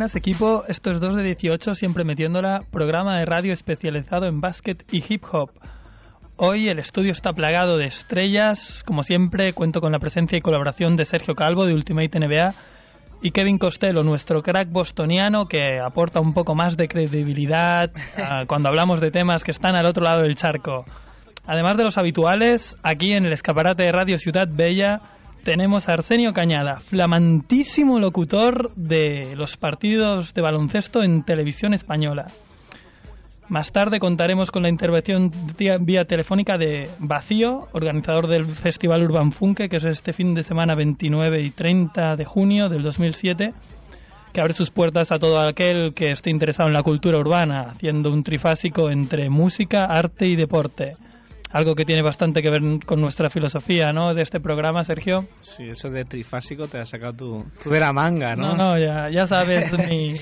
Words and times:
Buenas 0.00 0.16
equipo, 0.16 0.64
esto 0.66 0.90
es 0.92 0.98
2 0.98 1.16
de 1.16 1.22
18, 1.24 1.74
siempre 1.74 2.04
metiéndola, 2.04 2.60
programa 2.70 3.18
de 3.18 3.26
radio 3.26 3.52
especializado 3.52 4.24
en 4.24 4.40
básquet 4.40 4.82
y 4.90 5.04
hip 5.06 5.24
hop. 5.30 5.50
Hoy 6.38 6.68
el 6.68 6.78
estudio 6.78 7.12
está 7.12 7.34
plagado 7.34 7.76
de 7.76 7.84
estrellas, 7.84 8.82
como 8.86 9.02
siempre 9.02 9.52
cuento 9.52 9.82
con 9.82 9.92
la 9.92 9.98
presencia 9.98 10.38
y 10.38 10.40
colaboración 10.40 10.96
de 10.96 11.04
Sergio 11.04 11.34
Calvo 11.34 11.66
de 11.66 11.74
Ultimate 11.74 12.18
NBA 12.18 12.54
y 13.20 13.30
Kevin 13.32 13.58
Costello, 13.58 14.02
nuestro 14.02 14.40
crack 14.40 14.72
bostoniano 14.72 15.44
que 15.44 15.78
aporta 15.84 16.18
un 16.20 16.32
poco 16.32 16.54
más 16.54 16.78
de 16.78 16.88
credibilidad 16.88 17.90
ah, 18.16 18.44
cuando 18.46 18.70
hablamos 18.70 19.02
de 19.02 19.10
temas 19.10 19.44
que 19.44 19.50
están 19.50 19.76
al 19.76 19.84
otro 19.84 20.02
lado 20.02 20.22
del 20.22 20.34
charco. 20.34 20.86
Además 21.46 21.76
de 21.76 21.84
los 21.84 21.98
habituales, 21.98 22.74
aquí 22.82 23.12
en 23.12 23.26
el 23.26 23.34
escaparate 23.34 23.82
de 23.82 23.92
Radio 23.92 24.16
Ciudad 24.16 24.48
Bella 24.50 25.02
tenemos 25.42 25.88
a 25.88 25.94
Arsenio 25.94 26.32
Cañada, 26.32 26.76
flamantísimo 26.76 27.98
locutor 27.98 28.74
de 28.74 29.34
los 29.36 29.56
partidos 29.56 30.34
de 30.34 30.42
baloncesto 30.42 31.02
en 31.02 31.24
televisión 31.24 31.74
española. 31.74 32.28
Más 33.48 33.72
tarde 33.72 33.98
contaremos 33.98 34.50
con 34.50 34.62
la 34.62 34.68
intervención 34.68 35.32
vía, 35.58 36.04
telefónica 36.04 36.56
de 36.56 36.88
Vacío, 37.00 37.68
organizador 37.72 38.28
del 38.28 38.46
Festival 38.46 39.02
Urban 39.02 39.32
Funke, 39.32 39.68
que 39.68 39.78
es 39.78 39.84
este 39.84 40.12
fin 40.12 40.34
de 40.34 40.44
semana 40.44 40.76
29 40.76 41.42
y 41.42 41.50
30 41.50 42.14
de 42.14 42.24
junio 42.24 42.68
del 42.68 42.82
2007, 42.82 43.50
que 44.32 44.40
abre 44.40 44.52
sus 44.52 44.70
puertas 44.70 45.10
a 45.10 45.18
todo 45.18 45.40
aquel 45.40 45.94
que 45.94 46.12
esté 46.12 46.30
interesado 46.30 46.68
en 46.68 46.74
la 46.74 46.84
cultura 46.84 47.18
urbana, 47.18 47.62
haciendo 47.70 48.12
un 48.12 48.22
trifásico 48.22 48.88
entre 48.88 49.28
música, 49.30 49.84
arte 49.84 50.26
y 50.26 50.36
deporte 50.36 50.92
algo 51.52 51.74
que 51.74 51.84
tiene 51.84 52.02
bastante 52.02 52.42
que 52.42 52.50
ver 52.50 52.60
con 52.86 53.00
nuestra 53.00 53.28
filosofía, 53.30 53.92
¿no? 53.92 54.14
De 54.14 54.22
este 54.22 54.40
programa, 54.40 54.84
Sergio. 54.84 55.24
Sí, 55.40 55.64
eso 55.64 55.88
de 55.88 56.04
trifásico 56.04 56.66
te 56.68 56.78
ha 56.78 56.84
sacado 56.84 57.12
tú, 57.12 57.44
tú 57.62 57.70
de 57.70 57.80
la 57.80 57.92
manga, 57.92 58.34
¿no? 58.34 58.54
No, 58.54 58.56
no, 58.56 58.78
ya, 58.78 59.08
ya 59.10 59.26
sabes 59.26 59.72
mi... 59.88 60.14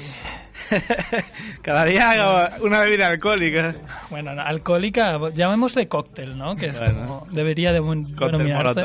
Cada 1.63 1.85
día 1.85 2.11
hago 2.11 2.65
una 2.67 2.81
bebida 2.81 3.07
alcohólica. 3.07 3.75
Bueno, 4.11 4.35
no, 4.35 4.43
alcohólica, 4.43 5.13
llamémosle 5.33 5.87
cóctel, 5.89 6.37
¿no? 6.37 6.55
Que 6.57 6.67
es 6.67 6.79
Bueno. 6.79 7.07
como, 7.07 7.27
debería 7.33 7.73
de 7.73 7.81
buen- 7.81 8.03
denominarse. 8.15 8.83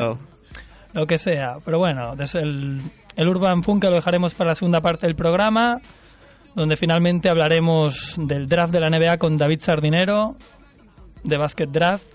Lo 0.92 1.06
que 1.06 1.18
sea. 1.18 1.56
Pero 1.64 1.78
bueno, 1.78 2.14
desde 2.16 2.40
el, 2.40 2.80
el 3.16 3.28
Urban 3.28 3.62
Funk 3.62 3.84
lo 3.84 3.94
dejaremos 3.94 4.34
para 4.34 4.50
la 4.50 4.54
segunda 4.54 4.80
parte 4.80 5.06
del 5.06 5.16
programa, 5.16 5.78
donde 6.54 6.76
finalmente 6.76 7.28
hablaremos 7.28 8.14
del 8.18 8.46
draft 8.48 8.72
de 8.72 8.80
la 8.80 8.88
NBA 8.90 9.16
con 9.18 9.36
David 9.36 9.58
Sardinero, 9.60 10.36
de 11.24 11.36
Basket 11.36 11.66
Draft. 11.68 12.06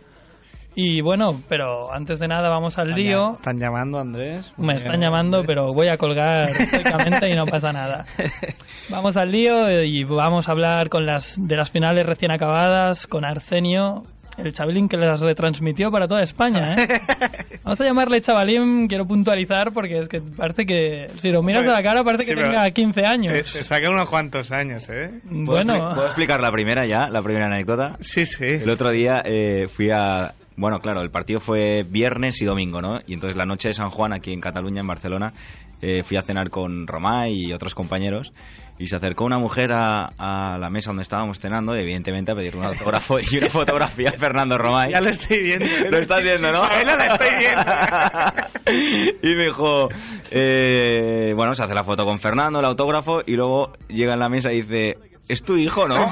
Y 0.75 1.01
bueno, 1.01 1.41
pero 1.49 1.91
antes 1.93 2.19
de 2.19 2.27
nada 2.27 2.47
vamos 2.49 2.77
al 2.77 2.91
lío. 2.91 3.31
Están 3.31 3.59
llamando, 3.59 3.99
Andrés. 3.99 4.53
Me 4.57 4.75
están 4.75 5.01
llamando, 5.01 5.43
pero 5.45 5.73
voy 5.73 5.87
a 5.87 5.97
colgar 5.97 6.49
estoicamente 6.59 7.29
y 7.29 7.35
no 7.35 7.45
pasa 7.45 7.71
nada. 7.71 8.05
Vamos 8.89 9.17
al 9.17 9.31
lío 9.31 9.69
y 9.83 10.03
vamos 10.03 10.47
a 10.49 10.51
hablar 10.51 10.89
con 10.89 11.05
las 11.05 11.35
de 11.37 11.55
las 11.55 11.69
finales 11.69 12.05
recién 12.07 12.31
acabadas 12.31 13.05
con 13.05 13.23
Arsenio, 13.23 14.03
el 14.43 14.51
chavalín 14.53 14.87
que 14.89 14.97
las 14.97 15.21
retransmitió 15.21 15.91
para 15.91 16.07
toda 16.07 16.21
España. 16.21 16.75
¿eh? 16.75 16.87
Vamos 17.63 17.79
a 17.81 17.85
llamarle 17.85 18.21
chavalín, 18.21 18.87
quiero 18.87 19.05
puntualizar 19.05 19.71
porque 19.73 19.99
es 19.99 20.07
que 20.09 20.21
parece 20.21 20.65
que 20.65 21.07
si 21.17 21.29
lo 21.29 21.41
miras 21.43 21.63
a 21.63 21.71
la 21.71 21.81
cara 21.83 22.03
parece 22.03 22.25
que 22.25 22.35
Sí, 22.35 22.41
tenga 22.41 22.69
15 22.69 23.01
Te, 23.01 23.07
años. 23.07 23.53
te 23.53 23.63
saca 23.63 23.89
unos 23.89 24.09
cuantos 24.09 24.51
años, 24.51 24.87
¿eh? 24.89 25.09
Bueno, 25.25 25.73
¿Puedo, 25.75 25.93
puedo 25.93 26.05
explicar 26.07 26.41
la 26.41 26.51
primera 26.51 26.85
ya? 26.87 27.09
La 27.09 27.21
primera 27.21 27.45
anécdota. 27.45 27.95
Sí, 27.99 28.25
sí. 28.25 28.45
El 28.45 28.69
otro 28.69 28.91
día 28.91 29.17
eh, 29.25 29.67
fui 29.67 29.89
a... 29.93 30.33
Bueno, 30.55 30.79
claro, 30.79 31.01
el 31.01 31.09
partido 31.09 31.39
fue 31.39 31.83
viernes 31.83 32.41
y 32.41 32.45
domingo, 32.45 32.81
¿no? 32.81 32.99
Y 33.07 33.13
entonces 33.13 33.37
la 33.37 33.45
noche 33.45 33.69
de 33.69 33.73
San 33.73 33.89
Juan, 33.89 34.11
aquí 34.13 34.33
en 34.33 34.41
Cataluña, 34.41 34.81
en 34.81 34.87
Barcelona, 34.87 35.31
eh, 35.81 36.03
fui 36.03 36.17
a 36.17 36.21
cenar 36.21 36.49
con 36.49 36.87
Romay 36.87 37.33
y 37.33 37.53
otros 37.53 37.75
compañeros 37.75 38.33
y 38.79 38.87
se 38.87 38.95
acercó 38.95 39.25
una 39.25 39.37
mujer 39.37 39.73
a, 39.73 40.09
a 40.17 40.57
la 40.57 40.69
mesa 40.69 40.91
donde 40.91 41.03
estábamos 41.03 41.37
cenando, 41.37 41.75
evidentemente 41.75 42.31
a 42.31 42.35
pedirle 42.35 42.61
un 42.61 42.67
autógrafo 42.73 43.17
y 43.19 43.37
una 43.37 43.49
fotografía 43.49 44.09
a 44.09 44.17
Fernando 44.17 44.57
Romay. 44.57 44.93
Ya 44.93 45.01
lo 45.01 45.09
estoy 45.09 45.43
viendo. 45.43 45.65
Lo 45.91 45.97
estás 45.97 46.21
viendo, 46.21 46.51
¿no? 46.51 46.61
Isabela, 46.61 46.95
la 46.95 47.05
estoy 47.07 47.29
viendo. 47.37 49.19
y 49.21 49.35
me 49.35 49.43
dijo, 49.43 49.89
eh, 50.31 51.33
bueno, 51.35 51.53
se 51.53 51.63
hace 51.63 51.75
la 51.75 51.83
foto 51.83 52.05
con 52.05 52.19
Fernando, 52.19 52.59
el 52.59 52.65
autógrafo, 52.65 53.19
y 53.25 53.33
luego 53.33 53.73
llega 53.89 54.13
en 54.13 54.19
la 54.19 54.29
mesa 54.29 54.53
y 54.53 54.61
dice, 54.61 54.93
es 55.29 55.43
tu 55.43 55.55
hijo, 55.55 55.87
¿no? 55.87 55.95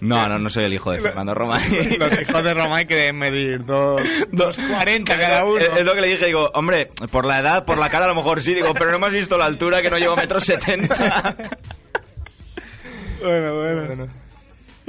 no, 0.00 0.26
no, 0.26 0.38
no 0.38 0.50
soy 0.50 0.64
el 0.64 0.74
hijo 0.74 0.90
de 0.90 1.00
Fernando 1.00 1.32
Romay. 1.32 1.96
Los 1.96 2.20
hijos 2.20 2.42
de 2.42 2.52
Romay 2.52 2.86
que 2.86 2.96
deben 2.96 3.18
medir 3.18 3.64
dos, 3.64 4.02
dos 4.32 4.58
40 4.58 5.16
cada 5.16 5.44
uno. 5.44 5.58
Es, 5.58 5.68
es 5.78 5.84
lo 5.84 5.94
que 5.94 6.00
le 6.00 6.08
dije, 6.08 6.26
digo, 6.26 6.50
hombre, 6.54 6.88
por 7.12 7.24
la 7.24 7.38
edad, 7.38 7.64
por 7.64 7.78
la 7.78 7.88
cara 7.88 8.06
a 8.06 8.08
lo 8.08 8.16
mejor 8.16 8.42
sí, 8.42 8.52
digo, 8.52 8.74
pero 8.74 8.90
no 8.90 8.98
me 8.98 9.06
has 9.06 9.12
visto 9.12 9.38
la 9.38 9.46
altura 9.46 9.80
que 9.80 9.90
no 9.90 9.96
llego 9.96 10.14
a 10.14 10.16
metro 10.16 10.40
setenta. 10.40 11.36
Bueno, 13.22 13.54
bueno. 13.54 14.08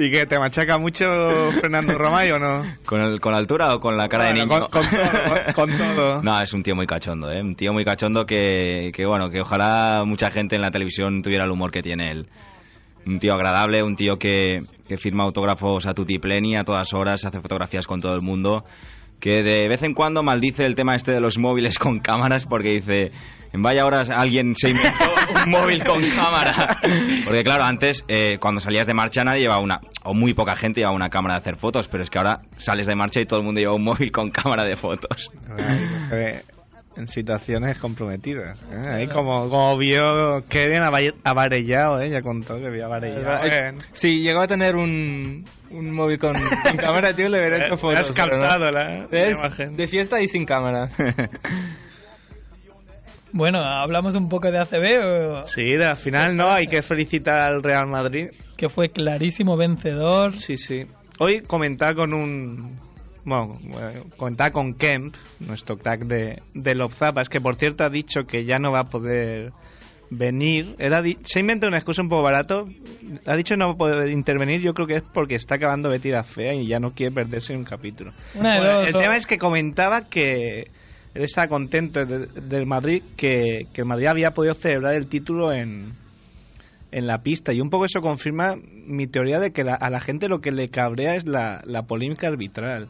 ¿Y 0.04 0.10
qué? 0.10 0.26
¿Te 0.26 0.38
machaca 0.38 0.78
mucho 0.78 1.04
Fernando 1.60 1.96
Romay 1.96 2.30
o 2.32 2.38
no? 2.38 2.62
¿Con, 2.84 3.00
el, 3.02 3.20
¿Con 3.20 3.32
la 3.32 3.38
altura 3.38 3.74
o 3.74 3.78
con 3.80 3.96
la 3.96 4.08
cara 4.08 4.24
Bueno, 4.30 4.40
de 4.40 4.46
niño? 4.46 4.68
con- 4.68 4.82
con 4.82 4.90
todo, 4.90 5.54
con 5.54 5.76
todo. 5.76 6.22
No, 6.22 6.40
es 6.40 6.52
un 6.52 6.62
tío 6.62 6.74
muy 6.74 6.86
cachondo, 6.86 7.30
¿eh? 7.30 7.40
Un 7.40 7.54
tío 7.54 7.72
muy 7.72 7.84
cachondo 7.84 8.24
que, 8.24 8.90
que, 8.92 9.06
bueno, 9.06 9.30
que 9.30 9.40
ojalá 9.40 10.02
mucha 10.04 10.30
gente 10.30 10.56
en 10.56 10.62
la 10.62 10.70
televisión 10.70 11.22
tuviera 11.22 11.44
el 11.44 11.50
humor 11.52 11.70
que 11.70 11.82
tiene 11.82 12.10
él. 12.10 12.26
Un 13.06 13.18
tío 13.18 13.34
agradable, 13.34 13.82
un 13.82 13.96
tío 13.96 14.16
que, 14.16 14.58
que 14.88 14.96
firma 14.96 15.24
autógrafos 15.24 15.86
a 15.86 15.94
tutti 15.94 16.18
pleni 16.18 16.56
a 16.56 16.62
todas 16.62 16.92
horas, 16.94 17.24
hace 17.24 17.40
fotografías 17.40 17.86
con 17.86 18.00
todo 18.00 18.14
el 18.14 18.22
mundo, 18.22 18.64
que 19.20 19.42
de 19.42 19.68
vez 19.68 19.82
en 19.82 19.94
cuando 19.94 20.22
maldice 20.22 20.64
el 20.64 20.74
tema 20.74 20.94
este 20.94 21.12
de 21.12 21.20
los 21.20 21.38
móviles 21.38 21.78
con 21.78 21.98
cámaras 22.00 22.44
porque 22.44 22.70
dice, 22.74 23.10
en 23.52 23.62
vaya 23.62 23.84
horas 23.84 24.10
alguien 24.10 24.54
se 24.56 24.70
inventó 24.70 25.04
un 25.44 25.50
móvil 25.50 25.84
con 25.84 26.00
cámara. 26.10 26.76
Porque 27.24 27.44
claro, 27.44 27.64
antes 27.64 28.04
eh, 28.08 28.38
cuando 28.38 28.60
salías 28.60 28.86
de 28.86 28.94
marcha 28.94 29.22
nadie 29.24 29.42
llevaba 29.42 29.62
una, 29.62 29.80
o 30.04 30.14
muy 30.14 30.34
poca 30.34 30.56
gente 30.56 30.80
llevaba 30.80 30.96
una 30.96 31.08
cámara 31.08 31.34
de 31.34 31.38
hacer 31.40 31.56
fotos, 31.56 31.88
pero 31.88 32.02
es 32.02 32.10
que 32.10 32.18
ahora 32.18 32.40
sales 32.58 32.86
de 32.86 32.94
marcha 32.94 33.20
y 33.20 33.26
todo 33.26 33.40
el 33.40 33.44
mundo 33.46 33.60
lleva 33.60 33.74
un 33.74 33.84
móvil 33.84 34.10
con 34.10 34.30
cámara 34.30 34.64
de 34.64 34.76
fotos. 34.76 35.30
Ay, 35.58 36.40
en 36.94 37.06
situaciones 37.06 37.78
comprometidas. 37.78 38.60
¿eh? 38.70 38.86
Ahí 38.90 39.08
como, 39.08 39.48
como 39.48 39.78
vio 39.78 40.44
que 40.46 40.60
bien 40.68 40.82
avarellado, 41.24 42.00
¿eh? 42.02 42.10
ya 42.10 42.20
contó 42.20 42.58
que 42.60 42.68
vio 42.68 42.84
avarellado. 42.84 43.44
Eh, 43.46 43.72
Si 43.94 44.18
llegó 44.18 44.42
a 44.42 44.46
tener 44.46 44.76
un, 44.76 45.42
un 45.70 45.90
móvil 45.94 46.18
con, 46.18 46.34
con 46.34 46.76
cámara, 46.76 47.14
tío, 47.14 47.30
le 47.30 47.38
hubiera 47.38 47.64
hecho 47.64 47.76
fotos. 47.80 48.00
has 48.00 48.12
pero 48.12 48.36
no. 48.36 48.42
captado 48.44 48.70
la, 48.70 49.06
la 49.10 49.30
imagen. 49.30 49.74
de 49.74 49.86
fiesta 49.86 50.20
y 50.20 50.26
sin 50.26 50.44
cámara. 50.44 50.90
Bueno, 53.32 53.58
hablamos 53.60 54.14
un 54.14 54.28
poco 54.28 54.50
de 54.50 54.58
ACB, 54.58 54.98
o- 55.04 55.42
Sí, 55.44 55.62
de 55.64 55.78
la 55.78 55.96
final 55.96 56.36
no, 56.36 56.50
hay 56.50 56.66
que 56.66 56.82
felicitar 56.82 57.34
al 57.50 57.62
Real 57.62 57.86
Madrid. 57.88 58.28
que 58.56 58.68
fue 58.68 58.88
clarísimo 58.90 59.56
vencedor. 59.56 60.36
Sí, 60.36 60.56
sí. 60.56 60.84
Hoy 61.18 61.40
comentaba 61.40 61.94
con 61.94 62.14
un... 62.14 62.76
Bueno, 63.24 63.54
comentaba 64.16 64.50
con 64.50 64.74
Kemp, 64.74 65.14
nuestro 65.40 65.76
crack 65.76 66.02
de, 66.06 66.42
de 66.54 66.74
Lobzapas, 66.74 67.28
que 67.28 67.40
por 67.40 67.54
cierto 67.54 67.84
ha 67.84 67.88
dicho 67.88 68.22
que 68.26 68.44
ya 68.44 68.58
no 68.58 68.72
va 68.72 68.80
a 68.80 68.84
poder 68.84 69.52
venir. 70.10 70.74
Él 70.78 70.92
ha 70.94 71.00
di- 71.02 71.16
se 71.24 71.40
inventa 71.40 71.66
una 71.68 71.78
excusa 71.78 72.02
un 72.02 72.08
poco 72.08 72.22
barato. 72.22 72.64
Ha 73.26 73.36
dicho 73.36 73.56
no 73.56 73.66
va 73.68 73.72
a 73.72 73.76
poder 73.76 74.10
intervenir. 74.10 74.60
Yo 74.60 74.74
creo 74.74 74.86
que 74.88 74.96
es 74.96 75.02
porque 75.14 75.36
está 75.36 75.54
acabando 75.54 75.88
Betty 75.88 76.10
la 76.10 76.24
Fea 76.24 76.54
y 76.54 76.66
ya 76.66 76.78
no 76.80 76.90
quiere 76.92 77.12
perderse 77.14 77.54
un 77.56 77.62
capítulo. 77.64 78.12
Una 78.34 78.54
de 78.54 78.58
Bueno, 78.60 78.78
dos, 78.80 78.88
el 78.88 78.94
tema 79.00 79.16
es 79.16 79.26
que 79.26 79.38
comentaba 79.38 80.02
que 80.02 80.64
él 81.14 81.22
estaba 81.24 81.48
contento 81.48 82.04
de- 82.04 82.26
del 82.40 82.66
Madrid 82.66 83.02
que, 83.16 83.66
que 83.72 83.82
el 83.82 83.86
Madrid 83.86 84.06
había 84.06 84.30
podido 84.32 84.54
celebrar 84.54 84.94
el 84.94 85.06
título 85.08 85.52
en, 85.52 85.92
en 86.90 87.06
la 87.06 87.18
pista. 87.22 87.52
Y 87.52 87.60
un 87.60 87.70
poco 87.70 87.84
eso 87.84 88.00
confirma 88.00 88.54
mi 88.86 89.06
teoría 89.06 89.38
de 89.38 89.50
que 89.52 89.64
la- 89.64 89.74
a 89.74 89.90
la 89.90 90.00
gente 90.00 90.28
lo 90.28 90.40
que 90.40 90.50
le 90.52 90.68
cabrea 90.68 91.14
es 91.16 91.26
la, 91.26 91.62
la 91.66 91.82
polémica 91.82 92.28
arbitral. 92.28 92.88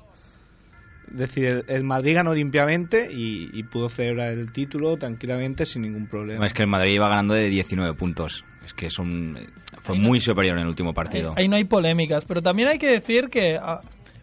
Es 1.11 1.19
decir, 1.19 1.45
el, 1.47 1.65
el 1.69 1.85
Madrid 1.85 2.15
ganó 2.15 2.33
limpiamente 2.33 3.09
y, 3.13 3.51
y 3.53 3.65
pudo 3.65 3.89
celebrar 3.91 4.33
el 4.33 4.51
título 4.53 4.97
tranquilamente 4.97 5.67
sin 5.67 5.83
ningún 5.83 6.07
problema. 6.07 6.47
Es 6.47 6.55
que 6.55 6.63
el 6.63 6.69
Madrid 6.71 6.95
iba 6.95 7.09
ganando 7.09 7.35
de 7.35 7.49
19 7.49 7.95
puntos. 7.95 8.45
Es 8.65 8.73
que 8.73 8.87
es 8.87 8.99
un, 8.99 9.37
fue 9.83 9.99
muy 9.99 10.21
superior 10.21 10.57
en 10.57 10.63
el 10.63 10.69
último 10.69 10.95
partido. 10.95 11.35
Ahí 11.37 11.49
no 11.49 11.57
hay 11.57 11.65
polémicas, 11.65 12.25
pero 12.25 12.41
también 12.41 12.69
hay 12.69 12.79
que 12.79 12.87
decir 12.89 13.25
que 13.31 13.57
ah, 13.61 13.81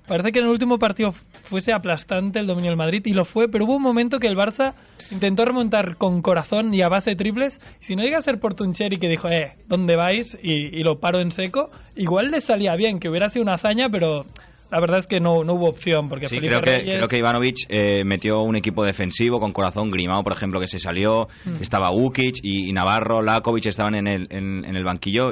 parece 0.09 0.31
que 0.31 0.39
en 0.39 0.45
el 0.45 0.51
último 0.51 0.77
partido 0.77 1.11
fuese 1.11 1.71
aplastante 1.71 2.39
el 2.39 2.47
dominio 2.47 2.71
del 2.71 2.77
Madrid 2.77 3.01
y 3.05 3.13
lo 3.13 3.23
fue, 3.23 3.47
pero 3.47 3.63
hubo 3.65 3.75
un 3.77 3.83
momento 3.83 4.19
que 4.19 4.27
el 4.27 4.35
Barça 4.35 4.73
intentó 5.11 5.45
remontar 5.45 5.95
con 5.97 6.21
corazón 6.21 6.73
y 6.73 6.81
a 6.81 6.89
base 6.89 7.11
de 7.11 7.15
triples. 7.15 7.61
Si 7.79 7.95
no 7.95 8.03
llega 8.03 8.17
a 8.17 8.21
ser 8.21 8.39
por 8.39 8.55
Tuncheri 8.55 8.97
que 8.97 9.07
dijo, 9.07 9.29
eh, 9.29 9.53
¿dónde 9.67 9.95
vais? 9.95 10.37
Y, 10.43 10.77
y 10.77 10.83
lo 10.83 10.99
paro 10.99 11.21
en 11.21 11.31
seco, 11.31 11.69
igual 11.95 12.31
le 12.31 12.41
salía 12.41 12.75
bien, 12.75 12.99
que 12.99 13.07
hubiera 13.07 13.29
sido 13.29 13.43
una 13.43 13.53
hazaña, 13.53 13.87
pero 13.89 14.25
la 14.71 14.79
verdad 14.79 14.99
es 14.99 15.07
que 15.07 15.19
no, 15.19 15.43
no 15.43 15.53
hubo 15.53 15.69
opción, 15.69 16.09
porque 16.09 16.27
Sí, 16.27 16.35
Felipe 16.35 16.55
creo 16.55 16.61
que, 16.61 16.71
Reyes... 16.71 16.95
creo 16.97 17.07
que 17.07 17.17
Ivanovic 17.17 17.55
eh, 17.69 18.03
metió 18.05 18.41
un 18.41 18.55
equipo 18.55 18.83
defensivo 18.83 19.39
con 19.39 19.51
corazón 19.51 19.89
Grimao, 19.89 20.23
por 20.23 20.33
ejemplo, 20.33 20.59
que 20.59 20.67
se 20.67 20.79
salió. 20.79 21.27
Mm. 21.45 21.61
Estaba 21.61 21.91
Ukic 21.91 22.37
y, 22.43 22.69
y 22.69 22.73
Navarro, 22.73 23.21
Lakovic 23.21 23.65
estaban 23.67 23.95
en 23.95 24.07
el, 24.07 24.27
en, 24.29 24.65
en 24.65 24.75
el 24.75 24.83
banquillo. 24.83 25.31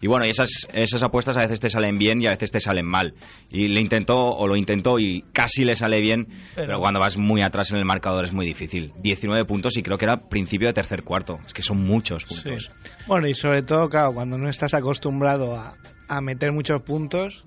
Y 0.00 0.06
bueno, 0.06 0.26
y 0.26 0.30
esas, 0.30 0.48
esas 0.74 1.02
apuestas 1.02 1.36
a 1.36 1.40
veces 1.42 1.58
te 1.60 1.70
salen 1.70 1.98
bien 1.98 2.20
y 2.22 2.26
a 2.26 2.30
veces 2.30 2.50
te 2.52 2.60
salen 2.60 2.86
mal. 2.86 3.14
Y 3.50 3.68
le 3.68 3.80
intentó, 3.80 4.16
o 4.16 4.46
lo 4.46 4.56
intentó 4.56 4.98
y 4.98 5.22
casi 5.32 5.64
le 5.64 5.74
sale 5.74 6.00
bien, 6.00 6.26
pero, 6.54 6.66
Pero- 6.68 6.78
cuando 6.80 7.00
vas 7.00 7.16
muy 7.16 7.42
atrás 7.42 7.70
en 7.72 7.78
el 7.78 7.84
marcador 7.84 8.24
es 8.24 8.32
muy 8.32 8.46
difícil. 8.46 8.92
19 9.02 9.44
puntos 9.44 9.76
y 9.76 9.82
creo 9.82 9.98
que 9.98 10.04
era 10.04 10.16
principio 10.16 10.68
de 10.68 10.74
tercer 10.74 11.02
cuarto. 11.02 11.38
Es 11.46 11.52
que 11.52 11.62
son 11.62 11.84
muchos 11.84 12.24
puntos. 12.24 12.64
Sí. 12.64 12.92
Bueno, 13.06 13.28
y 13.28 13.34
sobre 13.34 13.62
todo, 13.62 13.88
claro, 13.88 14.12
cuando 14.12 14.38
no 14.38 14.48
estás 14.48 14.74
acostumbrado 14.74 15.56
a, 15.56 15.76
a 16.08 16.20
meter 16.20 16.52
muchos 16.52 16.80
puntos, 16.82 17.42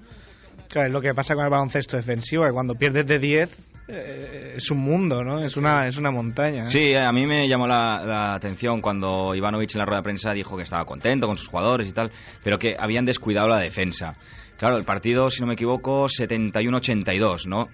claro, 0.67 0.87
es 0.87 0.93
lo 0.93 1.01
que 1.01 1.13
pasa 1.13 1.35
con 1.35 1.45
el 1.45 1.49
baloncesto 1.51 1.95
defensivo, 1.97 2.43
que 2.43 2.51
cuando 2.51 2.75
pierdes 2.75 3.05
de 3.05 3.19
10 3.19 3.49
eh, 3.51 3.70
es 3.91 4.71
un 4.71 4.79
mundo, 4.79 5.23
¿no? 5.23 5.43
Es 5.43 5.57
una, 5.57 5.87
es 5.87 5.97
una 5.97 6.11
montaña. 6.11 6.63
¿eh? 6.63 6.67
Sí, 6.67 6.79
eh, 6.79 6.99
a 6.99 7.11
mí 7.11 7.25
me 7.25 7.47
llamó 7.47 7.67
la, 7.67 8.03
la 8.05 8.33
atención 8.33 8.79
cuando 8.79 9.35
Ivanovic 9.35 9.75
en 9.75 9.79
la 9.79 9.85
rueda 9.85 9.99
de 9.99 10.03
prensa 10.03 10.31
dijo 10.31 10.55
que 10.55 10.63
estaba 10.63 10.85
contento 10.85 11.27
con 11.27 11.37
sus 11.37 11.47
jugadores 11.47 11.89
y 11.89 11.93
tal, 11.93 12.09
pero 12.43 12.57
que 12.57 12.75
habían 12.77 13.05
descuidado 13.05 13.47
la 13.47 13.59
defensa. 13.59 14.15
Claro, 14.57 14.77
el 14.77 14.83
partido, 14.83 15.29
si 15.29 15.41
no 15.41 15.47
me 15.47 15.53
equivoco, 15.53 16.03
71-82, 16.03 17.47
¿no? 17.47 17.67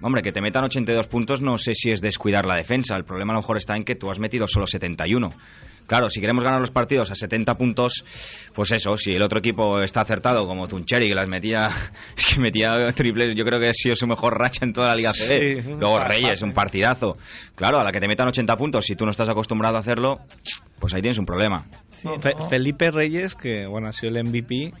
Hombre, 0.00 0.22
que 0.22 0.30
te 0.30 0.40
metan 0.40 0.64
82 0.64 1.08
puntos 1.08 1.42
no 1.42 1.58
sé 1.58 1.74
si 1.74 1.90
es 1.90 2.00
descuidar 2.00 2.46
la 2.46 2.56
defensa. 2.56 2.94
El 2.96 3.04
problema 3.04 3.32
a 3.32 3.36
lo 3.36 3.40
mejor 3.40 3.56
está 3.56 3.74
en 3.74 3.82
que 3.82 3.96
tú 3.96 4.10
has 4.10 4.20
metido 4.20 4.46
solo 4.46 4.66
71. 4.66 5.30
Claro, 5.88 6.08
si 6.10 6.20
queremos 6.20 6.44
ganar 6.44 6.60
los 6.60 6.70
partidos 6.70 7.10
a 7.10 7.16
70 7.16 7.56
puntos, 7.56 8.04
pues 8.54 8.70
eso, 8.70 8.96
si 8.96 9.12
el 9.12 9.22
otro 9.22 9.40
equipo 9.40 9.80
está 9.80 10.02
acertado 10.02 10.46
como 10.46 10.68
Tuncheri, 10.68 11.08
que 11.08 11.14
las 11.14 11.26
metía, 11.26 11.92
es 12.16 12.26
que 12.26 12.38
metía 12.40 12.76
triples, 12.94 13.34
yo 13.34 13.44
creo 13.44 13.58
que 13.58 13.68
ha 13.70 13.72
sido 13.72 13.96
su 13.96 14.06
mejor 14.06 14.38
racha 14.38 14.64
en 14.66 14.72
toda 14.74 14.88
la 14.90 14.94
Liga 14.94 15.12
CB. 15.12 15.62
Sí, 15.62 15.70
Luego 15.80 15.98
Reyes, 16.06 16.42
un 16.42 16.52
partidazo. 16.52 17.16
Claro, 17.56 17.80
a 17.80 17.84
la 17.84 17.90
que 17.90 18.00
te 18.00 18.06
metan 18.06 18.28
80 18.28 18.54
puntos, 18.56 18.84
si 18.84 18.94
tú 18.94 19.04
no 19.06 19.10
estás 19.10 19.28
acostumbrado 19.30 19.78
a 19.78 19.80
hacerlo, 19.80 20.18
pues 20.78 20.92
ahí 20.94 21.00
tienes 21.00 21.18
un 21.18 21.24
problema. 21.24 21.64
Sí, 21.88 22.06
No, 22.06 22.18
Fe- 22.20 22.34
¿no? 22.38 22.48
Felipe 22.48 22.90
Reyes, 22.90 23.34
que 23.34 23.66
bueno, 23.66 23.88
ha 23.88 23.92
sido 23.92 24.14
el 24.14 24.24
MVP. 24.28 24.72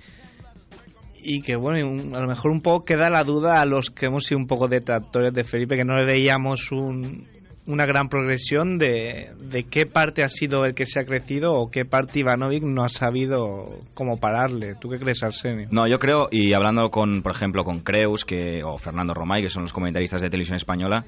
Y 1.20 1.42
que 1.42 1.56
bueno, 1.56 2.16
a 2.16 2.20
lo 2.20 2.28
mejor 2.28 2.50
un 2.52 2.60
poco 2.60 2.84
queda 2.84 3.10
la 3.10 3.24
duda 3.24 3.60
a 3.60 3.66
los 3.66 3.90
que 3.90 4.06
hemos 4.06 4.24
sido 4.24 4.38
un 4.38 4.46
poco 4.46 4.68
detractores 4.68 5.32
de 5.34 5.42
Felipe, 5.42 5.74
que 5.74 5.84
no 5.84 5.96
le 5.96 6.04
veíamos 6.06 6.70
un, 6.70 7.26
una 7.68 7.84
gran 7.84 8.08
progresión 8.08 8.76
de, 8.76 9.30
de 9.38 9.64
qué 9.64 9.84
parte 9.84 10.24
ha 10.24 10.28
sido 10.28 10.64
el 10.64 10.74
que 10.74 10.86
se 10.86 11.00
ha 11.00 11.04
crecido 11.04 11.52
o 11.52 11.70
qué 11.70 11.84
parte 11.84 12.20
Ivanovic 12.20 12.62
no 12.64 12.82
ha 12.82 12.88
sabido 12.88 13.78
cómo 13.92 14.16
pararle. 14.18 14.74
¿Tú 14.80 14.88
qué 14.88 14.98
crees, 14.98 15.22
Arsenio? 15.22 15.68
No, 15.70 15.86
yo 15.86 15.98
creo, 15.98 16.28
y 16.30 16.54
hablando 16.54 16.90
con, 16.90 17.22
por 17.22 17.32
ejemplo, 17.32 17.64
con 17.64 17.80
Creus 17.80 18.24
que, 18.24 18.62
o 18.64 18.78
Fernando 18.78 19.12
Romay, 19.12 19.42
que 19.42 19.50
son 19.50 19.64
los 19.64 19.74
comentaristas 19.74 20.22
de 20.22 20.30
televisión 20.30 20.56
española, 20.56 21.04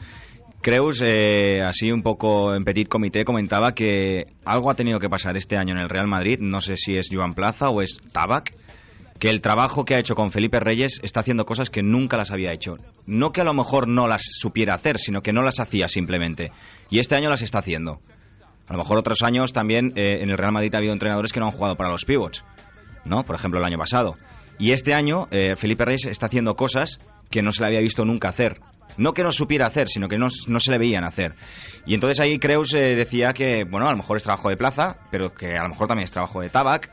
Creus, 0.61 1.01
eh, 1.01 1.62
así 1.67 1.91
un 1.91 2.03
poco 2.03 2.55
en 2.55 2.65
petit 2.65 2.87
comité, 2.87 3.25
comentaba 3.25 3.73
que 3.73 4.25
algo 4.45 4.71
ha 4.71 4.75
tenido 4.75 4.99
que 4.99 5.09
pasar 5.09 5.39
este 5.39 5.56
año 5.56 5.75
en 5.75 5.81
el 5.81 5.89
Real 5.89 6.06
Madrid, 6.09 6.41
no 6.41 6.61
sé 6.61 6.77
si 6.77 6.95
es 6.95 7.09
Joan 7.11 7.33
Plaza 7.33 7.71
o 7.71 7.81
es 7.81 7.99
Tabac, 8.13 8.51
que 9.20 9.28
el 9.28 9.43
trabajo 9.43 9.84
que 9.84 9.94
ha 9.94 10.00
hecho 10.00 10.14
con 10.14 10.32
Felipe 10.32 10.58
Reyes 10.58 10.99
está 11.02 11.20
haciendo 11.20 11.44
cosas 11.44 11.69
que 11.69 11.82
nunca 11.82 12.17
las 12.17 12.31
había 12.31 12.52
hecho. 12.52 12.76
No 13.06 13.32
que 13.32 13.43
a 13.43 13.44
lo 13.44 13.52
mejor 13.52 13.87
no 13.87 14.08
las 14.08 14.22
supiera 14.25 14.75
hacer, 14.75 14.99
sino 14.99 15.20
que 15.20 15.32
no 15.32 15.43
las 15.43 15.61
hacía 15.61 15.88
simplemente. 15.88 16.52
Y 16.88 16.99
este 17.00 17.17
año 17.17 17.28
las 17.28 17.43
está 17.43 17.58
haciendo. 17.58 18.00
A 18.67 18.72
lo 18.72 18.78
mejor 18.78 18.99
otros 18.99 19.22
años 19.22 19.52
también 19.52 19.93
eh, 19.94 20.22
en 20.22 20.31
el 20.31 20.38
Real 20.38 20.52
Madrid 20.52 20.75
ha 20.75 20.78
habido 20.78 20.94
entrenadores 20.94 21.32
que 21.32 21.40
no 21.40 21.46
han 21.46 21.52
jugado 21.52 21.76
para 21.76 21.90
los 21.90 22.05
pivots, 22.05 22.44
¿no? 23.05 23.22
Por 23.25 23.37
ejemplo, 23.37 23.61
el 23.61 23.67
año 23.67 23.78
pasado. 23.78 24.14
Y 24.58 24.72
este 24.72 24.94
año 24.94 25.26
eh, 25.31 25.55
Felipe 25.55 25.84
Reyes 25.84 26.06
está 26.06 26.26
haciendo 26.26 26.55
cosas 26.55 26.99
que 27.31 27.43
no 27.43 27.52
se 27.52 27.61
le 27.61 27.67
había 27.67 27.81
visto 27.81 28.05
nunca 28.05 28.28
hacer. 28.28 28.61
No 28.96 29.12
que 29.12 29.22
no 29.22 29.32
supiera 29.32 29.67
hacer, 29.67 29.88
sino 29.88 30.08
que 30.08 30.17
no, 30.17 30.28
no 30.49 30.58
se 30.61 30.70
le 30.70 30.78
veían 30.78 31.05
hacer. 31.05 31.34
Y 31.84 31.94
entonces 31.94 32.20
ahí 32.20 32.38
Creus 32.38 32.75
eh, 32.75 32.94
decía 32.96 33.32
que, 33.34 33.64
bueno, 33.64 33.87
a 33.87 33.90
lo 33.90 33.99
mejor 33.99 34.17
es 34.17 34.22
trabajo 34.22 34.49
de 34.49 34.56
plaza, 34.56 34.96
pero 35.11 35.34
que 35.34 35.56
a 35.56 35.62
lo 35.62 35.69
mejor 35.69 35.88
también 35.88 36.05
es 36.05 36.11
trabajo 36.11 36.40
de 36.40 36.49
Tabac. 36.49 36.90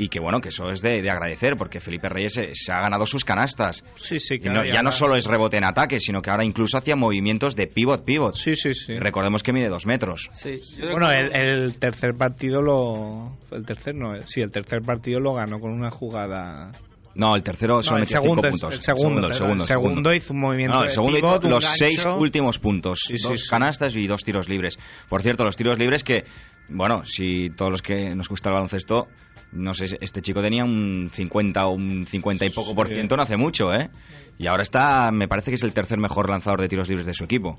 Y 0.00 0.08
que 0.08 0.20
bueno, 0.20 0.40
que 0.40 0.50
eso 0.50 0.70
es 0.70 0.80
de, 0.80 1.02
de 1.02 1.10
agradecer, 1.10 1.54
porque 1.58 1.80
Felipe 1.80 2.08
Reyes 2.08 2.32
se, 2.32 2.54
se 2.54 2.70
ha 2.72 2.80
ganado 2.80 3.04
sus 3.04 3.24
canastas. 3.24 3.82
Sí, 3.96 4.20
sí, 4.20 4.36
Y 4.40 4.48
no- 4.48 4.62
ya 4.64 4.80
no 4.80 4.92
solo 4.92 5.16
es 5.16 5.24
rebote 5.26 5.56
en 5.56 5.64
ataque, 5.64 5.98
sino 5.98 6.22
que 6.22 6.30
ahora 6.30 6.44
incluso 6.44 6.78
hacía 6.78 6.94
movimientos 6.94 7.56
de 7.56 7.66
pivot-pivot. 7.66 8.34
Sí, 8.36 8.54
sí, 8.54 8.74
sí. 8.74 8.96
Recordemos 8.96 9.42
que 9.42 9.52
mide 9.52 9.68
dos 9.68 9.86
metros. 9.86 10.28
Sí, 10.32 10.52
Bueno, 10.80 11.10
el, 11.10 11.32
el 11.34 11.78
tercer 11.80 12.12
partido 12.16 12.62
lo. 12.62 13.36
El 13.50 13.66
tercer 13.66 13.96
no, 13.96 14.14
eh, 14.14 14.20
sí, 14.26 14.40
el 14.40 14.50
tercer 14.50 14.82
partido 14.82 15.18
lo 15.18 15.34
ganó 15.34 15.58
con 15.58 15.72
una 15.72 15.90
jugada. 15.90 16.70
No, 17.16 17.34
el 17.34 17.42
tercero 17.42 17.82
solo 17.82 17.96
No, 17.96 18.02
el 18.02 18.06
segundo, 18.06 18.42
el- 18.44 18.50
puntos. 18.52 18.74
el 18.74 18.80
segundo, 18.80 19.26
el 19.26 19.34
segundo, 19.34 19.62
el 19.64 19.66
segundo 19.68 20.14
hizo 20.14 20.32
un 20.32 20.40
movimiento 20.40 20.76
No, 20.76 20.82
el 20.84 20.88
de 20.88 20.94
segundo 20.94 21.16
pivot, 21.16 21.40
hizo 21.42 21.50
los 21.50 21.64
gancho. 21.64 21.76
seis 21.76 22.04
últimos 22.16 22.60
puntos. 22.60 23.00
Sí, 23.04 23.14
dos 23.20 23.40
sí. 23.40 23.48
canastas 23.50 23.96
y 23.96 24.06
dos 24.06 24.22
tiros 24.22 24.48
libres. 24.48 24.78
Por 25.08 25.22
cierto, 25.22 25.42
los 25.42 25.56
tiros 25.56 25.76
libres 25.80 26.04
que, 26.04 26.22
bueno, 26.70 27.02
si 27.04 27.46
todos 27.56 27.72
los 27.72 27.82
que 27.82 28.10
nos 28.14 28.28
gusta 28.28 28.50
el 28.50 28.54
baloncesto, 28.54 29.08
no 29.52 29.74
sé, 29.74 29.96
este 30.00 30.22
chico 30.22 30.42
tenía 30.42 30.64
un 30.64 31.10
50 31.10 31.66
o 31.66 31.74
un 31.74 32.06
50 32.06 32.46
y 32.46 32.50
poco 32.50 32.74
por 32.74 32.88
ciento 32.88 33.16
no 33.16 33.22
hace 33.22 33.36
mucho, 33.36 33.72
¿eh? 33.72 33.90
Y 34.38 34.46
ahora 34.46 34.62
está, 34.62 35.10
me 35.10 35.28
parece 35.28 35.50
que 35.50 35.56
es 35.56 35.62
el 35.62 35.72
tercer 35.72 35.98
mejor 35.98 36.30
lanzador 36.30 36.60
de 36.60 36.68
tiros 36.68 36.88
libres 36.88 37.06
de 37.06 37.14
su 37.14 37.24
equipo. 37.24 37.54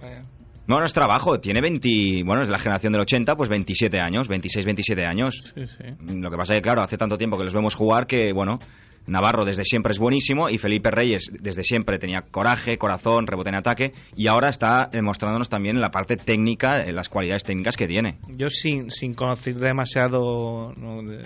Vaya. 0.00 0.22
No, 0.66 0.76
no 0.78 0.84
es 0.84 0.94
trabajo, 0.94 1.40
tiene 1.40 1.60
20, 1.60 2.22
bueno, 2.24 2.42
es 2.42 2.48
la 2.48 2.58
generación 2.58 2.94
del 2.94 3.02
80, 3.02 3.36
pues 3.36 3.50
27 3.50 4.00
años, 4.00 4.28
26, 4.28 4.64
27 4.64 5.04
años. 5.04 5.52
Sí, 5.54 5.66
sí. 5.66 6.14
Lo 6.20 6.30
que 6.30 6.36
pasa 6.38 6.54
es 6.54 6.58
que, 6.58 6.62
claro, 6.62 6.80
hace 6.80 6.96
tanto 6.96 7.18
tiempo 7.18 7.36
que 7.36 7.44
los 7.44 7.52
vemos 7.52 7.74
jugar 7.74 8.06
que, 8.06 8.32
bueno, 8.32 8.58
Navarro 9.06 9.44
desde 9.44 9.64
siempre 9.64 9.92
es 9.92 9.98
buenísimo 9.98 10.48
y 10.48 10.58
Felipe 10.58 10.90
Reyes 10.90 11.30
desde 11.38 11.62
siempre 11.62 11.98
tenía 11.98 12.22
coraje, 12.22 12.78
corazón, 12.78 13.26
rebote 13.26 13.50
en 13.50 13.56
ataque 13.56 13.92
y 14.16 14.28
ahora 14.28 14.48
está 14.48 14.88
demostrándonos 14.90 15.48
también 15.48 15.80
la 15.80 15.90
parte 15.90 16.16
técnica, 16.16 16.80
eh, 16.80 16.92
las 16.92 17.08
cualidades 17.08 17.44
técnicas 17.44 17.76
que 17.76 17.86
tiene. 17.86 18.18
Yo 18.28 18.48
sin, 18.48 18.90
sin 18.90 19.14
conocer 19.14 19.56
demasiado 19.56 20.72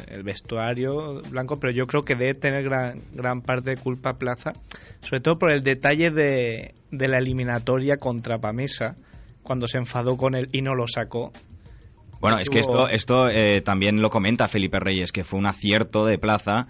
el 0.08 0.22
vestuario 0.22 1.22
blanco, 1.30 1.56
pero 1.60 1.72
yo 1.72 1.86
creo 1.86 2.02
que 2.02 2.14
debe 2.14 2.34
tener 2.34 2.64
gran, 2.64 3.00
gran 3.12 3.42
parte 3.42 3.70
de 3.70 3.76
culpa 3.76 4.14
Plaza, 4.14 4.52
sobre 5.00 5.20
todo 5.20 5.38
por 5.38 5.52
el 5.52 5.62
detalle 5.62 6.10
de, 6.10 6.74
de 6.90 7.08
la 7.08 7.18
eliminatoria 7.18 7.98
contra 7.98 8.38
Pamesa, 8.38 8.96
cuando 9.42 9.66
se 9.66 9.78
enfadó 9.78 10.16
con 10.16 10.34
él 10.34 10.48
y 10.52 10.62
no 10.62 10.74
lo 10.74 10.86
sacó. 10.86 11.30
Bueno, 12.20 12.38
es 12.40 12.50
que 12.50 12.58
esto, 12.58 12.88
esto 12.88 13.28
eh, 13.28 13.60
también 13.62 14.02
lo 14.02 14.10
comenta 14.10 14.48
Felipe 14.48 14.80
Reyes, 14.80 15.12
que 15.12 15.22
fue 15.22 15.38
un 15.38 15.46
acierto 15.46 16.04
de 16.04 16.18
Plaza, 16.18 16.66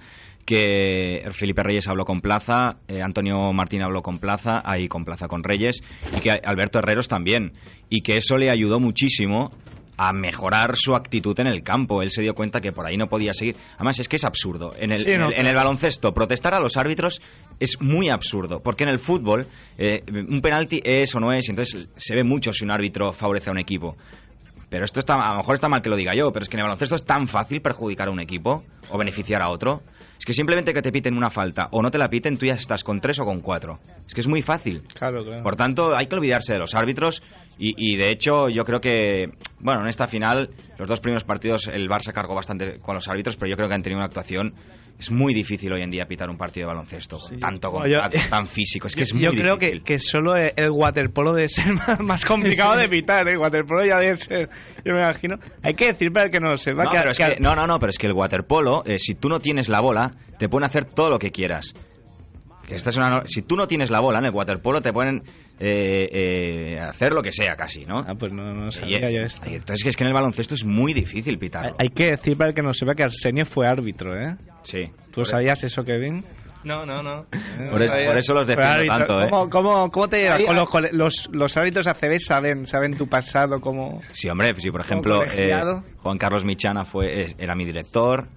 que 0.48 1.28
Felipe 1.32 1.62
Reyes 1.62 1.86
habló 1.88 2.06
con 2.06 2.20
Plaza, 2.22 2.78
eh, 2.88 3.02
Antonio 3.02 3.52
Martín 3.52 3.82
habló 3.82 4.00
con 4.00 4.18
Plaza, 4.18 4.62
ahí 4.64 4.88
con 4.88 5.04
Plaza 5.04 5.28
con 5.28 5.44
Reyes, 5.44 5.82
y 6.10 6.20
que 6.20 6.30
Alberto 6.30 6.78
Herreros 6.78 7.06
también, 7.06 7.52
y 7.90 8.00
que 8.00 8.16
eso 8.16 8.38
le 8.38 8.50
ayudó 8.50 8.80
muchísimo 8.80 9.50
a 9.98 10.14
mejorar 10.14 10.74
su 10.76 10.94
actitud 10.94 11.38
en 11.40 11.48
el 11.48 11.62
campo. 11.62 12.00
Él 12.02 12.10
se 12.10 12.22
dio 12.22 12.32
cuenta 12.32 12.60
que 12.60 12.72
por 12.72 12.86
ahí 12.86 12.96
no 12.96 13.08
podía 13.08 13.34
seguir. 13.34 13.56
Además, 13.74 13.98
es 13.98 14.08
que 14.08 14.16
es 14.16 14.24
absurdo. 14.24 14.70
En 14.78 14.90
el, 14.92 15.04
Sí, 15.04 15.10
en 15.10 15.20
el- 15.20 15.32
en 15.32 15.40
el 15.40 15.52
claro. 15.52 15.56
baloncesto, 15.58 16.12
protestar 16.12 16.54
a 16.54 16.60
los 16.60 16.76
árbitros 16.78 17.20
es 17.60 17.76
muy 17.80 18.08
absurdo. 18.08 18.60
Porque 18.62 18.84
en 18.84 18.90
el 18.90 19.00
fútbol, 19.00 19.44
eh, 19.76 20.02
un 20.28 20.40
penalti 20.40 20.80
es 20.82 21.14
o 21.14 21.20
no 21.20 21.32
es, 21.32 21.48
y 21.48 21.50
entonces 21.50 21.90
se 21.96 22.14
ve 22.14 22.22
mucho 22.24 22.52
si 22.52 22.64
un 22.64 22.70
árbitro 22.70 23.12
favorece 23.12 23.50
a 23.50 23.52
un 23.52 23.58
equipo. 23.58 23.96
Pero 24.70 24.84
esto 24.84 25.00
está, 25.00 25.14
a 25.14 25.32
lo 25.32 25.38
mejor 25.38 25.54
está 25.54 25.68
mal 25.68 25.80
que 25.80 25.88
lo 25.88 25.96
diga 25.96 26.12
yo, 26.14 26.30
pero 26.32 26.42
es 26.42 26.48
que 26.48 26.56
en 26.56 26.60
el 26.60 26.64
baloncesto 26.64 26.96
es 26.96 27.04
tan 27.04 27.26
fácil 27.26 27.60
perjudicar 27.62 28.08
a 28.08 28.10
un 28.10 28.20
equipo 28.20 28.62
o 28.90 28.98
beneficiar 28.98 29.42
a 29.42 29.50
otro. 29.50 29.82
Es 30.18 30.24
que 30.24 30.32
simplemente 30.32 30.74
que 30.74 30.82
te 30.82 30.92
piten 30.92 31.16
una 31.16 31.30
falta 31.30 31.68
o 31.70 31.80
no 31.80 31.90
te 31.90 31.98
la 31.98 32.08
piten, 32.08 32.36
tú 32.36 32.46
ya 32.46 32.54
estás 32.54 32.84
con 32.84 33.00
tres 33.00 33.18
o 33.20 33.24
con 33.24 33.40
cuatro. 33.40 33.78
Es 34.06 34.14
que 34.14 34.20
es 34.20 34.26
muy 34.26 34.42
fácil. 34.42 34.82
Claro, 34.94 35.24
claro. 35.24 35.42
Por 35.42 35.56
tanto, 35.56 35.96
hay 35.96 36.06
que 36.06 36.16
olvidarse 36.16 36.52
de 36.52 36.58
los 36.58 36.74
árbitros 36.74 37.22
y, 37.58 37.74
y, 37.76 37.96
de 37.96 38.10
hecho 38.10 38.48
yo 38.48 38.62
creo 38.64 38.80
que 38.80 39.26
bueno, 39.60 39.80
en 39.82 39.88
esta 39.88 40.06
final, 40.06 40.50
los 40.78 40.86
dos 40.88 41.00
primeros 41.00 41.24
partidos 41.24 41.66
el 41.66 41.88
Barça 41.88 42.12
cargó 42.12 42.34
bastante 42.34 42.78
con 42.78 42.94
los 42.94 43.08
árbitros, 43.08 43.36
pero 43.36 43.50
yo 43.50 43.56
creo 43.56 43.68
que 43.68 43.74
han 43.74 43.82
tenido 43.82 43.98
una 43.98 44.06
actuación. 44.06 44.54
Es 44.98 45.12
muy 45.12 45.32
difícil 45.32 45.72
hoy 45.72 45.82
en 45.82 45.90
día 45.90 46.06
pitar 46.06 46.28
un 46.28 46.36
partido 46.36 46.66
de 46.68 46.74
baloncesto, 46.74 47.18
tanto 47.40 47.70
con 47.70 47.88
Yo- 47.88 47.98
tan, 48.30 48.46
físico. 48.48 48.88
Es 48.88 48.96
que 48.96 49.02
es 49.04 49.14
muy 49.14 49.22
Yo 49.24 49.30
creo 49.30 49.56
que, 49.56 49.66
difícil. 49.66 49.84
que 49.84 49.98
solo 50.00 50.34
el 50.36 50.70
waterpolo 50.72 51.32
debe 51.34 51.48
ser 51.48 51.66
más, 52.00 52.24
complicado 52.24 52.76
de 52.76 52.88
pitar, 52.88 53.28
¿eh? 53.28 53.32
El 53.32 53.38
waterpolo 53.38 53.84
ya 53.86 53.98
debe 53.98 54.16
ser, 54.16 54.48
yo 54.84 54.92
me 54.94 55.00
imagino. 55.00 55.36
Hay 55.62 55.74
que 55.74 55.86
decir 55.86 56.10
para 56.12 56.26
el 56.26 56.32
que 56.32 56.40
no 56.40 56.50
lo 56.50 56.56
sepa 56.56 56.82
No, 56.84 56.90
que, 56.90 56.98
pero 56.98 57.10
es 57.12 57.18
que- 57.18 57.24
que- 57.34 57.40
no, 57.40 57.54
no, 57.54 57.66
no, 57.66 57.78
pero 57.78 57.90
es 57.90 57.98
que 57.98 58.08
el 58.08 58.12
waterpolo, 58.12 58.82
eh, 58.86 58.98
si 58.98 59.14
tú 59.14 59.28
no 59.28 59.38
tienes 59.38 59.68
la 59.68 59.80
bola, 59.80 60.12
te 60.36 60.48
pueden 60.48 60.66
hacer 60.66 60.84
todo 60.84 61.10
lo 61.10 61.18
que 61.20 61.30
quieras. 61.30 61.72
Que 62.68 62.74
esta 62.74 62.90
es 62.90 62.96
una 62.98 63.08
no- 63.08 63.22
si 63.24 63.40
tú 63.40 63.56
no 63.56 63.66
tienes 63.66 63.88
la 63.90 63.98
bola 64.00 64.18
en 64.18 64.26
el 64.26 64.30
waterpolo, 64.32 64.82
te 64.82 64.92
pueden 64.92 65.22
eh, 65.58 66.08
eh, 66.12 66.78
hacer 66.78 67.12
lo 67.12 67.22
que 67.22 67.32
sea 67.32 67.56
casi, 67.56 67.86
¿no? 67.86 67.96
Ah, 68.06 68.14
pues 68.18 68.32
no, 68.34 68.52
no 68.52 68.68
Y- 68.68 68.72
sabía 68.72 69.10
yo 69.10 69.22
esto. 69.22 69.48
y 69.50 69.54
entonces 69.54 69.82
que 69.82 69.88
es 69.88 69.96
que 69.96 70.04
en 70.04 70.08
el 70.08 70.14
baloncesto 70.14 70.54
es 70.54 70.64
muy 70.64 70.92
difícil 70.92 71.34
Hay, 71.34 71.38
pitarlo. 71.40 71.76
hay 71.78 71.88
que 71.88 72.10
decir 72.10 72.36
para 72.36 72.50
el 72.50 72.54
que 72.54 72.62
no 72.62 72.72
sepa 72.74 72.94
que 72.94 73.02
Arsenio 73.04 73.46
fue 73.46 73.66
árbitro, 73.66 74.14
¿eh? 74.14 74.36
Sí. 74.64 74.80
¿Tú 75.10 75.24
sabías 75.24 75.64
eso, 75.64 75.82
Kevin? 75.82 76.22
No, 76.64 76.84
no, 76.84 77.02
no. 77.02 77.24
Por, 77.70 77.82
es- 77.82 77.90
por 77.90 78.18
eso 78.18 78.34
los 78.34 78.46
defiendo 78.46 78.72
árbitro. 78.74 78.98
tanto, 78.98 79.20
¿eh? 79.22 79.30
¿Cómo, 79.30 79.48
cómo, 79.48 79.90
cómo 79.90 80.08
te 80.08 80.22
llevas 80.22 80.42
con 80.68 80.82
los, 80.82 80.92
los, 80.92 81.28
los 81.32 81.56
árbitros 81.56 81.86
ACB? 81.86 82.18
Saben, 82.18 82.66
saben 82.66 82.96
tu 82.98 83.06
pasado, 83.08 83.60
cómo... 83.60 84.00
Sí, 84.12 84.28
hombre, 84.28 84.48
sí, 84.58 84.70
por 84.70 84.82
ejemplo, 84.82 85.22
eh, 85.24 85.50
Juan 86.02 86.18
Carlos 86.18 86.44
Michana 86.44 86.84
fue, 86.84 87.34
era 87.38 87.54
mi 87.54 87.64
director, 87.64 88.28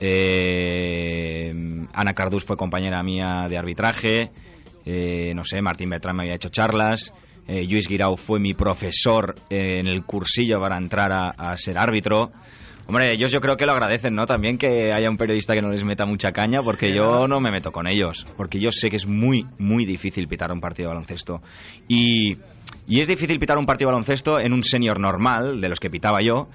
eh, 0.00 1.52
Ana 1.92 2.12
Cardús 2.12 2.44
fue 2.44 2.56
compañera 2.56 3.02
mía 3.02 3.46
de 3.48 3.58
arbitraje, 3.58 4.30
eh, 4.84 5.32
no 5.34 5.44
sé, 5.44 5.62
Martín 5.62 5.90
Bertrán 5.90 6.16
me 6.16 6.22
había 6.24 6.34
hecho 6.34 6.48
charlas, 6.48 7.12
eh, 7.46 7.66
Luis 7.68 7.86
Guirao 7.88 8.16
fue 8.16 8.40
mi 8.40 8.54
profesor 8.54 9.34
en 9.50 9.86
el 9.86 10.04
cursillo 10.04 10.60
para 10.60 10.78
entrar 10.78 11.12
a, 11.12 11.30
a 11.30 11.56
ser 11.56 11.78
árbitro. 11.78 12.32
Hombre, 12.86 13.14
ellos 13.14 13.32
yo 13.32 13.40
creo 13.40 13.56
que 13.56 13.64
lo 13.64 13.72
agradecen, 13.72 14.14
¿no? 14.14 14.26
También 14.26 14.58
que 14.58 14.92
haya 14.92 15.08
un 15.08 15.16
periodista 15.16 15.54
que 15.54 15.62
no 15.62 15.70
les 15.70 15.82
meta 15.84 16.04
mucha 16.04 16.32
caña, 16.32 16.60
porque 16.62 16.94
yo 16.94 17.26
no 17.26 17.40
me 17.40 17.50
meto 17.50 17.72
con 17.72 17.88
ellos, 17.88 18.26
porque 18.36 18.60
yo 18.60 18.70
sé 18.72 18.90
que 18.90 18.96
es 18.96 19.06
muy, 19.06 19.46
muy 19.58 19.86
difícil 19.86 20.28
pitar 20.28 20.52
un 20.52 20.60
partido 20.60 20.88
de 20.88 20.94
baloncesto. 20.94 21.40
Y, 21.88 22.36
y 22.86 23.00
es 23.00 23.08
difícil 23.08 23.38
pitar 23.38 23.56
un 23.56 23.64
partido 23.64 23.88
de 23.88 23.94
baloncesto 23.94 24.38
en 24.38 24.52
un 24.52 24.62
senior 24.64 25.00
normal, 25.00 25.62
de 25.62 25.68
los 25.70 25.80
que 25.80 25.88
pitaba 25.88 26.18
yo, 26.22 26.48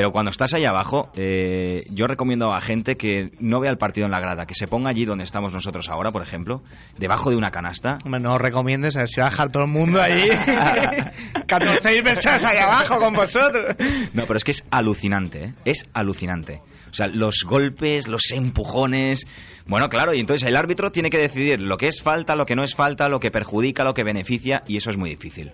pero 0.00 0.12
cuando 0.12 0.30
estás 0.30 0.54
ahí 0.54 0.64
abajo, 0.64 1.10
eh, 1.14 1.82
yo 1.90 2.06
recomiendo 2.06 2.54
a 2.54 2.62
gente 2.62 2.94
que 2.94 3.32
no 3.38 3.60
vea 3.60 3.70
el 3.70 3.76
partido 3.76 4.06
en 4.06 4.10
la 4.10 4.18
grada, 4.18 4.46
que 4.46 4.54
se 4.54 4.66
ponga 4.66 4.88
allí 4.88 5.04
donde 5.04 5.24
estamos 5.24 5.52
nosotros 5.52 5.90
ahora, 5.90 6.08
por 6.10 6.22
ejemplo, 6.22 6.62
debajo 6.96 7.28
de 7.28 7.36
una 7.36 7.50
canasta. 7.50 7.98
Hombre, 8.02 8.22
no 8.22 8.32
os 8.32 8.40
recomiendes, 8.40 8.96
a 8.96 9.00
ver 9.00 9.08
si 9.08 9.20
va 9.20 9.26
a 9.26 9.30
dejar 9.30 9.52
todo 9.52 9.64
el 9.64 9.68
mundo 9.68 10.00
ahí. 10.00 10.14
14 11.46 12.02
personas 12.02 12.44
ahí 12.44 12.56
abajo 12.56 12.96
con 12.96 13.12
vosotros. 13.12 13.76
No, 14.14 14.22
pero 14.22 14.38
es 14.38 14.44
que 14.44 14.52
es 14.52 14.66
alucinante, 14.70 15.44
¿eh? 15.44 15.54
Es 15.66 15.90
alucinante. 15.92 16.62
O 16.90 16.94
sea, 16.94 17.06
los 17.06 17.44
golpes, 17.44 18.08
los 18.08 18.32
empujones. 18.32 19.26
Bueno, 19.66 19.90
claro, 19.90 20.14
y 20.14 20.20
entonces 20.20 20.48
el 20.48 20.56
árbitro 20.56 20.90
tiene 20.90 21.10
que 21.10 21.18
decidir 21.18 21.60
lo 21.60 21.76
que 21.76 21.88
es 21.88 22.00
falta, 22.00 22.36
lo 22.36 22.46
que 22.46 22.56
no 22.56 22.64
es 22.64 22.74
falta, 22.74 23.10
lo 23.10 23.20
que 23.20 23.30
perjudica, 23.30 23.84
lo 23.84 23.92
que 23.92 24.02
beneficia, 24.02 24.62
y 24.66 24.78
eso 24.78 24.88
es 24.88 24.96
muy 24.96 25.10
difícil. 25.10 25.52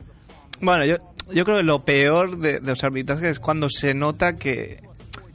Bueno, 0.60 0.84
yo, 0.86 0.94
yo 1.32 1.44
creo 1.44 1.58
que 1.58 1.62
lo 1.64 1.78
peor 1.80 2.38
de, 2.38 2.60
de 2.60 2.66
los 2.68 2.82
arbitrajes 2.84 3.30
es 3.30 3.38
cuando 3.38 3.68
se 3.68 3.94
nota 3.94 4.34
que, 4.36 4.80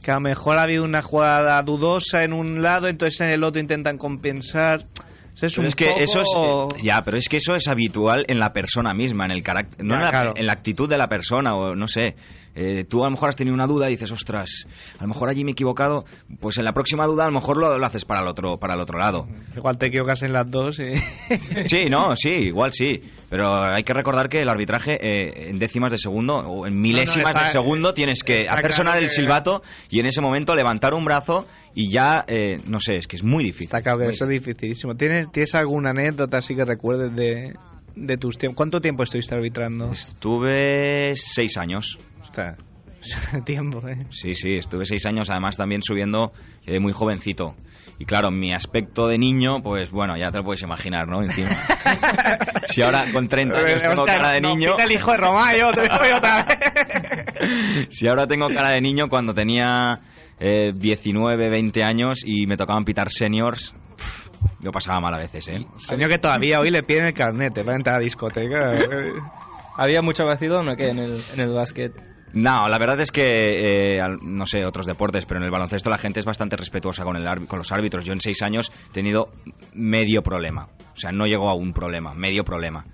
que 0.02 0.10
a 0.10 0.14
lo 0.14 0.20
mejor 0.20 0.58
ha 0.58 0.62
habido 0.62 0.84
una 0.84 1.02
jugada 1.02 1.60
dudosa 1.62 2.22
en 2.22 2.32
un 2.32 2.62
lado, 2.62 2.88
entonces 2.88 3.20
en 3.20 3.28
el 3.28 3.44
otro 3.44 3.60
intentan 3.60 3.98
compensar. 3.98 4.86
Es 5.34 5.54
Pero 5.54 5.62
un 5.62 5.66
es 5.68 5.74
que 5.74 5.86
poco- 5.86 6.00
eso 6.00 6.20
es 6.76 6.82
ya, 6.82 7.00
pero 7.02 7.16
es 7.16 7.28
que 7.28 7.38
eso 7.38 7.54
es 7.54 7.66
habitual 7.66 8.24
en 8.28 8.38
la 8.38 8.52
persona 8.52 8.92
misma, 8.92 9.24
en 9.24 9.30
el 9.30 9.42
carácter, 9.42 9.82
no 9.82 9.94
Ya, 9.94 9.96
en, 9.96 10.02
la, 10.02 10.10
claro. 10.10 10.32
en 10.36 10.46
la 10.46 10.52
actitud 10.52 10.88
de 10.88 10.98
la 10.98 11.08
persona 11.08 11.54
o 11.56 11.74
no 11.74 11.88
sé. 11.88 12.16
Eh, 12.54 12.84
tú 12.84 13.02
a 13.02 13.06
lo 13.06 13.12
mejor 13.12 13.30
has 13.30 13.36
tenido 13.36 13.54
una 13.54 13.66
duda 13.66 13.88
y 13.88 13.92
dices, 13.92 14.12
ostras, 14.12 14.66
a 14.98 15.02
lo 15.02 15.08
mejor 15.08 15.28
allí 15.30 15.42
me 15.44 15.50
he 15.50 15.52
equivocado. 15.52 16.04
Pues 16.40 16.58
en 16.58 16.64
la 16.64 16.72
próxima 16.72 17.06
duda 17.06 17.24
a 17.24 17.28
lo 17.28 17.32
mejor 17.34 17.56
lo, 17.56 17.78
lo 17.78 17.86
haces 17.86 18.04
para 18.04 18.20
el 18.20 18.28
otro, 18.28 18.58
para 18.58 18.74
el 18.74 18.80
otro 18.80 18.98
lado. 18.98 19.26
Igual 19.56 19.78
te 19.78 19.86
equivocas 19.86 20.22
en 20.22 20.32
las 20.32 20.50
dos 20.50 20.78
y... 20.78 20.92
Sí, 21.66 21.86
no, 21.90 22.14
sí, 22.16 22.28
igual 22.30 22.72
sí. 22.72 23.00
Pero 23.30 23.64
hay 23.74 23.82
que 23.84 23.94
recordar 23.94 24.28
que 24.28 24.38
el 24.38 24.48
arbitraje 24.48 24.92
eh, 25.00 25.48
en 25.50 25.58
décimas 25.58 25.90
de 25.92 25.98
segundo 25.98 26.36
o 26.38 26.66
en 26.66 26.78
milésimas 26.80 27.30
está- 27.30 27.46
de 27.46 27.52
segundo 27.52 27.94
tienes 27.94 28.22
que 28.22 28.40
hacer 28.48 28.48
claro 28.60 28.72
sonar 28.72 28.98
el 28.98 29.04
que- 29.04 29.08
silbato 29.10 29.62
y 29.88 30.00
en 30.00 30.06
ese 30.06 30.20
momento 30.20 30.54
levantar 30.54 30.92
un 30.94 31.04
brazo 31.04 31.46
y 31.74 31.90
ya, 31.90 32.22
eh, 32.28 32.58
no 32.66 32.80
sé, 32.80 32.96
es 32.96 33.06
que 33.06 33.16
es 33.16 33.22
muy 33.24 33.44
difícil. 33.44 33.64
Está 33.68 33.80
claro 33.80 33.96
que 33.98 34.04
Muy 34.04 34.12
eso 34.14 34.24
es 34.24 34.30
dificilísimo. 34.30 34.94
¿Tienes, 34.94 35.32
¿Tienes 35.32 35.54
alguna 35.54 35.90
anécdota 35.90 36.36
así 36.36 36.54
que 36.54 36.66
recuerdes 36.66 37.16
de, 37.16 37.54
de 37.96 38.16
tus 38.18 38.36
tiempos? 38.36 38.56
¿Cuánto 38.58 38.80
tiempo 38.80 39.04
estuviste 39.04 39.34
arbitrando? 39.34 39.90
Estuve 39.90 41.14
seis 41.16 41.56
años. 41.56 41.98
Ostras, 42.32 42.56
tiempo, 43.44 43.86
¿eh? 43.86 43.98
Sí, 44.10 44.34
sí, 44.34 44.54
estuve 44.54 44.84
seis 44.84 45.04
años, 45.06 45.28
además 45.28 45.56
también 45.56 45.82
subiendo 45.82 46.32
eh, 46.66 46.78
muy 46.80 46.92
jovencito. 46.92 47.54
Y 47.98 48.04
claro, 48.04 48.30
mi 48.30 48.52
aspecto 48.54 49.06
de 49.06 49.18
niño, 49.18 49.62
pues 49.62 49.90
bueno, 49.90 50.16
ya 50.16 50.30
te 50.30 50.38
lo 50.38 50.44
puedes 50.44 50.62
imaginar, 50.62 51.06
¿no? 51.08 51.22
Encima. 51.22 51.50
si 52.64 52.82
ahora 52.82 53.12
con 53.12 53.28
30 53.28 53.58
años 53.58 53.82
tengo 53.82 54.04
cara 54.04 54.32
de 54.32 54.40
no, 54.40 54.54
niño... 54.54 54.70
el 54.78 54.92
hijo 54.92 55.10
de 55.10 55.16
Romayo, 55.18 55.72
te 55.72 55.82
digo 55.82 56.16
otra 56.16 56.46
vez. 56.46 57.88
si 57.90 58.08
ahora 58.08 58.26
tengo 58.26 58.48
cara 58.48 58.70
de 58.70 58.80
niño, 58.80 59.08
cuando 59.08 59.34
tenía 59.34 60.00
eh, 60.40 60.70
19, 60.74 61.50
20 61.50 61.82
años 61.84 62.22
y 62.24 62.46
me 62.46 62.56
tocaban 62.56 62.84
pitar 62.84 63.10
seniors, 63.10 63.74
pf, 63.96 64.30
yo 64.60 64.70
pasaba 64.70 65.00
mal 65.00 65.14
a 65.14 65.18
veces, 65.18 65.48
¿eh? 65.48 65.66
Señor 65.76 66.08
que 66.08 66.18
todavía 66.18 66.60
hoy 66.60 66.70
le 66.70 66.82
piden 66.82 67.06
el 67.06 67.14
carnet 67.14 67.54
para 67.54 67.76
entrar 67.76 67.96
a 67.96 67.98
la 67.98 68.04
discoteca. 68.04 68.78
¿Había 69.76 70.02
mucho 70.02 70.24
vacilón 70.24 70.68
o 70.68 70.76
qué 70.76 70.88
en 70.88 70.98
el, 70.98 71.20
en 71.34 71.40
el 71.40 71.52
básquet? 71.52 71.92
No, 72.34 72.68
la 72.68 72.78
verdad 72.78 73.00
es 73.00 73.10
que, 73.10 73.96
eh, 73.96 74.00
no 74.22 74.46
sé, 74.46 74.64
otros 74.64 74.86
deportes, 74.86 75.26
pero 75.26 75.38
en 75.38 75.44
el 75.44 75.50
baloncesto 75.50 75.90
la 75.90 75.98
gente 75.98 76.20
es 76.20 76.26
bastante 76.26 76.56
respetuosa 76.56 77.04
con, 77.04 77.16
el, 77.16 77.46
con 77.46 77.58
los 77.58 77.72
árbitros. 77.72 78.06
Yo 78.06 78.12
en 78.12 78.20
seis 78.20 78.40
años 78.42 78.72
he 78.88 78.92
tenido 78.92 79.30
medio 79.74 80.22
problema. 80.22 80.68
O 80.94 80.96
sea, 80.96 81.12
no 81.12 81.26
llegó 81.26 81.50
a 81.50 81.54
un 81.54 81.72
problema, 81.72 82.14
medio 82.14 82.42
problema. 82.42 82.86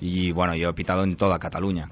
Y 0.00 0.32
bueno, 0.32 0.54
yo 0.54 0.68
he 0.68 0.74
pitado 0.74 1.02
en 1.02 1.16
toda 1.16 1.38
Cataluña. 1.38 1.90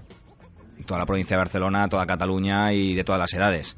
En 0.77 0.85
toda 0.85 1.01
la 1.01 1.07
provincia 1.07 1.37
de 1.37 1.43
Barcelona, 1.43 1.89
toda 1.89 2.05
Cataluña 2.05 2.73
y 2.75 2.95
de 2.95 3.05
todas 3.05 3.21
las 3.21 3.33
edades. 3.33 3.77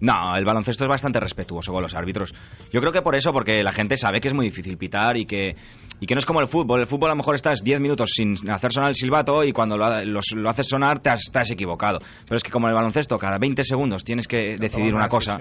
No, 0.00 0.34
el 0.36 0.44
baloncesto 0.44 0.84
es 0.84 0.88
bastante 0.88 1.20
respetuoso 1.20 1.72
con 1.72 1.82
los 1.82 1.94
árbitros. 1.94 2.34
Yo 2.72 2.80
creo 2.80 2.92
que 2.92 3.02
por 3.02 3.16
eso, 3.16 3.32
porque 3.32 3.62
la 3.62 3.72
gente 3.72 3.96
sabe 3.96 4.20
que 4.20 4.28
es 4.28 4.34
muy 4.34 4.46
difícil 4.46 4.76
pitar 4.76 5.16
y 5.16 5.26
que, 5.26 5.56
y 6.00 6.06
que 6.06 6.14
no 6.14 6.18
es 6.18 6.26
como 6.26 6.40
el 6.40 6.46
fútbol. 6.46 6.80
El 6.80 6.86
fútbol 6.86 7.10
a 7.10 7.12
lo 7.12 7.18
mejor 7.18 7.34
estás 7.34 7.62
10 7.62 7.80
minutos 7.80 8.10
sin 8.14 8.34
hacer 8.50 8.72
sonar 8.72 8.90
el 8.90 8.94
silbato 8.94 9.44
y 9.44 9.52
cuando 9.52 9.76
lo, 9.76 9.86
lo 9.86 10.50
haces 10.50 10.68
sonar 10.68 11.00
te 11.00 11.10
has, 11.10 11.30
has 11.34 11.50
equivocado. 11.50 11.98
Pero 12.24 12.36
es 12.36 12.42
que 12.42 12.50
como 12.50 12.66
en 12.66 12.70
el 12.70 12.76
baloncesto, 12.76 13.16
cada 13.16 13.38
20 13.38 13.64
segundos 13.64 14.04
tienes 14.04 14.28
que 14.28 14.56
decidir 14.58 14.94
una 14.94 15.08
cosa. 15.08 15.36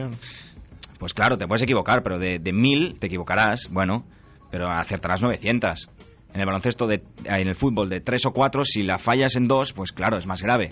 Pues 1.00 1.14
claro, 1.14 1.38
te 1.38 1.46
puedes 1.46 1.62
equivocar, 1.62 2.02
pero 2.04 2.18
de, 2.18 2.40
de 2.40 2.52
mil 2.54 2.98
te 3.00 3.08
equivocarás, 3.08 3.70
bueno, 3.72 4.06
pero 4.50 4.70
acertarás 4.70 5.22
900. 5.22 5.90
En 6.34 6.40
el 6.40 6.46
baloncesto, 6.46 6.88
de, 6.88 7.04
en 7.26 7.48
el 7.48 7.56
fútbol, 7.56 7.90
de 7.90 8.02
tres 8.02 8.26
o 8.26 8.32
cuatro, 8.32 8.64
si 8.66 8.84
la 8.84 8.98
fallas 8.98 9.36
en 9.36 9.48
dos, 9.48 9.74
pues 9.74 9.92
claro, 9.92 10.18
es 10.18 10.26
más 10.26 10.42
grave. 10.42 10.70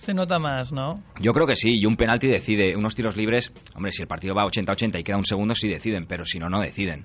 Se 0.00 0.14
nota 0.14 0.38
más, 0.38 0.72
¿no? 0.72 1.02
Yo 1.20 1.32
creo 1.32 1.46
que 1.46 1.54
sí, 1.56 1.78
y 1.80 1.86
un 1.86 1.94
penalti 1.96 2.26
decide. 2.26 2.74
Unos 2.76 2.94
tiros 2.94 3.16
libres, 3.16 3.52
hombre, 3.74 3.92
si 3.92 4.02
el 4.02 4.08
partido 4.08 4.34
va 4.34 4.44
80-80 4.44 4.98
y 4.98 5.02
queda 5.04 5.16
un 5.18 5.24
segundo, 5.26 5.54
sí 5.54 5.68
deciden, 5.68 6.06
pero 6.06 6.24
si 6.24 6.38
no, 6.38 6.48
no 6.48 6.60
deciden. 6.60 7.04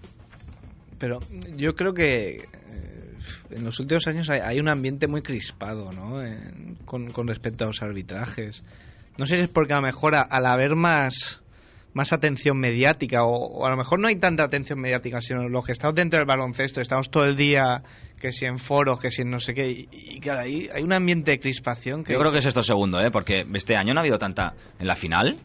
Pero 0.97 1.19
yo 1.57 1.73
creo 1.75 1.93
que 1.93 2.37
eh, 2.37 3.17
en 3.51 3.63
los 3.65 3.79
últimos 3.81 4.07
años 4.07 4.29
hay, 4.29 4.39
hay 4.39 4.59
un 4.59 4.69
ambiente 4.69 5.07
muy 5.07 5.21
crispado, 5.21 5.91
¿no? 5.91 6.23
En- 6.23 6.77
con, 6.85 7.07
con 7.11 7.27
respecto 7.27 7.65
a 7.65 7.67
los 7.67 7.81
arbitrajes. 7.81 8.63
No 9.17 9.25
sé 9.25 9.37
si 9.37 9.43
es 9.43 9.49
porque 9.51 9.73
a 9.73 9.77
lo 9.77 9.81
mejor 9.83 10.15
a- 10.15 10.21
al 10.29 10.45
haber 10.45 10.75
más 10.75 11.41
más 11.95 12.13
atención 12.13 12.59
mediática 12.59 13.23
o, 13.23 13.31
o 13.31 13.65
a 13.65 13.71
lo 13.71 13.77
mejor 13.77 13.99
no 13.99 14.07
hay 14.07 14.17
tanta 14.17 14.43
atención 14.43 14.79
mediática 14.79 15.19
sino 15.21 15.49
los 15.49 15.65
que 15.65 15.71
estamos 15.71 15.95
dentro 15.95 16.19
del 16.19 16.27
baloncesto 16.27 16.81
estamos 16.81 17.09
todo 17.09 17.25
el 17.25 17.35
día 17.35 17.81
que 18.19 18.31
si 18.31 18.45
en 18.45 18.59
foros 18.59 18.99
que 18.99 19.09
si 19.09 19.23
en 19.23 19.31
no 19.31 19.39
sé 19.39 19.53
qué 19.53 19.69
y, 19.69 19.87
y 19.91 20.19
claro 20.19 20.41
ahí 20.41 20.69
hay 20.73 20.83
un 20.83 20.93
ambiente 20.93 21.31
de 21.31 21.39
crispación 21.39 22.03
que 22.03 22.13
Yo 22.13 22.19
creo 22.19 22.31
que 22.31 22.39
es 22.39 22.45
esto 22.45 22.61
segundo, 22.61 22.99
¿eh? 22.99 23.09
Porque 23.11 23.45
este 23.53 23.75
año 23.77 23.93
no 23.93 23.99
ha 23.99 24.03
habido 24.03 24.17
tanta... 24.17 24.53
En 24.79 24.87
la 24.87 24.95
final, 24.95 25.37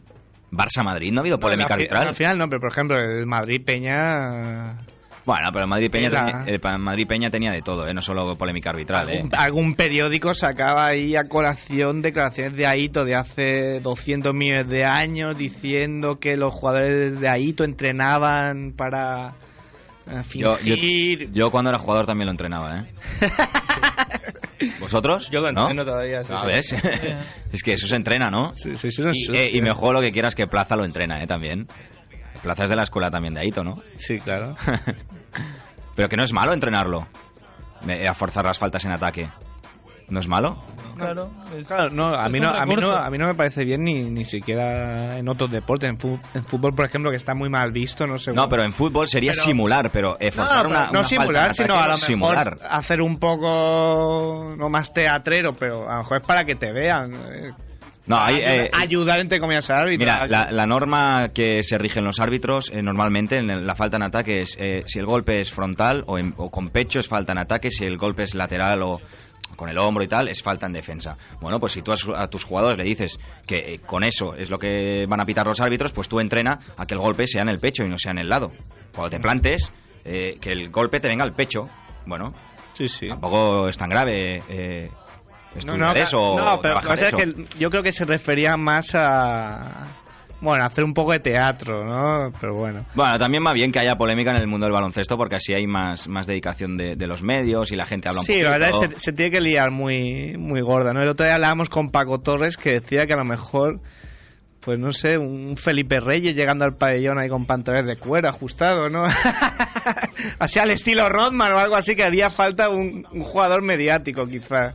Barça-Madrid, 0.51 1.11
no 1.11 1.19
ha 1.19 1.21
habido 1.21 1.37
No, 1.37 1.41
polémica 1.41 1.75
en 1.75 2.05
la 2.07 2.13
final 2.13 2.37
no, 2.37 2.45
pero 2.49 2.59
por 2.59 2.71
ejemplo 2.71 2.97
el 2.97 3.25
Madrid 3.25 3.61
Peña 3.65 4.85
Bueno, 5.23 5.49
pero 5.53 5.65
el 5.65 5.69
Madrid-Peña 5.69 6.09
La- 6.09 6.25
tenía, 6.25 6.43
el 6.47 6.79
Madrid-Peña 6.79 7.29
tenía 7.29 7.51
de 7.51 7.61
todo, 7.61 7.85
¿eh? 7.87 7.93
No 7.93 8.01
solo 8.01 8.35
polémica 8.35 8.71
arbitral, 8.71 9.07
¿eh? 9.09 9.17
algún, 9.17 9.29
algún 9.35 9.75
periódico 9.75 10.33
sacaba 10.33 10.87
ahí 10.87 11.15
a 11.15 11.21
colación 11.29 12.01
declaraciones 12.01 12.57
de 12.57 12.65
Aito 12.65 13.05
de 13.05 13.15
hace 13.15 13.79
200 13.81 14.33
millones 14.33 14.67
de 14.67 14.83
años 14.85 15.37
diciendo 15.37 16.17
que 16.19 16.35
los 16.37 16.53
jugadores 16.55 17.19
de 17.19 17.29
Aito 17.29 17.63
entrenaban 17.63 18.71
para 18.75 19.33
eh, 20.07 20.21
Yo, 20.33 20.49
yo, 20.57 20.75
fingir. 20.75 21.31
yo 21.31 21.51
cuando 21.51 21.69
era 21.69 21.77
jugador 21.77 22.07
también 22.07 22.25
lo 22.25 22.31
entrenaba, 22.31 22.79
¿eh? 22.79 22.91
¿Vosotros? 24.79 25.29
Yo 25.31 25.41
lo 25.41 25.51
¿No? 25.51 25.61
entreno 25.61 25.83
todavía. 25.85 26.23
sí, 26.23 26.33
Ah, 26.35 26.41
sí. 26.41 26.47
¿ves? 26.47 26.73
es 27.53 27.63
que 27.63 27.73
eso 27.73 27.87
se 27.87 27.95
entrena, 27.95 28.27
¿no? 28.31 28.55
Sí, 28.55 28.75
sí, 28.75 28.91
sí, 28.91 29.03
Y, 29.13 29.37
eh, 29.37 29.49
y 29.51 29.55
sí. 29.55 29.61
me 29.61 29.71
juego 29.71 29.93
lo 29.93 30.01
que 30.01 30.09
quieras 30.09 30.35
que 30.35 30.47
Plaza 30.47 30.75
lo 30.75 30.85
entrena, 30.85 31.21
¿eh? 31.21 31.27
También. 31.27 31.67
Plaza 32.43 32.63
es 32.63 32.69
de 32.69 32.75
la 32.75 32.83
escuela 32.83 33.09
también 33.11 33.33
de 33.33 33.41
Aito, 33.41 33.63
¿no? 33.63 33.71
Sí, 33.97 34.17
claro. 34.17 34.55
Pero 35.95 36.09
que 36.09 36.17
no 36.17 36.23
es 36.23 36.33
malo 36.33 36.53
entrenarlo. 36.53 37.07
Eh, 37.87 38.07
A 38.07 38.13
forzar 38.13 38.45
las 38.45 38.57
faltas 38.59 38.83
en 38.85 38.91
ataque. 38.91 39.29
¿No 40.09 40.19
es 40.19 40.27
malo? 40.27 40.61
claro. 40.97 41.31
es- 41.57 41.65
Claro, 41.67 41.89
no, 41.89 42.07
a 42.13 42.27
mí 42.27 42.39
no, 42.39 42.49
a 42.49 42.65
mí 42.65 42.73
no, 42.79 42.91
a 42.91 43.09
mí 43.09 43.17
no 43.17 43.25
me 43.27 43.33
parece 43.33 43.63
bien 43.63 43.81
ni, 43.83 44.03
ni 44.09 44.25
siquiera 44.25 45.17
en 45.17 45.27
otros 45.29 45.49
deportes. 45.49 45.89
En, 45.89 45.97
fútbol, 46.43 46.75
por 46.75 46.85
ejemplo, 46.85 47.09
que 47.11 47.15
está 47.17 47.33
muy 47.33 47.49
mal 47.49 47.71
visto, 47.71 48.05
no 48.05 48.17
sé. 48.19 48.33
No, 48.33 48.47
pero 48.49 48.63
en 48.63 48.71
fútbol 48.73 49.07
sería 49.07 49.31
Pero- 49.31 49.43
simular, 49.43 49.89
pero 49.91 50.17
eh, 50.19 50.25
No, 50.25 50.31
forzar 50.43 50.57
pero 50.63 50.69
una, 50.69 50.83
no 50.85 50.89
una 50.91 51.03
simular, 51.05 51.33
falta 51.33 51.47
en 51.47 51.53
sino 51.55 51.73
ataque 51.73 51.83
a 51.85 51.87
lo 51.87 51.93
es 51.95 51.99
simular. 52.01 52.51
mejor 52.55 52.67
hacer 52.69 53.01
un 53.01 53.17
poco 53.19 54.55
no 54.57 54.69
más 54.69 54.93
teatrero, 54.93 55.53
pero 55.53 55.89
a 55.89 55.93
lo 55.93 55.97
mejor 55.99 56.17
es 56.21 56.27
para 56.27 56.43
que 56.43 56.55
te 56.55 56.71
vean. 56.73 57.11
No, 58.07 58.17
hay, 58.17 58.33
ayudar, 58.43 58.65
eh, 58.65 58.69
ayudar 58.73 59.19
entre 59.19 59.39
comillas 59.39 59.69
al 59.69 59.79
árbitro. 59.81 59.99
Mira, 59.99 60.25
la, 60.27 60.51
la 60.51 60.65
norma 60.65 61.29
que 61.33 61.61
se 61.63 61.77
rige 61.77 61.99
en 61.99 62.05
los 62.05 62.19
árbitros 62.19 62.71
eh, 62.71 62.81
normalmente 62.81 63.37
en 63.37 63.65
la 63.65 63.75
falta 63.75 63.97
en 63.97 64.03
ataque 64.03 64.39
es 64.39 64.57
eh, 64.59 64.81
si 64.85 64.99
el 64.99 65.05
golpe 65.05 65.39
es 65.39 65.51
frontal 65.51 66.03
o, 66.07 66.17
en- 66.17 66.33
o 66.37 66.49
con 66.49 66.69
pecho 66.69 66.99
es 66.99 67.07
falta 67.07 67.31
en 67.31 67.37
ataque, 67.39 67.69
si 67.69 67.85
el 67.85 67.97
golpe 67.97 68.23
es 68.23 68.33
lateral 68.33 68.81
o 68.83 68.99
con 69.55 69.69
el 69.69 69.77
hombro 69.77 70.03
y 70.03 70.07
tal 70.07 70.29
es 70.29 70.41
falta 70.41 70.65
en 70.65 70.73
defensa. 70.73 71.15
Bueno, 71.41 71.59
pues 71.59 71.73
si 71.73 71.81
tú 71.83 71.91
a, 71.91 71.95
su- 71.97 72.15
a 72.15 72.27
tus 72.27 72.43
jugadores 72.43 72.77
le 72.77 72.85
dices 72.85 73.19
que 73.45 73.55
eh, 73.55 73.79
con 73.85 74.03
eso 74.03 74.33
es 74.33 74.49
lo 74.49 74.57
que 74.57 75.05
van 75.07 75.21
a 75.21 75.25
pitar 75.25 75.45
los 75.45 75.61
árbitros, 75.61 75.91
pues 75.91 76.09
tú 76.09 76.19
entrena 76.19 76.57
a 76.77 76.85
que 76.87 76.95
el 76.95 76.99
golpe 76.99 77.27
sea 77.27 77.43
en 77.43 77.49
el 77.49 77.59
pecho 77.59 77.83
y 77.83 77.89
no 77.89 77.97
sea 77.97 78.11
en 78.13 78.19
el 78.19 78.29
lado. 78.29 78.51
Cuando 78.95 79.09
te 79.15 79.19
plantes, 79.21 79.71
eh, 80.05 80.37
que 80.41 80.49
el 80.51 80.69
golpe 80.71 80.99
te 80.99 81.07
venga 81.07 81.23
al 81.23 81.33
pecho. 81.33 81.65
Bueno, 82.07 82.33
Sí, 82.73 82.87
sí. 82.87 83.07
tampoco 83.09 83.67
es 83.67 83.77
tan 83.77 83.89
grave. 83.89 84.41
Eh, 84.49 84.89
No, 85.65 85.75
no, 85.77 85.93
eso 85.93 86.17
no, 86.17 86.59
pero 86.61 86.75
lo 86.75 86.81
que 86.81 86.87
trabajar 86.87 86.89
pasa 86.89 87.07
es 87.07 87.13
eso. 87.13 87.17
que 87.17 87.59
yo 87.59 87.69
creo 87.69 87.83
que 87.83 87.91
se 87.91 88.05
refería 88.05 88.55
más 88.57 88.95
a. 88.95 89.87
Bueno, 90.39 90.65
hacer 90.65 90.83
un 90.83 90.93
poco 90.95 91.11
de 91.11 91.19
teatro, 91.19 91.83
¿no? 91.85 92.31
Pero 92.41 92.55
bueno. 92.55 92.79
Bueno, 92.95 93.19
también 93.19 93.43
va 93.45 93.53
bien 93.53 93.71
que 93.71 93.77
haya 93.79 93.95
polémica 93.95 94.31
en 94.31 94.37
el 94.37 94.47
mundo 94.47 94.65
del 94.65 94.73
baloncesto 94.73 95.15
porque 95.15 95.35
así 95.35 95.53
hay 95.53 95.67
más, 95.67 96.07
más 96.07 96.25
dedicación 96.25 96.77
de, 96.77 96.95
de 96.95 97.05
los 97.05 97.21
medios 97.21 97.71
y 97.71 97.75
la 97.75 97.85
gente 97.85 98.09
habla 98.09 98.21
un 98.21 98.25
Sí, 98.25 98.33
poquito. 98.33 98.49
la 98.49 98.57
verdad 98.57 98.69
es 98.81 98.89
que 98.89 98.93
se, 98.97 98.99
se 98.99 99.11
tiene 99.11 99.29
que 99.31 99.39
liar 99.39 99.69
muy, 99.69 100.35
muy 100.39 100.61
gorda, 100.61 100.93
¿no? 100.93 101.01
El 101.01 101.09
otro 101.09 101.27
día 101.27 101.35
hablábamos 101.35 101.69
con 101.69 101.89
Paco 101.89 102.17
Torres 102.17 102.57
que 102.57 102.71
decía 102.71 103.05
que 103.05 103.13
a 103.13 103.17
lo 103.17 103.23
mejor, 103.25 103.81
pues 104.61 104.79
no 104.79 104.91
sé, 104.93 105.15
un 105.19 105.57
Felipe 105.57 105.99
Reyes 105.99 106.33
llegando 106.33 106.65
al 106.65 106.75
pabellón 106.75 107.19
ahí 107.19 107.29
con 107.29 107.45
pantalones 107.45 107.85
de 107.85 107.97
cuero 108.03 108.27
ajustado, 108.27 108.89
¿no? 108.89 109.03
así 110.39 110.57
al 110.59 110.71
estilo 110.71 111.07
Rodman 111.07 111.53
o 111.53 111.59
algo 111.59 111.75
así, 111.75 111.93
que 111.95 112.03
haría 112.03 112.31
falta 112.31 112.69
un, 112.69 113.05
un 113.11 113.21
jugador 113.21 113.61
mediático 113.63 114.23
quizá. 114.23 114.73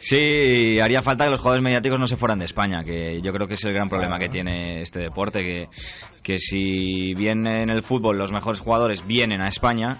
Sí, 0.00 0.80
haría 0.80 1.02
falta 1.02 1.24
que 1.24 1.30
los 1.30 1.40
jugadores 1.40 1.62
mediáticos 1.62 2.00
no 2.00 2.06
se 2.06 2.16
fueran 2.16 2.38
de 2.38 2.46
España, 2.46 2.80
que 2.82 3.20
yo 3.22 3.32
creo 3.32 3.46
que 3.46 3.54
es 3.54 3.64
el 3.64 3.74
gran 3.74 3.90
problema 3.90 4.18
que 4.18 4.30
tiene 4.30 4.80
este 4.80 4.98
deporte, 4.98 5.40
que, 5.40 5.68
que 6.22 6.38
si 6.38 7.12
bien 7.12 7.46
en 7.46 7.68
el 7.68 7.82
fútbol 7.82 8.16
los 8.16 8.32
mejores 8.32 8.60
jugadores 8.60 9.06
vienen 9.06 9.42
a 9.42 9.48
España, 9.48 9.98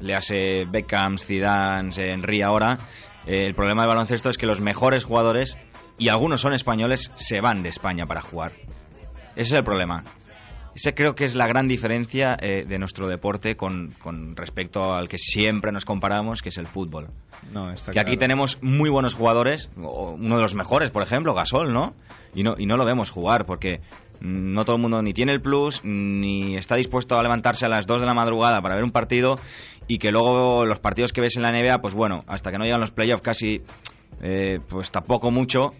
le 0.00 0.14
hace 0.14 0.64
Beckham, 0.70 1.18
Zidane, 1.18 1.90
Henry 1.96 2.42
ahora, 2.42 2.78
eh, 3.26 3.46
el 3.46 3.54
problema 3.54 3.82
del 3.82 3.88
baloncesto 3.88 4.30
es 4.30 4.38
que 4.38 4.46
los 4.46 4.60
mejores 4.60 5.02
jugadores, 5.02 5.58
y 5.98 6.10
algunos 6.10 6.40
son 6.40 6.54
españoles, 6.54 7.10
se 7.16 7.40
van 7.40 7.64
de 7.64 7.70
España 7.70 8.06
para 8.06 8.22
jugar. 8.22 8.52
Ese 9.34 9.42
es 9.42 9.52
el 9.52 9.64
problema. 9.64 10.04
Ese 10.74 10.94
creo 10.94 11.14
que 11.14 11.24
es 11.24 11.34
la 11.34 11.46
gran 11.46 11.66
diferencia 11.66 12.36
eh, 12.40 12.64
de 12.66 12.78
nuestro 12.78 13.08
deporte 13.08 13.56
con, 13.56 13.90
con 14.02 14.36
respecto 14.36 14.94
al 14.94 15.08
que 15.08 15.18
siempre 15.18 15.72
nos 15.72 15.84
comparamos, 15.84 16.42
que 16.42 16.50
es 16.50 16.58
el 16.58 16.66
fútbol. 16.66 17.08
No, 17.52 17.72
está 17.72 17.92
Que 17.92 18.00
aquí 18.00 18.16
tenemos 18.16 18.58
muy 18.62 18.90
buenos 18.90 19.14
jugadores, 19.14 19.68
uno 19.76 20.36
de 20.36 20.42
los 20.42 20.54
mejores, 20.54 20.90
por 20.90 21.02
ejemplo, 21.02 21.34
Gasol, 21.34 21.72
¿no? 21.72 21.94
Y 22.34 22.42
no, 22.42 22.54
y 22.56 22.66
no 22.66 22.76
lo 22.76 22.84
vemos 22.84 23.10
jugar 23.10 23.44
porque 23.44 23.80
no 24.20 24.64
todo 24.64 24.76
el 24.76 24.82
mundo 24.82 25.02
ni 25.02 25.12
tiene 25.12 25.32
el 25.32 25.40
plus, 25.40 25.80
ni 25.84 26.56
está 26.56 26.76
dispuesto 26.76 27.16
a 27.16 27.22
levantarse 27.22 27.66
a 27.66 27.68
las 27.68 27.86
2 27.86 28.00
de 28.00 28.06
la 28.06 28.14
madrugada 28.14 28.60
para 28.60 28.74
ver 28.74 28.84
un 28.84 28.92
partido 28.92 29.38
y 29.88 29.98
que 29.98 30.10
luego 30.10 30.64
los 30.64 30.78
partidos 30.78 31.12
que 31.12 31.20
ves 31.20 31.36
en 31.36 31.42
la 31.42 31.52
NBA, 31.52 31.80
pues 31.80 31.94
bueno, 31.94 32.22
hasta 32.26 32.50
que 32.50 32.58
no 32.58 32.64
llegan 32.64 32.80
los 32.80 32.92
playoffs 32.92 33.24
casi, 33.24 33.62
eh, 34.22 34.58
pues 34.68 34.90
tampoco 34.90 35.30
mucho. 35.30 35.70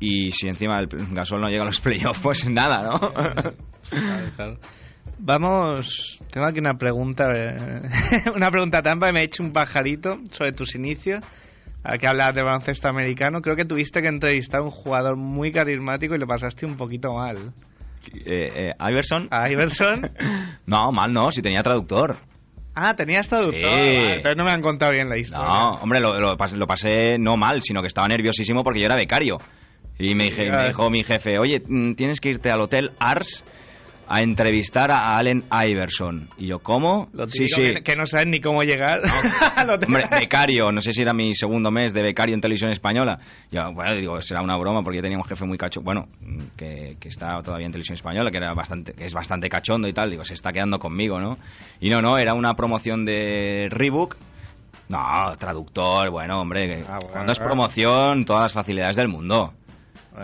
Y 0.00 0.30
si 0.30 0.46
encima 0.46 0.78
el 0.78 0.88
Gasol 1.12 1.40
no 1.40 1.48
llega 1.48 1.62
a 1.62 1.66
los 1.66 1.80
playoffs, 1.80 2.20
pues 2.20 2.48
nada, 2.48 2.78
¿no? 2.78 3.00
Claro, 3.90 4.30
claro. 4.36 4.58
Vamos, 5.18 6.20
tengo 6.30 6.46
aquí 6.46 6.60
una 6.60 6.74
pregunta, 6.74 7.24
eh, 7.34 7.80
una 8.36 8.50
pregunta 8.50 8.82
trampa, 8.82 9.10
me 9.12 9.20
ha 9.20 9.24
hecho 9.24 9.42
un 9.42 9.52
pajarito 9.52 10.18
sobre 10.30 10.52
tus 10.52 10.74
inicios. 10.74 11.24
Que 11.98 12.06
hablas 12.06 12.34
de 12.34 12.42
baloncesto 12.42 12.88
americano, 12.88 13.40
creo 13.40 13.56
que 13.56 13.64
tuviste 13.64 14.02
que 14.02 14.08
entrevistar 14.08 14.60
a 14.60 14.64
un 14.64 14.70
jugador 14.70 15.16
muy 15.16 15.50
carismático 15.50 16.14
y 16.14 16.18
lo 16.18 16.26
pasaste 16.26 16.66
un 16.66 16.76
poquito 16.76 17.14
mal. 17.14 17.54
Eh, 18.26 18.68
eh, 18.68 18.72
Iverson. 18.90 19.28
¿A 19.30 19.50
Iverson? 19.50 20.10
No, 20.66 20.92
mal 20.92 21.12
no, 21.14 21.30
si 21.30 21.40
tenía 21.40 21.62
traductor. 21.62 22.16
Ah, 22.74 22.94
tenías 22.94 23.28
traductor. 23.28 23.62
Sí. 23.62 23.96
Vale, 23.96 24.20
pero 24.22 24.34
no 24.34 24.44
me 24.44 24.50
han 24.50 24.60
contado 24.60 24.92
bien 24.92 25.08
la 25.08 25.18
historia. 25.18 25.48
No, 25.48 25.70
hombre, 25.80 26.00
lo, 26.00 26.20
lo 26.20 26.36
pasé 26.36 27.16
no 27.18 27.36
mal, 27.36 27.62
sino 27.62 27.80
que 27.80 27.86
estaba 27.86 28.06
nerviosísimo 28.06 28.62
porque 28.62 28.80
yo 28.80 28.86
era 28.86 28.96
becario. 28.96 29.36
Y 29.98 30.14
me, 30.14 30.24
dije, 30.24 30.50
me 30.50 30.68
dijo 30.68 30.90
mi 30.90 31.02
jefe, 31.02 31.38
oye, 31.38 31.62
mm, 31.66 31.94
tienes 31.94 32.20
que 32.20 32.30
irte 32.30 32.50
al 32.50 32.60
Hotel 32.60 32.92
Ars 33.00 33.44
a 34.10 34.22
entrevistar 34.22 34.90
a 34.90 35.18
Allen 35.18 35.44
Iverson. 35.52 36.30
Y 36.38 36.46
yo, 36.46 36.60
¿cómo? 36.60 37.08
Lo 37.12 37.26
sí, 37.28 37.46
sí. 37.46 37.62
Que, 37.62 37.82
que 37.82 37.94
no 37.96 38.06
sabes 38.06 38.26
ni 38.28 38.40
cómo 38.40 38.62
llegar. 38.62 39.02
Te- 39.80 39.86
Hombre, 39.86 40.04
becario, 40.10 40.70
no 40.72 40.80
sé 40.80 40.92
si 40.92 41.02
era 41.02 41.12
mi 41.12 41.34
segundo 41.34 41.70
mes 41.70 41.92
de 41.92 42.02
becario 42.02 42.34
en 42.34 42.40
televisión 42.40 42.70
española. 42.70 43.18
Yo, 43.50 43.60
bueno, 43.74 43.94
digo, 43.96 44.20
será 44.22 44.40
una 44.40 44.56
broma 44.56 44.82
porque 44.82 44.96
yo 44.98 45.02
tenía 45.02 45.18
un 45.18 45.24
jefe 45.24 45.44
muy 45.44 45.58
cacho, 45.58 45.82
bueno, 45.82 46.06
que, 46.56 46.96
que 46.98 47.08
está 47.08 47.42
todavía 47.42 47.66
en 47.66 47.72
televisión 47.72 47.96
española, 47.96 48.30
que 48.30 48.38
era 48.38 48.54
bastante, 48.54 48.92
que 48.94 49.04
es 49.04 49.12
bastante 49.12 49.48
cachondo 49.50 49.88
y 49.88 49.92
tal. 49.92 50.08
Digo, 50.10 50.24
se 50.24 50.32
está 50.34 50.52
quedando 50.52 50.78
conmigo, 50.78 51.20
¿no? 51.20 51.36
Y 51.80 51.90
no, 51.90 52.00
no, 52.00 52.16
era 52.18 52.32
una 52.34 52.54
promoción 52.54 53.04
de 53.04 53.66
Reebok. 53.68 54.16
No, 54.88 55.36
traductor, 55.38 56.10
bueno, 56.10 56.40
hombre, 56.40 56.82
Ah, 56.88 56.96
bueno, 56.98 57.12
cuando 57.12 57.32
es 57.32 57.38
promoción, 57.38 58.24
todas 58.24 58.44
las 58.44 58.52
facilidades 58.54 58.96
del 58.96 59.08
mundo. 59.08 59.52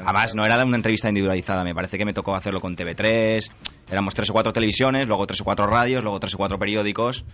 Además, 0.02 0.34
no 0.34 0.44
era 0.44 0.62
una 0.64 0.76
entrevista 0.76 1.08
individualizada, 1.08 1.62
me 1.62 1.74
parece 1.74 1.96
que 1.98 2.04
me 2.04 2.12
tocó 2.12 2.34
hacerlo 2.34 2.60
con 2.60 2.76
TV3. 2.76 3.50
Éramos 3.90 4.14
tres 4.14 4.30
o 4.30 4.32
cuatro 4.32 4.52
televisiones, 4.52 5.06
luego 5.06 5.26
tres 5.26 5.40
o 5.40 5.44
cuatro 5.44 5.66
radios, 5.66 6.02
luego 6.02 6.18
tres 6.20 6.34
o 6.34 6.38
cuatro 6.38 6.58
periódicos. 6.58 7.24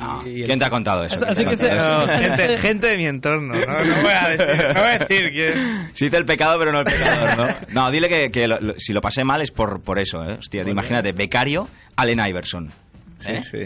No, 0.00 0.20
¿Quién 0.22 0.58
te 0.58 0.64
ha 0.64 0.68
contado 0.68 1.04
eso? 1.04 1.16
Así 1.26 1.44
¿Quién 1.44 1.56
te 1.56 1.64
que 1.66 1.72
ha 1.72 1.78
contado 1.78 2.06
se- 2.06 2.12
eso? 2.12 2.18
No, 2.18 2.22
gente, 2.36 2.56
gente 2.68 2.86
de 2.88 2.96
mi 2.96 3.06
entorno. 3.06 3.54
No, 3.54 3.60
no 3.84 4.02
voy 4.02 4.12
a 4.12 4.28
decir, 4.30 4.66
no 4.74 4.80
voy 4.82 4.90
a 4.92 4.98
decir 4.98 5.22
que... 5.32 5.54
Sí 5.94 6.06
hice 6.06 6.16
el 6.16 6.24
pecado, 6.24 6.56
pero 6.58 6.72
no 6.72 6.80
el 6.80 6.84
pecador, 6.84 7.36
¿no? 7.36 7.44
No, 7.84 7.90
dile 7.90 8.08
que, 8.08 8.30
que 8.30 8.46
lo- 8.48 8.58
lo- 8.60 8.74
si 8.78 8.92
lo 8.92 9.00
pasé 9.00 9.24
mal 9.24 9.40
es 9.42 9.50
por, 9.52 9.82
por 9.82 10.00
eso, 10.00 10.22
¿eh? 10.24 10.34
Hostia, 10.38 10.62
imagínate, 10.68 11.12
becario, 11.12 11.68
Allen 11.96 12.18
Iverson. 12.28 12.70
Sí, 13.18 13.32
¿eh? 13.32 13.42
sí. 13.42 13.58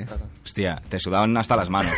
Hostia, 0.44 0.80
te 0.88 0.98
sudaban 0.98 1.36
hasta 1.36 1.56
las 1.56 1.68
manos. 1.68 1.92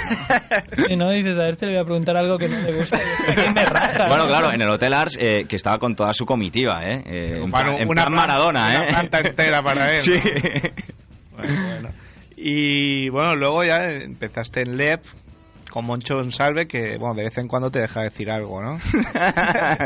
¿no? 0.77 0.85
Y 0.88 0.97
no 0.97 1.11
dices, 1.11 1.37
a 1.38 1.43
ver 1.43 1.55
si 1.57 1.67
le 1.67 1.73
voy 1.73 1.81
a 1.83 1.85
preguntar 1.85 2.17
algo 2.17 2.38
que 2.38 2.49
no 2.49 2.59
le 2.61 2.73
gusta. 2.73 2.99
aquí 3.29 3.53
me 3.55 3.65
raja, 3.65 4.07
bueno, 4.07 4.25
¿no? 4.25 4.29
claro, 4.31 4.53
en 4.53 4.61
el 4.62 4.69
Hotel 4.69 4.93
Ars, 4.95 5.19
eh, 5.21 5.45
que 5.49 5.57
estaba 5.57 5.79
con 5.79 5.95
toda 5.95 6.15
su 6.15 6.25
comitiva, 6.25 6.83
¿eh? 6.85 7.03
Eh, 7.07 7.41
en 7.45 7.51
plan, 7.51 7.69
en 7.77 7.88
una 7.88 8.05
plan 8.05 8.07
planta- 8.07 8.11
Maradona, 8.11 8.67
una 8.69 8.85
¿eh? 8.85 8.88
planta 8.88 9.19
entera 9.21 9.62
para 9.62 9.95
él, 9.95 10.01
Sí. 10.01 10.12
¿no? 10.12 11.37
Bueno, 11.37 11.67
bueno. 11.69 11.88
Y 12.37 13.09
bueno, 13.11 13.37
luego 13.37 13.65
ya 13.65 13.85
empezaste 13.85 14.62
en 14.62 14.77
LEP 14.77 15.03
con 15.71 15.85
Moncho 15.87 16.15
Gonsalve, 16.17 16.67
que 16.67 16.97
bueno, 16.99 17.15
de 17.15 17.25
vez 17.25 17.38
en 17.38 17.49
cuando 17.49 17.71
te 17.71 17.79
deja 17.81 18.03
decir 18.03 18.31
algo, 18.31 18.61
¿no? 18.62 18.79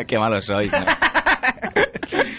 Qué 0.07 0.19
malos 0.19 0.47
sois. 0.47 0.73
¿no? 0.73 0.87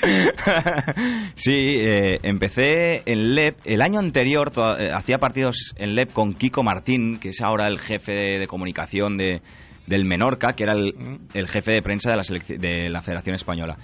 sí, 1.36 1.56
eh, 1.56 2.18
empecé 2.24 3.04
en 3.06 3.36
LEP. 3.36 3.58
El 3.66 3.82
año 3.82 4.00
anterior 4.00 4.52
eh, 4.80 4.90
hacía 4.94 5.18
partidos 5.18 5.74
en 5.78 5.96
LEP 5.96 6.12
con 6.12 6.34
Kiko 6.34 6.64
Martín, 6.64 7.20
que 7.20 7.30
es 7.30 7.42
ahora 7.42 7.68
el 7.68 7.80
jefe 7.80 8.14
de, 8.14 8.40
de 8.40 8.48
comunicación 8.48 9.16
de, 9.16 9.42
del 9.86 10.06
Menorca, 10.06 10.54
que 10.54 10.64
era 10.64 10.74
el, 10.74 10.94
el 11.34 11.48
jefe 11.48 11.72
de 11.74 11.82
prensa 11.82 12.12
de 12.12 12.18
la, 12.18 12.58
de 12.58 12.90
la 12.90 13.02
Federación 13.02 13.36
Española. 13.36 13.78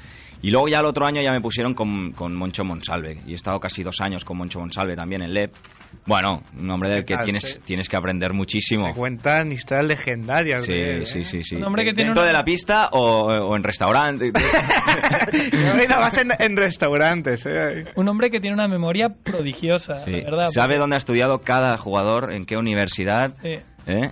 Y 0.43 0.51
luego 0.51 0.67
ya 0.67 0.77
el 0.79 0.85
otro 0.85 1.05
año 1.07 1.21
ya 1.23 1.31
me 1.31 1.39
pusieron 1.41 1.73
con, 1.73 2.11
con 2.11 2.35
Moncho 2.35 2.63
Monsalve. 2.65 3.21
Y 3.25 3.31
he 3.31 3.35
estado 3.35 3.59
casi 3.59 3.81
dos 3.81 3.99
años 4.01 4.23
con 4.25 4.37
Moncho 4.37 4.59
Monsalve 4.59 4.93
también 4.95 5.21
en 5.23 5.33
LEP. 5.33 5.51
Bueno, 6.05 6.41
un 6.59 6.69
hombre 6.69 6.89
del 6.89 7.05
que 7.05 7.15
tal? 7.15 7.23
tienes, 7.23 7.43
Se- 7.43 7.59
tienes 7.61 7.87
que 7.87 7.95
aprender 7.95 8.33
muchísimo. 8.33 8.87
Se 8.87 8.93
cuentan 8.93 9.51
historias 9.53 9.87
legendarias. 9.87 10.65
Sí, 10.65 10.73
de 10.73 11.05
sí, 11.05 11.19
¿eh? 11.19 11.25
sí, 11.25 11.43
sí. 11.43 11.55
Un 11.55 11.63
hombre 11.63 11.85
que 11.85 11.93
tiene 11.93 12.09
¿Dentro 12.09 12.23
una- 12.23 12.27
de 12.27 12.37
la 12.37 12.43
pista 12.43 12.89
o, 12.91 13.21
o 13.25 13.55
en 13.55 13.63
restaurante? 13.63 14.31
Yo 14.33 15.57
he 15.79 15.85
ido 15.85 15.97
más 15.99 16.17
en, 16.17 16.31
en 16.37 16.57
restaurantes, 16.57 17.45
¿eh? 17.45 17.85
Un 17.95 18.09
hombre 18.09 18.29
que 18.29 18.39
tiene 18.39 18.55
una 18.55 18.67
memoria 18.67 19.07
prodigiosa, 19.23 19.95
Sí. 19.99 20.11
la 20.11 20.23
verdad. 20.29 20.47
Sabe 20.49 20.77
dónde 20.77 20.95
ha 20.95 20.99
estudiado 20.99 21.39
cada 21.39 21.77
jugador, 21.77 22.33
en 22.33 22.45
qué 22.45 22.57
universidad. 22.57 23.33
Sí, 23.41 23.59
¿eh? 23.87 24.11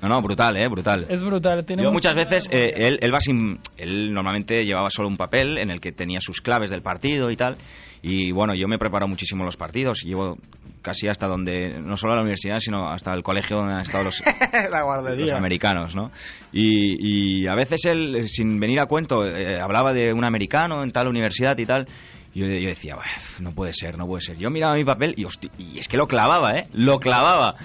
No, 0.00 0.08
no, 0.08 0.22
brutal, 0.22 0.56
¿eh? 0.56 0.68
Brutal. 0.68 1.06
es 1.08 1.22
brutal. 1.22 1.64
Tiene 1.64 1.82
Yo 1.82 1.90
mucha 1.90 2.10
muchas 2.12 2.14
veces, 2.30 2.48
eh, 2.52 2.72
él, 2.76 2.98
él 3.02 3.12
va 3.12 3.20
sin... 3.20 3.58
Él 3.76 4.12
normalmente 4.14 4.62
llevaba 4.64 4.90
solo 4.90 5.08
un 5.08 5.16
papel 5.16 5.58
en 5.58 5.70
el 5.70 5.80
que 5.80 5.90
tenía 5.92 6.20
sus 6.20 6.40
claves 6.40 6.70
del 6.70 6.82
partido 6.82 7.30
y 7.30 7.36
tal. 7.36 7.56
Y 8.00 8.30
bueno, 8.30 8.54
yo 8.54 8.68
me 8.68 8.78
preparo 8.78 9.08
muchísimo 9.08 9.44
los 9.44 9.56
partidos. 9.56 10.02
Llevo 10.04 10.36
casi 10.82 11.08
hasta 11.08 11.26
donde... 11.26 11.80
No 11.80 11.96
solo 11.96 12.12
a 12.12 12.16
la 12.16 12.22
universidad, 12.22 12.60
sino 12.60 12.88
hasta 12.88 13.12
el 13.12 13.24
colegio 13.24 13.56
donde 13.56 13.74
han 13.74 13.80
estado 13.80 14.04
los, 14.04 14.22
la 14.52 14.68
los 14.70 14.82
guardería. 14.84 15.36
americanos, 15.36 15.96
¿no? 15.96 16.12
Y, 16.52 17.42
y 17.42 17.48
a 17.48 17.54
veces 17.56 17.84
él, 17.86 18.28
sin 18.28 18.60
venir 18.60 18.78
a 18.80 18.86
cuento, 18.86 19.26
eh, 19.26 19.58
hablaba 19.60 19.92
de 19.92 20.12
un 20.12 20.24
americano 20.24 20.84
en 20.84 20.92
tal 20.92 21.08
universidad 21.08 21.58
y 21.58 21.66
tal. 21.66 21.88
Y 22.34 22.40
yo, 22.40 22.46
yo 22.46 22.68
decía, 22.68 22.94
"Uf, 22.96 23.40
no 23.40 23.50
puede 23.52 23.72
ser, 23.72 23.98
no 23.98 24.06
puede 24.06 24.20
ser. 24.20 24.36
Yo 24.36 24.48
miraba 24.48 24.74
mi 24.74 24.84
papel 24.84 25.14
y, 25.16 25.24
hosti- 25.24 25.50
y 25.58 25.78
es 25.80 25.88
que 25.88 25.96
lo 25.96 26.06
clavaba, 26.06 26.50
¿eh? 26.52 26.68
Lo 26.72 27.00
clavaba. 27.00 27.56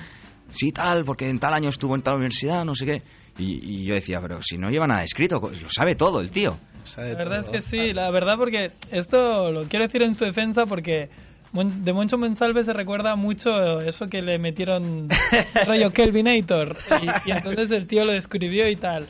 Sí, 0.54 0.72
tal, 0.72 1.04
porque 1.04 1.28
en 1.30 1.40
tal 1.40 1.54
año 1.54 1.70
estuvo 1.70 1.96
en 1.96 2.02
tal 2.02 2.16
universidad, 2.16 2.64
no 2.64 2.76
sé 2.76 2.86
qué. 2.86 3.02
Y, 3.38 3.82
y 3.82 3.86
yo 3.86 3.96
decía, 3.96 4.20
pero 4.22 4.42
si 4.42 4.58
no 4.58 4.70
lleva 4.70 4.86
nada 4.88 5.04
escrito, 5.04 5.42
lo 5.42 5.70
sabe 5.70 5.96
todo 5.96 6.20
el 6.22 6.32
tío. 6.32 6.58
La 6.98 7.04
verdad 7.16 7.40
es 7.40 7.50
que 7.50 7.60
sí, 7.62 7.92
la 7.94 8.12
verdad 8.12 8.36
porque 8.38 8.72
esto 8.92 9.52
lo 9.52 9.64
quiero 9.64 9.86
decir 9.86 10.04
en 10.04 10.14
su 10.16 10.26
defensa 10.26 10.64
porque 10.68 11.10
de 11.54 11.94
Moncho 11.94 12.18
Monsalve 12.18 12.64
se 12.64 12.74
recuerda 12.74 13.16
mucho 13.16 13.80
eso 13.82 14.08
que 14.08 14.22
le 14.22 14.38
metieron 14.40 15.08
rollo 15.68 15.92
Kelvinator 15.92 16.76
y, 17.02 17.30
y 17.30 17.32
entonces 17.32 17.72
el 17.72 17.88
tío 17.88 18.06
lo 18.06 18.12
describió 18.14 18.68
y 18.70 18.76
tal. 18.76 19.08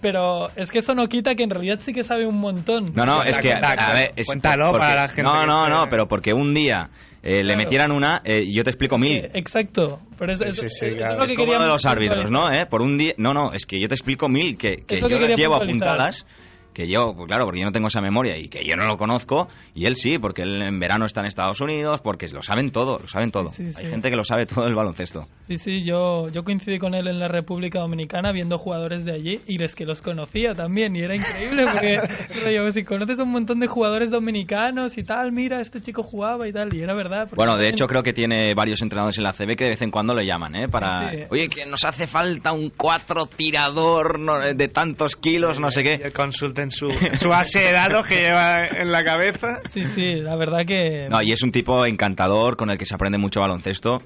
Pero 0.00 0.48
es 0.56 0.70
que 0.70 0.78
eso 0.80 0.94
no 0.94 1.06
quita 1.08 1.34
que 1.34 1.42
en 1.42 1.50
realidad 1.50 1.78
sí 1.80 1.92
que 1.92 2.04
sabe 2.04 2.26
un 2.26 2.38
montón. 2.38 2.92
No, 2.94 3.04
no, 3.06 3.22
es 3.24 3.38
que, 3.38 3.48
Cuenta, 3.50 3.68
a 3.70 3.92
ver, 3.94 4.12
es 4.14 4.26
cuéntalo 4.26 4.66
porque- 4.66 4.78
para 4.80 4.94
la 4.94 5.08
gente 5.08 5.22
No, 5.22 5.46
no, 5.46 5.66
no, 5.66 5.84
pero 5.90 6.06
porque 6.06 6.32
un 6.34 6.52
día 6.54 6.90
eh, 7.26 7.42
le 7.42 7.56
metieran 7.56 7.90
una, 7.90 8.22
eh, 8.24 8.44
yo 8.52 8.62
te 8.62 8.70
explico 8.70 8.96
mil. 8.98 9.28
Exacto. 9.34 9.98
Pero 10.16 10.36
Sí, 10.36 10.44
sí, 10.52 10.68
sí, 10.68 10.86
claro. 10.94 11.14
es 11.14 11.18
lo 11.18 11.24
Es 11.24 11.30
que 11.32 11.36
como 11.36 11.52
de 11.54 11.66
los 11.66 11.84
árbitros, 11.84 12.30
¿no? 12.30 12.52
¿Eh? 12.52 12.66
Por 12.70 12.82
un 12.82 12.96
día... 12.96 13.14
No, 13.16 13.34
no, 13.34 13.52
es 13.52 13.66
que 13.66 13.80
yo 13.80 13.88
te 13.88 13.94
explico 13.94 14.28
mil 14.28 14.56
que, 14.56 14.84
que 14.86 14.96
que 14.96 15.00
yo 15.00 15.08
las 15.08 15.18
quería 15.18 15.36
llevo 15.36 15.56
apuntadas, 15.56 16.24
que 16.76 16.86
yo, 16.86 17.14
pues 17.16 17.26
claro, 17.26 17.46
porque 17.46 17.60
yo 17.60 17.64
no 17.64 17.72
tengo 17.72 17.86
esa 17.86 18.02
memoria 18.02 18.36
y 18.36 18.48
que 18.48 18.60
yo 18.62 18.76
no 18.76 18.84
lo 18.84 18.98
conozco, 18.98 19.48
y 19.74 19.86
él 19.86 19.96
sí, 19.96 20.18
porque 20.18 20.42
él 20.42 20.60
en 20.60 20.78
verano 20.78 21.06
está 21.06 21.20
en 21.20 21.26
Estados 21.26 21.58
Unidos, 21.62 22.02
porque 22.02 22.26
lo 22.28 22.42
saben 22.42 22.70
todo, 22.70 22.98
lo 22.98 23.08
saben 23.08 23.30
todo. 23.30 23.48
Sí, 23.48 23.70
sí. 23.70 23.76
Hay 23.82 23.90
gente 23.90 24.10
que 24.10 24.16
lo 24.16 24.24
sabe 24.24 24.44
todo 24.44 24.66
el 24.66 24.74
baloncesto. 24.74 25.26
Sí, 25.48 25.56
sí, 25.56 25.84
yo, 25.86 26.28
yo 26.28 26.44
coincidí 26.44 26.78
con 26.78 26.94
él 26.94 27.08
en 27.08 27.18
la 27.18 27.28
República 27.28 27.78
Dominicana 27.80 28.30
viendo 28.30 28.58
jugadores 28.58 29.06
de 29.06 29.12
allí 29.14 29.40
y 29.46 29.62
es 29.64 29.74
que 29.74 29.86
los 29.86 30.02
conocía 30.02 30.52
también 30.52 30.94
y 30.96 31.00
era 31.00 31.16
increíble 31.16 31.64
porque 31.72 31.98
rollo, 32.44 32.70
si 32.72 32.84
conoces 32.84 33.20
a 33.20 33.22
un 33.22 33.32
montón 33.32 33.58
de 33.58 33.68
jugadores 33.68 34.10
dominicanos 34.10 34.98
y 34.98 35.02
tal, 35.02 35.32
mira, 35.32 35.62
este 35.62 35.80
chico 35.80 36.02
jugaba 36.02 36.46
y 36.46 36.52
tal, 36.52 36.74
y 36.74 36.82
era 36.82 36.92
verdad. 36.92 37.28
Bueno, 37.34 37.56
de 37.56 37.70
hecho 37.70 37.86
creo 37.86 38.02
que 38.02 38.12
tiene 38.12 38.52
varios 38.54 38.82
entrenadores 38.82 39.16
en 39.16 39.24
la 39.24 39.32
CB 39.32 39.56
que 39.56 39.64
de 39.64 39.70
vez 39.70 39.80
en 39.82 39.90
cuando 39.90 40.14
le 40.14 40.26
llaman, 40.26 40.54
¿eh? 40.56 40.68
Para, 40.68 41.10
Sí. 41.10 41.18
oye, 41.30 41.48
que 41.48 41.64
nos 41.64 41.84
hace 41.86 42.06
falta 42.06 42.52
un 42.52 42.70
cuatro 42.76 43.24
tirador 43.26 44.18
de 44.56 44.68
tantos 44.68 45.16
kilos, 45.16 45.58
no 45.60 45.70
sé 45.70 45.82
qué. 45.82 45.98
Que 45.98 46.10
Su, 46.70 46.88
su 47.16 47.28
base 47.28 47.60
de 47.60 47.72
datos 47.72 48.06
que 48.06 48.16
lleva 48.20 48.66
en 48.66 48.90
la 48.90 49.02
cabeza. 49.04 49.60
Sí, 49.68 49.84
sí, 49.84 50.14
la 50.16 50.36
verdad 50.36 50.60
que... 50.66 51.08
No, 51.10 51.22
y 51.22 51.32
es 51.32 51.42
un 51.42 51.52
tipo 51.52 51.86
encantador 51.86 52.56
con 52.56 52.70
el 52.70 52.78
que 52.78 52.84
se 52.84 52.94
aprende 52.94 53.18
mucho 53.18 53.40
baloncesto 53.40 54.02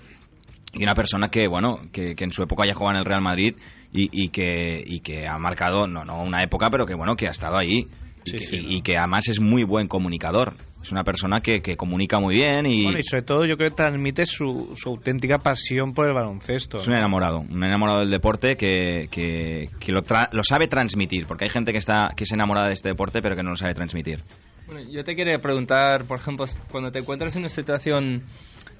y 0.72 0.82
una 0.84 0.94
persona 0.94 1.28
que, 1.28 1.46
bueno, 1.48 1.78
que, 1.92 2.14
que 2.14 2.24
en 2.24 2.30
su 2.32 2.42
época 2.42 2.64
ya 2.66 2.74
jugaba 2.74 2.94
en 2.94 3.00
el 3.00 3.04
Real 3.06 3.22
Madrid 3.22 3.54
y, 3.92 4.08
y 4.12 4.28
que, 4.28 4.82
y 4.86 5.00
que 5.00 5.26
ha 5.26 5.36
marcado, 5.38 5.86
no, 5.86 6.04
no 6.04 6.22
una 6.22 6.42
época, 6.42 6.68
pero 6.70 6.86
que, 6.86 6.94
bueno, 6.94 7.16
que 7.16 7.26
ha 7.26 7.32
estado 7.32 7.56
ahí. 7.58 7.86
Y, 8.24 8.30
Sí, 8.30 8.32
que, 8.32 8.38
sí, 8.44 8.56
y- 8.56 8.62
no. 8.62 8.70
y 8.72 8.82
que 8.82 8.96
además 8.98 9.28
es 9.28 9.40
muy 9.40 9.64
buen 9.64 9.88
comunicador. 9.88 10.52
Es 10.82 10.92
una 10.92 11.04
persona 11.04 11.40
que, 11.40 11.60
que 11.60 11.76
comunica 11.76 12.18
muy 12.18 12.36
bien 12.36 12.64
y 12.66 12.84
Bueno, 12.84 12.98
y 12.98 13.02
sobre 13.02 13.22
todo 13.22 13.44
yo 13.44 13.56
creo 13.56 13.68
que 13.70 13.76
transmite 13.76 14.24
su, 14.24 14.72
su 14.74 14.88
auténtica 14.88 15.38
pasión 15.38 15.92
por 15.92 16.06
el 16.08 16.14
baloncesto. 16.14 16.78
es 16.78 16.88
un 16.88 16.94
enamorado. 16.94 17.40
Un 17.40 17.62
enamorado 17.62 18.00
del 18.00 18.10
deporte 18.10 18.56
que, 18.56 19.08
que, 19.10 19.68
que 19.78 19.92
lo, 19.92 20.02
tra- 20.02 20.28
lo 20.32 20.42
sabe 20.42 20.68
transmitir. 20.68 21.26
Porque 21.26 21.44
hay 21.44 21.50
gente 21.50 21.72
que, 21.72 21.78
está, 21.78 22.08
que 22.16 22.24
es 22.24 22.32
enamorada 22.32 22.68
de 22.68 22.72
este 22.74 22.88
deporte 22.88 23.20
pero 23.20 23.36
que 23.36 23.42
no 23.42 23.50
lo 23.50 23.56
sabe 23.56 23.74
transmitir. 23.74 24.22
Bueno, 24.66 24.82
yo 24.90 25.04
te 25.04 25.14
quería 25.16 25.38
preguntar, 25.38 26.04
por 26.06 26.18
ejemplo, 26.18 26.44
cuando 26.70 26.90
te 26.90 27.00
encuentras 27.00 27.34
en 27.36 27.42
una 27.42 27.48
situación, 27.48 28.22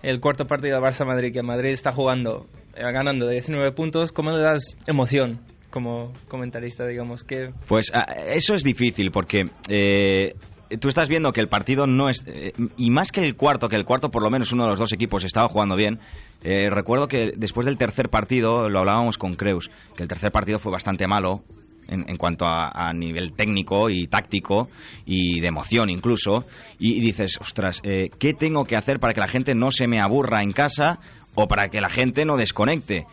el 0.02 0.20
cuarto 0.20 0.46
partido 0.46 0.80
de 0.80 0.86
Barça-Madrid, 0.86 1.32
que 1.32 1.42
Madrid 1.42 1.70
está 1.70 1.92
jugando, 1.92 2.46
eh, 2.76 2.82
ganando 2.92 3.26
de 3.26 3.34
19 3.34 3.72
puntos, 3.72 4.12
¿cómo 4.12 4.30
le 4.30 4.38
das 4.38 4.76
emoción 4.86 5.40
como 5.68 6.12
comentarista, 6.28 6.86
digamos? 6.86 7.24
que 7.24 7.50
Pues 7.68 7.90
ah, 7.92 8.06
eso 8.34 8.54
es 8.54 8.62
difícil 8.62 9.10
porque 9.10 9.50
eh, 9.68 10.34
tú 10.78 10.88
estás 10.88 11.08
viendo 11.08 11.32
que 11.32 11.40
el 11.40 11.48
partido 11.48 11.86
no 11.86 12.08
es... 12.08 12.24
eh, 12.26 12.52
y 12.76 12.90
más 12.90 13.12
que 13.12 13.22
el 13.22 13.36
cuarto, 13.36 13.68
que 13.68 13.76
el 13.76 13.84
cuarto 13.84 14.10
por 14.10 14.22
lo 14.22 14.30
menos 14.30 14.52
uno 14.52 14.64
de 14.64 14.70
los 14.70 14.78
dos 14.78 14.92
equipos 14.92 15.24
estaba 15.24 15.48
jugando 15.48 15.76
bien, 15.76 15.98
eh, 16.42 16.70
recuerdo 16.70 17.08
que 17.08 17.32
después 17.36 17.66
del 17.66 17.76
tercer 17.76 18.08
partido, 18.08 18.68
lo 18.68 18.78
hablábamos 18.80 19.18
con 19.18 19.34
Creus, 19.34 19.70
que 19.96 20.02
el 20.02 20.08
tercer 20.08 20.30
partido 20.30 20.58
fue 20.58 20.72
bastante 20.72 21.06
malo. 21.06 21.42
En, 21.88 22.08
en 22.08 22.16
cuanto 22.18 22.44
a, 22.44 22.70
a 22.72 22.92
nivel 22.92 23.32
técnico 23.32 23.90
y 23.90 24.06
táctico 24.06 24.68
y 25.06 25.40
de 25.40 25.48
emoción 25.48 25.90
incluso 25.90 26.44
y, 26.78 27.00
dices 27.00 27.36
ostras 27.40 27.80
eh, 27.82 28.10
qué 28.16 28.32
tengo 28.32 28.64
que 28.64 28.76
hacer 28.76 29.00
para 29.00 29.12
que 29.12 29.18
la 29.18 29.26
gente 29.26 29.56
no 29.56 29.72
se 29.72 29.88
me 29.88 29.98
aburra 29.98 30.38
en 30.40 30.52
casa 30.52 31.00
o 31.34 31.48
para 31.48 31.68
que 31.68 31.80
la 31.80 31.88
gente 31.88 32.24
no 32.24 32.36
desconecte 32.36 33.06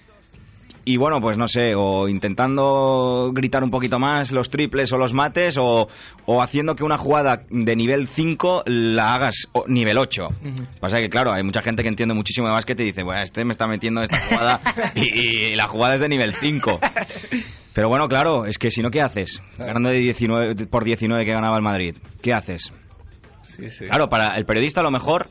y 0.94 0.98
bueno, 0.98 1.20
pues 1.22 1.38
no 1.38 1.48
sé, 1.48 1.74
o 1.76 2.08
intentando 2.08 3.32
gritar 3.34 3.64
un 3.64 3.70
poquito 3.72 4.00
más 4.00 4.32
los 4.32 4.50
triples 4.50 4.92
o 4.94 4.98
los 4.98 5.14
mates, 5.14 5.58
o, 5.60 5.88
o 6.26 6.42
haciendo 6.42 6.76
que 6.76 6.84
una 6.84 6.98
jugada 6.98 7.42
de 7.50 7.76
nivel 7.76 8.08
5 8.08 8.64
la 8.66 9.14
hagas 9.14 9.48
o- 9.54 9.66
nivel 9.68 9.98
8. 9.98 10.28
Pasa 10.80 10.98
que, 10.98 11.10
claro, 11.10 11.34
hay 11.34 11.44
mucha 11.44 11.62
gente 11.62 11.84
que 11.84 11.90
entiende 11.90 12.16
muchísimo 12.16 12.48
de 12.48 12.54
básquet 12.54 12.80
y 12.80 12.86
dice, 12.86 13.04
bueno, 13.04 13.22
este 13.22 13.44
me 13.46 13.52
está 13.52 13.68
metiendo 13.68 14.00
en 14.02 14.06
esta 14.06 14.18
jugada 14.20 14.62
y, 14.96 15.52
y 15.52 15.56
la 15.56 15.68
jugada 15.68 15.96
es 15.96 16.02
de 16.02 16.08
nivel 16.10 16.34
5. 16.34 16.80
Pero 17.74 17.90
bueno, 17.90 18.08
claro, 18.08 18.46
es 18.46 18.58
que 18.58 18.72
si 18.72 18.82
no, 18.82 18.90
¿qué 18.90 19.02
haces? 19.02 19.42
Ganando 19.58 19.90
de 19.90 19.98
19, 20.00 20.68
por 20.68 20.84
19 20.84 21.26
que 21.26 21.32
ganaba 21.32 21.58
el 21.58 21.64
Madrid, 21.64 21.96
¿qué 22.22 22.34
haces? 22.34 22.72
Sí, 23.42 23.70
sí. 23.70 23.86
Claro, 23.86 24.10
para 24.10 24.36
el 24.36 24.46
periodista 24.46 24.82
lo 24.82 24.92
mejor 24.92 25.30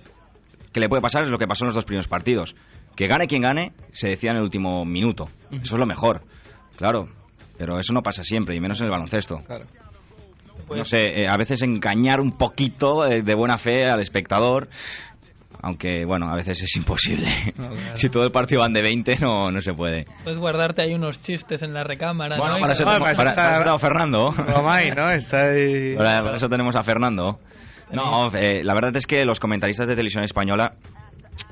que 0.72 0.80
le 0.80 0.88
puede 0.88 1.02
pasar 1.02 1.24
es 1.24 1.30
lo 1.30 1.38
que 1.38 1.46
pasó 1.46 1.64
en 1.64 1.68
los 1.68 1.74
dos 1.74 1.84
primeros 1.84 2.08
partidos. 2.08 2.54
Que 2.96 3.06
gane 3.06 3.26
quien 3.26 3.42
gane, 3.42 3.72
se 3.92 4.08
decía 4.08 4.30
en 4.30 4.38
el 4.38 4.42
último 4.42 4.84
minuto. 4.84 5.28
Eso 5.50 5.74
es 5.76 5.78
lo 5.78 5.86
mejor. 5.86 6.22
Claro. 6.76 7.08
Pero 7.58 7.78
eso 7.78 7.92
no 7.92 8.02
pasa 8.02 8.24
siempre, 8.24 8.56
y 8.56 8.60
menos 8.60 8.80
en 8.80 8.86
el 8.86 8.90
baloncesto. 8.90 9.36
Claro. 9.46 9.64
No 10.74 10.84
sé, 10.84 11.04
eh, 11.04 11.26
a 11.28 11.36
veces 11.36 11.62
engañar 11.62 12.20
un 12.20 12.32
poquito 12.32 13.06
eh, 13.06 13.22
de 13.22 13.34
buena 13.34 13.56
fe 13.58 13.84
al 13.84 14.00
espectador. 14.00 14.68
Aunque, 15.62 16.04
bueno, 16.04 16.28
a 16.30 16.36
veces 16.36 16.62
es 16.62 16.76
imposible. 16.76 17.28
si 17.94 18.08
todo 18.08 18.24
el 18.24 18.30
partido 18.30 18.60
van 18.62 18.72
de 18.72 18.82
20, 18.82 19.18
no, 19.20 19.50
no 19.50 19.60
se 19.60 19.72
puede. 19.72 20.06
Puedes 20.24 20.38
guardarte 20.38 20.82
ahí 20.82 20.94
unos 20.94 21.20
chistes 21.20 21.62
en 21.62 21.72
la 21.72 21.82
recámara, 21.82 22.36
Bueno, 22.36 22.54
¿no? 22.54 22.60
Para 22.60 22.72
eso, 22.72 22.84
Bueno, 22.84 23.04
tenemos, 23.04 23.16
para 23.34 23.58
para- 23.58 23.78
Fernando. 23.78 24.30
Romay, 24.32 24.86
¿no? 24.96 25.10
Está 25.10 25.50
ahí... 25.50 25.96
Para, 25.96 26.22
para 26.22 26.34
eso 26.36 26.48
tenemos 26.48 26.76
a 26.76 26.82
Fernando. 26.82 27.38
No, 27.92 28.24
eh, 28.34 28.62
la 28.64 28.74
verdad 28.74 28.96
es 28.96 29.06
que 29.06 29.24
los 29.24 29.38
comentaristas 29.38 29.88
de 29.88 29.94
televisión 29.94 30.24
española, 30.24 30.74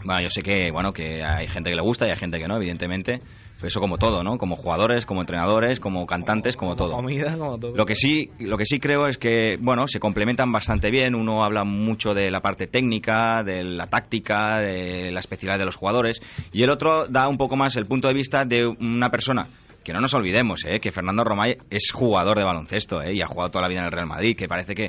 bueno, 0.05 0.23
yo 0.23 0.29
sé 0.29 0.42
que 0.42 0.70
bueno 0.73 0.92
que 0.92 1.23
hay 1.25 1.47
gente 1.47 1.70
que 1.70 1.77
le 1.77 1.83
gusta 1.83 2.07
y 2.07 2.11
hay 2.11 2.16
gente 2.16 2.38
que 2.38 2.47
no, 2.47 2.57
evidentemente. 2.57 3.20
Pero 3.57 3.68
eso 3.68 3.81
como 3.81 3.99
todo, 3.99 4.23
¿no? 4.25 4.37
Como 4.37 4.57
jugadores, 4.57 5.07
como 5.07 5.20
entrenadores, 5.20 5.79
como 5.79 6.07
cantantes, 6.07 6.57
como 6.57 6.75
todo. 6.75 6.92
Comida, 6.92 7.38
como 7.38 7.57
todo. 7.57 7.77
Lo 7.77 7.85
que 7.85 7.94
sí, 7.94 8.31
lo 8.40 8.57
que 8.57 8.64
sí 8.64 8.79
creo 8.79 9.07
es 9.07 9.16
que, 9.16 9.57
bueno, 9.61 9.87
se 9.87 10.01
complementan 10.01 10.51
bastante 10.51 10.90
bien. 10.90 11.14
Uno 11.14 11.44
habla 11.44 11.64
mucho 11.64 12.11
de 12.11 12.31
la 12.31 12.40
parte 12.40 12.66
técnica, 12.66 13.42
de 13.44 13.62
la 13.62 13.87
táctica, 13.87 14.59
de 14.61 15.12
la 15.12 15.20
especialidad 15.20 15.59
de 15.59 15.66
los 15.66 15.77
jugadores, 15.77 16.20
y 16.53 16.62
el 16.62 16.70
otro 16.70 17.07
da 17.07 17.29
un 17.29 17.37
poco 17.37 17.57
más 17.57 17.77
el 17.77 17.87
punto 17.87 18.09
de 18.09 18.14
vista 18.14 18.44
de 18.44 18.66
una 18.66 19.09
persona. 19.09 19.47
Que 19.85 19.92
no 19.92 20.01
nos 20.01 20.14
olvidemos, 20.14 20.64
¿eh? 20.64 20.81
que 20.81 20.90
Fernando 20.90 21.23
Romay 21.25 21.57
es 21.70 21.92
jugador 21.92 22.38
de 22.38 22.44
baloncesto 22.44 23.03
¿eh? 23.03 23.14
y 23.14 23.20
ha 23.20 23.27
jugado 23.27 23.51
toda 23.51 23.62
la 23.62 23.68
vida 23.68 23.81
en 23.81 23.87
el 23.87 23.92
Real 23.92 24.07
Madrid. 24.07 24.35
Que 24.37 24.49
parece 24.49 24.75
que 24.75 24.88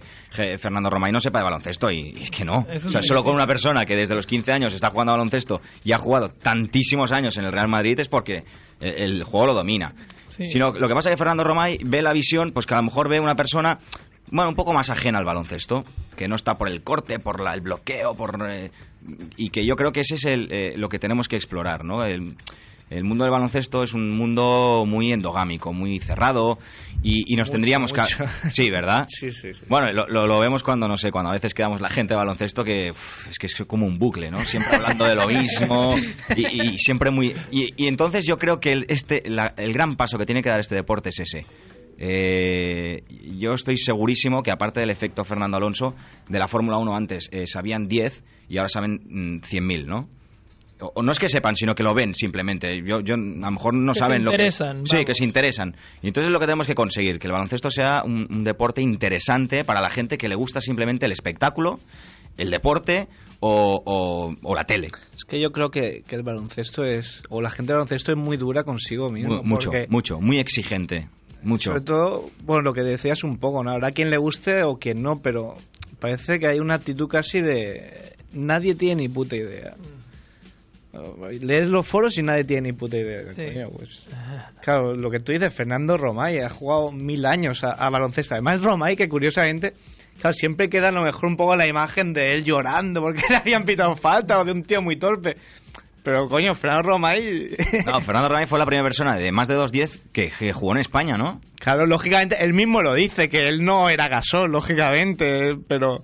Fernando 0.57 0.89
Romay 0.89 1.11
no 1.11 1.19
sepa 1.19 1.39
de 1.39 1.43
baloncesto 1.45 1.91
y, 1.91 2.13
que 2.31 2.45
no. 2.45 2.65
O 2.73 2.79
sea, 2.79 3.01
solo 3.01 3.23
con 3.23 3.35
una 3.35 3.45
persona 3.45 3.83
que 3.85 3.95
desde 3.95 4.15
los 4.15 4.25
15 4.25 4.53
años 4.53 4.73
está 4.73 4.89
jugando 4.91 5.11
a 5.13 5.17
baloncesto 5.17 5.59
y 5.83 5.91
ha 5.93 5.97
jugado 5.97 6.29
tantísimos 6.29 7.11
años 7.11 7.37
en 7.37 7.45
el 7.45 7.51
Real 7.51 7.67
Madrid 7.67 7.99
es 7.99 8.07
porque 8.07 8.43
el, 8.79 8.95
el 9.17 9.23
juego 9.23 9.47
lo 9.47 9.53
domina. 9.53 9.93
Sí. 10.29 10.45
Sino 10.45 10.71
lo 10.71 10.87
que 10.87 10.93
pasa 10.93 11.09
es 11.09 11.13
que 11.13 11.17
Fernando 11.17 11.43
Romay 11.43 11.77
ve 11.83 12.01
la 12.01 12.11
visión, 12.13 12.51
pues 12.51 12.65
que 12.65 12.73
a 12.73 12.77
lo 12.77 12.83
mejor 12.83 13.09
ve 13.09 13.19
una 13.19 13.35
persona, 13.35 13.79
bueno, 14.31 14.49
un 14.49 14.55
poco 14.55 14.73
más 14.73 14.89
ajena 14.89 15.17
al 15.19 15.25
baloncesto, 15.25 15.83
que 16.17 16.27
no 16.27 16.35
está 16.35 16.55
por 16.55 16.67
el 16.69 16.83
corte, 16.83 17.19
por 17.19 17.41
la- 17.41 17.53
el 17.53 17.61
bloqueo, 17.61 18.13
por 18.15 18.37
eh, 18.49 18.71
y 19.37 19.49
que 19.49 19.65
yo 19.65 19.75
creo 19.75 19.91
que 19.91 20.01
ese 20.01 20.15
es 20.15 20.25
el, 20.25 20.51
eh, 20.51 20.73
lo 20.77 20.89
que 20.89 20.99
tenemos 20.99 21.27
que 21.27 21.35
explorar, 21.35 21.83
¿no? 21.85 22.03
El, 22.05 22.35
el 22.89 23.03
mundo 23.03 23.23
del 23.25 23.31
baloncesto 23.31 23.83
es 23.83 23.93
un 23.93 24.11
mundo 24.11 24.83
muy 24.85 25.11
endogámico, 25.11 25.73
muy 25.73 25.99
cerrado 25.99 26.59
y, 27.01 27.31
y 27.33 27.35
nos 27.35 27.47
Mucho, 27.47 27.51
tendríamos 27.53 27.93
que... 27.93 28.01
Sí, 28.51 28.69
¿verdad? 28.69 29.05
Sí, 29.07 29.31
sí, 29.31 29.53
sí. 29.53 29.65
Bueno, 29.67 29.87
lo, 29.91 30.05
lo- 30.07 30.27
lo 30.27 30.39
vemos 30.39 30.61
cuando, 30.63 30.87
no 30.87 30.95
sé, 30.97 31.11
cuando 31.11 31.31
a 31.31 31.33
veces 31.33 31.53
quedamos 31.53 31.81
la 31.81 31.89
gente 31.89 32.13
de 32.13 32.17
baloncesto 32.17 32.63
que 32.63 32.91
uf, 32.91 33.27
es 33.29 33.37
que 33.39 33.47
es 33.47 33.55
como 33.67 33.85
un 33.85 33.97
bucle, 33.97 34.29
¿no? 34.29 34.45
Siempre 34.45 34.75
hablando 34.75 35.05
de 35.05 35.15
lo 35.15 35.27
mismo 35.27 35.95
y, 36.35 36.73
y 36.73 36.77
siempre 36.77 37.11
muy... 37.11 37.35
Y, 37.51 37.73
y 37.83 37.87
entonces 37.87 38.25
yo 38.27 38.37
creo 38.37 38.59
que 38.59 38.71
el, 38.71 38.85
este, 38.89 39.23
la- 39.29 39.53
el 39.57 39.73
gran 39.73 39.95
paso 39.95 40.17
que 40.17 40.25
tiene 40.25 40.41
que 40.43 40.49
dar 40.49 40.59
este 40.59 40.75
deporte 40.75 41.09
es 41.09 41.19
ese. 41.19 41.45
Eh, 41.97 43.03
yo 43.39 43.53
estoy 43.53 43.77
segurísimo 43.77 44.43
que 44.43 44.51
aparte 44.51 44.79
del 44.79 44.89
efecto 44.89 45.23
Fernando 45.23 45.57
Alonso, 45.57 45.95
de 46.27 46.39
la 46.39 46.47
Fórmula 46.47 46.77
1 46.77 46.95
antes 46.95 47.29
eh, 47.31 47.47
sabían 47.47 47.87
10 47.87 48.23
y 48.49 48.57
ahora 48.57 48.69
saben 48.69 49.01
mm, 49.05 49.37
100.000, 49.41 49.85
¿no? 49.85 50.07
O, 50.81 50.91
o 50.95 51.03
no 51.03 51.11
es 51.13 51.19
que 51.19 51.29
sepan, 51.29 51.55
sino 51.55 51.73
que 51.73 51.83
lo 51.83 51.93
ven 51.93 52.13
simplemente. 52.13 52.77
Yo, 52.85 52.99
yo, 52.99 53.13
a 53.15 53.17
lo 53.17 53.51
mejor 53.51 53.73
no 53.73 53.93
Que 53.93 53.99
se 53.99 54.05
saben 54.05 54.25
lo 54.25 54.31
que... 54.31 54.35
interesan, 54.35 54.85
Sí, 54.85 54.97
que 55.05 55.13
se 55.13 55.23
interesan. 55.23 55.75
Y 56.01 56.07
entonces 56.07 56.27
es 56.27 56.33
lo 56.33 56.39
que 56.39 56.45
tenemos 56.47 56.67
que 56.67 56.75
conseguir, 56.75 57.17
que 57.17 57.27
el 57.27 57.33
baloncesto 57.33 57.69
sea 57.69 58.03
un, 58.05 58.27
un 58.29 58.43
deporte 58.43 58.81
interesante 58.81 59.63
para 59.63 59.79
la 59.81 59.89
gente 59.89 60.17
que 60.17 60.27
le 60.27 60.35
gusta 60.35 60.59
simplemente 60.59 61.05
el 61.05 61.13
espectáculo, 61.13 61.79
el 62.37 62.51
deporte 62.51 63.07
o, 63.39 63.81
o- 63.85 64.35
o 64.43 64.55
la 64.55 64.65
tele. 64.65 64.89
Es 65.13 65.23
que 65.23 65.39
yo 65.41 65.51
creo 65.51 65.69
que, 65.69 66.03
que 66.05 66.15
el 66.15 66.23
baloncesto 66.23 66.83
es... 66.83 67.23
O 67.29 67.41
la 67.41 67.49
gente 67.49 67.71
del 67.71 67.77
baloncesto 67.77 68.11
es 68.11 68.17
muy 68.17 68.35
dura 68.35 68.63
consigo 68.63 69.07
mismo. 69.09 69.37
Mu- 69.37 69.43
mucho, 69.43 69.69
porque- 69.71 69.85
mucho, 69.89 70.19
muy 70.19 70.39
exigente. 70.39 71.07
Mucho. 71.41 71.69
Sobre 71.71 71.83
todo, 71.83 72.29
bueno, 72.43 72.63
lo 72.63 72.73
que 72.73 72.81
decías 72.81 73.23
un 73.23 73.37
poco, 73.37 73.63
¿no? 73.63 73.71
Habrá 73.71 73.91
quien 73.91 74.09
le 74.09 74.17
guste 74.17 74.63
o 74.63 74.75
quien 74.77 75.01
no, 75.03 75.21
pero 75.21 75.53
parece 75.99 76.39
que 76.39 76.47
hay 76.47 76.59
una 76.59 76.75
actitud 76.75 77.07
casi 77.07 77.39
de... 77.39 78.13
Nadie 78.33 78.75
tiene 78.75 79.03
ni 79.03 79.07
puta 79.09 79.37
idea. 79.37 79.75
Lees 81.41 81.67
los 81.67 81.87
foros 81.87 82.17
y 82.17 82.23
nadie 82.23 82.43
tiene 82.43 82.69
ni 82.69 82.73
puta 82.73 82.97
idea. 82.97 83.23
Sí. 83.33 83.45
Coño, 83.45 83.69
pues, 83.75 84.07
claro, 84.61 84.95
lo 84.95 85.09
que 85.09 85.19
tú 85.19 85.31
dices, 85.31 85.53
Fernando 85.53 85.97
Romay 85.97 86.39
ha 86.39 86.49
jugado 86.49 86.91
mil 86.91 87.25
años 87.25 87.63
a, 87.63 87.71
a 87.71 87.89
baloncesto. 87.89 88.35
Además, 88.35 88.61
Romay, 88.61 88.95
que 88.95 89.07
curiosamente, 89.07 89.73
claro, 90.19 90.33
siempre 90.33 90.69
queda 90.69 90.89
a 90.89 90.91
lo 90.91 91.03
mejor 91.03 91.25
un 91.27 91.37
poco 91.37 91.55
la 91.55 91.67
imagen 91.67 92.13
de 92.13 92.33
él 92.33 92.43
llorando 92.43 93.01
porque 93.01 93.23
le 93.29 93.37
habían 93.37 93.63
pitado 93.63 93.95
falta 93.95 94.39
o 94.39 94.45
de 94.45 94.51
un 94.51 94.63
tío 94.63 94.81
muy 94.81 94.97
torpe. 94.97 95.35
Pero 96.03 96.27
coño, 96.27 96.53
Fernando 96.53 96.89
Romay, 96.89 97.49
No, 97.83 97.99
Fernando 97.99 98.29
Ramírez 98.29 98.47
fue 98.47 98.59
la 98.59 98.65
primera 98.67 98.83
persona 98.83 99.15
de 99.15 99.31
más 99.31 99.47
de 99.47 99.55
2'10 99.55 100.11
que, 100.13 100.29
que 100.29 100.53
jugó 100.53 100.73
en 100.73 100.81
España, 100.81 101.17
¿no? 101.17 101.41
claro, 101.59 101.87
lógicamente, 101.87 102.37
él 102.39 102.53
mismo 102.53 102.79
lo 102.81 102.93
dice, 102.93 103.27
que 103.27 103.47
él 103.47 103.65
no 103.65 103.89
era 103.89 104.07
gasol, 104.07 104.51
lógicamente, 104.51 105.55
pero... 105.67 106.03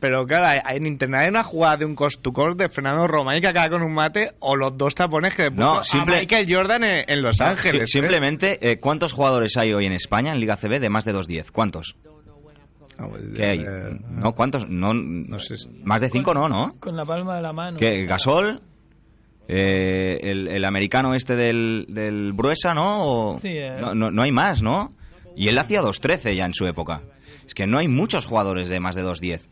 Pero 0.00 0.26
claro, 0.26 0.46
hay- 0.46 0.76
en 0.76 0.86
internet 0.86 1.20
hay 1.22 1.28
una 1.28 1.44
jugada 1.44 1.78
de 1.78 1.84
un 1.86 1.94
cost 1.94 2.20
to 2.20 2.32
cost 2.32 2.58
de 2.58 2.68
Fernando 2.68 3.06
Romay 3.06 3.40
que 3.40 3.46
acaba 3.48 3.68
con 3.70 3.82
un 3.82 3.94
mate 3.94 4.32
o 4.40 4.54
los 4.56 4.76
dos 4.76 4.94
tapones 4.94 5.34
que 5.36 5.50
No, 5.50 5.82
simple- 5.82 6.16
a 6.16 6.20
Michael 6.20 6.46
Jordan 6.50 6.84
en, 6.84 7.04
en 7.08 7.22
Los 7.22 7.40
Ángeles. 7.40 7.90
Sí, 7.90 7.98
¿eh? 7.98 8.02
simplemente, 8.02 8.58
eh, 8.60 8.78
¿cuántos 8.80 9.12
jugadores 9.12 9.56
hay 9.56 9.72
hoy 9.72 9.86
en 9.86 9.92
España 9.92 10.32
en 10.32 10.40
Liga 10.40 10.56
CB 10.56 10.78
de 10.80 10.90
más 10.90 11.04
de 11.04 11.12
2'10? 11.14 11.50
¿Cuántos? 11.52 11.96
Ah, 12.98 13.06
pues, 13.08 13.22
¿Qué 13.34 13.48
hay? 13.48 13.58
eh, 13.60 13.98
¿No? 14.10 14.32
¿Cuántos? 14.32 14.68
No, 14.68 14.92
No 14.94 15.38
sé. 15.38 15.56
si- 15.56 15.68
Más 15.84 16.00
de 16.00 16.08
5 16.08 16.32
no, 16.34 16.48
¿no? 16.48 16.74
Con 16.80 16.96
la 16.96 17.04
palma 17.04 17.36
de 17.36 17.42
la 17.42 17.52
mano. 17.52 17.78
¿Qué? 17.78 18.04
¿Gasol? 18.06 18.60
Eh, 19.48 20.18
el, 20.22 20.48
el 20.48 20.64
americano 20.64 21.14
este 21.14 21.34
del, 21.36 21.86
del 21.88 22.32
Bruesa, 22.32 22.72
¿no? 22.72 23.04
O- 23.04 23.40
Sí, 23.40 23.48
eh. 23.48 23.76
no, 23.80 23.94
no, 23.94 24.10
no 24.10 24.22
hay 24.22 24.30
más, 24.32 24.62
¿no? 24.62 24.90
Y 25.36 25.48
él 25.48 25.58
hacía 25.58 25.82
2'13 25.82 26.36
ya 26.36 26.44
en 26.46 26.54
su 26.54 26.66
época. 26.66 27.02
Es 27.46 27.54
que 27.54 27.66
no 27.66 27.78
hay 27.78 27.88
muchos 27.88 28.24
jugadores 28.26 28.68
de 28.68 28.80
más 28.80 28.94
de 28.94 29.02
2'10. 29.02 29.46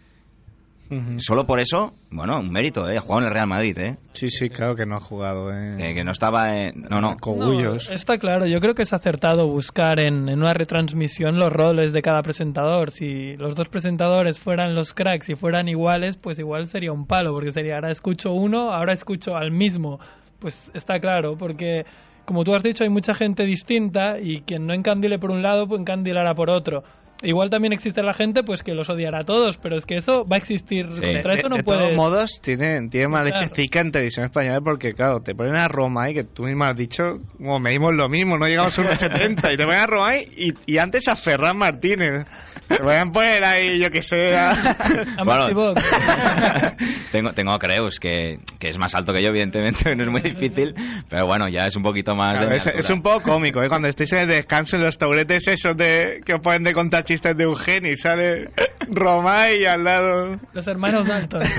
Solo 1.18 1.44
por 1.44 1.60
eso, 1.60 1.92
bueno, 2.10 2.38
un 2.40 2.50
mérito, 2.50 2.88
¿eh? 2.88 2.96
Ha 2.96 3.00
jugado 3.00 3.20
en 3.22 3.26
el 3.28 3.32
Real 3.34 3.46
Madrid, 3.46 3.78
¿eh? 3.78 3.96
Sí, 4.12 4.28
sí, 4.28 4.48
claro 4.48 4.74
que 4.74 4.84
no 4.86 4.96
ha 4.96 5.00
jugado. 5.00 5.50
Eh. 5.52 5.76
Que, 5.78 5.94
que 5.94 6.04
no 6.04 6.12
estaba... 6.12 6.54
en- 6.56 6.82
no, 6.90 7.00
no. 7.00 7.16
Cogullos. 7.16 7.88
No, 7.88 7.94
está 7.94 8.18
claro, 8.18 8.46
yo 8.46 8.58
creo 8.60 8.74
que 8.74 8.82
es 8.82 8.92
acertado 8.92 9.46
buscar 9.46 10.00
en, 10.00 10.28
en 10.28 10.38
una 10.40 10.52
retransmisión 10.52 11.36
los 11.38 11.52
roles 11.52 11.92
de 11.92 12.02
cada 12.02 12.22
presentador. 12.22 12.90
Si 12.90 13.36
los 13.36 13.54
dos 13.54 13.68
presentadores 13.68 14.38
fueran 14.38 14.74
los 14.74 14.94
cracks 14.94 15.28
y 15.30 15.34
fueran 15.34 15.68
iguales, 15.68 16.16
pues 16.16 16.38
igual 16.38 16.66
sería 16.66 16.92
un 16.92 17.06
palo, 17.06 17.32
porque 17.32 17.52
sería 17.52 17.76
ahora 17.76 17.90
escucho 17.90 18.32
uno, 18.32 18.72
ahora 18.72 18.92
escucho 18.92 19.34
al 19.36 19.50
mismo. 19.52 19.98
Pues 20.38 20.70
está 20.74 20.98
claro, 20.98 21.36
porque 21.38 21.84
como 22.24 22.44
tú 22.44 22.54
has 22.54 22.62
dicho, 22.62 22.84
hay 22.84 22.90
mucha 22.90 23.14
gente 23.14 23.44
distinta 23.44 24.18
y 24.20 24.42
quien 24.42 24.66
no 24.66 24.74
encandile 24.74 25.18
por 25.18 25.30
un 25.30 25.42
lado, 25.42 25.66
pues 25.66 25.80
encandilará 25.80 26.34
por 26.34 26.50
otro. 26.50 26.82
Igual 27.22 27.50
también 27.50 27.72
existe 27.72 28.02
la 28.02 28.14
gente 28.14 28.42
pues 28.42 28.62
que 28.62 28.74
los 28.74 28.90
odiará 28.90 29.20
a 29.20 29.24
todos, 29.24 29.56
pero 29.58 29.76
es 29.76 29.86
que 29.86 29.94
eso 29.96 30.24
va 30.24 30.36
a 30.36 30.38
existir. 30.38 30.86
Sí. 30.92 31.00
Contra 31.00 31.34
eso 31.34 31.48
no 31.48 31.56
de 31.56 31.62
puedes... 31.64 31.82
todos 31.84 31.96
modos, 31.96 32.40
tiene, 32.42 32.88
tiene 32.88 33.08
más 33.08 33.22
Claro. 33.28 33.40
leche 33.46 33.54
cica 33.54 33.80
en 33.80 33.92
televisión 33.92 34.26
española 34.26 34.58
porque, 34.64 34.92
claro, 34.92 35.20
te 35.20 35.34
ponen 35.34 35.56
a 35.56 35.68
Romay, 35.68 36.14
que 36.14 36.24
tú 36.24 36.44
mismo 36.44 36.64
has 36.64 36.76
dicho, 36.76 37.02
como 37.36 37.58
medimos 37.60 37.94
lo 37.94 38.08
mismo, 38.08 38.36
no 38.36 38.46
llegamos 38.46 38.76
a 38.78 38.82
1,70, 38.82 39.54
y 39.54 39.56
te 39.56 39.64
ponen 39.64 39.80
a 39.80 39.86
Romay 39.86 40.26
y, 40.36 40.52
y 40.66 40.78
antes 40.78 41.06
a 41.08 41.16
Ferran 41.16 41.56
Martínez. 41.56 42.26
Te 42.68 42.76
pueden 42.78 43.10
poner 43.10 43.44
ahí, 43.44 43.80
yo 43.82 43.90
que 43.90 44.02
sé, 44.02 44.34
a- 44.34 44.50
a 45.18 45.24
Bueno. 45.24 45.74
Tengo, 47.12 47.32
tengo 47.32 47.52
a 47.52 47.58
Creus, 47.58 47.98
que, 48.00 48.38
que 48.58 48.70
es 48.70 48.78
más 48.78 48.94
alto 48.94 49.12
que 49.12 49.22
yo, 49.22 49.28
evidentemente, 49.30 49.94
no 49.96 50.02
es 50.04 50.08
muy 50.10 50.20
difícil, 50.20 50.74
pero 51.08 51.26
bueno, 51.26 51.48
ya 51.48 51.66
es 51.66 51.76
un 51.76 51.82
poquito 51.82 52.14
más... 52.14 52.32
de 52.32 52.46
Claro, 52.46 52.50
mi 52.50 52.56
es, 52.56 52.66
es 52.66 52.90
un 52.90 53.02
poco 53.02 53.22
cómico, 53.22 53.62
¿eh? 53.62 53.68
Cuando 53.68 53.88
estéis 53.88 54.12
en 54.14 54.22
el 54.22 54.28
descanso 54.28 54.76
en 54.76 54.82
los 54.84 54.96
tauretes 54.98 55.46
esos 55.48 55.76
de, 55.76 56.20
que 56.24 56.34
os 56.34 56.40
ponen 56.42 56.62
de 56.64 56.72
contar 56.72 57.04
chistes 57.12 57.36
de 57.36 57.44
Eugenio 57.44 57.90
y 57.90 57.94
sale 57.94 58.50
Romay 58.88 59.62
y 59.62 59.66
al 59.66 59.84
lado... 59.84 60.36
Los 60.52 60.66
hermanos 60.66 61.06
Dalton. 61.06 61.42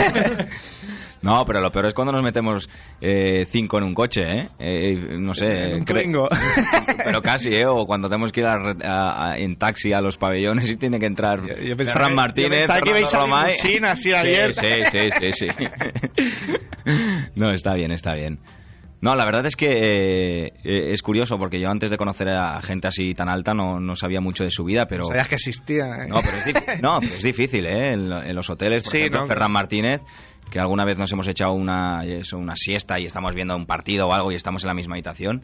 No, 1.24 1.46
pero 1.48 1.62
lo 1.62 1.72
peor 1.72 1.86
es 1.86 1.94
cuando 1.94 2.12
nos 2.12 2.22
metemos 2.22 2.70
eh, 3.00 3.46
cinco 3.46 3.78
en 3.78 3.86
un 3.86 3.94
coche, 3.94 4.24
¿eh? 4.24 4.48
Eh, 4.60 5.18
no 5.18 5.34
sé... 5.34 5.46
En 5.46 5.76
un 5.76 5.86
Twingo. 5.86 6.28
Pero 6.98 7.22
casi, 7.22 7.48
¿eh? 7.50 7.64
O 7.66 7.86
cuando 7.86 8.10
tenemos 8.10 8.34
que 8.34 8.42
ir 8.42 8.46
a 8.48 8.56
re- 8.58 8.86
a- 8.86 9.30
a- 9.32 9.38
en 9.38 9.56
taxi 9.56 9.94
a 9.94 10.02
los 10.02 10.18
pabellones 10.18 10.70
y 10.70 10.76
tiene 10.76 11.00
que 11.00 11.06
entrar 11.06 11.40
Yo- 11.40 11.56
yo 11.64 11.78
pensaba 11.78 11.94
Ferran 12.08 12.10
que- 12.10 12.16
Martínez, 12.16 12.68
yo 12.68 12.82
que 12.84 12.90
ibais 12.90 13.14
a 13.14 13.22
Romay. 13.22 13.44
limusina 13.52 13.88
así 13.94 14.10
Sí, 14.10 14.14
abierta. 14.14 14.62
Sí, 14.64 14.74
sí, 14.92 15.32
sí, 15.32 15.48
sí. 15.48 16.28
No, 17.36 17.52
está 17.52 17.74
bien, 17.76 17.92
está 17.94 18.16
bien. 18.16 18.40
No, 19.04 19.16
la 19.16 19.26
verdad 19.26 19.46
es 19.46 19.58
que 19.58 19.68
eh, 19.68 20.52
es 20.64 21.02
curioso 21.02 21.38
porque 21.38 21.60
yo 21.60 21.70
antes 21.70 21.92
de 21.92 21.98
conocer 21.98 22.30
a 22.30 22.62
gente 22.62 22.88
así 22.88 23.14
tan 23.14 23.28
alta 23.28 23.54
no, 23.54 23.78
no 23.80 23.96
sabía 23.98 24.22
mucho 24.22 24.46
de 24.46 24.50
su 24.52 24.64
vida, 24.64 24.86
pero... 24.88 25.04
Sabías 25.04 25.28
que 25.28 25.36
existía, 25.36 25.84
¿eh? 26.04 26.08
No, 26.08 26.16
pero 26.24 26.38
es, 26.38 26.48
dif- 26.48 26.64
no, 26.82 27.00
pero 27.02 27.14
es 27.14 27.22
difícil, 27.24 27.66
¿eh? 27.66 27.90
En, 27.94 28.10
lo- 28.10 28.24
en 28.24 28.34
los 28.34 28.50
hoteles, 28.50 28.84
por 28.84 28.92
Sí, 28.92 29.00
ejemplo, 29.00 29.22
¿no? 29.22 29.28
Ferran 29.28 29.52
Martínez, 29.52 30.02
que 30.50 30.58
alguna 30.60 30.86
vez 30.86 30.98
nos 30.98 31.12
hemos 31.12 31.28
echado 31.28 31.52
una, 31.54 32.06
eso, 32.06 32.38
una 32.38 32.56
siesta 32.56 32.98
y 33.00 33.04
estamos 33.04 33.36
viendo 33.36 33.56
un 33.58 33.66
partido 33.66 34.08
o 34.08 34.14
algo 34.14 34.32
y 34.32 34.36
estamos 34.36 34.64
en 34.64 34.70
la 34.70 34.74
misma 34.74 34.96
habitación. 34.96 35.42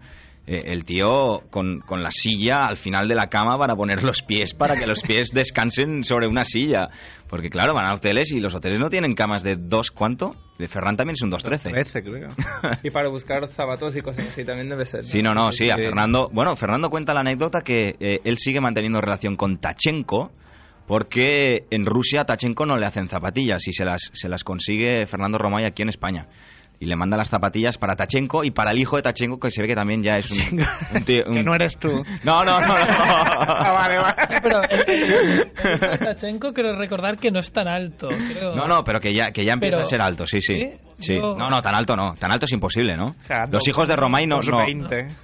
Eh, 0.52 0.72
el 0.74 0.84
tío 0.84 1.44
con, 1.52 1.82
con 1.82 2.02
la 2.02 2.10
silla 2.10 2.66
al 2.66 2.76
final 2.76 3.08
de 3.08 3.14
la 3.14 3.28
cama 3.28 3.56
para 3.60 3.76
poner 3.76 4.04
los 4.04 4.24
pies 4.24 4.56
para 4.56 4.74
que 4.74 4.88
los 4.88 5.04
pies 5.04 5.30
descansen 5.34 6.04
sobre 6.04 6.28
una 6.28 6.44
silla. 6.44 6.90
Porque 7.28 7.52
claro, 7.52 7.76
van 7.76 7.86
a 7.86 7.94
hoteles 7.94 8.32
y 8.32 8.40
los 8.40 8.56
hoteles 8.56 8.80
no 8.80 8.90
tienen 8.90 9.14
camas 9.14 9.44
de 9.44 9.58
dos, 9.58 9.92
¿cuánto? 9.92 10.36
De 10.58 10.68
Ferran 10.68 10.98
también 10.98 11.14
es 11.14 11.22
un 11.22 11.30
2.13. 11.30 11.70
13, 11.70 12.02
creo. 12.02 12.30
Y 12.84 12.90
para 12.90 13.10
buscar 13.10 13.48
zapatos 13.50 13.96
y 13.96 14.02
cosas 14.02 14.30
así 14.30 14.44
también 14.44 14.70
debe 14.70 14.86
ser. 14.86 15.06
Sí, 15.06 15.22
no, 15.22 15.36
no, 15.36 15.50
sí, 15.50 15.66
a 15.72 15.76
Fernando. 15.76 16.30
Bueno, 16.34 16.56
Fernando 16.56 16.90
cuenta 16.90 17.14
la 17.14 17.20
anécdota 17.20 17.62
que 17.62 17.96
eh, 18.00 18.20
él 18.24 18.40
sigue 18.40 18.60
manteniendo 18.60 19.00
relación 19.00 19.36
con 19.36 19.60
Tachenko 19.60 20.32
porque 20.88 21.68
en 21.70 21.86
Rusia 21.86 22.22
a 22.22 22.26
Tachenko 22.26 22.66
no 22.66 22.76
le 22.76 22.88
hacen 22.88 23.08
zapatillas 23.08 23.68
y 23.68 23.72
se 23.72 23.86
las, 23.86 24.10
se 24.14 24.28
las 24.28 24.44
consigue 24.44 25.06
Fernando 25.06 25.38
Romay 25.38 25.66
aquí 25.66 25.84
en 25.84 25.90
España. 25.90 26.26
Y 26.82 26.86
le 26.86 26.96
manda 26.96 27.18
las 27.18 27.28
zapatillas 27.30 27.78
para 27.78 27.98
Tachenko 27.98 28.46
y 28.46 28.52
para 28.52 28.72
el 28.72 28.80
hijo 28.80 28.96
de 28.96 29.02
Tachenko, 29.02 29.38
que 29.38 29.50
se 29.50 29.62
ve 29.62 29.68
que 29.68 29.76
también 29.76 30.02
ya 30.02 30.14
es 30.14 30.32
un, 30.32 30.60
un 30.96 31.04
tío- 31.04 31.26
un- 31.28 31.36
Que 31.36 31.44
no 31.44 31.54
eres 31.54 31.78
tú. 31.78 31.90
No, 32.24 32.46
no, 32.46 32.58
no, 32.58 32.68
no. 32.68 32.74
Ah, 33.52 33.74
vale, 33.74 33.98
vale. 33.98 34.40
Pero 34.42 34.60
el, 34.70 34.90
el- 34.90 35.40
el 35.92 36.00
Tachenko 36.00 36.54
creo 36.54 36.78
recordar 36.78 37.18
que 37.18 37.32
no 37.32 37.40
es 37.40 37.52
tan 37.52 37.68
alto. 37.68 38.08
Creo. 38.08 38.56
No, 38.56 38.66
no, 38.66 38.80
pero 38.86 39.02
que 39.02 39.14
ya, 39.14 39.26
que 39.34 39.44
ya 39.44 39.54
empieza 39.56 39.76
Pero- 39.76 39.82
a 39.82 39.90
ser 39.90 40.02
alto, 40.02 40.26
sí, 40.26 40.38
sí. 40.40 40.56
¿Sí? 40.56 40.72
Sí. 41.00 41.16
Yo- 41.20 41.36
No, 41.38 41.50
no, 41.50 41.58
tan 41.58 41.76
alto 41.76 41.96
no. 41.98 42.14
Tan 42.16 42.32
alto 42.32 42.46
es 42.46 42.54
imposible, 42.54 42.96
¿no? 42.96 43.14
sea, 43.26 43.46
Los 43.52 43.68
hijos 43.68 43.88
de 43.90 43.98
Romay 43.98 44.26
no, 44.26 44.40
no. 44.40 44.58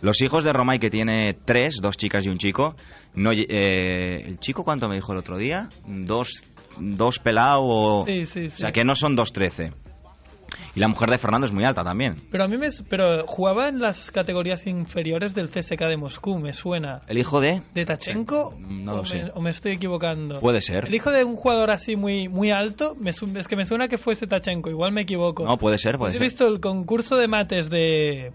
Los 0.01 0.21
hijos 0.21 0.43
de 0.43 0.51
Romay, 0.51 0.79
que 0.79 0.89
tiene 0.89 1.35
tres, 1.45 1.79
dos 1.81 1.95
chicas 1.95 2.25
y 2.25 2.29
un 2.29 2.37
chico, 2.37 2.75
no, 3.13 3.31
eh, 3.31 4.21
¿el 4.25 4.39
chico 4.39 4.65
cuánto 4.65 4.89
me 4.89 4.95
dijo 4.95 5.13
el 5.13 5.19
otro 5.19 5.37
día? 5.37 5.69
Dos, 5.87 6.43
dos 6.77 7.19
pelao 7.19 7.61
o... 7.61 8.05
Sí, 8.05 8.25
sí, 8.25 8.45
O 8.47 8.49
sí. 8.49 8.57
sea, 8.61 8.71
que 8.73 8.83
no 8.83 8.93
son 8.95 9.15
dos 9.15 9.31
trece. 9.31 9.71
Y 10.75 10.79
la 10.81 10.87
mujer 10.89 11.09
de 11.09 11.17
Fernando 11.17 11.45
es 11.47 11.53
muy 11.53 11.63
alta 11.63 11.83
también. 11.83 12.15
Pero 12.29 12.43
a 12.43 12.47
mí 12.47 12.57
me... 12.57 12.67
Pero 12.89 13.25
jugaba 13.25 13.69
en 13.69 13.79
las 13.79 14.11
categorías 14.11 14.67
inferiores 14.67 15.33
del 15.33 15.49
CSK 15.49 15.79
de 15.89 15.95
Moscú, 15.97 16.37
me 16.37 16.51
suena. 16.51 17.01
¿El 17.07 17.17
hijo 17.17 17.39
de...? 17.39 17.61
¿De 17.73 17.85
Tachenko? 17.85 18.53
No 18.59 18.91
o 18.93 18.95
lo 18.97 19.01
me, 19.03 19.07
sé. 19.07 19.31
¿O 19.35 19.41
me 19.41 19.51
estoy 19.51 19.73
equivocando? 19.73 20.39
Puede 20.41 20.61
ser. 20.61 20.85
El 20.87 20.95
hijo 20.95 21.11
de 21.11 21.23
un 21.23 21.35
jugador 21.35 21.71
así 21.71 21.95
muy 21.95 22.27
muy 22.27 22.51
alto, 22.51 22.95
me 22.99 23.11
es 23.11 23.47
que 23.47 23.55
me 23.55 23.63
suena 23.65 23.87
que 23.87 23.97
fuese 23.97 24.27
Tachenko, 24.27 24.69
igual 24.69 24.91
me 24.91 25.01
equivoco. 25.01 25.45
No, 25.45 25.55
puede 25.55 25.77
ser, 25.77 25.97
puede 25.97 26.09
Pues 26.11 26.15
he 26.15 26.17
ser. 26.17 26.23
visto 26.23 26.47
el 26.47 26.59
concurso 26.59 27.15
de 27.15 27.27
mates 27.27 27.69
de, 27.69 28.33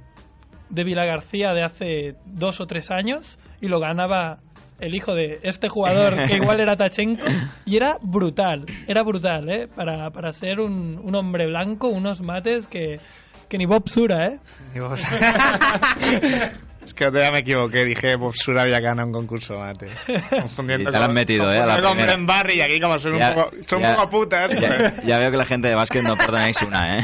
de 0.70 0.84
Vila 0.84 1.04
García 1.04 1.52
de 1.52 1.62
hace 1.62 2.14
dos 2.24 2.60
o 2.60 2.66
tres 2.66 2.90
años 2.90 3.38
y 3.60 3.68
lo 3.68 3.80
ganaba 3.80 4.38
el 4.80 4.94
hijo 4.94 5.14
de 5.14 5.38
este 5.42 5.68
jugador 5.68 6.16
que 6.28 6.36
igual 6.36 6.60
era 6.60 6.76
Tachenko 6.76 7.24
y 7.66 7.76
era 7.76 7.96
brutal, 8.00 8.64
era 8.86 9.02
brutal, 9.02 9.48
¿eh? 9.50 9.66
Para, 9.74 10.10
para 10.10 10.32
ser 10.32 10.60
un, 10.60 10.98
un 11.02 11.14
hombre 11.14 11.46
blanco, 11.46 11.88
unos 11.88 12.20
mates 12.22 12.66
que, 12.66 12.96
que 13.48 13.58
ni 13.58 13.66
Bob 13.66 13.88
Sura, 13.88 14.26
¿eh? 14.26 14.38
Y 14.74 14.78
vos- 14.80 15.04
es 16.82 16.94
que 16.94 17.06
otro 17.06 17.20
día 17.20 17.30
me 17.30 17.40
equivoqué, 17.40 17.84
dije 17.84 18.16
Bob 18.16 18.32
Sura 18.34 18.62
había 18.62 18.80
ganado 18.80 19.06
un 19.08 19.12
concurso 19.12 19.54
mate. 19.58 19.86
Confundiendo 20.30 20.90
Y 20.90 20.92
te 20.92 20.98
la 20.98 21.06
han 21.06 21.12
metido, 21.12 21.44
con- 21.44 21.54
¿eh? 21.54 21.58
a 21.58 21.66
la 21.66 21.74
con- 21.74 21.82
con 21.84 21.92
primera. 21.96 22.12
Bren 22.14 22.26
Barry 22.26 22.58
y 22.58 22.60
aquí 22.62 22.80
como 22.80 22.98
son 22.98 23.18
Ya- 23.18 23.28
un 23.28 23.34
poco, 23.34 23.50
son 23.66 23.80
ya- 23.82 23.90
un 23.90 23.96
poco 23.96 24.08
putas. 24.08 24.46
pues, 24.48 24.60
Ya, 24.60 25.02
ya 25.04 25.18
veo 25.18 25.30
que 25.30 25.36
la 25.36 25.46
gente 25.46 25.68
de 25.68 25.74
básquet 25.74 26.02
no 26.02 26.14
perdonáis 26.16 26.60
una, 26.62 26.98
¿eh? 26.98 27.02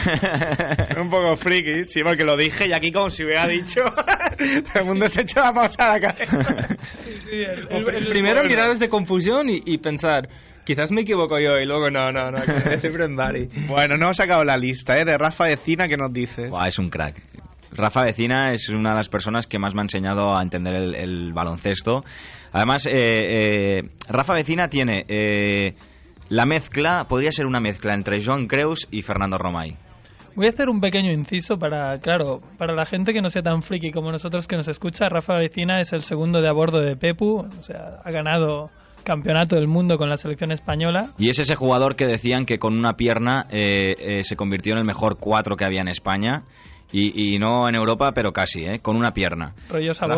Son 0.94 1.02
un 1.02 1.10
poco 1.10 1.36
friki, 1.36 1.84
sí, 1.84 2.00
porque 2.02 2.24
lo 2.24 2.36
dije 2.36 2.68
y 2.68 2.72
aquí 2.72 2.90
como 2.90 3.10
si 3.10 3.24
hubiera 3.24 3.46
dicho, 3.46 3.80
todo 4.72 4.80
el 4.80 4.84
mundo 4.84 5.08
se 5.08 5.22
echa 5.22 5.40
la 5.46 5.52
pausa 5.52 5.90
a 5.92 5.98
la 5.98 6.00
cabeza. 6.00 6.68
Sí, 7.28 7.34
el- 7.34 7.68
el- 7.70 7.94
el- 7.96 8.06
Primero 8.08 8.36
bueno. 8.36 8.48
miradas 8.48 8.78
de 8.78 8.88
confusión 8.88 9.48
y, 9.50 9.60
y 9.64 9.78
pensar, 9.78 10.28
quizás 10.64 10.90
me 10.90 11.02
equivoco 11.02 11.38
yo 11.38 11.58
y 11.60 11.66
luego 11.66 11.90
no, 11.90 12.10
no, 12.10 12.30
no, 12.30 12.40
que 12.42 12.74
es 12.74 12.92
Bren 12.92 13.14
Barry. 13.14 13.48
Bueno, 13.68 13.96
no 13.96 14.06
hemos 14.06 14.16
sacado 14.16 14.42
la 14.44 14.56
lista, 14.56 14.94
¿eh? 14.94 15.04
De 15.04 15.16
Rafa 15.18 15.44
Decina, 15.46 15.86
que 15.86 15.96
nos 15.96 16.12
dices? 16.12 16.48
Buah, 16.50 16.68
es 16.68 16.78
un 16.78 16.88
crack. 16.88 17.20
Rafa 17.72 18.04
Vecina 18.04 18.52
es 18.52 18.68
una 18.68 18.90
de 18.90 18.96
las 18.96 19.08
personas 19.08 19.46
que 19.46 19.58
más 19.58 19.74
me 19.74 19.80
ha 19.80 19.84
enseñado 19.84 20.36
a 20.36 20.42
entender 20.42 20.74
el, 20.74 20.94
el 20.94 21.32
baloncesto. 21.32 22.02
Además, 22.52 22.86
eh, 22.86 22.92
eh, 22.96 23.82
Rafa 24.08 24.34
Vecina 24.34 24.68
tiene 24.68 25.04
eh, 25.08 25.74
la 26.28 26.46
mezcla, 26.46 27.04
podría 27.08 27.32
ser 27.32 27.46
una 27.46 27.60
mezcla 27.60 27.94
entre 27.94 28.22
Joan 28.24 28.46
Creus 28.46 28.88
y 28.90 29.02
Fernando 29.02 29.38
Romay. 29.38 29.76
Voy 30.34 30.46
a 30.46 30.50
hacer 30.50 30.68
un 30.68 30.80
pequeño 30.80 31.12
inciso 31.12 31.56
para, 31.56 31.98
claro, 31.98 32.38
para 32.58 32.74
la 32.74 32.84
gente 32.84 33.14
que 33.14 33.22
no 33.22 33.30
sea 33.30 33.42
tan 33.42 33.62
friki 33.62 33.90
como 33.90 34.12
nosotros 34.12 34.46
que 34.46 34.56
nos 34.56 34.68
escucha. 34.68 35.08
Rafa 35.08 35.34
Vecina 35.34 35.80
es 35.80 35.92
el 35.92 36.02
segundo 36.02 36.40
de 36.40 36.48
a 36.48 36.52
bordo 36.52 36.80
de 36.80 36.94
Pepu, 36.94 37.38
o 37.38 37.62
sea, 37.62 38.00
ha 38.04 38.10
ganado 38.10 38.70
campeonato 39.02 39.56
del 39.56 39.68
mundo 39.68 39.96
con 39.96 40.10
la 40.10 40.16
selección 40.16 40.52
española. 40.52 41.10
Y 41.16 41.30
es 41.30 41.38
ese 41.38 41.54
jugador 41.54 41.94
que 41.96 42.06
decían 42.06 42.44
que 42.44 42.58
con 42.58 42.76
una 42.76 42.94
pierna 42.94 43.46
eh, 43.50 43.94
eh, 43.98 44.24
se 44.24 44.36
convirtió 44.36 44.72
en 44.74 44.80
el 44.80 44.84
mejor 44.84 45.16
cuatro 45.18 45.56
que 45.56 45.64
había 45.64 45.80
en 45.80 45.88
España 45.88 46.42
Y, 46.92 47.34
y 47.34 47.38
no 47.38 47.68
en 47.68 47.74
Europa, 47.74 48.12
pero 48.14 48.32
casi, 48.32 48.64
¿eh? 48.64 48.78
con 48.80 48.96
una 48.96 49.12
pierna. 49.12 49.54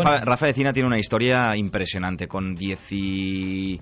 Rafa, 0.04 0.20
Rafa 0.24 0.46
Decina 0.46 0.72
tiene 0.72 0.87
una 0.87 0.98
historia 0.98 1.50
impresionante. 1.57 2.28
Con 2.28 2.54
16 2.54 3.81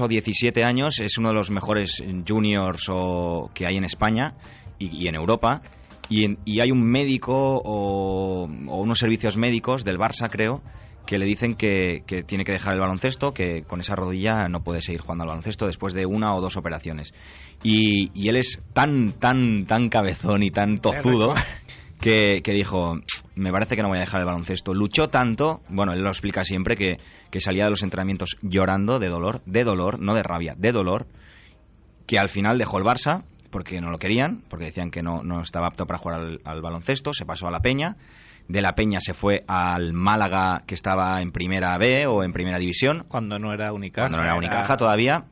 o 0.00 0.08
17 0.08 0.64
años 0.64 0.98
es 1.00 1.18
uno 1.18 1.28
de 1.28 1.34
los 1.34 1.50
mejores 1.50 2.02
juniors 2.26 2.86
o, 2.90 3.50
que 3.54 3.66
hay 3.66 3.76
en 3.76 3.84
España 3.84 4.34
y, 4.78 5.04
y 5.04 5.08
en 5.08 5.14
Europa. 5.14 5.60
Y, 6.08 6.24
en- 6.24 6.38
y 6.44 6.60
hay 6.60 6.70
un 6.70 6.82
médico 6.82 7.32
o, 7.34 8.44
o 8.44 8.76
unos 8.80 8.98
servicios 8.98 9.36
médicos 9.36 9.84
del 9.84 9.98
Barça, 9.98 10.28
creo, 10.30 10.62
que 11.06 11.18
le 11.18 11.26
dicen 11.26 11.54
que, 11.54 12.02
que 12.06 12.22
tiene 12.22 12.44
que 12.44 12.52
dejar 12.52 12.74
el 12.74 12.80
baloncesto, 12.80 13.32
que 13.32 13.62
con 13.62 13.80
esa 13.80 13.94
rodilla 13.94 14.48
no 14.48 14.60
puede 14.62 14.80
seguir 14.80 15.00
jugando 15.02 15.24
al 15.24 15.28
baloncesto 15.28 15.66
después 15.66 15.92
de 15.94 16.06
una 16.06 16.34
o 16.34 16.40
dos 16.40 16.56
operaciones. 16.56 17.12
Y, 17.62 18.10
y 18.14 18.28
él 18.28 18.36
es 18.36 18.62
tan, 18.72 19.12
tan, 19.12 19.66
tan 19.66 19.88
cabezón 19.90 20.42
y 20.42 20.50
tan 20.50 20.78
tozudo 20.78 21.32
que, 22.00 22.40
que 22.42 22.52
dijo, 22.52 22.94
me 23.34 23.50
parece 23.50 23.76
que 23.76 23.82
no 23.82 23.88
voy 23.88 23.98
a 23.98 24.02
dejar 24.02 24.20
el 24.20 24.26
baloncesto. 24.26 24.74
Luchó 24.74 25.08
tanto, 25.08 25.60
bueno, 25.68 25.92
él 25.92 26.00
lo 26.02 26.08
explica 26.10 26.44
siempre, 26.44 26.76
que, 26.76 26.96
que 27.30 27.40
salía 27.40 27.64
de 27.64 27.70
los 27.70 27.82
entrenamientos 27.82 28.36
llorando 28.42 28.98
de 28.98 29.08
dolor, 29.08 29.40
de 29.46 29.64
dolor, 29.64 30.00
no 30.00 30.14
de 30.14 30.22
rabia, 30.22 30.54
de 30.56 30.72
dolor, 30.72 31.06
que 32.06 32.18
al 32.18 32.28
final 32.28 32.58
dejó 32.58 32.78
el 32.78 32.84
Barça 32.84 33.24
porque 33.50 33.80
no 33.80 33.90
lo 33.90 33.98
querían, 33.98 34.42
porque 34.50 34.66
decían 34.66 34.90
que 34.90 35.02
no, 35.02 35.22
no 35.22 35.40
estaba 35.40 35.68
apto 35.68 35.86
para 35.86 35.98
jugar 35.98 36.20
al, 36.20 36.40
al 36.44 36.60
baloncesto, 36.60 37.12
se 37.12 37.24
pasó 37.24 37.46
a 37.46 37.52
la 37.52 37.60
Peña, 37.60 37.96
de 38.48 38.60
la 38.60 38.74
Peña 38.74 38.98
se 39.00 39.14
fue 39.14 39.44
al 39.46 39.92
Málaga 39.94 40.64
que 40.66 40.74
estaba 40.74 41.22
en 41.22 41.30
primera 41.30 41.78
B 41.78 42.04
o 42.08 42.24
en 42.24 42.32
primera 42.32 42.58
división, 42.58 43.04
Cuando 43.08 43.38
no 43.38 43.54
era 43.54 43.72
Unicaja. 43.72 44.08
cuando 44.08 44.18
no 44.18 44.24
era 44.24 44.36
Unicaja 44.36 44.76
todavía. 44.76 45.24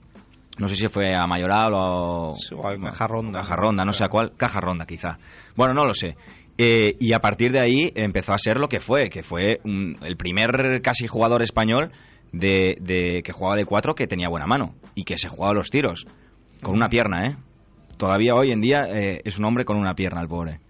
No 0.58 0.68
sé 0.68 0.76
si 0.76 0.86
fue 0.88 1.14
a 1.16 1.26
Mayoral 1.26 1.72
o, 1.74 2.34
Sí, 2.36 2.54
o 2.54 2.68
a 2.68 2.76
Caja 2.78 3.06
Ronda. 3.06 3.40
Caja 3.40 3.56
Ronda, 3.56 3.84
no 3.86 3.92
sé 3.94 4.04
a 4.04 4.08
cuál. 4.08 4.32
Caja 4.36 4.60
Ronda, 4.60 4.84
quizá. 4.84 5.18
Bueno, 5.56 5.72
no 5.72 5.84
lo 5.86 5.94
sé. 5.94 6.14
Eh, 6.58 6.96
y 7.00 7.12
a 7.14 7.18
partir 7.18 7.50
de 7.52 7.60
ahí 7.60 7.92
empezó 7.94 8.32
a 8.32 8.38
ser 8.38 8.58
lo 8.58 8.68
que 8.68 8.78
fue, 8.80 9.08
que 9.08 9.22
fue 9.22 9.58
un- 9.64 9.96
el 10.04 10.16
primer 10.16 10.80
casi 10.82 11.06
jugador 11.06 11.42
español 11.42 11.90
de, 12.32 12.76
de- 12.80 13.22
que 13.24 13.32
jugaba 13.32 13.56
de 13.56 13.64
cuatro 13.64 13.94
que 13.94 14.06
tenía 14.06 14.28
buena 14.28 14.46
mano 14.46 14.74
y 14.94 15.04
que 15.04 15.16
se 15.18 15.28
jugaba 15.28 15.54
los 15.54 15.70
tiros. 15.70 16.06
Con 16.62 16.74
una 16.74 16.88
pierna, 16.88 17.26
¿eh? 17.26 17.36
Todavía 17.96 18.34
hoy 18.34 18.52
en 18.52 18.60
día 18.60 18.84
eh, 18.88 19.20
es 19.24 19.38
un 19.38 19.44
hombre 19.46 19.64
con 19.64 19.76
una 19.78 19.94
pierna, 19.94 20.20
el 20.20 20.28
pobre. 20.28 20.60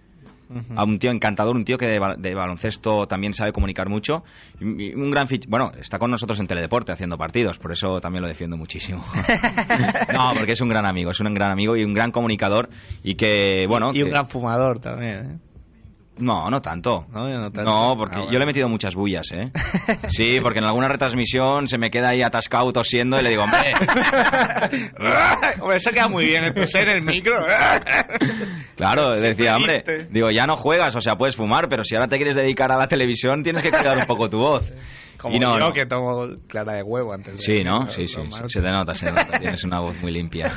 Ujú. 0.50 0.74
A 0.76 0.84
un 0.84 0.98
tío 0.98 1.10
encantador, 1.10 1.56
un 1.56 1.64
tío 1.64 1.78
que 1.78 1.86
de, 1.86 1.98
de 2.18 2.34
baloncesto 2.34 3.06
también 3.06 3.32
sabe 3.32 3.52
comunicar 3.52 3.88
mucho. 3.88 4.22
Y- 4.60 4.90
y 4.90 4.94
un 4.94 5.10
gran 5.10 5.26
fich- 5.26 5.46
Bueno, 5.48 5.72
está 5.80 5.98
con 5.98 6.10
nosotros 6.10 6.38
en 6.40 6.46
Teledeporte 6.46 6.92
haciendo 6.92 7.16
partidos, 7.16 7.58
por 7.58 7.72
eso 7.72 8.00
también 8.00 8.22
lo 8.22 8.28
defiendo 8.28 8.56
muchísimo. 8.56 9.02
no, 10.12 10.30
porque 10.36 10.52
es 10.52 10.60
un 10.60 10.68
gran 10.68 10.86
amigo, 10.86 11.10
es 11.10 11.20
un 11.20 11.32
gran 11.34 11.50
amigo 11.52 11.76
y 11.76 11.84
un 11.84 11.94
gran 11.94 12.10
comunicador. 12.10 12.68
Y 13.02 13.14
que, 13.14 13.66
bueno. 13.68 13.88
y 13.94 14.00
un 14.00 14.04
que- 14.06 14.10
gran 14.10 14.26
fumador 14.26 14.78
también, 14.80 15.16
¿eh? 15.16 15.38
No, 16.18 16.50
no 16.50 16.60
tanto. 16.60 17.06
No, 17.10 17.28
yo 17.28 17.38
no 17.38 17.50
tanto. 17.50 17.70
No, 17.70 17.94
porque 17.96 18.16
Ah, 18.16 18.18
bueno. 18.20 18.32
yo 18.32 18.38
le 18.38 18.44
he 18.44 18.46
metido 18.46 18.68
muchas 18.68 18.94
bullas, 18.94 19.30
¿eh? 19.32 19.50
Sí, 20.10 20.38
porque 20.42 20.58
en 20.58 20.66
alguna 20.66 20.88
retransmisión 20.88 21.66
se 21.66 21.78
me 21.78 21.90
queda 21.90 22.10
ahí 22.10 22.22
atascado 22.22 22.70
tosiendo 22.72 23.18
y 23.18 23.22
le 23.22 23.30
digo, 23.30 23.42
hombre, 23.44 23.72
Hombre, 25.60 25.76
eso 25.76 25.90
queda 25.90 26.08
muy 26.08 26.26
bien, 26.26 26.44
esto 26.44 26.78
en 26.78 26.96
el 26.96 27.02
micro. 27.02 27.36
Claro, 28.76 29.10
decía, 29.20 29.56
hombre, 29.56 30.08
digo, 30.10 30.28
ya 30.30 30.44
no 30.46 30.56
juegas, 30.56 30.94
o 30.96 31.00
sea, 31.00 31.14
puedes 31.16 31.36
fumar, 31.36 31.68
pero 31.68 31.84
si 31.84 31.94
ahora 31.94 32.08
te 32.08 32.16
quieres 32.16 32.34
dedicar 32.36 32.72
a 32.72 32.76
la 32.76 32.88
televisión, 32.88 33.42
tienes 33.42 33.62
que 33.62 33.70
cuidar 33.70 33.96
un 33.96 34.06
poco 34.06 34.28
tu 34.28 34.38
voz. 34.38 34.72
Como 35.18 35.36
y 35.36 35.38
no, 35.38 35.54
yo 35.56 35.68
no. 35.68 35.72
que 35.72 35.86
tomo 35.86 36.26
clara 36.48 36.74
de 36.74 36.82
huevo 36.82 37.12
antes 37.12 37.34
de... 37.34 37.38
Sí, 37.38 37.62
¿no? 37.62 37.88
Sí, 37.90 38.08
sí, 38.08 38.18
se 38.48 38.60
te 38.60 38.70
nota, 38.70 38.92
se 38.94 39.06
te 39.06 39.12
nota, 39.12 39.38
tienes 39.38 39.62
una 39.62 39.78
voz 39.80 40.00
muy 40.02 40.10
limpia. 40.10 40.50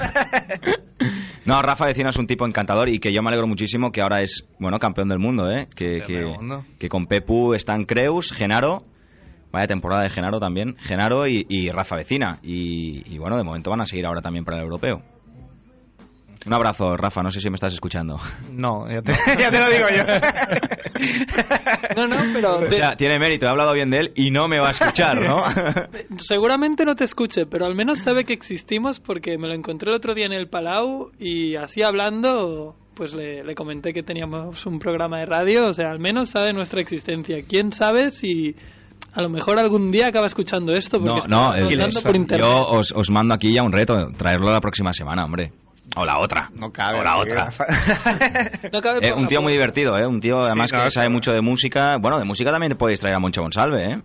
No, 1.46 1.62
Rafa 1.62 1.86
Vecino 1.86 2.10
es 2.10 2.18
un 2.18 2.26
tipo 2.26 2.48
encantador 2.48 2.90
y 2.90 2.98
que 3.00 3.14
yo 3.14 3.22
me 3.22 3.30
alegro 3.30 3.48
muchísimo 3.48 3.92
que 3.92 4.02
ahora 4.02 4.24
es, 4.24 4.48
bueno, 4.60 4.80
campeón 4.80 5.10
del 5.10 5.20
mundo, 5.20 5.48
¿eh? 5.50 5.68
Que, 5.76 6.02
que, 6.80 6.90
con 6.90 7.06
Pepu 7.06 7.54
están 7.54 7.86
Creus, 7.86 8.32
Genaro, 8.32 8.84
vaya 9.52 9.68
temporada 9.68 10.04
de 10.04 10.10
Genaro 10.10 10.40
también, 10.40 10.76
Genaro 10.80 11.28
y, 11.28 11.46
y 11.48 11.70
Rafa 11.70 11.98
Vecina. 11.98 12.40
Y, 12.42 13.14
y 13.14 13.20
bueno, 13.20 13.38
de 13.38 13.44
momento 13.44 13.70
van 13.70 13.82
a 13.82 13.86
seguir 13.86 14.08
ahora 14.08 14.22
también 14.22 14.44
para 14.44 14.58
el 14.58 14.64
europeo. 14.64 15.04
Un 16.46 16.54
abrazo, 16.54 16.96
Rafa, 16.96 17.22
no 17.22 17.32
sé 17.32 17.40
si 17.40 17.50
me 17.50 17.56
estás 17.56 17.74
escuchando. 17.74 18.18
No, 18.52 18.90
ya 18.92 19.02
te, 19.02 19.14
ya 19.40 19.50
te 19.50 19.58
lo 19.60 19.70
digo 19.70 19.88
yo. 19.96 20.04
No, 21.96 22.08
no, 22.08 22.18
pero 22.34 22.68
O 22.68 22.72
sea, 22.72 22.96
tiene 22.96 23.18
mérito, 23.20 23.46
he 23.46 23.50
hablado 23.50 23.74
bien 23.74 23.90
de 23.90 23.98
él 24.00 24.12
y 24.16 24.32
no 24.32 24.48
me 24.48 24.60
va 24.60 24.68
a 24.70 24.72
escuchar, 24.72 25.18
¿no? 25.22 25.44
seguramente 26.18 26.86
no 26.86 26.96
te 26.96 27.04
escuche, 27.04 27.46
pero 27.46 27.66
al 27.66 27.76
menos 27.76 28.00
sabe 28.00 28.24
que 28.26 28.34
existimos 28.34 29.00
porque 29.00 29.38
me 29.38 29.48
lo 29.48 29.54
encontré 29.54 29.90
el 29.90 29.96
otro 29.98 30.14
día 30.14 30.26
en 30.26 30.34
el 30.34 30.48
Palau 30.48 31.12
y 31.20 31.56
así 31.56 31.82
hablando, 31.84 32.76
pues 32.94 33.14
le, 33.14 33.44
le 33.44 33.56
comenté 33.56 33.94
que 33.94 34.04
teníamos 34.04 34.66
un 34.66 34.80
programa 34.80 35.20
de 35.20 35.26
radio, 35.26 35.68
o 35.68 35.72
sea, 35.72 35.90
al 35.92 36.00
menos 36.00 36.30
sabe 36.30 36.54
nuestra 36.54 36.82
existencia. 36.82 37.38
¿Quién 37.48 37.72
sabe 37.72 38.12
si 38.12 38.56
a 39.14 39.22
lo 39.24 39.30
mejor 39.30 39.58
algún 39.60 39.92
día 39.92 40.08
acaba 40.08 40.28
escuchando 40.28 40.74
esto? 40.74 41.00
Porque 41.00 41.28
No, 41.28 41.48
no, 41.50 41.54
el- 41.56 41.64
por 42.04 42.16
internet. 42.16 42.46
yo 42.48 42.62
os, 42.68 42.92
os 42.92 43.10
mando 43.10 43.34
aquí 43.34 43.54
ya 43.54 43.64
un 43.64 43.72
reto, 43.72 43.94
traerlo 44.18 44.52
la 44.52 44.60
próxima 44.62 44.92
semana, 44.94 45.24
hombre. 45.26 45.52
O 45.96 46.04
la 46.06 46.20
otra. 46.20 46.50
No 46.56 46.72
cabe. 46.72 47.00
O 47.00 47.04
la 47.04 47.18
otra. 47.18 47.48
No 48.72 48.82
cabe 48.82 49.00
Eh, 49.08 49.14
un 49.16 49.28
tío 49.28 49.42
muy 49.42 49.54
divertido, 49.54 49.98
¿eh? 49.98 50.06
Un 50.06 50.20
tío 50.20 50.42
además 50.42 50.72
no, 50.74 50.84
que 50.84 50.92
sabe 50.92 51.10
mucho 51.10 51.32
de 51.32 51.42
música. 51.42 51.98
Bueno, 51.98 52.18
de 52.20 52.26
música 52.26 52.50
también 52.52 52.76
podéis 52.78 53.00
traer 53.00 53.16
a 53.16 53.20
Moncho 53.20 53.42
Monsalve, 53.42 53.84
¿eh? 53.94 54.02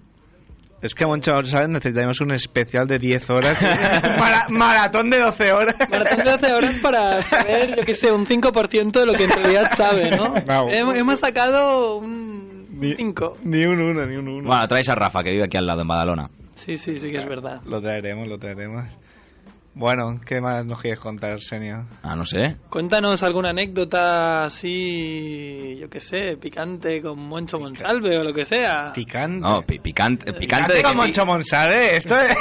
Es 0.83 0.95
que, 0.95 1.05
Moncho, 1.05 1.33
¿sabes? 1.45 1.69
Necesitamos 1.69 2.21
un 2.23 2.31
especial 2.33 2.87
de 2.87 2.99
10 2.99 3.31
horas. 3.31 3.61
Mara- 4.19 4.47
maratón 4.49 5.11
de 5.11 5.19
12 5.21 5.53
horas. 5.53 5.77
Maratón 5.91 6.19
de 6.25 6.31
12 6.31 6.53
horas 6.55 6.77
para 6.83 7.21
saber, 7.23 7.77
yo 7.77 7.85
qué 7.85 7.93
sé, 7.95 8.11
un 8.13 8.25
5% 8.27 8.91
de 8.93 9.07
lo 9.07 9.13
que 9.13 9.25
en 9.25 9.31
realidad 9.31 9.71
sabe, 9.77 10.11
¿no? 10.11 10.33
Vamos. 10.47 10.75
Hemos, 10.75 10.95
hemos 10.97 11.21
sacado 11.21 11.97
un 11.97 12.67
Ni- 12.81 12.95
5. 12.95 13.39
Ni 13.45 13.65
un 13.67 13.81
uno, 13.81 14.07
ni 14.07 14.17
un 14.17 14.29
uno. 14.29 14.49
Bueno, 14.49 14.67
traéis 14.69 14.89
a 14.89 14.95
Rafa, 14.95 15.23
que 15.23 15.33
vive 15.33 15.45
aquí 15.45 15.59
al 15.59 15.67
lado, 15.67 15.83
en 15.83 15.89
Badalona. 15.89 16.29
Sí, 16.55 16.77
sí, 16.79 16.99
sí 16.99 17.11
que 17.11 17.19
es 17.19 17.27
verdad. 17.27 17.61
Lo 17.67 17.81
traeremos, 17.83 18.27
lo 18.29 18.39
traeremos. 18.39 18.87
Bueno, 19.73 20.21
¿qué 20.27 20.41
más 20.41 20.67
nos 20.67 20.81
quieres 20.81 20.99
contar, 20.99 21.41
Senio? 21.41 21.87
Ah, 22.03 22.17
no 22.17 22.25
sé. 22.27 22.57
Cuéntanos 22.69 23.23
alguna 23.23 23.51
anécdota 23.51 24.45
así, 24.45 25.77
yo 25.81 25.89
qué 25.89 26.01
sé, 26.01 26.37
picante 26.41 27.01
con 27.01 27.19
Moncho 27.21 27.59
Monsalve 27.59 28.19
o 28.19 28.25
lo 28.25 28.33
que 28.35 28.45
sea. 28.45 28.93
Picante. 28.93 29.39
No, 29.41 29.63
pi- 29.63 29.79
picante, 29.79 30.33
picante, 30.33 30.75
de 30.75 30.83
con 30.83 30.93
que, 30.93 30.97
Moncho 30.99 31.25
Monsalve, 31.25 31.97
esto 31.97 32.17
es... 32.19 32.35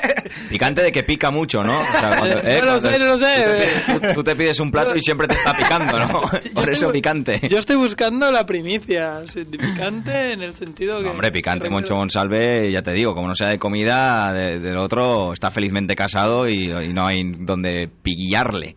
picante 0.48 0.82
de 0.84 0.92
que 0.92 1.02
pica 1.02 1.30
mucho, 1.30 1.58
¿no? 1.58 1.80
O 1.80 1.86
sea, 1.86 2.18
cuando- 2.20 2.42
No 2.42 2.72
lo 2.72 2.78
sé, 2.78 2.98
no 3.00 3.04
lo 3.04 3.18
sé. 3.18 3.42
Tú 3.42 3.42
te, 3.42 3.56
pides, 3.56 3.86
tú- 3.86 4.14
tú 4.14 4.22
te 4.24 4.36
pides 4.36 4.60
un 4.60 4.70
plato 4.70 4.96
y 4.96 5.00
siempre 5.00 5.26
te 5.26 5.34
está 5.34 5.54
picando, 5.54 5.98
¿no? 5.98 6.06
Yo 6.44 6.54
Por 6.54 6.70
eso 6.70 6.88
picante. 6.92 7.48
Yo 7.48 7.58
estoy 7.58 7.76
buscando 7.76 8.30
la 8.30 8.46
primicia, 8.46 9.22
picante 9.50 10.32
en 10.34 10.40
el 10.42 10.52
sentido 10.52 10.98
que... 10.98 11.06
No, 11.06 11.10
hombre, 11.10 11.32
picante, 11.32 11.68
Moncho 11.68 11.96
Monsalve, 11.96 12.72
ya 12.72 12.82
te 12.82 12.92
digo, 12.92 13.12
como 13.12 13.26
no 13.26 13.34
sea 13.34 13.48
de 13.48 13.58
comida, 13.58 14.32
de- 14.32 14.60
del 14.60 14.78
otro 14.78 15.32
está 15.32 15.50
felizmente 15.50 15.96
casado 15.96 16.48
y, 16.48 16.72
y 16.82 16.92
no 16.92 17.06
hay 17.06 17.22
donde 17.40 17.88
pillarle. 18.02 18.76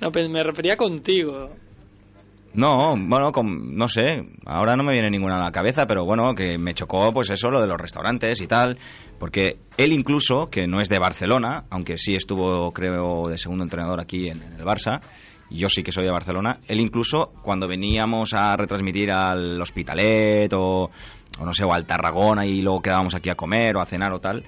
No, 0.00 0.10
pero 0.10 0.28
me 0.28 0.42
refería 0.42 0.76
contigo. 0.76 1.50
No, 2.54 2.94
bueno, 2.96 3.32
com- 3.32 3.74
no 3.76 3.88
sé, 3.88 4.04
ahora 4.46 4.74
no 4.76 4.84
me 4.84 4.92
viene 4.92 5.10
ninguna 5.10 5.38
a 5.38 5.42
la 5.44 5.50
cabeza, 5.50 5.86
pero 5.86 6.04
bueno, 6.04 6.34
que 6.36 6.56
me 6.56 6.72
chocó 6.72 7.10
pues 7.12 7.28
eso, 7.30 7.50
lo 7.50 7.60
de 7.60 7.66
los 7.66 7.78
restaurantes 7.80 8.40
y 8.40 8.46
tal, 8.46 8.78
porque 9.18 9.56
él 9.76 9.92
incluso, 9.92 10.48
que 10.52 10.68
no 10.68 10.80
es 10.80 10.88
de 10.88 11.00
Barcelona, 11.00 11.64
aunque 11.70 11.98
sí 11.98 12.14
estuvo, 12.14 12.70
creo, 12.72 13.26
de 13.28 13.38
segundo 13.38 13.64
entrenador 13.64 14.00
aquí 14.00 14.28
en, 14.28 14.40
en 14.40 14.52
el 14.52 14.62
Barça, 14.64 15.00
y 15.50 15.58
yo 15.58 15.68
sí 15.68 15.82
que 15.82 15.90
soy 15.90 16.04
de 16.04 16.12
Barcelona, 16.12 16.60
él 16.68 16.78
incluso 16.78 17.32
cuando 17.42 17.66
veníamos 17.66 18.34
a 18.34 18.56
retransmitir 18.56 19.10
al 19.10 19.60
Hospitalet 19.60 20.52
o, 20.54 20.90
o 21.40 21.44
no 21.44 21.52
sé, 21.52 21.64
o 21.64 21.74
al 21.74 21.86
Tarragona 21.86 22.46
y 22.46 22.62
luego 22.62 22.80
quedábamos 22.80 23.16
aquí 23.16 23.30
a 23.30 23.34
comer 23.34 23.76
o 23.76 23.80
a 23.80 23.84
cenar 23.84 24.12
o 24.12 24.20
tal, 24.20 24.44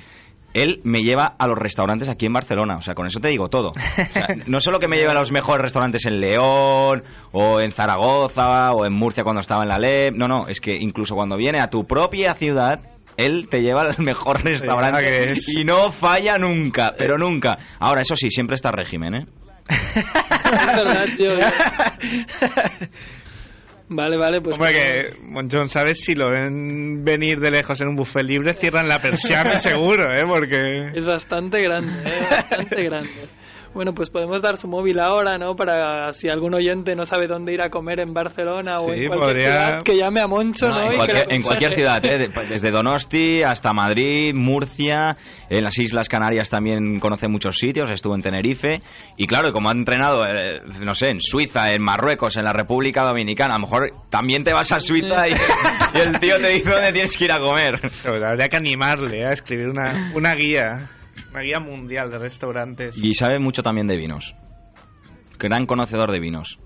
él 0.54 0.80
me 0.84 1.00
lleva 1.00 1.34
a 1.38 1.46
los 1.46 1.58
restaurantes 1.58 2.08
aquí 2.08 2.26
en 2.26 2.32
Barcelona. 2.32 2.76
O 2.76 2.82
sea, 2.82 2.94
con 2.94 3.06
eso 3.06 3.20
te 3.20 3.28
digo 3.28 3.48
todo. 3.48 3.70
O 3.70 4.12
sea, 4.12 4.26
no 4.46 4.60
solo 4.60 4.80
que 4.80 4.88
me 4.88 4.96
lleva 4.96 5.12
a 5.12 5.18
los 5.18 5.32
mejores 5.32 5.62
restaurantes 5.62 6.06
en 6.06 6.20
León, 6.20 7.04
o 7.32 7.60
en 7.60 7.72
Zaragoza, 7.72 8.72
o 8.72 8.86
en 8.86 8.92
Murcia 8.92 9.22
cuando 9.22 9.40
estaba 9.40 9.64
en 9.64 9.68
la 9.68 9.78
LEP. 9.78 10.14
No, 10.14 10.28
no, 10.28 10.48
es 10.48 10.60
que 10.60 10.74
incluso 10.74 11.14
cuando 11.14 11.36
viene 11.36 11.60
a 11.60 11.68
tu 11.68 11.86
propia 11.86 12.34
ciudad, 12.34 12.80
él 13.16 13.48
te 13.48 13.60
lleva 13.60 13.82
al 13.82 13.98
mejor 13.98 14.38
que 14.42 14.50
restaurante 14.50 15.32
es. 15.32 15.48
y 15.48 15.64
no 15.64 15.90
falla 15.90 16.38
nunca, 16.38 16.94
pero 16.96 17.18
nunca. 17.18 17.58
Ahora, 17.78 18.02
eso 18.02 18.16
sí, 18.16 18.30
siempre 18.30 18.54
está 18.54 18.70
régimen, 18.70 19.14
¿eh? 19.14 19.26
Vale, 23.88 24.16
vale, 24.16 24.40
pues... 24.40 24.56
Hombre, 24.56 24.72
que, 24.72 25.16
Monchón, 25.22 25.68
¿sabes? 25.68 26.00
Si 26.00 26.14
lo 26.14 26.30
ven 26.30 27.04
venir 27.04 27.38
de 27.38 27.50
lejos 27.50 27.80
en 27.80 27.88
un 27.88 27.96
buffet 27.96 28.24
libre, 28.24 28.54
cierran 28.54 28.88
la 28.88 29.00
persiana 29.00 29.56
seguro, 29.58 30.12
¿eh? 30.12 30.24
Porque... 30.26 30.90
Es 30.94 31.06
bastante 31.06 31.62
grande, 31.62 31.92
¿eh? 32.04 32.26
bastante 32.30 32.84
grande. 32.84 33.10
Bueno, 33.76 33.92
pues 33.92 34.08
podemos 34.08 34.40
dar 34.40 34.56
su 34.56 34.68
móvil 34.68 34.98
ahora, 34.98 35.34
¿no? 35.34 35.54
Para 35.54 36.10
si 36.10 36.30
algún 36.30 36.54
oyente 36.54 36.96
no 36.96 37.04
sabe 37.04 37.26
dónde 37.26 37.52
ir 37.52 37.60
a 37.60 37.68
comer 37.68 38.00
en 38.00 38.14
Barcelona 38.14 38.80
o 38.80 38.90
en 38.90 39.06
cualquier 39.06 39.10
podría- 39.20 39.50
ciudad, 39.50 39.82
que 39.84 39.96
llame 39.98 40.20
a 40.20 40.26
Moncho, 40.26 40.70
¿no? 40.70 40.78
No, 40.78 40.90
en, 40.92 40.96
cualquier, 40.96 41.26
en 41.30 41.72
ciudad, 41.72 42.06
¿eh? 42.06 42.18
De- 42.34 42.46
desde 42.48 42.70
Donosti 42.70 43.42
hasta 43.42 43.74
Madrid, 43.74 44.32
Murcia, 44.34 45.18
en 45.50 45.62
las 45.62 45.78
Islas 45.78 46.08
Canarias 46.08 46.48
también 46.48 46.98
conoce 47.00 47.28
muchos 47.28 47.58
sitios, 47.58 47.90
estuvo 47.90 48.14
en 48.14 48.22
Tenerife 48.22 48.80
y 49.18 49.26
claro, 49.26 49.52
como 49.52 49.68
ha 49.68 49.72
entrenado, 49.72 50.24
eh, 50.24 50.58
no 50.80 50.94
sé, 50.94 51.10
en 51.10 51.20
Suiza, 51.20 51.74
en 51.74 51.82
Marruecos, 51.82 52.38
en 52.38 52.44
la 52.44 52.54
República 52.54 53.04
Dominicana, 53.04 53.56
a 53.56 53.58
lo 53.58 53.66
mejor 53.66 53.90
también 54.08 54.42
te 54.42 54.54
vas 54.54 54.72
a 54.72 54.80
Suiza 54.80 55.28
y, 55.28 55.32
y 55.32 56.00
el 56.00 56.18
tío 56.18 56.38
te 56.38 56.48
dice 56.48 56.70
dónde 56.70 56.92
tienes 56.92 57.14
que 57.14 57.26
ir 57.26 57.32
a 57.32 57.40
comer. 57.40 57.78
Pues 57.78 58.04
habría 58.24 58.48
que 58.48 58.56
animarle 58.56 59.26
a 59.26 59.34
escribir 59.34 59.68
una, 59.68 60.12
una 60.14 60.34
guía, 60.34 60.88
una 61.30 61.40
guía 61.42 61.60
mundial 61.60 62.10
de 62.10 62.18
restaurantes. 62.18 62.96
Y 62.98 63.14
sabe 63.14 63.38
mucho 63.38 63.62
también 63.62 63.86
de 63.86 63.96
vinos. 63.96 64.34
Gran 65.38 65.66
conocedor 65.66 66.10
de 66.10 66.20
vinos. 66.20 66.58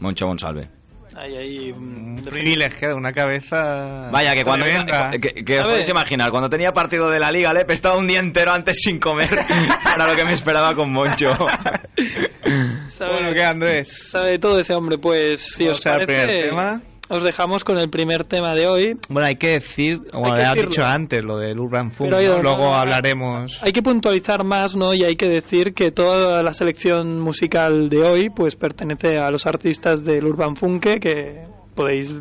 Moncho 0.00 0.26
Monsalve. 0.26 0.68
Ahí, 1.16 1.36
ahí, 1.36 1.72
Un 1.72 2.22
privilegiado, 2.24 2.96
una 2.96 3.12
cabeza. 3.12 4.08
Vaya, 4.12 4.32
que 4.34 4.44
cuando 4.44 4.64
tremenda. 4.64 5.10
que, 5.10 5.44
que 5.44 5.56
os 5.58 5.64
podéis 5.68 5.88
imaginar, 5.88 6.30
cuando 6.30 6.48
tenía 6.48 6.70
partido 6.70 7.08
de 7.10 7.18
la 7.18 7.32
Liga, 7.32 7.52
le 7.52 7.62
he 7.68 7.72
estado 7.72 7.98
un 7.98 8.06
día 8.06 8.20
entero 8.20 8.52
antes 8.52 8.78
sin 8.80 8.98
comer 9.00 9.28
para 9.84 10.06
lo 10.06 10.14
que 10.14 10.24
me 10.24 10.32
esperaba 10.32 10.72
con 10.74 10.92
Moncho. 10.92 11.28
sabe- 12.86 13.12
Bueno, 13.12 13.32
¿qué, 13.34 13.44
Andrés? 13.44 14.08
Sabe 14.10 14.38
todo 14.38 14.58
ese 14.60 14.72
hombre, 14.74 14.98
pues 14.98 15.40
si 15.40 15.66
os 15.66 15.80
parece, 15.80 16.06
primer 16.06 16.38
tema. 16.40 16.82
Os 17.10 17.24
dejamos 17.24 17.64
con 17.64 17.76
el 17.76 17.90
primer 17.90 18.24
tema 18.24 18.54
de 18.54 18.68
hoy. 18.68 18.96
Bueno, 19.08 19.26
hay 19.28 19.36
que 19.36 19.54
decir, 19.54 19.98
como 20.12 20.32
decirlo. 20.32 20.70
dicho 20.70 20.84
antes, 20.84 21.22
lo 21.24 21.38
del 21.38 21.58
Urban 21.58 21.90
Funk. 21.90 22.12
Luego 22.12 22.40
no, 22.40 22.72
hablaremos. 22.72 23.60
Hay 23.66 23.72
que 23.72 23.82
puntualizar 23.82 24.44
más, 24.44 24.76
¿no? 24.76 24.94
Y 24.94 25.02
hay 25.02 25.16
que 25.16 25.28
decir 25.28 25.74
que 25.74 25.90
toda 25.90 26.42
la 26.42 26.52
selección 26.52 27.18
musical 27.18 27.88
de 27.88 28.02
hoy, 28.02 28.30
pues 28.30 28.54
pertenece 28.54 29.18
a 29.18 29.28
los 29.30 29.44
artistas 29.46 30.04
del 30.04 30.24
Urban 30.24 30.54
Funke 30.54 31.00
que 31.00 31.46
podéis 31.74 32.14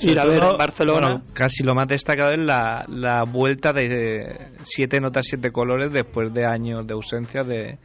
ir 0.00 0.18
a 0.18 0.24
ver 0.24 0.42
en 0.42 0.56
Barcelona. 0.56 1.08
bueno, 1.08 1.24
casi 1.34 1.62
lo 1.62 1.74
más 1.74 1.88
destacado 1.88 2.32
es 2.32 2.38
la, 2.38 2.82
la 2.88 3.24
vuelta 3.24 3.74
de 3.74 4.48
siete 4.62 4.98
notas, 4.98 5.26
siete 5.28 5.50
colores 5.50 5.92
después 5.92 6.32
de 6.32 6.46
años 6.46 6.86
de 6.86 6.94
ausencia 6.94 7.42
de, 7.42 7.78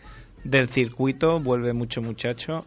del 0.46 0.70
circuito. 0.70 1.42
Vuelve 1.42 1.74
mucho 1.74 2.02
muchacho. 2.02 2.66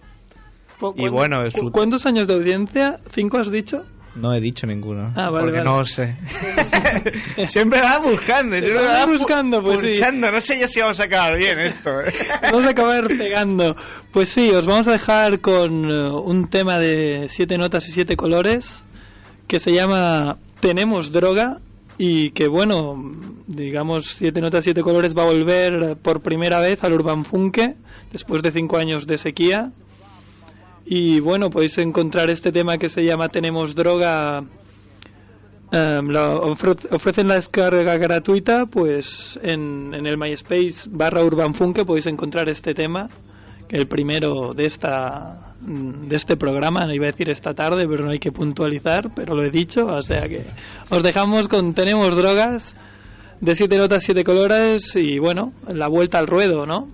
¿Cu- 0.81 0.95
y 0.97 1.09
bueno, 1.09 1.45
es 1.45 1.55
cu- 1.55 1.61
su- 1.66 1.70
¿Cuántos 1.70 2.07
años 2.07 2.26
de 2.26 2.35
audiencia? 2.35 2.99
¿Cinco 3.12 3.39
has 3.39 3.51
dicho? 3.51 3.85
No 4.16 4.35
he 4.35 4.41
dicho 4.41 4.66
ninguno. 4.66 5.12
Ah, 5.14 5.31
vale, 5.31 5.45
porque 5.53 5.59
vale. 5.59 5.64
no 5.64 5.85
sé. 5.85 6.16
siempre 7.49 7.81
va 7.81 7.99
buscando, 8.01 8.57
siempre 8.59 8.81
Estaba 8.83 8.99
va 8.99 9.07
pu- 9.07 9.18
buscando, 9.18 9.62
pues 9.62 9.81
sí. 9.97 10.03
No 10.14 10.41
sé 10.41 10.59
yo 10.61 10.66
si 10.68 10.81
vamos 10.81 10.99
a 11.01 11.05
acabar 11.05 11.37
bien 11.39 11.59
esto. 11.61 11.91
¿eh? 12.01 12.12
Vamos 12.51 12.66
a 12.66 12.70
acabar 12.70 13.07
pegando. 13.07 13.76
Pues 14.12 14.28
sí, 14.28 14.49
os 14.51 14.66
vamos 14.66 14.89
a 14.89 14.93
dejar 14.93 15.41
con 15.41 15.91
eh, 15.91 16.11
un 16.24 16.49
tema 16.49 16.78
de 16.78 17.26
siete 17.28 17.57
notas 17.57 17.89
y 17.89 17.93
siete 17.93 18.16
colores 18.16 18.85
que 19.47 19.59
se 19.61 19.72
llama 19.72 20.39
Tenemos 20.61 21.12
droga 21.12 21.59
y 21.97 22.31
que 22.31 22.49
bueno, 22.49 22.95
digamos 23.47 24.07
siete 24.16 24.41
notas, 24.41 24.64
siete 24.64 24.83
colores 24.83 25.16
va 25.16 25.22
a 25.22 25.26
volver 25.26 25.97
por 26.03 26.20
primera 26.20 26.59
vez 26.59 26.83
al 26.83 26.95
Urban 26.95 27.24
Funke 27.24 27.76
después 28.11 28.43
de 28.43 28.51
cinco 28.51 28.76
años 28.78 29.07
de 29.07 29.18
sequía. 29.18 29.70
Y 30.85 31.20
bueno, 31.20 31.51
podéis 31.51 31.78
encontrar 31.78 32.31
este 32.31 32.51
tema 32.51 32.76
que 32.78 32.89
se 32.89 33.03
llama 33.03 33.28
Tenemos 33.28 33.74
droga. 33.74 34.43
em, 35.72 36.09
ofre- 36.09 36.89
ofrecen 36.91 37.28
la 37.28 37.35
descarga 37.37 37.97
gratuita, 37.97 38.66
pues 38.66 39.39
en, 39.43 39.95
en 39.95 40.05
el 40.07 40.18
MySpace 40.18 40.89
barra 40.91 41.22
Urban 41.22 41.55
Funke 41.55 41.85
podéis 41.85 42.09
encontrar 42.09 42.49
este 42.49 42.74
tema, 42.74 43.09
el 43.68 43.87
primero 43.87 44.51
de 44.53 44.64
esta 44.64 45.55
de 45.61 46.16
este 46.16 46.37
programa, 46.37 46.87
no 46.87 46.93
iba 46.95 47.05
a 47.05 47.12
decir 47.12 47.28
esta 47.31 47.53
tarde, 47.55 47.87
pero 47.89 48.05
no 48.05 48.11
hay 48.11 48.18
que 48.18 48.33
puntualizar, 48.33 49.11
pero 49.14 49.35
lo 49.37 49.45
he 49.45 49.51
dicho, 49.51 49.85
o 49.87 50.03
sea 50.03 50.26
que 50.26 50.43
os 50.89 51.03
dejamos 51.05 51.47
con 51.47 51.72
Tenemos 51.74 52.16
drogas 52.16 52.74
de 53.41 53.55
siete 53.55 53.76
notas, 53.76 54.03
siete 54.03 54.24
colores 54.24 54.97
y 54.97 55.18
bueno, 55.20 55.53
la 55.68 55.87
vuelta 55.89 56.18
al 56.18 56.26
ruedo, 56.26 56.66
¿no? 56.66 56.89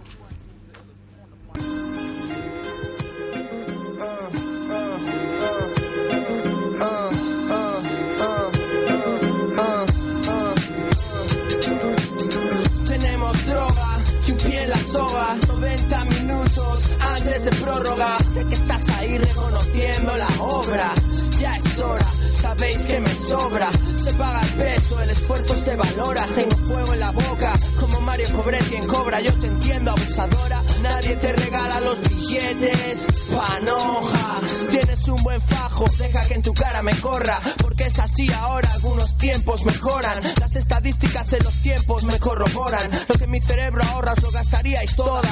90 16.47 16.57
minutos 16.57 16.91
antes 17.17 17.45
de 17.45 17.51
prórroga. 17.51 18.19
Sé 18.19 18.45
que 18.45 18.55
estás 18.55 18.89
ahí 18.91 19.19
reconociendo 19.19 20.17
la 20.17 20.29
obra 20.43 20.93
Ya 21.39 21.55
es 21.55 21.79
hora, 21.79 22.05
sabéis 22.41 22.87
que 22.87 22.99
me 22.99 23.15
sobra. 23.15 23.69
Se 24.03 24.13
paga 24.15 24.41
el 24.41 24.49
peso, 24.55 25.03
el 25.03 25.11
esfuerzo 25.11 25.55
se 25.55 25.77
valora. 25.77 26.27
Tengo 26.35 26.57
fuego 26.57 26.95
en 26.95 27.01
la 27.01 27.11
boca, 27.11 27.53
como 27.79 28.01
Mario 28.01 28.27
Cobretti 28.35 28.77
en 28.77 28.87
Cobra. 28.87 29.21
Yo 29.21 29.33
te 29.35 29.49
entiendo, 29.49 29.91
abusadora. 29.91 30.63
Nadie 30.83 31.17
te 31.17 31.33
regala 31.33 31.81
los 31.81 32.01
billetes. 32.09 33.07
Panoja 33.35 34.41
Tienes 34.71 35.09
un 35.09 35.23
buen 35.23 35.41
fajo, 35.41 35.85
deja 35.99 36.27
que 36.27 36.35
en 36.35 36.43
tu 36.43 36.55
cara 36.55 36.83
me 36.83 36.95
corra 37.01 37.41
Porque 37.59 37.85
es 37.85 37.99
así 37.99 38.31
ahora, 38.33 38.71
algunos 38.73 39.17
tiempos 39.17 39.65
mejoran. 39.65 40.23
Las 40.41 40.57
estadísticas 40.57 41.33
en 41.35 41.45
los 41.45 41.55
tiempos 41.61 42.05
me 42.05 42.19
corroboran. 42.19 42.91
Lo 43.09 43.15
que 43.15 43.27
mi 43.27 43.41
cerebro 43.41 43.83
ahorras 43.83 44.23
lo 44.23 44.31
gastaríais 44.31 44.97
todas. 44.97 45.25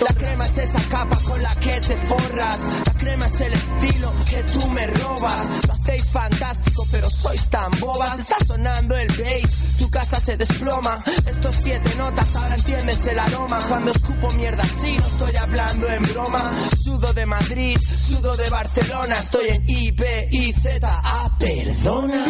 La 0.00 0.14
crema 0.14 0.46
es 0.46 0.58
esa 0.58 0.80
capa 0.88 1.16
con 1.24 1.42
la 1.42 1.54
que 1.56 1.80
te 1.80 1.96
forras. 1.96 2.58
La 2.86 2.92
crema 2.94 3.26
es 3.26 3.40
el 3.40 3.52
estilo 3.52 4.12
que 4.28 4.42
tú 4.44 4.68
me 4.70 4.86
robas 4.86 5.43
Lo 5.66 5.74
hacéis 5.74 6.04
fantástico 6.06 6.86
pero 6.90 7.10
sois 7.10 7.48
tan 7.48 7.70
bobas 7.80 8.18
Está 8.18 8.36
sonando 8.46 8.96
el 8.96 9.08
bass, 9.08 9.76
tu 9.78 9.90
casa 9.90 10.20
se 10.20 10.36
desploma. 10.36 11.02
Estos 11.26 11.54
siete 11.54 11.94
notas 11.96 12.36
ahora 12.36 12.54
entiendes 12.54 13.06
el 13.06 13.18
aroma. 13.18 13.58
Cuando 13.68 13.90
escupo 13.90 14.30
mierda 14.32 14.62
así 14.62 14.96
no 14.96 15.06
estoy 15.06 15.36
hablando 15.36 15.88
en 15.88 16.02
broma. 16.04 16.40
Sudo 16.82 17.12
de 17.12 17.26
Madrid, 17.26 17.78
sudo 17.78 18.34
de 18.36 18.48
Barcelona. 18.50 19.16
Estoy 19.18 19.48
en 19.48 19.68
I, 19.68 19.90
B, 19.90 20.28
I, 20.30 20.52
Z, 20.52 20.88
A, 20.88 21.38
perdona 21.38 22.24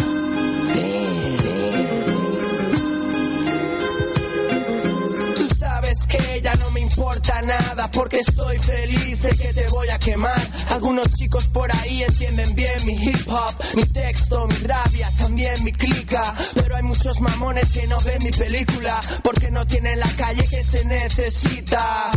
importa 6.96 7.42
nada 7.42 7.90
porque 7.90 8.20
estoy 8.20 8.56
feliz, 8.56 9.18
sé 9.18 9.30
que 9.30 9.52
te 9.52 9.66
voy 9.68 9.88
a 9.88 9.98
quemar. 9.98 10.40
Algunos 10.70 11.10
chicos 11.10 11.46
por 11.48 11.68
ahí 11.74 12.04
entienden 12.04 12.54
bien 12.54 12.86
mi 12.86 12.92
hip 12.92 13.28
hop, 13.28 13.54
mi 13.74 13.82
texto, 13.82 14.46
mi 14.46 14.56
rabia, 14.58 15.10
también 15.18 15.64
mi 15.64 15.72
clica. 15.72 16.22
Pero 16.54 16.76
hay 16.76 16.82
muchos 16.82 17.20
mamones 17.20 17.72
que 17.72 17.86
no 17.88 17.98
ven 18.00 18.22
mi 18.22 18.30
película 18.30 19.00
porque 19.24 19.50
no 19.50 19.66
tienen 19.66 19.98
la 19.98 20.10
calle 20.16 20.46
que 20.48 20.62
se 20.62 20.84
necesita 20.84 22.12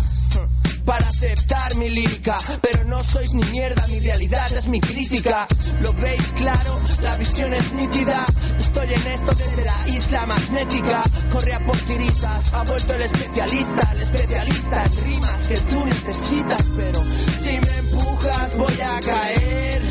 para 0.85 1.05
aceptar 1.05 1.75
mi 1.75 1.89
lírica. 1.89 2.37
No 2.37 2.76
sois 3.07 3.33
ni 3.33 3.43
mierda, 3.51 3.87
mi 3.87 3.99
realidad 3.99 4.51
es 4.53 4.67
mi 4.67 4.81
crítica. 4.81 5.47
Lo 5.81 5.93
veis 5.93 6.33
claro, 6.33 6.79
la 7.01 7.15
visión 7.17 7.53
es 7.53 7.73
nítida. 7.73 8.25
Estoy 8.59 8.93
en 8.93 9.07
esto 9.07 9.31
desde 9.33 9.63
la 9.63 9.87
isla 9.87 10.25
magnética. 10.25 11.01
Corre 11.31 11.53
a 11.53 11.59
por 11.65 11.77
tiritas, 11.77 12.53
ha 12.53 12.63
vuelto 12.63 12.93
el 12.93 13.01
especialista, 13.01 13.89
el 13.93 14.01
especialista 14.01 14.83
en 14.83 15.05
rimas 15.05 15.47
que 15.47 15.57
tú 15.57 15.85
necesitas. 15.85 16.63
Pero 16.75 17.03
si 17.41 17.51
me 17.51 17.77
empujas, 17.77 18.57
voy 18.57 18.81
a 18.81 18.99
caer. 18.99 19.81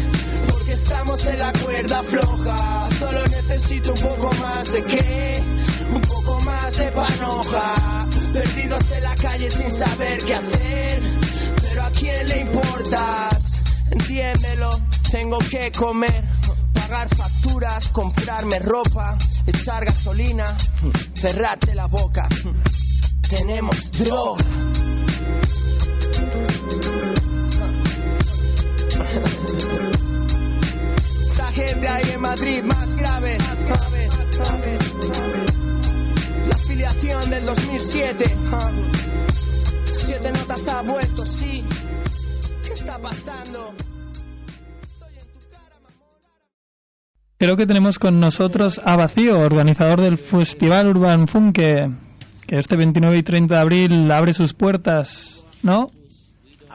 Porque 0.47 0.73
estamos 0.73 1.27
en 1.27 1.39
la 1.39 1.53
cuerda 1.53 2.03
floja. 2.03 2.89
Solo 2.99 3.23
necesito 3.23 3.93
un 3.93 4.01
poco 4.01 4.35
más 4.35 4.73
de 4.73 4.85
qué, 4.85 5.43
un 5.95 6.03
poco 6.03 6.41
más 6.43 6.77
de 6.77 6.93
panoja. 6.93 8.07
Perdidos 8.33 8.93
en 8.93 9.03
la 9.05 9.15
calle 9.15 9.51
sin 9.51 9.71
saber 9.71 10.19
qué 10.25 10.35
hacer. 10.35 11.36
A 11.87 11.91
quién 11.91 12.27
le 12.27 12.41
importas, 12.41 13.63
entiéndelo. 13.93 14.71
Tengo 15.13 15.39
que 15.39 15.71
comer, 15.71 16.25
pagar 16.75 17.09
facturas, 17.15 17.91
comprarme 17.91 18.59
ropa, 18.59 19.17
echar 19.47 19.85
gasolina, 19.85 20.45
cerrarte 21.15 21.77
la 21.77 21.87
boca. 21.87 22.29
Tenemos 23.29 23.93
droga. 23.93 24.45
Esta 31.31 31.53
gente 31.53 31.89
ahí 31.89 32.11
en 32.15 32.21
Madrid 32.21 32.63
más 32.65 32.97
grave. 32.97 33.39
La 36.49 36.55
afiliación 36.57 37.31
del 37.31 37.47
2007. 37.47 38.25
Siete 40.07 40.31
notas 40.31 40.69
ha 40.69 40.83
vuelto, 40.83 41.27
sí. 41.27 41.65
¿Qué 42.63 42.75
está 42.75 42.97
pasando? 42.97 43.75
Creo 47.37 47.57
que 47.57 47.67
tenemos 47.67 47.99
con 47.99 48.21
nosotros 48.21 48.81
a 48.85 48.97
Vacío, 48.97 49.37
organizador 49.37 50.01
del 50.01 50.17
Festival 50.17 50.91
Urban 50.91 51.27
Funke, 51.27 51.91
que 52.47 52.57
este 52.57 52.77
29 52.77 53.17
y 53.17 53.23
30 53.25 53.53
de 53.53 53.61
abril 53.61 54.13
abre 54.13 54.33
sus 54.33 54.55
puertas, 54.55 55.43
¿no? 55.65 55.91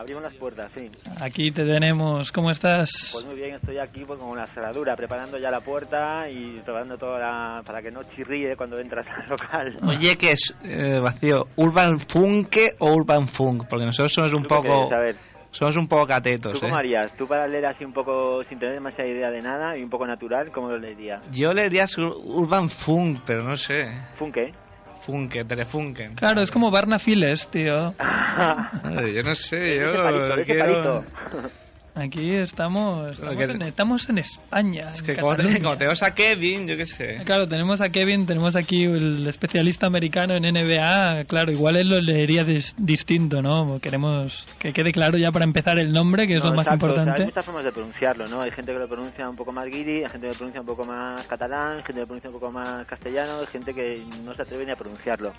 Abrimos 0.01 0.23
las 0.23 0.33
puertas, 0.35 0.71
sí. 0.75 0.89
Aquí 1.21 1.51
te 1.51 1.63
tenemos. 1.63 2.31
¿Cómo 2.31 2.51
estás? 2.51 3.11
Pues 3.13 3.25
muy 3.25 3.35
bien, 3.35 3.55
estoy 3.55 3.77
aquí 3.77 4.03
pues, 4.05 4.19
con 4.19 4.29
una 4.29 4.45
cerradura, 4.47 4.95
preparando 4.95 5.37
ya 5.37 5.49
la 5.49 5.61
puerta 5.61 6.29
y 6.29 6.59
preparando 6.61 6.97
todo 6.97 7.17
la- 7.17 7.61
para 7.65 7.81
que 7.81 7.91
no 7.91 8.01
chirríe 8.15 8.55
cuando 8.55 8.79
entras 8.79 9.05
al 9.07 9.29
local. 9.29 9.77
Oye, 9.87 10.15
que 10.17 10.31
es 10.31 10.53
eh, 10.63 10.99
vacío, 11.01 11.45
¿Urban 11.55 11.99
Funke 11.99 12.71
o 12.79 12.93
Urban 12.93 13.27
Funk? 13.27 13.65
Porque 13.69 13.85
nosotros 13.85 14.13
somos 14.13 14.33
un 14.33 14.43
¿Tú 14.43 14.49
qué 14.49 14.55
poco... 14.55 14.67
crees? 14.67 14.91
A 14.91 14.99
ver, 14.99 15.15
Somos 15.51 15.75
un 15.77 15.87
poco 15.87 16.05
catetos, 16.07 16.53
¿tú 16.53 16.57
¿eh? 16.59 16.61
cómo 16.61 16.77
harías? 16.77 17.11
¿Tú 17.17 17.27
para 17.27 17.45
leer 17.47 17.65
así 17.65 17.83
un 17.83 17.91
poco, 17.93 18.41
sin 18.49 18.57
tener 18.57 18.73
demasiada 18.75 19.09
idea 19.09 19.29
de 19.29 19.41
nada 19.41 19.77
y 19.77 19.83
un 19.83 19.89
poco 19.89 20.07
natural, 20.07 20.49
cómo 20.51 20.69
lo 20.69 20.77
leerías? 20.77 21.21
Yo 21.31 21.53
leería 21.53 21.83
Ur- 21.85 22.15
Urban 22.23 22.69
Funk, 22.69 23.19
pero 23.25 23.43
no 23.43 23.55
sé. 23.57 23.83
¿Funke? 24.17 24.53
Funke, 25.01 25.43
Telefunken. 25.43 26.15
Claro, 26.15 26.41
es 26.41 26.51
como 26.51 26.71
Barna 26.71 26.99
Files, 26.99 27.47
tío. 27.47 27.93
Yo 29.13 29.23
no 29.23 29.35
sé, 29.35 29.77
yo 29.77 29.93
palito, 29.93 30.33
ese 30.35 30.45
quiero... 30.45 31.03
palito. 31.03 31.51
Aquí 31.93 32.35
estamos, 32.35 33.19
estamos, 33.19 33.35
que- 33.37 33.43
en, 33.43 33.61
estamos 33.63 34.09
en 34.09 34.17
España. 34.19 34.83
Es 34.85 34.99
en 35.01 35.05
que 35.07 35.15
como, 35.17 35.35
te- 35.35 35.61
como 35.61 35.75
tenemos 35.77 36.01
a 36.03 36.13
Kevin, 36.13 36.65
yo 36.65 36.77
qué 36.77 36.85
sé. 36.85 37.17
Claro, 37.25 37.49
tenemos 37.49 37.81
a 37.81 37.89
Kevin, 37.89 38.25
tenemos 38.25 38.55
aquí 38.55 38.85
el 38.85 39.27
especialista 39.27 39.87
americano 39.87 40.33
en 40.35 40.43
NBA. 40.45 41.25
Claro, 41.25 41.51
igual 41.51 41.75
él 41.75 41.89
lo 41.89 41.99
leería 41.99 42.45
dis- 42.45 42.73
distinto, 42.77 43.41
¿no? 43.41 43.77
Queremos 43.81 44.45
que 44.57 44.71
quede 44.71 44.93
claro 44.93 45.17
ya 45.17 45.33
para 45.33 45.43
empezar 45.43 45.79
el 45.79 45.91
nombre, 45.91 46.27
que 46.27 46.33
es 46.35 46.39
No, 46.39 46.51
lo 46.51 46.55
más 46.55 46.67
exacto, 46.67 46.85
o 46.85 46.87
sea, 46.87 46.95
importante. 46.95 47.21
hay 47.23 47.27
muchas 47.27 47.45
formas 47.45 47.63
de 47.65 47.71
pronunciarlo, 47.73 48.25
¿no? 48.27 48.41
Hay 48.41 48.51
gente 48.51 48.71
que 48.71 48.79
lo 48.79 48.87
pronuncia 48.87 49.29
un 49.29 49.35
poco 49.35 49.51
más 49.51 49.65
guiri, 49.65 49.97
hay 50.03 50.09
gente 50.09 50.19
que 50.27 50.27
lo 50.27 50.33
pronuncia 50.33 50.61
un 50.61 50.67
poco 50.67 50.85
más 50.85 51.27
catalán, 51.27 51.71
hay 51.71 51.83
gente 51.83 51.93
que 51.95 51.99
lo 51.99 52.05
pronuncia 52.07 52.29
un 52.29 52.39
poco 52.39 52.51
más 52.53 52.85
castellano, 52.87 53.39
hay 53.41 53.47
gente 53.47 53.73
que 53.73 54.01
no 54.23 54.33
se 54.33 54.41
atreve 54.43 54.65
ni 54.65 54.71
a 54.71 54.75
pronunciarlo. 54.75 55.33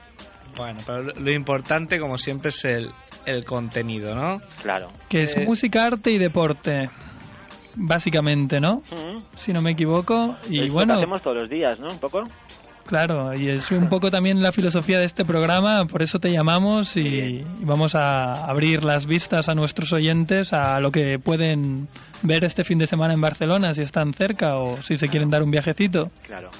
Bueno, 0.57 0.79
pero 0.87 1.03
lo- 1.03 1.33
importante, 1.33 1.99
como 1.99 2.19
siempre, 2.19 2.51
es 2.51 2.65
el, 2.65 2.89
el 3.27 3.45
contenido, 3.45 4.15
¿no? 4.15 4.41
Claro. 4.63 4.89
Que 5.09 5.23
es 5.23 5.37
Eh, 5.37 5.45
música, 5.47 5.85
arte 5.85 6.11
y 6.11 6.19
deporte. 6.19 6.89
Básicamente, 7.75 8.61
¿no? 8.61 8.83
Si 9.37 9.53
no 9.53 9.63
me 9.63 9.71
equivoco. 9.71 10.37
Y 10.51 10.61
Es 10.63 10.69
lo 10.69 10.75
bueno, 10.75 10.95
hacemos 10.99 11.23
todos 11.23 11.43
los 11.43 11.51
días, 11.51 11.81
¿no? 11.81 11.89
Un 11.89 11.99
poco. 11.99 12.23
claro, 12.85 13.33
y 13.35 13.49
es 13.49 13.71
un 13.71 13.89
poco 13.89 14.11
también 14.11 14.43
la 14.43 14.53
filosofía 14.53 14.99
de 14.99 15.07
este 15.07 15.25
programa, 15.25 15.87
por 15.87 16.03
eso 16.03 16.19
te 16.19 16.31
llamamos 16.31 16.97
y, 16.99 17.01
y 17.01 17.45
vamos 17.65 17.95
a 17.95 18.45
abrir 18.45 18.83
las 18.85 19.07
vistas 19.07 19.49
a 19.49 19.55
nuestros 19.55 19.93
oyentes 19.95 20.53
a 20.53 20.81
lo 20.81 20.91
que 20.91 21.19
pueden 21.19 21.89
ver 22.23 22.45
este 22.45 22.63
fin 22.65 22.77
de 22.79 22.87
semana 22.87 23.15
en 23.15 23.21
Barcelona, 23.23 23.73
si 23.73 23.81
están 23.81 24.13
cerca 24.13 24.55
o 24.57 24.83
si 24.83 24.99
se 24.99 25.09
quieren 25.09 25.31
dar 25.31 25.43
un 25.43 25.51
viajecito. 25.51 26.11
Claro. 26.27 26.51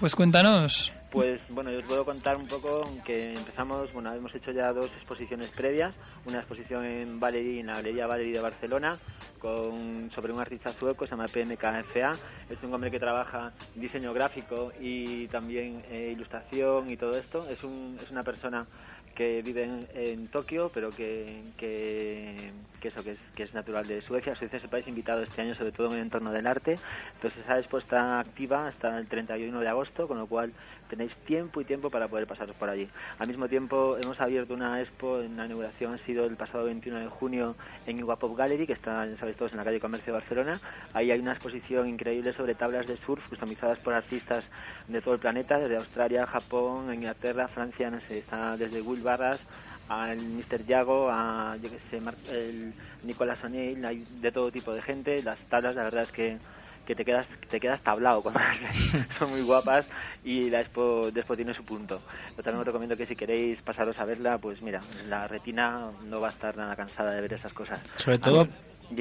Pues 0.00 0.14
cuéntanos. 0.14 0.92
Pues 1.10 1.40
bueno, 1.48 1.70
yo 1.70 1.78
os 1.78 1.84
puedo 1.84 2.04
contar 2.04 2.36
un 2.36 2.46
poco 2.46 2.82
que 3.04 3.32
empezamos, 3.32 3.92
bueno, 3.92 4.12
hemos 4.12 4.34
hecho 4.34 4.50
ya 4.50 4.72
dos 4.72 4.90
exposiciones 4.96 5.50
previas, 5.50 5.94
una 6.26 6.38
exposición 6.38 6.84
en 6.84 7.20
Valerie, 7.20 7.60
en 7.60 7.66
la 7.68 7.74
Galería 7.74 8.06
Valerie 8.06 8.34
de 8.34 8.40
Barcelona, 8.40 8.98
con, 9.38 10.10
sobre 10.14 10.32
un 10.32 10.40
artista 10.40 10.72
sueco, 10.72 11.06
se 11.06 11.12
llama 11.12 11.26
PMKFA, 11.28 12.12
es 12.50 12.62
un 12.62 12.74
hombre 12.74 12.90
que 12.90 12.98
trabaja 12.98 13.52
diseño 13.76 14.12
gráfico 14.12 14.72
y 14.80 15.28
también 15.28 15.78
eh, 15.90 16.10
ilustración 16.12 16.90
y 16.90 16.96
todo 16.96 17.16
esto, 17.16 17.48
es, 17.48 17.62
un, 17.62 17.98
es 18.02 18.10
una 18.10 18.24
persona 18.24 18.66
que 19.16 19.42
vive 19.42 19.64
en, 19.64 19.88
en 19.94 20.28
Tokio, 20.28 20.70
pero 20.72 20.90
que, 20.90 21.42
que, 21.56 22.52
eso, 22.82 23.02
que 23.02 23.12
es, 23.12 23.18
que 23.34 23.42
es 23.44 23.54
natural 23.54 23.86
de 23.86 24.02
Suecia. 24.02 24.36
Suecia 24.36 24.58
es 24.58 24.64
el 24.64 24.70
país 24.70 24.86
invitado 24.86 25.22
este 25.22 25.40
año, 25.40 25.54
sobre 25.54 25.72
todo 25.72 25.88
en 25.88 25.94
el 25.94 26.02
entorno 26.02 26.30
del 26.30 26.46
arte. 26.46 26.78
Entonces 27.14 27.42
esa 27.42 27.58
expo 27.58 27.78
está 27.78 28.20
activa 28.20 28.68
hasta 28.68 28.96
el 28.96 29.08
31 29.08 29.58
de 29.58 29.68
agosto, 29.68 30.06
con 30.06 30.18
lo 30.18 30.26
cual 30.26 30.52
tenéis 30.88 31.14
tiempo 31.26 31.60
y 31.60 31.64
tiempo 31.64 31.90
para 31.90 32.08
poder 32.08 32.26
pasaros 32.26 32.56
por 32.56 32.68
allí. 32.68 32.88
Al 33.18 33.28
mismo 33.28 33.48
tiempo 33.48 33.96
hemos 34.02 34.20
abierto 34.20 34.54
una 34.54 34.80
expo, 34.80 35.20
en 35.20 35.36
la 35.36 35.46
inauguración 35.46 35.94
ha 35.94 35.98
sido 35.98 36.24
el 36.24 36.36
pasado 36.36 36.64
21 36.64 37.00
de 37.00 37.06
junio 37.06 37.56
en 37.86 37.98
Igua 37.98 38.16
Pop 38.16 38.36
Gallery, 38.36 38.66
que 38.66 38.72
está, 38.72 39.06
sabéis 39.16 39.36
todos, 39.36 39.52
en 39.52 39.58
la 39.58 39.64
calle 39.64 39.80
Comercio 39.80 40.12
de 40.12 40.20
Barcelona. 40.20 40.60
Ahí 40.92 41.10
hay 41.10 41.20
una 41.20 41.32
exposición 41.32 41.88
increíble 41.88 42.32
sobre 42.32 42.54
tablas 42.54 42.86
de 42.86 42.96
surf 42.96 43.28
customizadas 43.28 43.78
por 43.78 43.94
artistas 43.94 44.44
de 44.88 45.00
todo 45.00 45.14
el 45.14 45.20
planeta, 45.20 45.58
desde 45.58 45.76
Australia, 45.76 46.26
Japón, 46.26 46.92
Inglaterra, 46.92 47.48
Francia, 47.48 47.90
no 47.90 48.00
sé, 48.00 48.18
está 48.18 48.56
desde 48.56 48.80
Will 48.80 49.02
Barras 49.02 49.40
al 49.88 50.18
Mr. 50.18 50.64
Yago, 50.66 51.08
a 51.10 51.56
yo 51.62 51.70
que 51.70 51.78
sé, 51.90 52.00
el 52.32 52.72
Nicolás 53.04 53.42
O'Neill, 53.44 53.84
hay 53.84 54.04
de 54.20 54.32
todo 54.32 54.50
tipo 54.50 54.74
de 54.74 54.82
gente. 54.82 55.22
Las 55.22 55.38
tablas, 55.48 55.76
la 55.76 55.84
verdad 55.84 56.02
es 56.02 56.12
que 56.12 56.38
que 56.86 56.94
te 56.94 57.04
quedas 57.04 57.26
te 57.50 57.60
quedas 57.60 57.82
tablado 57.82 58.22
cuando 58.22 58.40
son 59.18 59.30
muy 59.30 59.42
guapas 59.42 59.86
y 60.24 60.48
la 60.48 60.60
expo 60.60 61.10
después 61.10 61.36
tiene 61.36 61.52
su 61.54 61.64
punto. 61.64 62.00
Yo 62.36 62.42
también 62.42 62.60
os 62.60 62.66
recomiendo 62.66 62.96
que 62.96 63.06
si 63.06 63.16
queréis 63.16 63.60
pasaros 63.62 63.98
a 64.00 64.04
verla 64.04 64.38
pues 64.38 64.62
mira 64.62 64.80
la 65.08 65.26
retina 65.26 65.90
no 66.04 66.20
va 66.20 66.28
a 66.28 66.30
estar 66.30 66.56
nada 66.56 66.74
cansada 66.76 67.12
de 67.12 67.20
ver 67.20 67.34
esas 67.34 67.52
cosas. 67.52 67.82
Sobre 67.96 68.18
todo... 68.18 68.46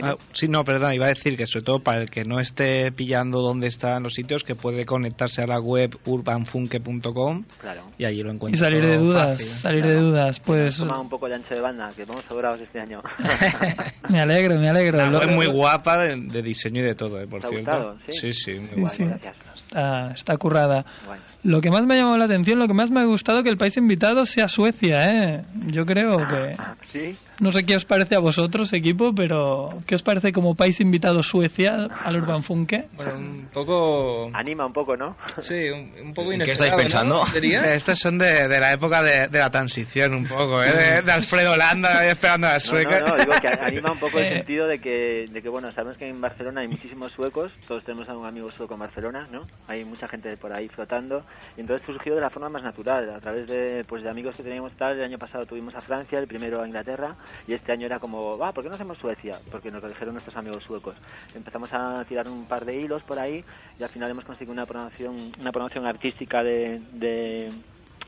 Ah, 0.02 0.14
sí, 0.34 0.48
no, 0.48 0.64
perdón, 0.64 0.94
iba 0.94 1.06
a 1.06 1.10
decir 1.10 1.38
que 1.38 1.46
sobre 1.46 1.64
todo 1.66 1.80
para 1.80 2.00
el 2.02 2.10
que 2.10 2.24
no 2.24 2.40
esté 2.40 2.92
pillando 2.92 3.42
dónde 3.42 3.68
están 3.68 4.04
los 4.04 4.14
sitios, 4.14 4.44
que 4.44 4.56
puede 4.56 4.86
conectarse 4.86 5.42
a 5.44 5.48
la 5.48 5.60
web 5.60 5.96
urbanfunke.com 6.06 7.44
claro 7.60 7.84
y 7.98 8.06
allí 8.06 8.22
lo 8.24 8.32
Y 8.32 8.36
encuentra. 8.36 8.66
salir 8.66 8.86
de 8.86 8.98
dudas, 8.98 9.26
fácil. 9.34 9.46
salir 9.48 9.86
de 9.86 9.96
dudas. 9.96 10.40
Pues 10.40 10.78
toma 10.78 11.00
un 11.00 11.10
poco 11.10 11.28
de 11.28 11.36
ancho 11.36 11.54
de 11.56 11.62
banda 11.62 11.90
que 11.96 12.06
vamos 12.06 12.24
sobrados 12.28 12.60
este 12.62 12.80
año 12.80 13.02
me 14.10 14.20
alegro, 14.22 14.60
me 14.60 14.70
alegro. 14.70 14.98
La 14.98 15.20
web 15.20 15.32
muy 15.36 15.48
guapa 15.48 15.98
de, 16.06 16.16
de 16.18 16.42
diseño 16.42 16.82
y 16.82 16.86
de 16.86 16.96
todo, 16.96 17.20
eh, 17.22 17.28
por 17.28 17.42
¿Te 17.42 17.48
ha 17.48 17.50
cierto. 17.50 17.72
gustado? 17.72 17.98
sí, 18.08 18.34
Sí. 18.34 18.34
sí, 18.34 18.60
muy 18.76 18.88
Sí, 18.90 18.98
sí. 18.98 19.04
gracias 19.06 19.36
Está, 19.56 20.12
está 20.12 20.38
currada. 20.38 20.86
Guay. 21.06 21.20
Lo 21.44 21.62
que 21.62 21.70
más 21.70 21.86
me 21.86 21.94
ha 21.94 21.98
llamado 21.98 22.18
la 22.18 22.26
atención, 22.26 22.58
lo 22.60 22.68
que 22.68 22.74
más 22.74 22.90
me 22.92 23.02
ha 23.02 23.06
gustado 23.06 23.44
que 23.44 23.50
el 23.50 23.58
país 23.58 23.78
invitado 23.78 24.26
sea 24.26 24.48
Suecia, 24.48 24.98
¿eh? 25.00 25.42
Yo 25.68 25.86
creo 25.86 26.18
que... 26.28 26.56
sí 26.86 27.16
No 27.40 27.52
sé 27.52 27.64
qué 27.64 27.76
os 27.76 27.86
parece 27.86 28.16
a 28.16 28.20
vosotros, 28.20 28.74
equipo, 28.74 29.14
pero 29.14 29.70
¿qué 29.86 29.94
os 29.96 30.02
parece 30.02 30.32
como 30.32 30.56
país 30.56 30.80
invitado 30.82 31.22
Suecia 31.22 31.88
al 32.04 32.18
Urban 32.18 32.42
Funke? 32.42 32.88
Bueno, 32.98 33.14
un 33.18 33.48
poco... 33.54 34.30
anima 34.34 34.66
un 34.66 34.74
poco 34.74 34.96
no 34.98 35.16
Sí, 35.40 35.70
un, 35.70 36.08
un 36.08 36.14
poco 36.14 36.32
¿En 36.32 36.42
qué 36.42 36.54
estáis 36.54 36.74
pensando? 36.76 37.20
¿no? 37.20 37.22
Estos 37.66 38.00
son 38.00 38.18
de, 38.18 38.48
de 38.48 38.60
la 38.60 38.74
época 38.74 39.04
de, 39.04 39.28
de 39.28 39.40
la 39.40 39.50
transición 39.50 40.14
un 40.16 40.24
poco, 40.26 40.64
¿eh? 40.64 40.72
de, 40.72 41.02
de 41.06 41.12
Alfredo 41.12 41.56
Landa 41.56 42.04
esperando 42.08 42.48
a 42.48 42.52
la 42.52 42.56
No, 42.56 42.60
sueca. 42.60 43.00
no, 43.02 43.08
no, 43.10 43.18
digo 43.18 43.34
que 43.40 43.48
anima 43.48 43.92
un 43.92 44.00
poco 44.00 44.18
el 44.20 44.26
Eh. 44.26 44.34
sentido 44.34 44.66
de 44.68 44.80
que, 44.80 45.26
de 45.32 45.42
que, 45.44 45.50
bueno, 45.50 45.72
sabemos 45.74 45.98
que 45.98 46.10
en 46.10 46.20
Barcelona 46.20 46.62
hay 46.62 46.68
muchísimos 46.68 47.12
suecos, 47.12 47.52
todos 47.68 47.84
tenemos 47.84 48.10
a 48.10 48.18
un 48.18 48.26
amigo 48.26 48.50
sueco 48.50 48.74
en 48.74 48.80
Barcelona, 48.80 49.28
¿no? 49.32 49.45
Hay 49.68 49.84
mucha 49.86 50.08
gente 50.08 50.38
por 50.38 50.54
ahí 50.54 50.70
flotando, 50.70 51.26
y 51.58 51.62
entonces 51.62 51.86
surgió 51.86 52.16
de 52.16 52.22
la 52.22 52.30
forma 52.30 52.50
más 52.50 52.64
natural, 52.64 53.10
a 53.10 53.20
través 53.20 53.48
de, 53.48 53.84
pues, 53.88 54.04
de 54.04 54.10
amigos 54.10 54.36
que 54.36 54.44
teníamos 54.44 54.74
tal, 54.76 54.98
el 54.98 55.04
año 55.04 55.18
pasado 55.20 55.46
tuvimos 55.48 55.74
a 55.76 55.82
Francia, 55.82 56.20
el 56.20 56.28
primero 56.28 56.62
a 56.62 56.68
Inglaterra, 56.68 57.18
y 57.48 57.54
este 57.54 57.72
año 57.72 57.86
era 57.88 58.00
como, 58.00 58.38
va, 58.38 58.54
¿por 58.54 58.64
qué 58.64 58.70
no 58.70 58.76
hacemos 58.76 58.98
Suecia? 59.00 59.42
Porque 59.50 59.72
nos 59.72 59.82
lo 59.82 59.90
dijeron 59.90 60.14
nuestros 60.14 60.36
amigos 60.38 60.64
suecos. 60.66 60.98
Empezamos 61.34 61.70
a 61.74 62.06
tirar 62.08 62.28
un 62.30 62.48
par 62.48 62.66
de 62.66 62.76
hilos 62.78 63.04
por 63.04 63.20
ahí, 63.20 63.44
y 63.80 63.84
al 63.84 63.90
final 63.90 64.12
hemos 64.12 64.26
conseguido 64.26 64.54
una 64.54 64.68
promoción, 64.68 65.32
una 65.40 65.52
promoción 65.52 65.86
artística 65.86 66.44
de, 66.44 66.80
de 66.92 67.54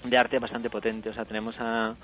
de 0.03 0.17
arte 0.17 0.39
bastante 0.39 0.69
potente. 0.69 1.09
O 1.09 1.13
sea, 1.13 1.25
tenemos 1.25 1.55
a, 1.59 1.97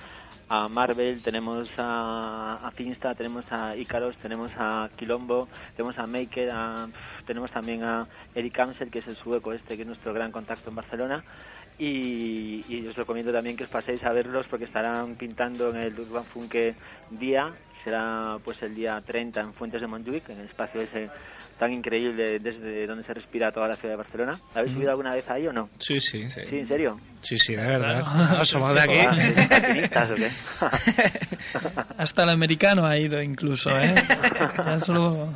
a 0.50 0.68
Marvel, 0.70 1.22
tenemos 1.24 1.70
a, 1.78 2.60
a 2.64 2.72
Finsta, 2.72 3.16
tenemos 3.16 3.46
a 3.52 3.76
Icaros, 3.76 4.18
tenemos 4.18 4.52
a 4.58 4.90
Quilombo, 4.98 5.50
tenemos 5.76 5.98
a 5.98 6.08
Maker, 6.08 6.50
a- 6.52 6.90
tenemos 7.26 7.52
también 7.52 7.84
a 7.84 8.08
Eric 8.36 8.60
Amsel, 8.60 8.90
que 8.92 9.00
es 9.00 9.08
el 9.08 9.16
sueco 9.16 9.54
este, 9.54 9.76
que 9.76 9.82
es 9.84 9.88
nuestro 9.88 10.14
gran 10.14 10.32
contacto 10.32 10.70
en 10.70 10.76
Barcelona. 10.76 11.24
Y, 11.80 12.64
y 12.70 12.88
os 12.88 12.96
recomiendo 12.96 13.32
también 13.34 13.58
que 13.58 13.64
os 13.64 13.70
paséis 13.70 14.04
a 14.04 14.12
verlos 14.14 14.46
porque 14.50 14.66
estarán 14.66 15.16
pintando 15.16 15.70
en 15.72 15.78
el 15.78 16.00
Urban 16.00 16.24
Funke 16.26 16.76
día 17.10 17.52
será 17.84 18.38
pues 18.46 18.62
el 18.62 18.74
día 18.76 19.02
30 19.06 19.42
en 19.42 19.54
Fuentes 19.56 19.82
de 19.82 19.88
Montjuic, 19.88 20.30
en 20.30 20.40
el 20.40 20.46
espacio 20.46 20.80
ese 20.80 21.10
tan 21.60 21.74
increíble 21.74 22.40
desde 22.40 22.88
donde 22.88 23.04
se 23.04 23.14
respira 23.14 23.52
toda 23.52 23.68
la 23.68 23.76
ciudad 23.76 23.94
de 23.96 23.98
Barcelona. 23.98 24.32
¿Habéis 24.56 24.74
subido 24.74 24.92
alguna 24.92 25.14
vez 25.14 25.30
ahí 25.30 25.46
o 25.48 25.52
no? 25.52 25.68
Sí, 25.80 26.00
sí, 26.00 26.26
Sí, 26.30 26.40
en 26.52 26.68
serio. 26.68 26.98
sí, 27.20 27.38
sí, 27.38 27.56
de 27.56 27.62
verdad. 27.68 27.98
De 28.04 28.80
Ah, 28.80 28.84
aquí. 28.84 29.00
¿sois 29.00 29.50
maquinistas 29.50 30.12
o 30.12 30.16
qué? 30.16 30.30
Hasta 31.98 32.24
el 32.24 32.30
americano 32.30 32.86
ha 32.86 32.98
ido 32.98 33.22
incluso, 33.22 33.70
¿eh? 33.78 33.94
Ya 34.66 34.80
solo 34.80 35.28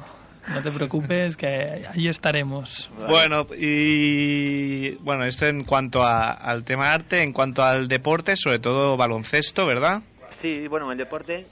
no 0.47 0.61
te 0.61 0.71
preocupes 0.71 1.35
que 1.37 1.47
ahí 1.47 2.07
estaremos. 2.07 2.89
Bueno, 3.07 3.45
y 3.57 4.95
bueno, 4.97 5.25
esto 5.25 5.45
en 5.45 5.63
cuanto 5.63 6.01
a- 6.01 6.31
al 6.31 6.63
tema 6.63 6.91
arte, 6.93 7.21
en 7.23 7.33
cuanto 7.33 7.63
al 7.63 7.87
deporte, 7.87 8.35
sobre 8.35 8.59
todo 8.59 8.97
baloncesto, 8.97 9.65
¿verdad? 9.65 10.01
Sí, 10.41 10.67
bueno, 10.67 10.85
en 10.87 10.93
el 10.93 10.97
deporte, 11.05 11.47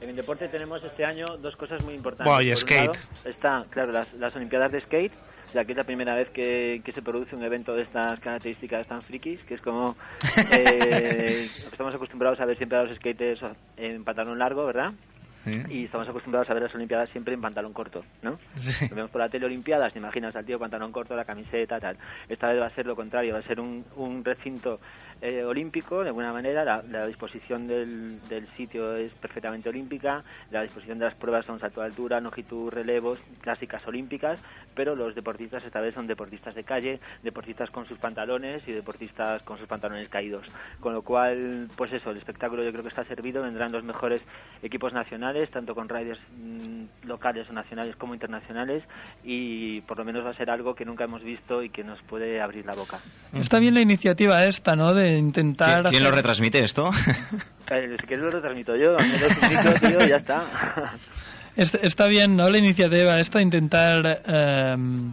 en 0.00 0.08
el 0.10 0.16
deporte 0.16 0.48
tenemos 0.48 0.82
este 0.84 1.04
año 1.04 1.36
dos 1.38 1.56
cosas 1.56 1.82
muy 1.82 1.94
importantes. 1.94 2.32
Bueno, 2.34 2.50
y 2.52 2.56
skate. 2.56 2.86
lado, 2.86 2.92
está, 3.24 3.64
claro, 3.70 3.92
las, 3.92 4.12
las 4.14 4.34
Olimpiadas 4.36 4.72
de 4.72 4.80
skate, 4.82 5.12
ya 5.54 5.64
que 5.64 5.72
es 5.72 5.76
la 5.78 5.84
primera 5.84 6.14
vez 6.14 6.28
que, 6.30 6.80
que 6.84 6.92
se 6.92 7.02
produce 7.02 7.36
un 7.36 7.42
evento 7.44 7.74
de 7.74 7.82
estas 7.82 8.18
características 8.20 8.86
tan 8.86 9.02
frikis, 9.02 9.42
que 9.44 9.54
es 9.54 9.60
como 9.60 9.96
eh, 10.52 11.48
estamos 11.70 11.94
acostumbrados 11.94 12.40
a 12.40 12.46
ver 12.46 12.56
siempre 12.56 12.78
a 12.78 12.84
los 12.84 12.96
skaters 12.96 13.40
en 13.76 14.02
pantalón 14.04 14.38
largo, 14.38 14.64
¿verdad? 14.64 14.92
Y 15.46 15.84
estamos 15.84 16.08
acostumbrados 16.08 16.48
a 16.50 16.54
ver 16.54 16.62
las 16.62 16.74
Olimpiadas 16.74 17.10
siempre 17.10 17.34
en 17.34 17.40
pantalón 17.40 17.72
corto, 17.72 18.04
¿no? 18.22 18.38
Sí. 18.56 18.88
Lo 18.88 18.96
vemos 18.96 19.10
por 19.10 19.20
la 19.20 19.28
tele 19.28 19.46
Olimpiadas, 19.46 19.92
te 19.92 19.98
imaginas 19.98 20.34
al 20.36 20.44
tío 20.44 20.58
pantalón 20.58 20.92
corto, 20.92 21.16
la 21.16 21.24
camiseta, 21.24 21.80
tal. 21.80 21.96
Esta 22.28 22.48
vez 22.48 22.60
va 22.60 22.66
a 22.66 22.74
ser 22.74 22.86
lo 22.86 22.96
contrario, 22.96 23.34
va 23.34 23.40
a 23.40 23.42
ser 23.42 23.60
un, 23.60 23.84
un 23.96 24.24
recinto 24.24 24.80
eh, 25.22 25.44
olímpico, 25.44 26.02
de 26.02 26.08
alguna 26.08 26.32
manera, 26.32 26.64
la, 26.64 27.06
disposición 27.06 27.68
del, 27.68 28.20
del 28.28 28.48
sitio 28.56 28.96
es 28.96 29.12
perfectamente 29.14 29.68
olímpica, 29.68 30.24
la 30.50 30.62
disposición 30.62 30.98
de 30.98 31.04
las 31.04 31.14
pruebas 31.14 31.46
son 31.46 31.60
salto 31.60 31.80
de 31.80 31.86
altura, 31.86 32.20
longitud, 32.20 32.70
relevos, 32.70 33.22
clásicas 33.40 33.86
olímpicas, 33.86 34.42
pero 34.74 34.96
los 34.96 35.14
deportistas 35.14 35.64
esta 35.64 35.80
vez 35.80 35.94
son 35.94 36.08
deportistas 36.08 36.54
de 36.56 36.64
calle, 36.64 36.98
deportistas 37.22 37.70
con 37.70 37.86
sus 37.86 37.98
pantalones 37.98 38.66
y 38.66 38.72
deportistas 38.72 39.42
con 39.44 39.58
sus 39.58 39.68
pantalones 39.68 40.08
caídos. 40.08 40.46
Con 40.80 40.92
lo 40.92 41.02
cual, 41.02 41.68
pues 41.76 41.92
eso, 41.92 42.10
el 42.10 42.16
espectáculo 42.16 42.64
yo 42.64 42.72
creo 42.72 42.82
que 42.82 42.88
está 42.88 43.04
servido, 43.04 43.42
vendrán 43.42 43.70
los 43.70 43.84
mejores 43.84 44.24
equipos 44.62 44.92
nacionales, 44.92 45.50
tanto 45.50 45.74
con 45.74 45.88
riders 45.88 46.20
mm, 46.36 47.06
locales 47.06 47.48
o 47.48 47.52
nacionales 47.52 47.94
como 47.96 48.14
internacionales, 48.14 48.82
y 49.22 49.80
por 49.82 49.98
lo 49.98 50.04
menos 50.04 50.24
va 50.24 50.30
a 50.30 50.34
ser 50.34 50.50
algo 50.50 50.74
que 50.74 50.84
nunca 50.84 51.04
hemos 51.04 51.22
visto 51.22 51.62
y 51.62 51.70
que 51.70 51.84
nos 51.84 52.02
puede 52.02 52.40
abrir 52.40 52.66
la 52.66 52.74
boca. 52.74 52.98
Está 53.32 53.60
bien 53.60 53.74
la 53.74 53.82
iniciativa 53.82 54.38
esta, 54.44 54.74
¿no? 54.74 54.92
Intentar... 55.18 55.90
¿Quién, 55.90 56.02
lo 56.04 56.10
retransmite 56.10 56.62
esto? 56.64 56.90
Eh, 57.70 57.96
si 57.98 58.06
quieres 58.06 58.26
lo 58.26 58.30
retransmito 58.32 58.76
yo, 58.76 58.96
tío, 59.80 60.04
y 60.04 60.08
ya 60.10 60.16
está. 60.16 60.44
Est- 61.56 61.76
Está 61.82 62.06
bien, 62.06 62.36
¿no? 62.36 62.48
La 62.50 62.58
iniciativa 62.58 63.18
esta 63.18 63.38
de 63.38 63.44
intentar 63.44 64.20
em, 64.26 65.12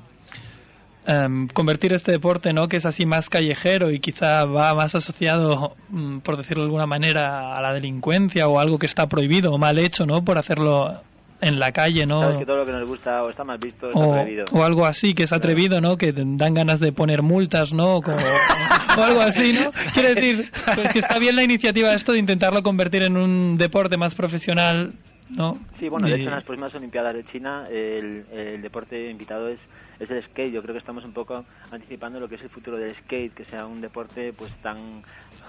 em, 1.06 1.48
convertir 1.48 1.94
este 1.94 2.12
deporte, 2.12 2.52
¿no? 2.52 2.68
Que 2.68 2.78
es 2.78 2.86
así 2.86 3.06
más 3.06 3.30
callejero 3.30 3.92
y 3.92 4.00
quizá 4.00 4.44
va 4.46 4.74
más 4.76 4.94
asociado, 4.96 5.76
mm, 5.90 6.20
por 6.20 6.36
decirlo 6.36 6.64
de 6.64 6.68
alguna 6.68 6.86
manera, 6.86 7.56
a 7.58 7.62
la 7.62 7.72
delincuencia 7.74 8.48
o 8.48 8.60
algo 8.60 8.78
que 8.78 8.88
está 8.88 9.08
prohibido 9.08 9.52
o 9.54 9.58
mal 9.58 9.78
hecho, 9.80 10.06
¿no? 10.06 10.24
Por 10.26 10.38
hacerlo 10.38 11.02
en 11.42 11.60
la 11.60 11.72
calle, 11.72 12.06
¿no? 12.06 12.22
Sabes 12.22 12.40
que 12.40 12.46
todo 12.46 12.58
lo 12.58 12.66
que 12.66 12.72
nos 12.72 12.88
gusta 12.88 13.24
o 13.24 13.30
está 13.30 13.44
mal 13.44 13.58
visto 13.58 13.88
está 13.88 14.00
o, 14.00 14.12
prohibido. 14.12 14.46
o 14.52 14.64
algo 14.64 14.86
así 14.86 15.14
que 15.14 15.24
es 15.24 15.34
atrevido, 15.34 15.80
¿no? 15.80 15.96
Que 15.96 16.12
dan 16.14 16.54
ganas 16.54 16.80
de 16.80 16.92
poner 16.92 17.22
multas, 17.22 17.74
¿no? 17.74 18.02
Como- 18.02 18.18
o 18.98 19.02
algo 19.02 19.22
así, 19.22 19.54
¿no? 19.54 19.72
Quiero 19.94 20.14
decir, 20.14 20.50
pues 20.76 20.90
que 20.90 21.00
está 21.00 21.18
bien 21.20 21.36
la 21.36 21.44
iniciativa 21.44 21.94
esto 21.94 22.12
de 22.12 22.20
intentarlo 22.20 22.62
convertir 22.62 23.04
en 23.04 23.18
un 23.18 23.58
deporte 23.58 23.98
más 23.98 24.16
profesional, 24.16 24.94
¿no? 25.30 25.58
Sí, 25.80 25.88
bueno, 25.88 26.08
de 26.08 26.16
hecho 26.16 26.26
en 26.30 26.36
las 26.36 26.44
próximas 26.44 26.74
Olimpiadas 26.76 27.16
de 27.16 27.24
China 27.32 27.68
el, 27.70 28.26
el 28.32 28.62
deporte 28.62 29.10
invitado 29.10 29.48
es, 29.48 29.60
es 30.00 30.10
el 30.10 30.24
skate. 30.24 30.54
Yo 30.54 30.62
creo 30.62 30.74
que 30.74 30.80
estamos 30.80 31.04
un 31.04 31.14
poco 31.14 31.46
anticipando 31.72 32.20
lo 32.20 32.28
que 32.28 32.36
es 32.36 32.42
el 32.42 32.50
futuro 32.50 32.78
del 32.78 32.96
skate, 32.96 33.34
que 33.34 33.46
sea 33.46 33.66
un 33.66 33.82
deporte 33.82 34.34
pues 34.34 34.52
tan 34.62 35.04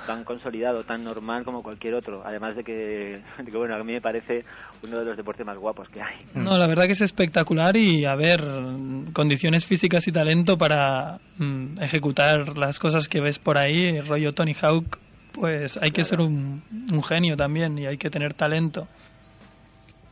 tan 0.06 0.24
consolidado, 0.24 0.82
tan 0.84 1.04
normal 1.04 1.44
como 1.44 1.62
cualquier 1.62 1.94
otro. 1.94 2.22
Además 2.24 2.56
de 2.56 2.64
que, 2.64 2.72
de 3.38 3.50
que, 3.50 3.56
bueno, 3.56 3.74
a 3.74 3.84
mí 3.84 3.92
me 3.92 4.00
parece 4.00 4.44
uno 4.82 4.98
de 4.98 5.04
los 5.04 5.16
deportes 5.16 5.46
más 5.46 5.58
guapos 5.58 5.88
que 5.88 6.00
hay. 6.00 6.24
No, 6.34 6.56
la 6.56 6.66
verdad 6.66 6.84
que 6.86 6.92
es 6.92 7.02
espectacular 7.02 7.76
y 7.76 8.04
a 8.04 8.14
ver, 8.14 8.40
condiciones 9.12 9.66
físicas 9.66 10.06
y 10.08 10.12
talento 10.12 10.56
para 10.56 11.18
mm, 11.38 11.82
ejecutar 11.82 12.56
las 12.56 12.78
cosas 12.78 13.08
que 13.08 13.20
ves 13.20 13.38
por 13.38 13.58
ahí, 13.58 13.98
rollo 14.00 14.32
Tony 14.32 14.54
Hawk, 14.60 14.98
pues 15.32 15.78
hay 15.80 15.90
que 15.90 16.04
ser 16.04 16.20
un, 16.20 16.62
un 16.92 17.02
genio 17.02 17.36
también 17.36 17.78
y 17.78 17.86
hay 17.86 17.98
que 17.98 18.10
tener 18.10 18.34
talento. 18.34 18.88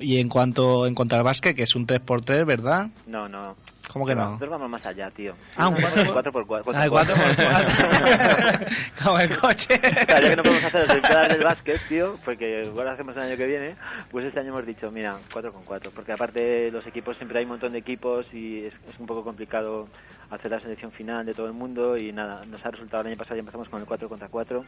Y 0.00 0.20
en 0.20 0.28
cuanto, 0.28 0.86
en 0.86 0.94
cuanto 0.94 1.16
al 1.16 1.24
básquet, 1.24 1.56
que 1.56 1.64
es 1.64 1.74
un 1.74 1.86
3x3, 1.86 2.46
¿verdad? 2.46 2.88
No, 3.06 3.28
no. 3.28 3.56
¿Cómo 3.92 4.06
que 4.06 4.14
no? 4.14 4.24
Nosotros 4.26 4.50
vamos 4.50 4.70
más 4.70 4.84
allá, 4.86 5.10
tío. 5.10 5.34
Ah, 5.56 5.68
un 5.68 5.74
Nosotros 5.74 6.10
cuatro- 6.12 6.32
4x4. 6.32 6.72
Ah, 6.74 6.84
el 6.84 6.90
4x4. 6.90 8.68
Como 9.02 9.18
el 9.18 9.38
coche. 9.38 9.78
Claro, 9.80 10.22
ya 10.22 10.30
que 10.30 10.36
no 10.36 10.42
podemos 10.42 10.64
hacer 10.64 10.80
las 10.80 10.90
Olimpiadas 10.90 11.28
del 11.28 11.42
básquet, 11.42 11.80
tío, 11.88 12.18
porque 12.24 12.64
igual 12.66 12.88
hacemos 12.88 13.16
el 13.16 13.22
año 13.22 13.36
que 13.36 13.46
viene, 13.46 13.76
pues 14.10 14.26
este 14.26 14.40
año 14.40 14.50
hemos 14.50 14.66
dicho, 14.66 14.90
mira, 14.90 15.16
4 15.32 15.52
con 15.52 15.64
4, 15.64 15.90
porque 15.94 16.12
aparte 16.12 16.70
los 16.70 16.86
equipos, 16.86 17.16
siempre 17.16 17.38
hay 17.38 17.44
un 17.44 17.50
montón 17.52 17.72
de 17.72 17.78
equipos 17.78 18.26
y 18.32 18.66
es, 18.66 18.74
es 18.88 18.98
un 18.98 19.06
poco 19.06 19.24
complicado 19.24 19.88
hacer 20.30 20.50
la 20.50 20.60
selección 20.60 20.92
final 20.92 21.24
de 21.24 21.34
todo 21.34 21.46
el 21.46 21.54
mundo 21.54 21.96
y 21.96 22.12
nada, 22.12 22.44
nos 22.44 22.64
ha 22.66 22.70
resultado 22.70 23.00
el 23.02 23.08
año 23.08 23.16
pasado 23.16 23.36
ya 23.36 23.40
empezamos 23.40 23.68
con 23.68 23.80
el 23.80 23.86
4 23.86 24.08
contra 24.08 24.28
4 24.28 24.64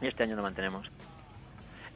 y 0.00 0.06
este 0.08 0.24
año 0.24 0.34
lo 0.36 0.42
mantenemos. 0.42 0.86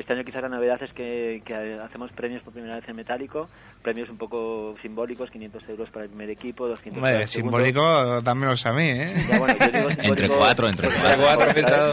Este 0.01 0.14
año 0.14 0.24
quizás 0.24 0.40
la 0.42 0.48
novedad 0.48 0.82
es 0.82 0.90
que, 0.94 1.42
que 1.44 1.55
hacemos 1.84 2.11
premios 2.12 2.42
por 2.42 2.55
primera 2.55 2.76
vez 2.76 2.88
en 2.88 2.96
metálico, 2.96 3.48
premios 3.82 4.09
un 4.09 4.16
poco 4.16 4.74
simbólicos, 4.80 5.30
500 5.30 5.68
euros 5.68 5.90
para 5.90 6.05
el 6.05 6.09
primer 6.11 6.30
equipo, 6.30 6.66
200 6.66 7.01
para 7.03 7.12
Hombre, 7.12 7.22
el 7.24 7.28
segundo. 7.28 7.57
simbólico, 7.59 8.20
dámelos 8.22 8.64
a 8.64 8.72
mí, 8.72 8.88
¿eh? 8.88 9.12
Ya, 9.28 9.38
bueno, 9.38 9.55
yo 9.61 9.66
digo 9.78 9.90
Entre 10.03 10.28
cuatro, 10.28 10.68
entre 10.68 10.88
cuatro. 10.88 11.92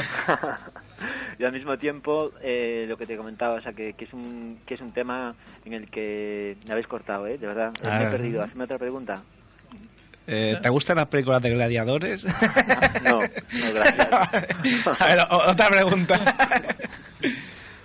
y 1.38 1.44
al 1.44 1.52
mismo 1.52 1.78
tiempo, 1.78 2.32
eh, 2.42 2.86
lo 2.88 2.96
que 2.96 3.06
te 3.06 3.18
comentaba, 3.18 3.56
o 3.56 3.62
sea, 3.62 3.74
que, 3.74 3.94
que 3.94 4.06
es 4.06 4.14
un 4.14 4.60
que 4.66 4.76
es 4.76 4.82
un 4.82 4.94
tema 4.94 5.36
en 5.66 5.74
el 5.74 5.90
que 5.90 6.56
me 6.66 6.72
habéis 6.72 6.88
cortado, 6.88 7.28
¿eh? 7.28 7.38
De 7.38 7.46
verdad, 7.46 7.72
me 7.84 7.90
Ah. 7.92 8.04
he 8.04 8.10
perdido. 8.10 8.42
Hazme 8.42 8.64
otra 8.64 8.78
pregunta. 8.78 9.22
Eh, 10.30 10.58
¿Te 10.62 10.70
gustan 10.70 10.98
las 10.98 11.08
películas 11.08 11.42
de 11.42 11.50
gladiadores? 11.52 12.24
No, 13.04 13.20
no, 13.22 13.74
gracias. 13.74 14.10
a 15.02 15.06
ver, 15.06 15.18
otra 15.30 15.68
pregunta. 15.70 16.16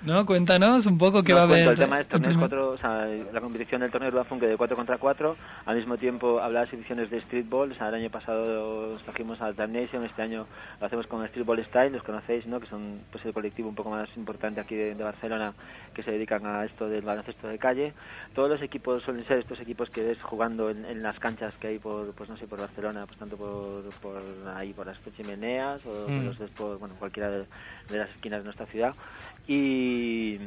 ¿No? 0.05 0.26
Cuéntanos 0.26 0.86
un 0.86 0.98
poco 0.98 1.22
qué 1.22 1.32
No, 1.32 1.38
va 1.38 1.42
a 1.42 1.46
haber. 1.46 1.68
El 1.68 1.78
tema 1.78 2.00
es 2.00 2.09
torneos 2.09 2.36
cuatro, 2.36 2.70
o 2.70 2.76
sea, 2.78 3.07
la 3.07 3.40
competición 3.40 3.80
del 3.82 3.90
torneo 3.90 4.11
de 4.11 4.24
Funk 4.24 4.42
de 4.42 4.57
4 4.57 4.76
contra 4.76 4.98
4. 4.98 5.36
Al 5.66 5.76
mismo 5.76 5.96
tiempo 5.96 6.40
habrá 6.40 6.64
exhibiciones 6.64 7.09
de 7.11 7.20
streetball. 7.20 7.70
O 7.70 7.74
sea, 7.74 7.88
el 7.88 7.94
año 7.94 8.11
pasado 8.11 8.94
os 8.94 9.03
trajimos 9.05 9.40
al 9.40 9.55
Damnation, 9.55 10.05
este 10.05 10.22
año 10.22 10.46
lo 10.80 10.86
hacemos 10.86 11.07
con 11.07 11.26
Streetball 11.28 11.64
Style, 11.66 11.90
los 11.90 12.03
conocéis, 12.03 12.46
¿no? 12.46 12.59
Que 12.59 12.66
son 12.66 13.00
pues 13.12 13.24
el 13.24 13.32
colectivo 13.32 13.68
un 13.68 13.74
poco 13.76 13.90
más 13.90 14.09
importante 14.16 14.61
aquí 14.61 14.74
de, 14.74 14.94
de 14.94 15.05
Barcelona 15.05 15.53
que 15.94 16.03
se 16.03 16.11
dedican 16.11 16.44
a 16.46 16.64
esto 16.64 16.88
del 16.88 17.03
baloncesto 17.03 17.46
de 17.46 17.59
calle. 17.59 17.92
Todos 18.34 18.50
los 18.50 18.62
equipos 18.62 19.03
suelen 19.05 19.24
ser 19.26 19.38
estos 19.38 19.61
equipos 19.61 19.88
que 19.90 20.03
ves 20.03 20.20
jugando 20.22 20.70
en, 20.70 20.84
en 20.84 21.03
las 21.03 21.18
canchas 21.20 21.55
que 21.61 21.68
hay 21.68 21.78
por, 21.78 22.12
pues 22.14 22.28
no 22.28 22.36
sé, 22.36 22.46
por 22.48 22.59
Barcelona, 22.59 23.07
pues 23.07 23.18
tanto 23.18 23.36
por, 23.36 23.84
por 24.00 24.20
ahí, 24.57 24.72
por 24.72 24.86
las 24.86 24.98
chimeneas 25.16 25.80
o 25.86 26.03
Mm. 26.09 26.24
los 26.26 26.38
ves 26.38 26.50
por, 26.50 26.78
bueno, 26.78 26.94
cualquiera 26.98 27.30
de, 27.30 27.44
de 27.88 27.98
las 27.98 28.11
esquinas 28.11 28.40
de 28.40 28.44
nuestra 28.44 28.66
ciudad. 28.66 28.94
Y 29.47 30.38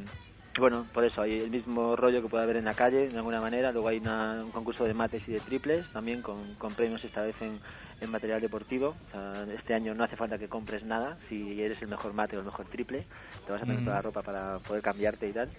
bueno, 0.58 0.88
por 0.94 1.04
eso 1.04 1.22
hay 1.22 1.40
el 1.42 1.50
mismo 1.52 1.96
rollo 1.98 2.22
que 2.22 2.30
puede 2.30 2.44
haber 2.44 2.56
en 2.56 2.66
la 2.66 2.76
calle, 2.76 3.10
de 3.12 3.18
alguna 3.18 3.42
manera. 3.42 3.72
Luego 3.74 3.90
hay 3.90 3.98
una- 3.98 4.46
un 4.46 4.52
concurso 4.52 4.86
de 4.86 4.94
mates 4.94 5.22
y 5.28 5.32
de 5.34 5.42
triples, 5.42 5.86
también 5.92 6.22
con, 6.22 6.56
con 6.56 6.76
premios 6.76 7.04
esta 7.04 7.22
vez 7.24 7.36
en, 7.42 7.60
en 8.00 8.10
material 8.10 8.40
deportivo. 8.40 8.98
O 9.08 9.12
sea, 9.12 9.46
este 9.54 9.74
año 9.74 9.94
no 9.94 10.06
hace 10.06 10.16
falta 10.16 10.38
que 10.38 10.48
compres 10.48 10.84
nada, 10.84 11.18
si 11.28 11.62
eres 11.62 11.82
el 11.82 11.90
mejor 11.90 12.14
mate 12.14 12.38
o 12.38 12.40
el 12.40 12.46
mejor 12.46 12.68
triple, 12.68 13.06
te 13.46 13.52
vas 13.52 13.62
a 13.62 13.66
tener 13.66 13.82
Mm. 13.82 13.84
toda 13.84 13.96
la 13.98 14.02
ropa 14.02 14.24
para 14.24 14.60
poder 14.60 14.82
cambiarte 14.82 15.28
y 15.28 15.34
tal. 15.34 15.52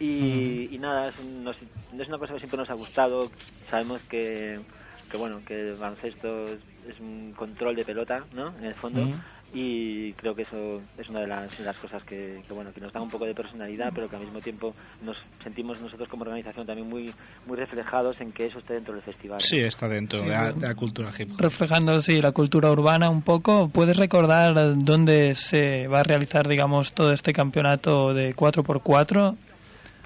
Y, 0.00 0.68
y 0.72 0.78
nada, 0.78 1.08
es, 1.10 1.18
nos- 1.20 1.56
es 1.62 2.08
una 2.08 2.18
cosa 2.18 2.32
que 2.34 2.40
siempre 2.40 2.58
nos 2.58 2.70
ha 2.70 2.74
gustado. 2.74 3.30
Sabemos 3.70 4.02
que, 4.04 4.60
que 5.08 5.16
bueno, 5.16 5.44
que 5.44 5.54
el 5.70 5.76
baloncesto 5.76 6.54
es, 6.54 6.60
es 6.88 6.98
un 6.98 7.32
control 7.36 7.76
de 7.76 7.84
pelota, 7.84 8.26
¿no? 8.32 8.56
En 8.58 8.64
el 8.64 8.74
fondo. 8.74 9.06
Mm. 9.06 9.20
Y 9.54 10.12
creo 10.14 10.34
que 10.34 10.42
eso 10.42 10.80
es 10.96 11.08
una 11.10 11.20
de 11.20 11.26
las, 11.26 11.58
de 11.58 11.64
las 11.64 11.76
cosas 11.76 12.02
que, 12.04 12.42
que, 12.46 12.54
bueno 12.54 12.72
que 12.72 12.80
nos 12.80 12.92
da 12.92 13.02
un 13.02 13.10
poco 13.10 13.26
de 13.26 13.34
personalidad, 13.34 13.90
pero 13.94 14.08
que 14.08 14.16
al 14.16 14.22
mismo 14.22 14.40
tiempo 14.40 14.74
nos 15.02 15.16
sentimos 15.42 15.80
nosotros 15.80 16.08
como 16.08 16.22
organización 16.22 16.66
también 16.66 16.88
muy 16.88 17.12
muy 17.46 17.56
reflejados 17.58 18.18
en 18.20 18.32
que 18.32 18.46
eso 18.46 18.58
esté 18.60 18.74
dentro 18.74 18.94
del 18.94 19.02
festival. 19.02 19.40
Sí, 19.40 19.58
está 19.58 19.88
dentro 19.88 20.20
Sí, 20.20 20.24
de, 20.24 20.30
la, 20.30 20.42
bueno. 20.44 20.60
de 20.60 20.68
la 20.68 20.74
cultura 20.74 21.10
hip 21.18 21.30
hop. 21.32 21.40
Reflejando, 21.40 22.00
sí, 22.00 22.12
la 22.20 22.32
cultura 22.32 22.70
urbana 22.70 23.10
un 23.10 23.22
poco. 23.22 23.68
¿Puedes 23.68 23.96
recordar 23.96 24.54
dónde 24.76 25.34
se 25.34 25.86
va 25.86 26.00
a 26.00 26.04
realizar, 26.04 26.46
digamos, 26.48 26.92
todo 26.92 27.12
este 27.12 27.32
campeonato 27.32 28.14
de 28.14 28.30
4x4? 28.34 29.36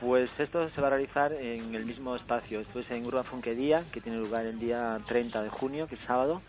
Pues 0.01 0.29
esto 0.39 0.69
se 0.71 0.81
va 0.81 0.89
a 0.89 0.91
realizar 0.91 1.33
en 1.33 1.75
el 1.75 1.87
mismo 1.87 2.15
espacio. 2.15 2.61
Esto 2.61 2.81
es 2.81 2.91
en 2.91 3.07
Urban 3.07 3.25
Funquería, 3.25 3.83
que 3.93 4.01
tiene 4.01 4.19
lugar 4.19 4.45
el 4.45 4.59
día 4.59 4.99
30 5.07 5.43
de 5.43 5.49
junio, 5.49 5.87
que 5.87 5.95
es 5.95 6.01
sábado, 6.07 6.43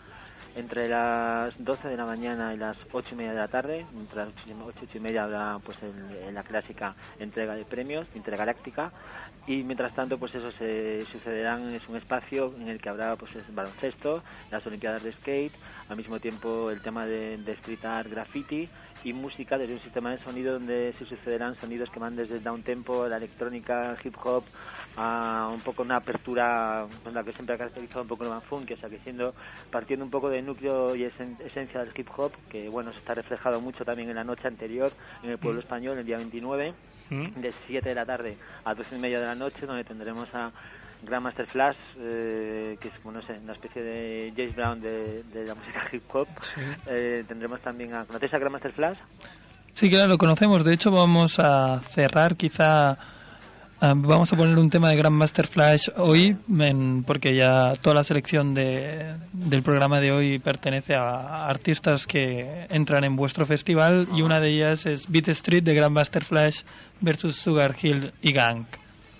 entre 0.55 0.87
las 0.87 1.53
12 1.57 1.87
de 1.87 1.97
la 1.97 2.05
mañana 2.05 2.53
y 2.53 2.57
las 2.57 2.77
8 2.91 3.09
y 3.13 3.15
media 3.17 3.31
de 3.31 3.37
la 3.37 3.47
tarde. 3.47 3.85
Entre 3.93 4.17
las 4.17 4.29
8 4.29 4.43
y 4.47 4.53
8 4.53 4.97
y 4.97 4.99
media 4.99 5.23
habrá 5.23 5.59
pues 5.63 5.77
el- 5.83 6.33
la 6.33 6.43
clásica 6.43 6.95
entrega 7.19 7.55
de 7.55 7.65
premios 7.65 8.07
intergaláctica. 8.15 8.91
Y 9.45 9.63
mientras 9.63 9.93
tanto, 9.93 10.17
pues 10.17 10.35
eso 10.35 10.51
se 10.51 11.05
sucederán, 11.05 11.73
es 11.73 11.87
un 11.87 11.95
espacio 11.95 12.53
en 12.57 12.67
el 12.67 12.81
que 12.81 12.89
habrá 12.89 13.15
pues 13.15 13.33
el 13.35 13.43
baloncesto, 13.53 14.21
las 14.51 14.65
olimpiadas 14.67 15.03
de 15.03 15.13
skate, 15.13 15.53
al 15.87 15.95
mismo 15.95 16.19
tiempo 16.19 16.69
el 16.69 16.81
tema 16.81 17.05
de, 17.05 17.37
de 17.37 17.57
graffiti 18.09 18.69
y 19.03 19.13
música 19.13 19.57
desde 19.57 19.73
un 19.75 19.79
sistema 19.79 20.11
de 20.11 20.17
sonido 20.19 20.53
donde 20.53 20.93
se 20.97 21.05
sucederán 21.05 21.55
sonidos 21.61 21.89
que 21.89 21.99
van 21.99 22.15
desde 22.15 22.35
el 22.37 22.43
down 22.43 22.63
tempo, 22.63 23.07
la 23.07 23.17
electrónica, 23.17 23.95
hip 24.03 24.15
hop, 24.23 24.43
a 24.97 25.49
un 25.53 25.61
poco 25.61 25.83
una 25.83 25.97
apertura 25.97 26.87
con 27.03 27.13
la 27.13 27.23
que 27.23 27.31
siempre 27.33 27.53
ha 27.55 27.57
caracterizado 27.57 28.01
un 28.01 28.07
poco 28.07 28.23
el 28.25 28.41
funk, 28.41 28.71
o 28.73 28.77
sea 28.77 28.89
que 28.89 28.97
siendo 28.99 29.35
partiendo 29.71 30.03
un 30.03 30.11
poco 30.11 30.29
del 30.29 30.45
núcleo 30.45 30.95
y 30.95 31.03
esen- 31.03 31.39
esencia 31.45 31.81
del 31.81 31.93
hip 31.95 32.07
hop, 32.17 32.31
que 32.49 32.67
bueno, 32.67 32.91
se 32.91 32.99
está 32.99 33.13
reflejado 33.13 33.61
mucho 33.61 33.85
también 33.85 34.09
en 34.09 34.15
la 34.15 34.23
noche 34.23 34.47
anterior 34.47 34.91
en 35.21 35.29
el 35.29 35.37
pueblo 35.37 35.59
español, 35.59 35.97
el 35.99 36.05
día 36.05 36.17
29 36.17 36.73
¿Mm? 37.09 37.39
de 37.39 37.53
7 37.67 37.89
de 37.89 37.95
la 37.95 38.05
tarde 38.05 38.37
a 38.65 38.73
12 38.73 38.95
y 38.95 38.99
media 38.99 39.19
de 39.19 39.27
la 39.27 39.35
noche, 39.35 39.65
donde 39.65 39.83
tendremos 39.83 40.27
a 40.33 40.51
Grandmaster 41.03 41.45
Flash, 41.45 41.77
eh, 41.99 42.75
que 42.81 42.87
es 42.87 42.93
como 43.03 43.11
no 43.13 43.21
sé, 43.21 43.33
una 43.33 43.53
especie 43.53 43.83
de 43.83 44.33
James 44.35 44.55
Brown 44.55 44.81
de, 44.81 45.23
de 45.25 45.45
la 45.45 45.53
música 45.53 45.87
hip 45.91 46.03
hop. 46.11 46.27
Eh, 46.87 47.23
tendremos 47.27 47.61
también 47.61 47.93
a. 47.93 48.05
¿Conocéis 48.05 48.33
a 48.33 48.39
Grandmaster 48.39 48.73
Flash? 48.73 48.97
Sí, 49.73 49.89
claro, 49.91 50.09
lo 50.09 50.17
conocemos. 50.17 50.65
De 50.65 50.73
hecho, 50.73 50.89
vamos 50.89 51.37
a 51.39 51.81
cerrar 51.81 52.35
quizá 52.35 52.97
Ah, 53.79 53.93
vamos 53.95 54.33
a 54.33 54.35
poner 54.35 54.57
un 54.57 54.71
tema 54.71 54.89
de 54.89 54.95
Grandmaster 54.95 55.45
Flash 55.45 55.89
hoy, 55.97 56.35
porque 57.05 57.37
ya 57.37 57.73
toda 57.79 57.97
la 57.97 58.03
selección 58.03 58.55
de, 58.55 59.17
del 59.33 59.61
programa 59.61 59.99
de 59.99 60.11
hoy 60.11 60.39
pertenece 60.39 60.95
a 60.95 61.45
artistas 61.45 62.07
que 62.07 62.65
entran 62.69 63.03
en 63.03 63.15
vuestro 63.15 63.45
festival 63.45 64.07
y 64.15 64.23
una 64.23 64.39
de 64.39 64.47
ellas 64.49 64.87
es 64.87 65.07
Beat 65.07 65.27
Street 65.27 65.63
de 65.63 65.75
Grandmaster 65.75 66.23
Flash 66.23 66.63
versus 67.01 67.35
Sugar 67.35 67.75
Hill 67.79 68.11
y 68.23 68.33
Gang. 68.33 68.65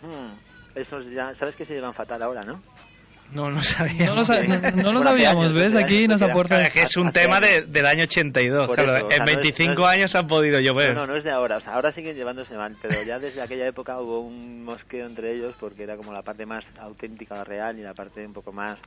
Hmm, 0.01 0.33
ya, 1.13 1.35
sabes 1.35 1.55
que 1.55 1.63
se 1.63 1.75
llevan 1.75 1.93
fatal 1.93 2.23
ahora, 2.23 2.41
¿no? 2.41 2.59
No, 3.31 3.49
no 3.49 3.61
sabía. 3.61 4.05
No 4.05 4.15
lo, 4.15 4.23
no- 4.23 4.83
no 4.83 4.91
lo 4.93 5.01
sabíamos, 5.01 5.53
¿ves? 5.53 5.75
Aquí 5.75 6.07
nos 6.07 6.21
aporta... 6.21 6.55
Claro, 6.55 6.61
es 6.63 6.69
que 6.73 6.81
es 6.83 6.95
un 6.97 7.11
tema 7.11 7.39
de- 7.41 7.63
del 7.63 7.85
año 7.85 8.03
82. 8.03 8.67
Por 8.67 8.75
claro, 8.75 8.93
eso, 8.95 9.05
o 9.05 9.09
sea, 9.09 9.17
en 9.17 9.23
es- 9.29 9.35
25 9.35 9.73
no 9.81 9.89
es- 9.89 9.97
años 9.97 10.15
han 10.15 10.27
podido 10.27 10.59
llover. 10.59 10.93
No, 10.95 11.01
no, 11.05 11.07
no 11.13 11.17
es 11.17 11.23
de 11.25 11.31
ahora. 11.31 11.57
O 11.57 11.59
sea, 11.59 11.73
ahora 11.73 11.91
siguen 11.91 12.15
llevándose 12.15 12.55
mal, 12.55 12.75
pero 12.81 13.03
ya 13.03 13.19
desde 13.19 13.41
aquella 13.41 13.67
época 13.67 13.99
hubo 13.99 14.21
un 14.21 14.63
mosqueo 14.63 15.05
entre 15.05 15.33
ellos 15.35 15.53
porque 15.59 15.83
era 15.83 15.97
como 15.97 16.13
la 16.13 16.21
parte 16.21 16.45
más 16.45 16.63
auténtica, 16.79 17.43
real 17.43 17.77
y 17.77 17.83
la 17.83 17.93
parte 17.93 18.25
un 18.25 18.33
poco 18.33 18.51
más 18.53 18.77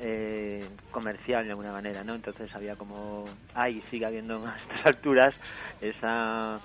eh, 0.00 0.64
comercial 0.90 1.44
de 1.44 1.50
alguna 1.50 1.72
manera, 1.72 2.04
¿no? 2.04 2.14
Entonces 2.14 2.54
había 2.54 2.76
como, 2.76 3.24
hay, 3.54 3.80
sigue 3.90 4.04
habiendo 4.06 4.36
a 4.46 4.56
estas 4.56 4.86
alturas 4.86 5.34
esa, 5.80 6.60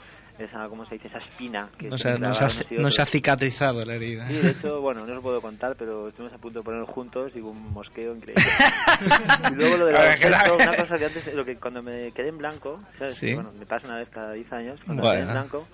esa 0.45 0.67
¿cómo 0.69 0.85
se 0.85 0.95
dice? 0.95 1.07
Esa 1.07 1.19
espina 1.19 1.69
que 1.77 1.89
No 1.89 1.97
se, 1.97 2.11
no 2.19 2.33
se 2.33 2.43
ha, 2.45 2.79
no 2.79 2.89
se 2.89 3.01
ha 3.01 3.05
cicatrizado 3.05 3.83
la 3.85 3.95
herida. 3.95 4.27
Sí, 4.27 4.35
de 4.35 4.51
hecho, 4.51 4.81
bueno, 4.81 5.05
no 5.05 5.15
os 5.17 5.23
puedo 5.23 5.41
contar, 5.41 5.75
pero 5.77 6.07
estuvimos 6.09 6.33
a 6.33 6.37
punto 6.39 6.59
de 6.59 6.63
ponerlo 6.65 6.87
juntos 6.87 7.31
y 7.35 7.41
hubo 7.41 7.51
un 7.51 7.73
mosqueo 7.73 8.15
increíble. 8.15 8.43
y 9.51 9.55
luego 9.55 9.77
lo 9.77 9.85
de 9.87 9.93
la- 9.93 9.99
baloncesto, 9.99 10.55
una 10.55 10.75
cosa 10.75 10.97
que 10.97 11.05
antes, 11.05 11.33
lo 11.33 11.45
que 11.45 11.55
cuando 11.57 11.81
me 11.83 12.11
quedé 12.11 12.29
en 12.29 12.37
blanco, 12.37 12.79
¿sabes? 12.97 13.17
Sí. 13.17 13.33
Bueno, 13.33 13.51
me 13.53 13.65
pasa 13.65 13.87
una 13.87 13.97
vez 13.97 14.09
cada 14.09 14.33
10 14.33 14.51
años, 14.53 14.79
cuando 14.85 15.03
Bueno. 15.03 15.15
quedé 15.17 15.27
en 15.27 15.33
blanco, 15.33 15.67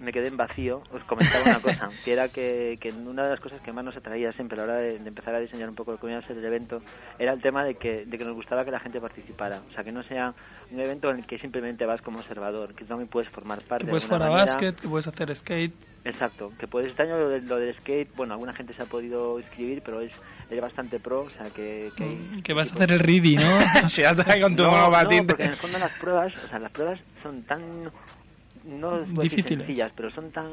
me 0.00 0.12
quedé 0.12 0.28
en 0.28 0.36
vacío, 0.36 0.82
os 0.92 1.02
comentaba 1.04 1.44
una 1.44 1.60
cosa, 1.60 1.88
que 2.04 2.12
era 2.12 2.28
que, 2.28 2.78
que 2.80 2.90
una 2.90 3.24
de 3.24 3.30
las 3.30 3.40
cosas 3.40 3.60
que 3.62 3.72
más 3.72 3.84
nos 3.84 3.96
atraía 3.96 4.32
siempre 4.32 4.60
a 4.60 4.66
la 4.66 4.72
hora 4.72 4.80
de, 4.82 4.98
de 4.98 5.08
empezar 5.08 5.34
a 5.34 5.40
diseñar 5.40 5.68
un 5.68 5.74
poco 5.74 5.92
lo 5.92 5.98
que 5.98 6.06
iba 6.08 6.18
a 6.18 6.26
ser 6.26 6.36
el 6.38 6.44
evento, 6.44 6.80
era 7.18 7.32
el 7.32 7.40
tema 7.42 7.64
de 7.64 7.74
que, 7.76 8.04
de 8.06 8.18
que 8.18 8.24
nos 8.24 8.34
gustaba 8.34 8.64
que 8.64 8.70
la 8.70 8.80
gente 8.80 9.00
participara, 9.00 9.60
o 9.68 9.72
sea, 9.72 9.82
que 9.84 9.92
no 9.92 10.02
sea 10.04 10.34
un 10.70 10.80
evento 10.80 11.10
en 11.10 11.18
el 11.18 11.26
que 11.26 11.38
simplemente 11.38 11.86
vas 11.86 12.00
como 12.02 12.18
observador, 12.20 12.74
que 12.74 12.84
también 12.84 13.08
puedes 13.08 13.28
formar 13.30 13.58
parte 13.62 13.84
Que 13.86 13.90
puedes 13.90 14.04
de 14.08 14.08
jugar 14.08 14.22
a 14.22 14.30
básquet, 14.30 14.80
que 14.80 14.88
puedes 14.88 15.06
hacer 15.08 15.34
skate. 15.34 15.74
Exacto, 16.04 16.50
que 16.58 16.66
puedes, 16.68 16.90
este 16.90 17.02
año 17.02 17.18
lo, 17.18 17.28
del- 17.28 17.46
lo 17.46 17.56
del 17.56 17.74
skate, 17.76 18.14
bueno, 18.16 18.32
alguna 18.34 18.54
gente 18.54 18.72
se 18.74 18.82
ha 18.82 18.86
podido 18.86 19.38
inscribir, 19.40 19.82
pero 19.84 20.00
es, 20.00 20.12
es 20.48 20.60
bastante 20.60 21.00
pro, 21.00 21.22
o 21.22 21.30
sea 21.30 21.46
que... 21.50 21.90
Que, 21.96 22.04
Mm, 22.08 22.42
Que 22.42 22.54
vas 22.54 22.70
a 22.72 22.74
hacer 22.76 22.92
el 22.92 23.00
ready, 23.00 23.36
¿no? 23.36 23.58
Se 23.88 24.06
ata 24.06 24.40
con 24.40 24.56
tu 24.56 24.62
no, 24.62 24.70
no, 24.90 25.26
porque 25.26 25.42
en 25.44 25.50
el 25.50 25.56
fondo 25.56 25.78
las 25.78 25.92
pruebas, 25.98 26.32
o 26.44 26.48
sea, 26.48 26.58
las 26.58 26.72
pruebas 26.72 26.98
son 27.22 27.42
tan... 27.42 27.90
No 28.68 28.90
puedo 28.90 29.00
decir 29.04 29.30
Difíciles. 29.30 29.58
sencillas, 29.58 29.92
pero 29.96 30.10
son 30.10 30.30
tan... 30.30 30.46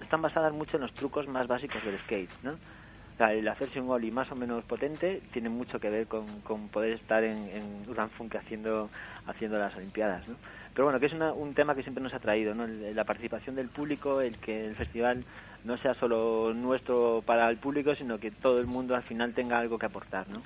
Están 0.00 0.22
basadas 0.22 0.52
mucho 0.52 0.76
en 0.76 0.82
los 0.82 0.92
trucos 0.94 1.28
más 1.28 1.46
básicos 1.46 1.84
del 1.84 1.98
skate, 2.00 2.30
¿no? 2.42 2.52
O 2.52 3.16
sea, 3.22 3.34
el 3.34 3.46
hacerse 3.48 3.78
un 3.78 3.90
ollie 3.90 4.10
más 4.10 4.32
o 4.32 4.34
menos 4.34 4.64
potente 4.64 5.20
tiene 5.30 5.50
mucho 5.50 5.78
que 5.78 5.90
ver 5.90 6.06
con, 6.06 6.40
con 6.40 6.70
poder 6.70 6.92
estar 6.94 7.22
en, 7.22 7.48
en 7.50 7.84
Urban 7.86 8.08
Funk 8.12 8.34
haciendo, 8.36 8.88
haciendo 9.26 9.58
las 9.58 9.76
Olimpiadas, 9.76 10.26
¿no? 10.26 10.36
Pero 10.72 10.86
bueno, 10.86 10.98
que 10.98 11.04
es 11.06 11.12
una- 11.12 11.34
un 11.34 11.52
tema 11.52 11.74
que 11.74 11.82
siempre 11.82 12.02
nos 12.02 12.14
ha 12.14 12.18
traído, 12.18 12.54
¿no? 12.54 12.66
La 12.66 13.04
participación 13.04 13.56
del 13.56 13.68
público, 13.68 14.22
el 14.22 14.38
que 14.38 14.64
el 14.68 14.74
festival 14.74 15.26
no 15.64 15.76
sea 15.78 15.92
solo 15.96 16.54
nuestro 16.54 17.22
para 17.26 17.50
el 17.50 17.58
público, 17.58 17.94
sino 17.94 18.18
que 18.18 18.30
todo 18.30 18.58
el 18.58 18.66
mundo 18.66 18.94
al 18.96 19.02
final 19.02 19.34
tenga 19.34 19.58
algo 19.58 19.78
que 19.78 19.84
aportar, 19.86 20.26
¿no? 20.30 20.42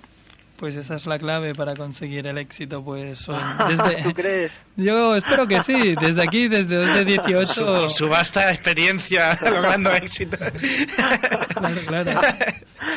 Pues 0.64 0.76
esa 0.76 0.94
es 0.94 1.04
la 1.06 1.18
clave 1.18 1.52
para 1.52 1.74
conseguir 1.74 2.26
el 2.26 2.38
éxito, 2.38 2.82
pues 2.82 3.18
son 3.18 3.36
desde... 3.68 4.02
¿Tú 4.02 4.12
crees? 4.14 4.50
Yo 4.76 5.14
espero 5.14 5.46
que 5.46 5.60
sí, 5.60 5.94
desde 6.00 6.22
aquí, 6.22 6.48
desde 6.48 6.74
2 6.86 6.96
de 6.96 7.04
18... 7.04 7.64
Con 7.66 7.90
su 7.90 8.08
vasta 8.08 8.50
experiencia 8.50 9.38
logrando 9.44 9.92
éxito. 9.92 10.38
Claro, 10.38 11.76
claro. 11.86 12.20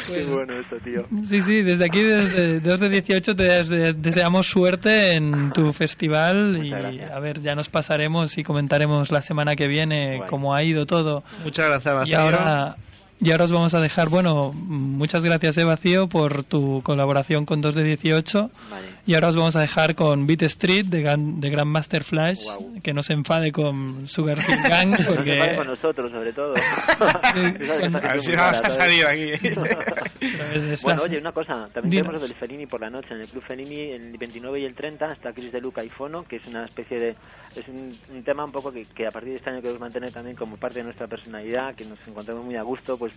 Qué 0.09 0.23
bueno 0.31 0.59
esto, 0.61 0.77
tío. 0.77 1.03
Sí, 1.23 1.41
sí, 1.41 1.61
desde 1.61 1.85
aquí, 1.85 2.03
desde 2.03 2.61
2 2.61 2.79
de 2.79 2.87
18, 2.89 3.35
te 3.35 3.43
des- 3.43 4.01
deseamos 4.01 4.47
suerte 4.47 5.11
en 5.17 5.51
tu 5.51 5.73
festival 5.73 6.55
y 6.63 6.69
Muchas 6.69 6.83
gracias. 6.83 7.11
a 7.11 7.19
ver, 7.19 7.41
ya 7.41 7.53
nos 7.53 7.67
pasaremos 7.67 8.37
y 8.37 8.43
comentaremos 8.43 9.11
la 9.11 9.19
semana 9.19 9.55
que 9.55 9.67
viene 9.67 10.19
Guay. 10.19 10.29
cómo 10.29 10.55
ha 10.55 10.63
ido 10.63 10.85
todo. 10.85 11.21
Muchas 11.43 11.67
gracias, 11.67 11.93
Y 11.93 11.97
Vacío. 12.13 12.19
ahora, 12.19 12.75
y 13.19 13.31
ahora 13.31 13.45
os 13.45 13.51
vamos 13.51 13.73
a 13.73 13.79
dejar, 13.79 14.09
bueno, 14.09 14.53
muchas 14.53 15.23
gracias, 15.23 15.57
eh, 15.57 15.63
Vacío, 15.63 16.07
por 16.07 16.43
tu 16.43 16.81
colaboración 16.83 17.45
con 17.45 17.61
2 17.61 17.75
de 17.75 17.83
18. 17.83 18.51
Vale. 18.69 18.87
Y 19.07 19.15
ahora 19.15 19.29
os 19.29 19.37
vamos 19.37 19.55
a 19.55 19.61
dejar 19.61 19.95
con 19.95 20.27
Beat 20.27 20.41
Street 20.43 20.85
de, 20.87 21.01
Gran- 21.01 21.39
de 21.39 21.49
Grandmaster 21.49 22.03
Flash, 22.03 22.41
que 22.83 22.93
no 22.93 23.01
se 23.01 23.13
enfade 23.13 23.53
con 23.53 24.05
Sugar 24.05 24.37
Hill 24.37 24.61
Gang, 24.69 24.89
No 24.89 24.97
se 24.97 25.03
porque... 25.15 25.37
pare 25.39 25.55
con 25.55 25.67
nosotros, 25.67 26.11
sobre 26.11 26.33
todo. 26.33 26.53
A 27.07 27.33
ver 27.33 28.19
si 28.19 28.31
vamos 28.33 28.59
rara, 28.61 28.83
a 28.83 29.11
aquí. 29.11 29.31
bueno, 30.83 31.03
oye, 31.03 31.17
una 31.19 31.31
cosa, 31.31 31.69
también 31.73 31.89
Dinos. 31.89 32.07
tenemos 32.07 32.13
lo 32.13 32.19
del 32.27 32.35
Fellini 32.35 32.65
por 32.65 32.81
la 32.81 32.89
noche, 32.89 33.13
en 33.13 33.21
el 33.21 33.27
Club 33.29 33.43
Fellini, 33.47 33.91
el 33.91 34.17
29 34.17 34.59
y 34.59 34.65
el 34.65 34.75
30, 34.75 35.13
está 35.13 35.31
Chris 35.31 35.51
de 35.53 35.61
Luca 35.61 35.83
y 35.83 35.89
Fono, 35.89 36.23
que 36.23 36.35
es 36.37 36.45
una 36.47 36.65
especie 36.65 36.99
de... 36.99 37.09
es 37.55 37.67
un, 37.69 37.95
un 38.13 38.23
tema 38.23 38.43
un 38.43 38.51
poco 38.51 38.71
que, 38.73 38.83
que 38.93 39.07
a 39.07 39.11
partir 39.11 39.31
de 39.31 39.37
este 39.37 39.49
año 39.49 39.61
queremos 39.61 39.79
mantener 39.81 40.11
también 40.11 40.35
como 40.35 40.57
parte 40.57 40.79
de 40.79 40.83
nuestra 40.83 41.07
personalidad, 41.07 41.75
que 41.75 41.85
nos 41.85 41.99
encontramos 42.07 42.43
muy 42.43 42.55
a 42.57 42.61
gusto, 42.63 42.97
pues 42.97 43.13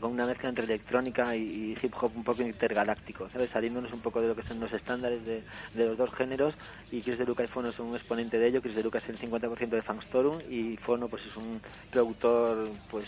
con 0.00 0.12
una 0.12 0.26
mezcla 0.26 0.48
entre 0.48 0.64
electrónica 0.64 1.34
y, 1.34 1.42
y 1.42 1.76
hip 1.82 1.92
hop 2.00 2.12
un 2.14 2.22
poco 2.24 2.42
intergaláctico, 2.42 3.28
¿sabes? 3.30 3.50
Saliéndonos 3.50 3.92
un 3.92 4.00
poco 4.00 4.20
de 4.20 4.28
lo 4.28 4.36
que 4.36 4.42
son 4.44 4.60
los 4.60 4.72
estándares 4.72 5.23
de, 5.24 5.42
los 5.74 5.96
dos 5.96 6.12
géneros, 6.14 6.54
y 6.90 7.02
Chris 7.02 7.18
de 7.18 7.24
Luca 7.24 7.44
y 7.44 7.48
Fono 7.48 7.72
son 7.72 7.88
un 7.88 7.96
exponente 7.96 8.38
de 8.38 8.48
ello, 8.48 8.62
Chris 8.62 8.76
de 8.76 8.82
Luca 8.82 8.98
es 8.98 9.08
el 9.08 9.18
50% 9.18 9.68
de 9.68 9.82
Fangstorum, 9.82 10.40
y 10.48 10.76
Fono 10.78 11.08
pues 11.08 11.24
es 11.26 11.36
un 11.36 11.60
productor, 11.90 12.68
pues 12.90 13.06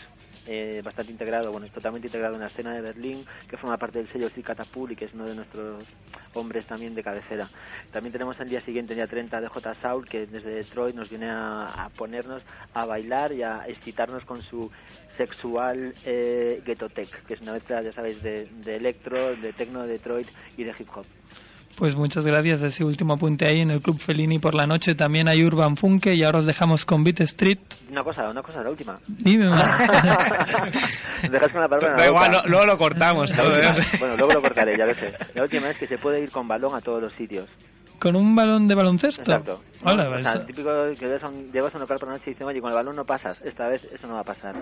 eh, 0.49 0.81
bastante 0.85 1.11
integrado, 1.11 1.51
bueno, 1.51 1.67
totalmente 1.69 2.07
integrado 2.07 2.35
en 2.35 2.41
la 2.41 2.47
escena 2.47 2.73
de 2.73 2.81
Berlín, 2.81 3.25
que 3.49 3.57
forma 3.57 3.77
parte 3.77 3.99
del 3.99 4.13
sello 4.13 4.31
Catapult 4.45 4.93
y 4.93 4.97
que 4.97 5.07
es 5.07 5.15
uno 5.15 5.25
de 5.25 5.35
nuestros 5.35 5.85
hombres 6.35 6.67
también 6.67 6.95
de 6.95 7.03
cabecera. 7.03 7.49
También 7.91 8.13
tenemos 8.13 8.39
el 8.39 8.49
día 8.49 8.61
siguiente, 8.61 8.93
el 8.93 8.99
día 8.99 9.07
30, 9.09 9.41
de 9.41 9.49
J. 9.49 9.75
Saul, 9.81 10.07
que 10.07 10.27
desde 10.27 10.51
Detroit 10.51 10.95
nos 10.95 11.11
viene 11.11 11.29
a, 11.29 11.87
a 11.87 11.89
ponernos 11.89 12.43
a 12.75 12.85
bailar 12.85 13.33
y 13.33 13.43
a 13.43 13.67
excitarnos 13.67 14.25
con 14.25 14.41
su 14.43 14.71
sexual 15.17 15.95
eh, 16.05 16.63
ghetto 16.65 16.89
tech, 16.91 17.25
que 17.27 17.35
es 17.35 17.41
una 17.41 17.53
mezcla, 17.53 17.83
ya 17.83 17.93
sabéis, 17.93 18.23
de, 18.23 18.47
de 18.47 18.77
electro, 18.77 19.35
de 19.35 19.53
techno 19.53 19.83
de 19.83 19.89
Detroit 19.89 20.29
y 20.57 20.65
de 20.65 20.75
hip 20.79 20.89
hop. 20.95 21.07
Pues 21.77 21.95
muchas 21.95 22.25
gracias. 22.27 22.63
Ese 22.63 22.85
último 22.85 23.15
apunte 23.15 23.47
ahí 23.47 23.61
en 23.61 23.71
el 23.71 23.81
Club 23.83 23.99
Fellini 23.99 24.39
por 24.39 24.55
la 24.55 24.67
noche. 24.67 24.95
También 24.95 25.29
hay 25.29 25.45
Urban 25.45 25.77
Funke 25.77 26.15
y 26.15 26.25
ahora 26.25 26.39
os 26.39 26.47
dejamos 26.47 26.87
con 26.87 27.05
Beat 27.05 27.21
Street. 27.21 27.59
Una 27.91 28.03
cosa, 28.03 28.31
una 28.31 28.43
cosa, 28.43 28.63
la 28.63 28.71
última. 28.71 28.99
Dime 29.07 29.47
una. 29.47 29.77
Dejas 31.31 31.53
con 31.53 31.61
la 31.61 31.69
palabra 31.69 31.95
Da 31.99 32.07
igual, 32.07 32.31
luego 32.47 32.65
lo 32.67 32.77
cortamos 32.79 33.31
todo. 33.33 33.59
¿eh? 33.59 33.71
bueno, 33.99 34.17
luego 34.17 34.33
lo 34.35 34.41
cortaré, 34.41 34.77
ya 34.79 34.87
lo 34.87 34.95
sé. 34.95 35.13
La 35.35 35.43
última 35.43 35.69
es 35.69 35.79
que 35.79 35.87
se 35.87 35.99
puede 35.99 36.23
ir 36.23 36.31
con 36.31 36.49
balón 36.49 36.75
a 36.75 36.81
todos 36.81 37.03
los 37.03 37.13
sitios. 37.15 37.49
¿Con 37.99 38.15
un 38.17 38.35
balón 38.35 38.69
de 38.69 38.75
baloncesto? 38.75 39.23
Exacto. 39.23 39.63
Hola, 39.85 40.09
o 40.09 40.23
sea, 40.23 40.31
eso- 40.33 40.41
el 40.41 40.47
típico 40.47 40.71
que 40.99 41.07
ves 41.07 41.23
a 41.23 41.29
un- 41.29 41.51
llegas 41.53 41.75
a 41.75 41.77
un 41.79 41.81
local 41.83 41.97
por 41.99 42.09
la 42.09 42.15
noche 42.15 42.25
y 42.29 42.31
dices, 42.31 42.47
oye, 42.47 42.61
con 42.61 42.71
el 42.71 42.77
balón 42.77 42.97
no 42.97 43.05
pasas. 43.05 43.37
Esta 43.45 43.69
vez 43.69 43.85
eso 43.93 44.07
no 44.07 44.15
va 44.15 44.21
a 44.21 44.25
pasar. 44.25 44.55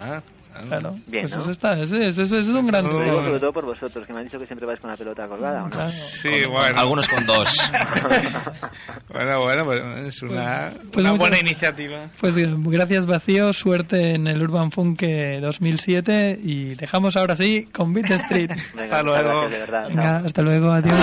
Ah. 0.00 0.20
Claro. 0.68 0.92
Bien, 1.06 1.22
pues 1.24 1.34
¿no? 1.36 1.42
eso 1.42 1.50
está, 1.50 1.72
eso, 1.72 1.96
es- 1.96 2.06
eso 2.06 2.22
es- 2.22 2.32
eso 2.32 2.38
es 2.38 2.46
un 2.56 2.66
gran 2.66 2.84
Lo 2.84 3.00
digo 3.02 3.22
sobre 3.22 3.40
todo 3.40 3.52
por 3.52 3.64
vosotros, 3.66 4.06
que 4.06 4.12
me 4.12 4.20
han 4.20 4.24
dicho 4.26 4.38
que 4.38 4.46
siempre 4.46 4.66
vais 4.66 4.78
con 4.80 4.90
la 4.90 4.96
pelota 4.96 5.26
colgada, 5.28 5.60
¿o 5.62 5.64
no? 5.64 5.70
Claro. 5.70 5.88
Sí, 5.88 6.28
bueno. 6.48 6.80
Algunos 6.80 7.08
con 7.08 7.26
dos. 7.26 7.70
Bueno, 9.12 9.42
bueno, 9.42 9.64
pues 9.64 9.80
es 10.06 10.22
una, 10.22 10.70
pues 10.90 10.96
una 10.96 11.10
muchas- 11.10 11.18
buena 11.18 11.38
iniciativa. 11.38 12.10
Pues 12.20 12.36
eh, 12.36 12.46
gracias 12.56 13.06
Vacío, 13.06 13.52
suerte 13.52 14.14
en 14.14 14.26
el 14.26 14.42
Urban 14.42 14.70
Funke 14.72 15.38
2007 15.40 16.38
y 16.42 16.74
dejamos 16.74 17.16
ahora 17.16 17.36
sí 17.36 17.66
con 17.72 17.92
Beat 17.92 18.10
Street. 18.10 18.50
Venga, 18.74 18.96
Hasta 18.98 19.02
luego. 19.02 19.28
gracias, 19.40 19.50
de 19.52 19.58
verdad. 19.58 19.88
Venga, 19.88 20.16
hasta 20.24 20.42
luego, 20.42 20.72
adiós. 20.72 21.00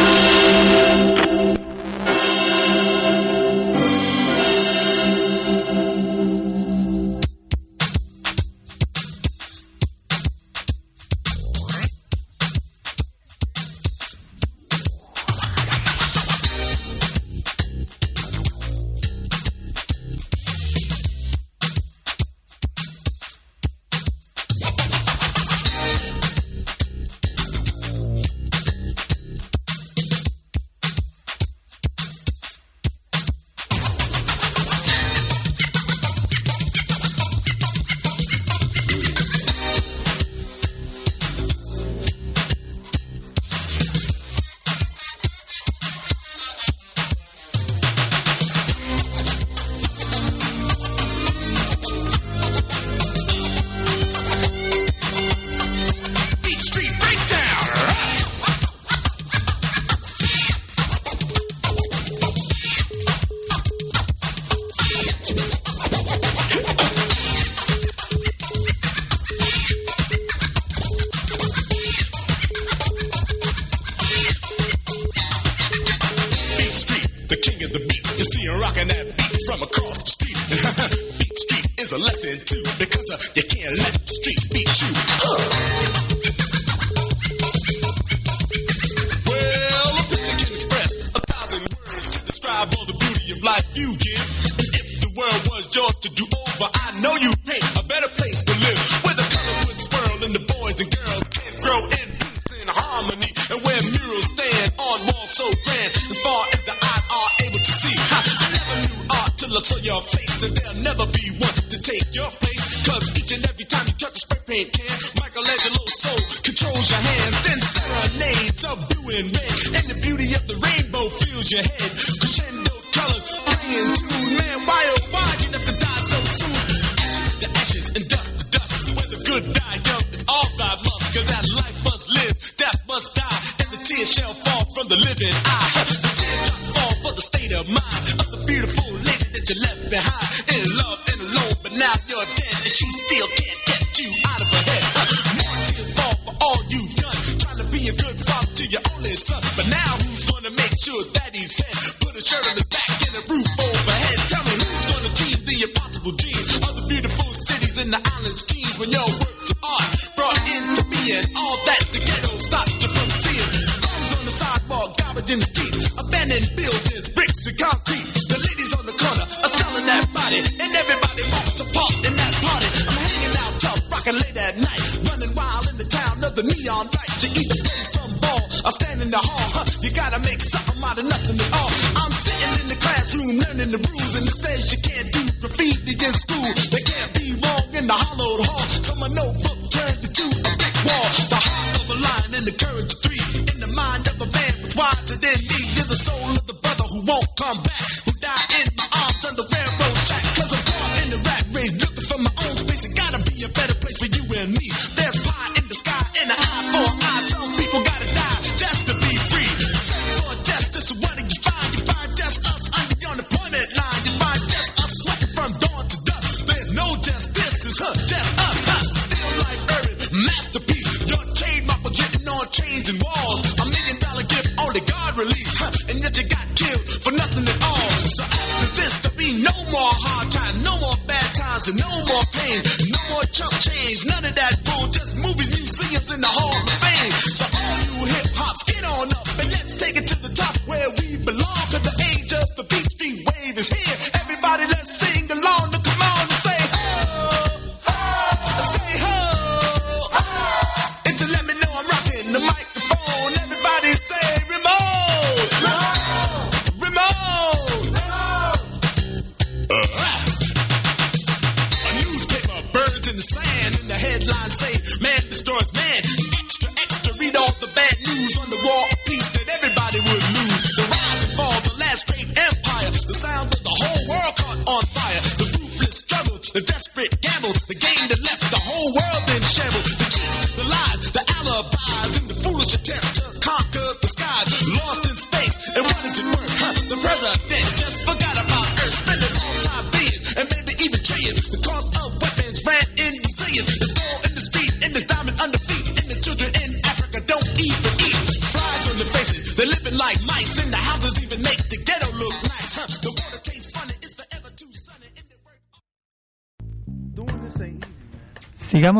chump 233.32 233.52
change, 233.52 234.06
none 234.08 234.26
of 234.26 234.36
that 234.36 234.56
bull, 234.66 234.88
just 234.92 235.16
movies, 235.16 235.50
museums, 235.56 236.12
and 236.12 236.24
the 236.24 236.28
Hall 236.28 236.52
of 236.52 236.70
Fame. 236.70 237.12
So 237.12 237.51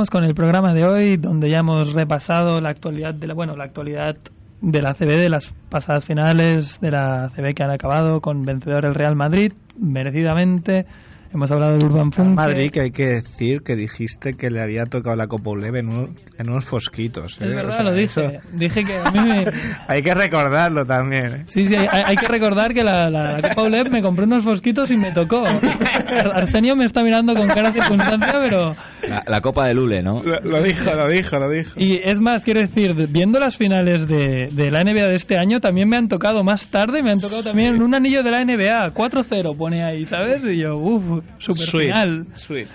con 0.10 0.24
el 0.24 0.34
programa 0.34 0.74
de 0.74 0.86
hoy, 0.86 1.18
donde 1.18 1.50
ya 1.50 1.60
hemos 1.60 1.94
repasado 1.94 2.60
la 2.60 2.70
actualidad 2.70 3.14
de 3.14 3.28
la, 3.28 3.34
bueno, 3.34 3.56
la 3.56 3.66
actualidad 3.66 4.18
de 4.62 4.82
la 4.82 4.94
CB, 4.94 5.18
de 5.18 5.30
las 5.30 5.54
pasadas 5.70 6.06
finales 6.06 6.80
de 6.82 6.92
la 6.92 7.30
CB 7.30 7.54
que 7.56 7.64
han 7.64 7.72
acabado 7.72 8.22
con 8.22 8.44
vencedor 8.44 8.86
el 8.86 8.96
Real 8.96 9.16
Madrid, 9.16 9.54
merecidamente, 9.80 10.86
Hemos 11.34 11.50
hablado 11.50 11.78
de 11.78 11.86
Urban 11.86 12.12
Funk. 12.12 12.36
Madrid, 12.36 12.72
que 12.72 12.82
hay 12.82 12.92
que 12.92 13.06
decir 13.06 13.62
que 13.62 13.78
dijiste 13.78 14.34
que 14.34 14.50
le 14.50 14.62
había 14.62 14.84
tocado 14.84 15.16
la 15.16 15.28
Copa 15.28 15.52
Uleve 15.52 15.80
en, 15.80 15.88
un, 15.88 16.16
en, 16.38 16.50
unos 16.50 16.66
fosquitos. 16.66 17.40
¿eh? 17.40 17.46
Es 17.46 17.56
verdad, 17.56 17.70
o 17.70 17.72
sea, 17.72 17.84
lo 17.84 17.94
dije. 17.94 18.06
Eso... 18.06 18.22
Dije 18.52 18.84
que 18.84 18.98
a 18.98 19.12
mí 19.12 19.20
me... 19.20 19.46
hay 19.88 20.02
que 20.02 20.14
recordarlo 20.14 20.86
también. 20.86 21.34
¿eh? 21.34 21.42
Sí, 21.46 21.66
sí, 21.66 21.76
hay, 21.76 22.02
hay, 22.06 22.16
que 22.18 22.28
recordar 22.28 22.74
que 22.74 22.84
la, 22.84 23.10
la, 23.10 23.38
la 23.40 23.50
Copa 23.50 23.68
Uleve 23.68 23.90
me 23.90 24.02
compré 24.02 24.26
unos 24.26 24.44
fosquitos 24.44 24.92
y 24.92 24.98
me 24.98 25.14
tocó. 25.14 25.42
Arsenio 26.36 26.76
me 26.76 26.84
está 26.84 27.02
mirando 27.02 27.34
con 27.34 27.48
cara 27.48 27.70
de 27.72 27.80
circunstancia, 27.80 28.34
pero... 28.42 28.72
La, 29.08 29.24
la, 29.26 29.40
Copa 29.42 29.68
de 29.68 29.74
Lule, 29.74 30.04
¿no? 30.04 30.22
Lo, 30.22 30.40
lo, 30.42 30.62
dijo, 30.62 30.92
lo 30.94 31.08
dijo, 31.08 31.38
lo 31.38 31.50
dijo. 31.50 31.72
Y 31.78 32.02
es 32.04 32.20
más, 32.20 32.44
quiero 32.44 32.60
decir, 32.60 32.94
viendo 33.08 33.40
las 33.40 33.56
finales 33.56 34.06
de, 34.06 34.50
de 34.52 34.70
la 34.70 34.84
NBA 34.84 35.08
de 35.08 35.16
este 35.16 35.38
año, 35.38 35.60
también 35.62 35.88
me 35.88 35.98
han 35.98 36.10
tocado 36.10 36.44
más 36.44 36.68
tarde, 36.68 37.02
me 37.02 37.12
han 37.12 37.20
tocado 37.20 37.42
también 37.42 37.82
un 37.82 37.96
anillo 37.96 38.22
de 38.22 38.32
la 38.32 38.44
NBA, 38.44 38.94
4-0 38.94 39.58
pone 39.58 39.84
ahí, 39.84 40.06
¿sabes? 40.06 40.44
Y 40.44 40.62
yo, 40.62 40.76
uff, 40.76 41.21
su, 41.38 41.54
super 41.54 41.68
Sweet. 41.68 41.94
final. 41.94 42.28
Sweet. 42.34 42.68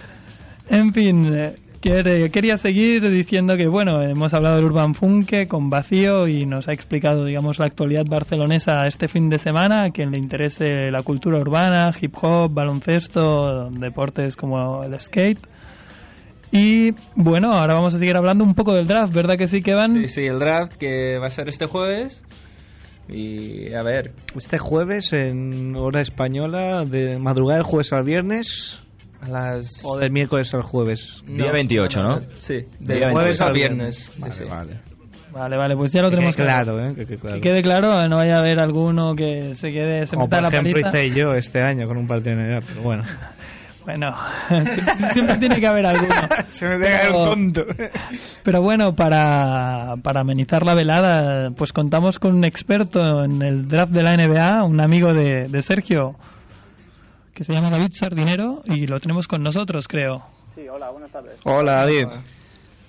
En 0.68 0.92
fin, 0.92 1.32
eh, 1.34 1.54
quería 1.80 2.56
seguir 2.56 3.08
diciendo 3.10 3.56
que, 3.56 3.68
bueno, 3.68 4.02
hemos 4.02 4.34
hablado 4.34 4.56
del 4.56 4.64
Urban 4.64 4.94
Funke 4.94 5.46
con 5.46 5.70
Vacío 5.70 6.26
y 6.26 6.40
nos 6.40 6.68
ha 6.68 6.72
explicado, 6.72 7.24
digamos, 7.24 7.58
la 7.58 7.66
actualidad 7.66 8.04
barcelonesa 8.10 8.86
este 8.86 9.06
fin 9.06 9.28
de 9.28 9.38
semana. 9.38 9.84
A 9.84 9.90
quien 9.90 10.10
le 10.10 10.18
interese 10.18 10.90
la 10.90 11.02
cultura 11.02 11.38
urbana, 11.38 11.90
hip 12.00 12.14
hop, 12.20 12.52
baloncesto, 12.52 13.70
deportes 13.70 14.36
como 14.36 14.82
el 14.82 14.98
skate. 14.98 15.40
Y 16.52 16.92
bueno, 17.14 17.52
ahora 17.52 17.74
vamos 17.74 17.94
a 17.94 17.98
seguir 17.98 18.16
hablando 18.16 18.44
un 18.44 18.54
poco 18.54 18.74
del 18.74 18.86
draft, 18.86 19.12
¿verdad 19.12 19.36
que 19.36 19.46
sí, 19.46 19.62
que 19.62 19.74
van? 19.74 19.90
Sí, 19.90 20.08
sí, 20.08 20.22
el 20.22 20.38
draft 20.38 20.74
que 20.74 21.18
va 21.18 21.26
a 21.26 21.30
ser 21.30 21.48
este 21.48 21.66
jueves. 21.66 22.24
Y 23.08 23.72
a 23.72 23.82
ver. 23.82 24.12
Este 24.34 24.58
jueves 24.58 25.12
en 25.12 25.76
hora 25.76 26.00
española, 26.00 26.84
de 26.84 27.18
madrugada 27.18 27.58
del 27.58 27.66
jueves 27.66 27.92
al 27.92 28.04
viernes. 28.04 28.82
A 29.20 29.28
las... 29.28 29.84
O 29.84 29.98
del 29.98 30.10
miércoles 30.10 30.52
al 30.54 30.62
jueves. 30.62 31.22
No, 31.26 31.44
Día 31.44 31.52
28, 31.52 32.00
¿no? 32.00 32.18
Sí, 32.38 32.64
del 32.80 33.00
de 33.00 33.10
jueves 33.10 33.40
al 33.40 33.52
viernes. 33.52 34.10
Vale, 34.18 34.32
sí. 34.32 34.44
vale. 34.44 34.80
Vale, 35.32 35.56
vale, 35.56 35.76
pues 35.76 35.92
ya 35.92 36.00
lo 36.00 36.08
que 36.08 36.16
tenemos 36.16 36.34
claro. 36.34 36.74
claro. 36.74 36.90
¿eh? 36.90 36.94
Que, 36.94 37.04
que, 37.04 37.16
claro. 37.18 37.36
que 37.36 37.42
quede 37.42 37.62
claro, 37.62 38.08
no 38.08 38.16
vaya 38.16 38.36
a 38.36 38.38
haber 38.38 38.58
alguno 38.58 39.14
que 39.14 39.54
se 39.54 39.70
quede, 39.70 40.06
se 40.06 40.16
Como 40.16 40.26
meta 40.26 40.40
por 40.40 40.54
ejemplo 40.54 40.88
hice 40.88 41.10
yo 41.10 41.34
este 41.34 41.60
año 41.60 41.86
con 41.86 41.98
un 41.98 42.06
partido 42.06 42.36
de 42.36 42.48
edad, 42.48 42.62
pero 42.66 42.80
bueno. 42.82 43.02
Bueno, 43.86 44.12
siempre, 45.12 45.38
tiene 45.38 45.60
que 45.60 45.66
haber 45.68 45.86
alguno. 45.86 46.14
Se 46.48 46.66
me 46.66 46.76
deja 46.78 47.02
Pero- 47.02 47.18
un 47.18 47.24
tonto. 47.52 47.62
Pero 48.42 48.60
bueno, 48.60 48.94
para, 48.96 49.94
para 50.02 50.22
amenizar 50.22 50.64
la 50.64 50.74
velada, 50.74 51.50
pues 51.56 51.72
contamos 51.72 52.18
con 52.18 52.34
un 52.34 52.44
experto 52.44 53.22
en 53.24 53.40
el 53.42 53.68
draft 53.68 53.92
de 53.92 54.02
la 54.02 54.16
NBA, 54.16 54.64
un 54.64 54.80
amigo 54.80 55.12
de, 55.12 55.46
de 55.48 55.62
Sergio, 55.62 56.16
que 57.32 57.44
se 57.44 57.52
llama 57.54 57.70
David 57.70 57.92
Sardinero, 57.92 58.62
y 58.64 58.86
lo 58.88 58.98
tenemos 58.98 59.28
con 59.28 59.42
nosotros, 59.42 59.86
creo. 59.86 60.26
Sí, 60.56 60.68
hola, 60.68 60.90
buenas 60.90 61.10
tardes. 61.12 61.38
Hola, 61.44 61.72
David. 61.84 62.06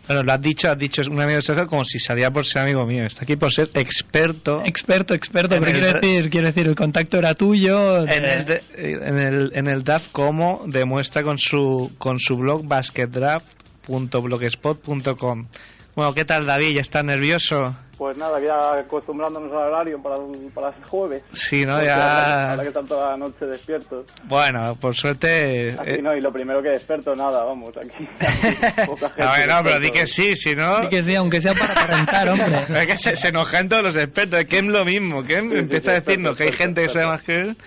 Bueno, 0.08 0.24
lo 0.24 0.32
has 0.34 0.42
dicho, 0.42 0.70
has 0.72 0.78
dicho, 0.78 1.02
es 1.02 1.08
un 1.08 1.20
amigo 1.22 1.36
de 1.36 1.42
Sergio 1.42 1.68
como 1.68 1.84
si 1.84 2.00
salía 2.00 2.32
por 2.32 2.46
ser 2.46 2.62
amigo 2.64 2.86
mío. 2.86 3.04
Está 3.06 3.24
aquí 3.24 3.36
por 3.36 3.54
ser 3.54 3.70
experto 3.74 4.62
Experto, 4.66 5.14
experto, 5.14 5.56
pero 5.60 5.72
quiero 5.72 5.94
decir, 6.00 6.30
quiero 6.30 6.48
decir, 6.48 6.68
el 6.68 6.76
contacto 6.76 7.18
era 7.18 7.34
tuyo. 7.34 8.04
en 8.04 8.26
el, 8.26 8.46
de- 8.46 8.62
en 8.78 9.20
el, 9.20 9.52
en 9.54 9.68
el 9.68 9.84
draft 9.84 10.12
como 10.12 10.64
demuestra 10.68 11.24
con 11.24 11.38
su, 11.38 11.92
con 11.98 12.20
su 12.20 12.38
blog 12.38 12.66
basketdraft.blogspot.com. 12.68 15.48
Bueno, 15.96 16.14
¿qué 16.14 16.26
tal 16.26 16.46
David? 16.46 16.76
¿Ya 16.76 16.82
estás 16.82 17.04
nervioso? 17.04 17.76
Pues 17.98 18.16
nada, 18.16 18.40
ya 18.40 18.80
acostumbrándonos 18.82 19.52
al 19.52 19.70
horario 19.74 20.00
para, 20.02 20.18
el- 20.18 20.52
para 20.54 20.70
el 20.70 20.84
jueves. 20.84 21.24
Sí, 21.32 21.64
¿no? 21.66 21.74
Porque 21.74 21.88
Ya... 21.88 22.50
Ahora 22.52 22.62
que 22.62 22.68
están 22.70 22.88
toda 22.88 23.10
la 23.12 23.18
noche 23.18 23.46
despiertos. 23.48 24.06
Bueno, 24.26 24.76
por 24.80 24.94
suerte... 24.96 25.72
Aquí 25.80 25.90
eh, 25.90 26.02
no, 26.04 26.16
y 26.16 26.22
lo 26.22 26.32
primero 26.32 26.62
que 26.62 26.70
desperto, 26.70 27.16
nada, 27.16 27.44
vamos, 27.44 27.76
aquí. 27.76 27.90
aquí 28.20 28.86
poca 28.86 29.10
gente 29.10 29.24
A 29.24 29.32
ver, 29.38 29.48
no, 29.50 29.64
pero 29.64 29.80
di 29.80 29.90
despierto. 29.90 30.00
que 30.00 30.08
sí, 30.08 30.36
si 30.36 30.56
no... 30.56 30.82
Sí 30.82 30.88
que 30.90 31.04
sí, 31.04 31.16
aunque 31.16 31.42
sea 31.42 31.54
para 31.54 31.74
aparentar, 31.74 32.30
hombre. 32.32 32.58
Es 32.82 32.86
que 32.88 32.98
se, 32.98 33.16
se 33.16 33.28
enojan 33.30 33.68
todos 33.68 33.82
los 33.84 33.96
expertos. 33.96 34.42
Es 34.42 34.46
que 34.48 34.58
es 34.58 34.64
lo 34.66 34.86
mismo. 34.86 35.24
Que 35.24 35.36
sí, 35.42 35.58
empieza 35.58 35.92
a 35.92 35.96
sí, 35.96 36.02
decirnos 36.06 36.38
que 36.38 36.44
hay 36.44 36.50
experto, 36.50 36.64
gente 36.82 36.82
que 36.84 36.90
sabe 36.90 37.06
más 37.08 37.22
que 37.24 37.34
él. 37.34 37.58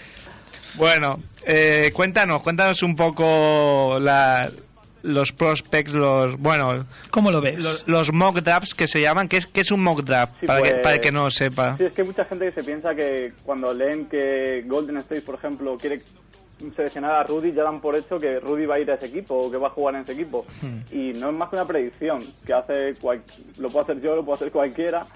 Bueno, 0.76 1.16
eh, 1.44 1.90
cuéntanos, 1.92 2.40
cuéntanos 2.44 2.80
un 2.84 2.94
poco 2.94 3.98
la, 3.98 4.48
los 5.02 5.32
prospects, 5.32 5.92
los 5.92 6.38
bueno, 6.38 6.86
¿Cómo 7.10 7.30
lo 7.30 7.40
ves? 7.40 7.62
los, 7.62 7.86
los 7.88 8.12
mock 8.12 8.40
drafts 8.40 8.74
que 8.74 8.86
se 8.86 9.00
llaman. 9.00 9.28
¿Qué 9.28 9.38
es, 9.38 9.46
qué 9.46 9.60
es 9.62 9.70
un 9.70 9.82
mock 9.82 10.02
draft? 10.02 10.34
Sí, 10.40 10.46
para, 10.46 10.62
que, 10.62 10.70
pues- 10.70 10.82
para 10.82 10.94
el 10.96 11.00
que 11.00 11.12
no 11.12 11.22
lo 11.24 11.30
sepa. 11.30 11.76
Sí, 11.76 11.84
es 11.84 11.92
que 11.92 12.02
hay 12.02 12.08
mucha 12.08 12.24
gente 12.24 12.46
que 12.46 12.52
se 12.52 12.64
piensa 12.64 12.94
que 12.94 13.32
cuando 13.44 13.72
leen 13.72 14.06
que 14.06 14.62
Golden 14.66 14.98
State, 14.98 15.22
por 15.22 15.36
ejemplo, 15.36 15.76
quiere 15.76 16.00
seleccionar 16.76 17.12
a 17.12 17.22
Rudy, 17.22 17.52
ya 17.52 17.62
dan 17.62 17.80
por 17.80 17.96
hecho 17.96 18.18
que 18.18 18.38
Rudy 18.38 18.66
va 18.66 18.74
a 18.74 18.80
ir 18.80 18.90
a 18.90 18.94
ese 18.94 19.06
equipo 19.06 19.34
o 19.34 19.50
que 19.50 19.56
va 19.56 19.68
a 19.68 19.70
jugar 19.70 19.94
en 19.94 20.02
ese 20.02 20.12
equipo. 20.12 20.44
Hmm. 20.60 20.80
Y 20.94 21.12
no 21.14 21.30
es 21.30 21.34
más 21.36 21.48
que 21.48 21.56
una 21.56 21.66
predicción, 21.66 22.22
que 22.46 22.52
hace 22.52 22.94
cual- 23.00 23.22
lo 23.58 23.68
puedo 23.70 23.82
hacer 23.84 24.00
yo, 24.02 24.14
lo 24.16 24.24
puedo 24.24 24.36
hacer 24.36 24.50
cualquiera. 24.52 25.06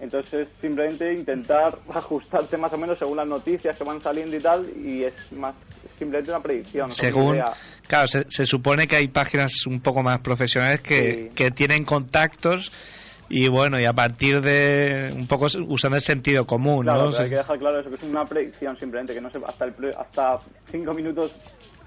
Entonces 0.00 0.32
es 0.34 0.48
simplemente 0.60 1.12
intentar 1.12 1.78
ajustarse 1.94 2.56
más 2.56 2.72
o 2.72 2.78
menos 2.78 2.98
según 2.98 3.16
las 3.18 3.26
noticias 3.26 3.76
que 3.76 3.84
van 3.84 4.00
saliendo 4.00 4.36
y 4.36 4.40
tal, 4.40 4.68
y 4.76 5.04
es 5.04 5.14
más 5.32 5.54
es 5.84 5.90
simplemente 5.98 6.30
una 6.30 6.40
predicción. 6.40 6.90
Según. 6.90 7.40
Claro, 7.86 8.06
se, 8.06 8.24
se 8.30 8.44
supone 8.44 8.86
que 8.86 8.96
hay 8.96 9.08
páginas 9.08 9.66
un 9.66 9.80
poco 9.80 10.02
más 10.02 10.20
profesionales 10.20 10.80
que, 10.82 11.28
Sí. 11.28 11.34
que 11.34 11.50
tienen 11.50 11.84
contactos 11.84 12.72
y 13.28 13.48
bueno, 13.48 13.80
y 13.80 13.84
a 13.86 13.92
partir 13.92 14.40
de 14.42 15.10
un 15.16 15.26
poco 15.26 15.46
usando 15.68 15.96
el 15.96 16.02
sentido 16.02 16.46
común, 16.46 16.82
Claro, 16.84 17.04
¿no? 17.06 17.10
pero 17.12 17.24
hay 17.24 17.30
que 17.30 17.36
dejar 17.36 17.58
claro 17.58 17.80
eso, 17.80 17.88
que 17.88 17.96
es 17.96 18.02
una 18.02 18.24
predicción 18.24 18.76
simplemente, 18.78 19.14
que 19.14 19.20
no 19.20 19.30
se 19.30 19.38
hasta 19.46 19.64
el 19.64 19.74
hasta 19.98 20.38
cinco 20.70 20.92
minutos 20.92 21.32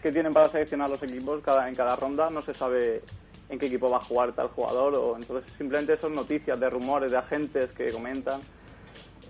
que 0.01 0.11
tienen 0.11 0.33
para 0.33 0.49
seleccionar 0.49 0.89
los 0.89 1.01
equipos 1.03 1.41
cada, 1.43 1.67
en 1.67 1.75
cada 1.75 1.95
ronda 1.95 2.29
no 2.29 2.41
se 2.43 2.53
sabe 2.53 3.01
en 3.49 3.59
qué 3.59 3.67
equipo 3.67 3.89
va 3.89 3.97
a 3.97 4.03
jugar 4.03 4.33
tal 4.33 4.47
jugador 4.49 4.95
o 4.95 5.15
entonces 5.17 5.51
simplemente 5.57 5.97
son 5.97 6.15
noticias 6.15 6.59
de 6.59 6.69
rumores 6.69 7.11
de 7.11 7.17
agentes 7.17 7.71
que 7.73 7.91
comentan 7.91 8.41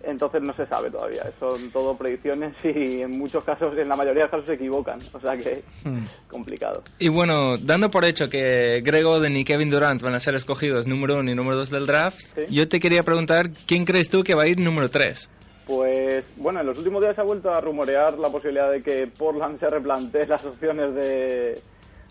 entonces 0.05 0.41
no 0.41 0.53
se 0.55 0.65
sabe 0.67 0.89
todavía 0.91 1.23
son 1.39 1.71
todo 1.71 1.97
predicciones 1.97 2.53
y 2.63 3.01
en 3.01 3.17
muchos 3.17 3.43
casos 3.43 3.77
en 3.77 3.89
la 3.89 3.95
mayoría 3.95 4.23
de 4.25 4.29
casos 4.29 4.45
se 4.47 4.53
equivocan 4.53 4.99
o 5.13 5.19
sea 5.19 5.33
que 5.37 5.63
Hmm. 5.83 6.05
complicado 6.29 6.81
Y 6.99 7.09
bueno, 7.09 7.57
dando 7.57 7.89
por 7.89 8.05
hecho 8.05 8.25
que 8.29 8.81
Greg 8.81 9.05
Oden 9.05 9.37
y 9.37 9.43
Kevin 9.43 9.69
Durant 9.69 10.01
van 10.01 10.15
a 10.15 10.19
ser 10.19 10.35
escogidos 10.35 10.87
número 10.87 11.19
uno 11.19 11.31
y 11.31 11.35
número 11.35 11.57
dos 11.57 11.69
del 11.69 11.85
draft, 11.85 12.17
Sí. 12.35 12.41
yo 12.49 12.67
te 12.67 12.79
quería 12.79 13.03
preguntar, 13.03 13.49
¿quién 13.67 13.85
crees 13.85 14.09
tú 14.09 14.21
que 14.23 14.35
va 14.35 14.43
a 14.43 14.47
ir 14.47 14.59
número 14.59 14.87
tres? 14.89 15.29
Pues 15.67 16.25
bueno, 16.37 16.59
en 16.61 16.67
los 16.67 16.77
últimos 16.77 17.01
días 17.01 17.15
se 17.15 17.21
ha 17.21 17.25
vuelto 17.25 17.49
a 17.51 17.59
rumorear 17.61 18.17
la 18.19 18.29
posibilidad 18.29 18.71
de 18.71 18.81
que 18.83 19.07
Portland 19.17 19.59
se 19.59 19.67
replantee 19.69 20.27
las 20.27 20.43
opciones 20.45 20.93
de, 20.95 21.59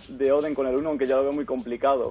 de 0.09 0.33
Oden 0.33 0.55
con 0.55 0.67
el 0.67 0.75
1, 0.77 0.89
aunque 0.89 1.07
ya 1.07 1.17
lo 1.17 1.23
veo 1.23 1.33
muy 1.33 1.45
complicado. 1.45 2.11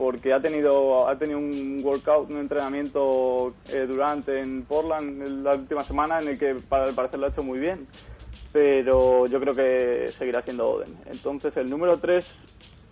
Porque 0.00 0.32
ha 0.32 0.40
tenido, 0.40 1.06
ha 1.06 1.18
tenido 1.18 1.38
un 1.38 1.82
workout, 1.84 2.30
un 2.30 2.38
entrenamiento 2.38 3.52
eh, 3.68 3.84
durante 3.86 4.40
en 4.40 4.62
Portland 4.62 5.44
la 5.44 5.56
última 5.56 5.84
semana 5.84 6.22
en 6.22 6.28
el 6.28 6.38
que 6.38 6.54
para 6.54 6.88
el 6.88 6.94
parecer 6.94 7.20
lo 7.20 7.26
ha 7.26 7.28
hecho 7.28 7.42
muy 7.42 7.58
bien. 7.58 7.86
Pero 8.50 9.26
yo 9.26 9.38
creo 9.38 9.52
que 9.52 10.10
seguirá 10.16 10.40
siendo 10.40 10.70
Oden. 10.70 10.96
Entonces 11.04 11.54
el 11.58 11.68
número 11.68 11.98
3, 11.98 12.24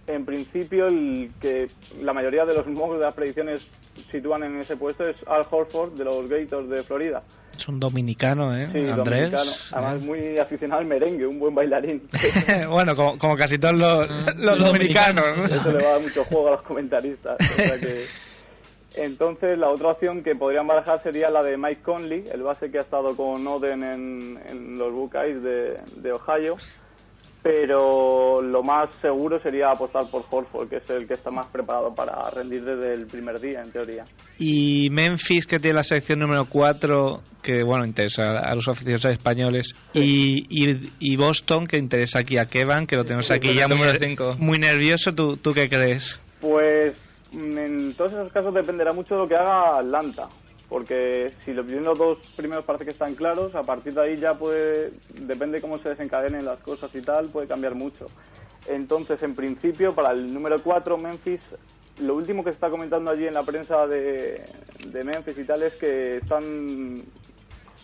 en 0.08 0.26
principio, 0.26 0.88
el 0.88 1.30
que 1.40 1.68
la 2.02 2.12
mayoría 2.12 2.44
de 2.44 2.52
los 2.52 2.66
mocks 2.66 2.98
de 2.98 3.04
las 3.06 3.14
predicciones 3.14 3.66
sitúan 4.10 4.42
en 4.42 4.60
ese 4.60 4.76
puesto 4.76 5.08
es 5.08 5.26
Al 5.26 5.46
Horford 5.50 5.94
de 5.94 6.04
los 6.04 6.28
Gators 6.28 6.68
de 6.68 6.82
Florida. 6.82 7.22
Es 7.58 7.66
un 7.68 7.80
dominicano, 7.80 8.56
¿eh? 8.56 8.68
Sí, 8.72 8.78
Andrés. 8.88 9.30
dominicano. 9.32 9.50
Además, 9.72 10.02
muy 10.02 10.38
aficionado 10.38 10.80
al 10.80 10.86
merengue, 10.86 11.26
un 11.26 11.38
buen 11.40 11.54
bailarín. 11.54 12.08
bueno, 12.70 12.94
como, 12.94 13.18
como 13.18 13.36
casi 13.36 13.58
todos 13.58 13.74
los, 13.74 14.06
los 14.36 14.58
dominicanos. 14.64 15.24
¿no? 15.36 15.44
Eso 15.44 15.72
le 15.72 15.82
va 15.82 15.90
a 15.90 15.92
dar 15.94 16.00
mucho 16.02 16.24
juego 16.24 16.48
a 16.48 16.50
los 16.52 16.62
comentaristas. 16.62 17.36
o 17.40 17.54
sea 17.54 17.78
que- 17.80 18.04
Entonces, 18.96 19.56
la 19.58 19.68
otra 19.70 19.88
opción 19.90 20.22
que 20.24 20.34
podrían 20.34 20.66
barajar 20.66 21.02
sería 21.02 21.30
la 21.30 21.42
de 21.42 21.56
Mike 21.56 21.82
Conley, 21.82 22.24
el 22.32 22.42
base 22.42 22.70
que 22.70 22.78
ha 22.78 22.82
estado 22.82 23.14
con 23.14 23.46
Oden 23.46 23.84
en, 23.84 24.40
en 24.48 24.78
los 24.78 24.92
Buckeyes 24.92 25.42
de, 25.42 25.78
de 25.96 26.12
Ohio. 26.12 26.56
Pero 27.48 28.42
lo 28.42 28.62
más 28.62 28.90
seguro 29.00 29.38
sería 29.38 29.70
apostar 29.70 30.04
por 30.10 30.22
Horford, 30.28 30.68
que 30.68 30.76
es 30.76 30.90
el 30.90 31.08
que 31.08 31.14
está 31.14 31.30
más 31.30 31.46
preparado 31.46 31.94
para 31.94 32.28
rendir 32.28 32.62
desde 32.62 32.92
el 32.92 33.06
primer 33.06 33.40
día, 33.40 33.62
en 33.62 33.72
teoría. 33.72 34.04
Y 34.38 34.90
Memphis, 34.90 35.46
que 35.46 35.58
tiene 35.58 35.76
la 35.76 35.82
sección 35.82 36.18
número 36.18 36.44
4, 36.44 37.22
que 37.42 37.62
bueno, 37.64 37.86
interesa 37.86 38.38
a 38.40 38.54
los 38.54 38.68
aficionados 38.68 39.06
españoles. 39.06 39.74
Y, 39.94 40.44
y, 40.50 40.90
y 40.98 41.16
Boston, 41.16 41.66
que 41.66 41.78
interesa 41.78 42.18
aquí 42.18 42.36
a 42.36 42.44
Kevan, 42.44 42.86
que 42.86 42.96
lo 42.96 43.04
tenemos 43.04 43.28
Sí, 43.28 43.32
aquí 43.32 43.54
ya 43.54 43.66
muy, 43.66 43.78
número 43.78 43.98
cinco. 43.98 44.34
muy 44.38 44.58
nervioso. 44.58 45.14
¿Tú, 45.14 45.38
¿Tú 45.38 45.54
qué 45.54 45.70
crees? 45.70 46.20
Pues 46.42 46.94
en 47.32 47.94
todos 47.94 48.12
esos 48.12 48.30
casos 48.30 48.52
dependerá 48.52 48.92
mucho 48.92 49.14
de 49.14 49.20
lo 49.22 49.26
que 49.26 49.36
haga 49.36 49.78
Atlanta, 49.78 50.28
porque 50.68 51.32
si 51.44 51.52
los 51.52 51.64
primeros 51.64 51.96
dos 51.98 52.18
primeros 52.36 52.64
parece 52.64 52.84
que 52.84 52.90
están 52.90 53.14
claros, 53.14 53.54
a 53.54 53.62
partir 53.62 53.94
de 53.94 54.02
ahí 54.02 54.16
ya 54.18 54.34
puede, 54.34 54.92
depende 55.14 55.60
cómo 55.60 55.78
se 55.78 55.88
desencadenen 55.90 56.44
las 56.44 56.60
cosas 56.60 56.94
y 56.94 57.00
tal, 57.02 57.28
puede 57.28 57.46
cambiar 57.48 57.74
mucho. 57.74 58.06
Entonces, 58.66 59.22
en 59.22 59.34
principio, 59.34 59.94
para 59.94 60.12
el 60.12 60.32
número 60.32 60.62
4, 60.62 60.98
Memphis, 60.98 61.40
lo 62.00 62.14
último 62.16 62.44
que 62.44 62.50
se 62.50 62.54
está 62.54 62.68
comentando 62.68 63.10
allí 63.10 63.26
en 63.26 63.34
la 63.34 63.42
prensa 63.44 63.86
de, 63.86 64.44
de 64.86 65.04
Memphis 65.04 65.38
y 65.38 65.44
tal 65.44 65.62
es 65.62 65.74
que 65.74 66.18
están 66.18 67.02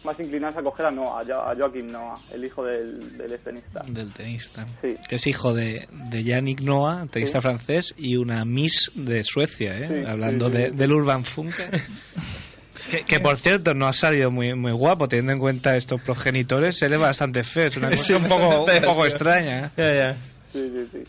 más 0.04 0.20
inclinados 0.20 0.58
a 0.58 0.62
coger 0.62 0.84
a 0.84 0.90
Noah, 0.90 1.20
a, 1.20 1.24
Jo- 1.24 1.40
a 1.50 1.54
Joaquim 1.56 1.86
Noah, 1.90 2.16
el 2.30 2.44
hijo 2.44 2.62
del, 2.62 3.16
del 3.16 3.38
tenista. 3.40 3.82
Del 3.88 4.12
tenista. 4.12 4.66
Sí. 4.82 4.90
Que 5.08 5.16
es 5.16 5.26
hijo 5.26 5.54
de, 5.54 5.88
de 6.10 6.22
Yannick 6.22 6.60
Noah, 6.60 7.06
tenista 7.10 7.40
Sí. 7.40 7.42
francés, 7.46 7.94
y 7.96 8.16
una 8.18 8.44
Miss 8.44 8.92
de 8.94 9.24
Suecia, 9.24 9.78
¿eh? 9.78 9.88
Sí, 10.04 10.10
hablando 10.10 10.48
sí, 10.50 10.52
sí, 10.56 10.62
de- 10.62 10.68
sí. 10.68 10.76
del 10.76 10.92
Urban 10.92 11.24
Funk. 11.24 11.54
que, 12.90 13.04
que, 13.04 13.20
por 13.20 13.36
cierto 13.36 13.74
no 13.74 13.86
ha 13.86 13.92
salido 13.92 14.30
muy 14.30 14.54
muy 14.54 14.72
guapo, 14.72 15.08
teniendo 15.08 15.32
en 15.32 15.38
cuenta 15.38 15.76
estos 15.76 16.02
progenitores, 16.02 16.80
él 16.82 16.92
es 16.92 16.98
bastante 16.98 17.42
feo, 17.44 17.66
es 17.68 17.76
una 17.76 17.90
cosa 17.90 18.02
Sí, 18.02 18.14
un 18.14 18.24
poco, 18.28 18.64
un 18.64 19.06
extraña. 19.06 19.66
¿eh? 19.66 19.70
Ya, 19.76 19.94
ya. 19.94 20.12
Sí, 20.52 20.70
sí, 20.70 20.88
sí. 20.92 21.02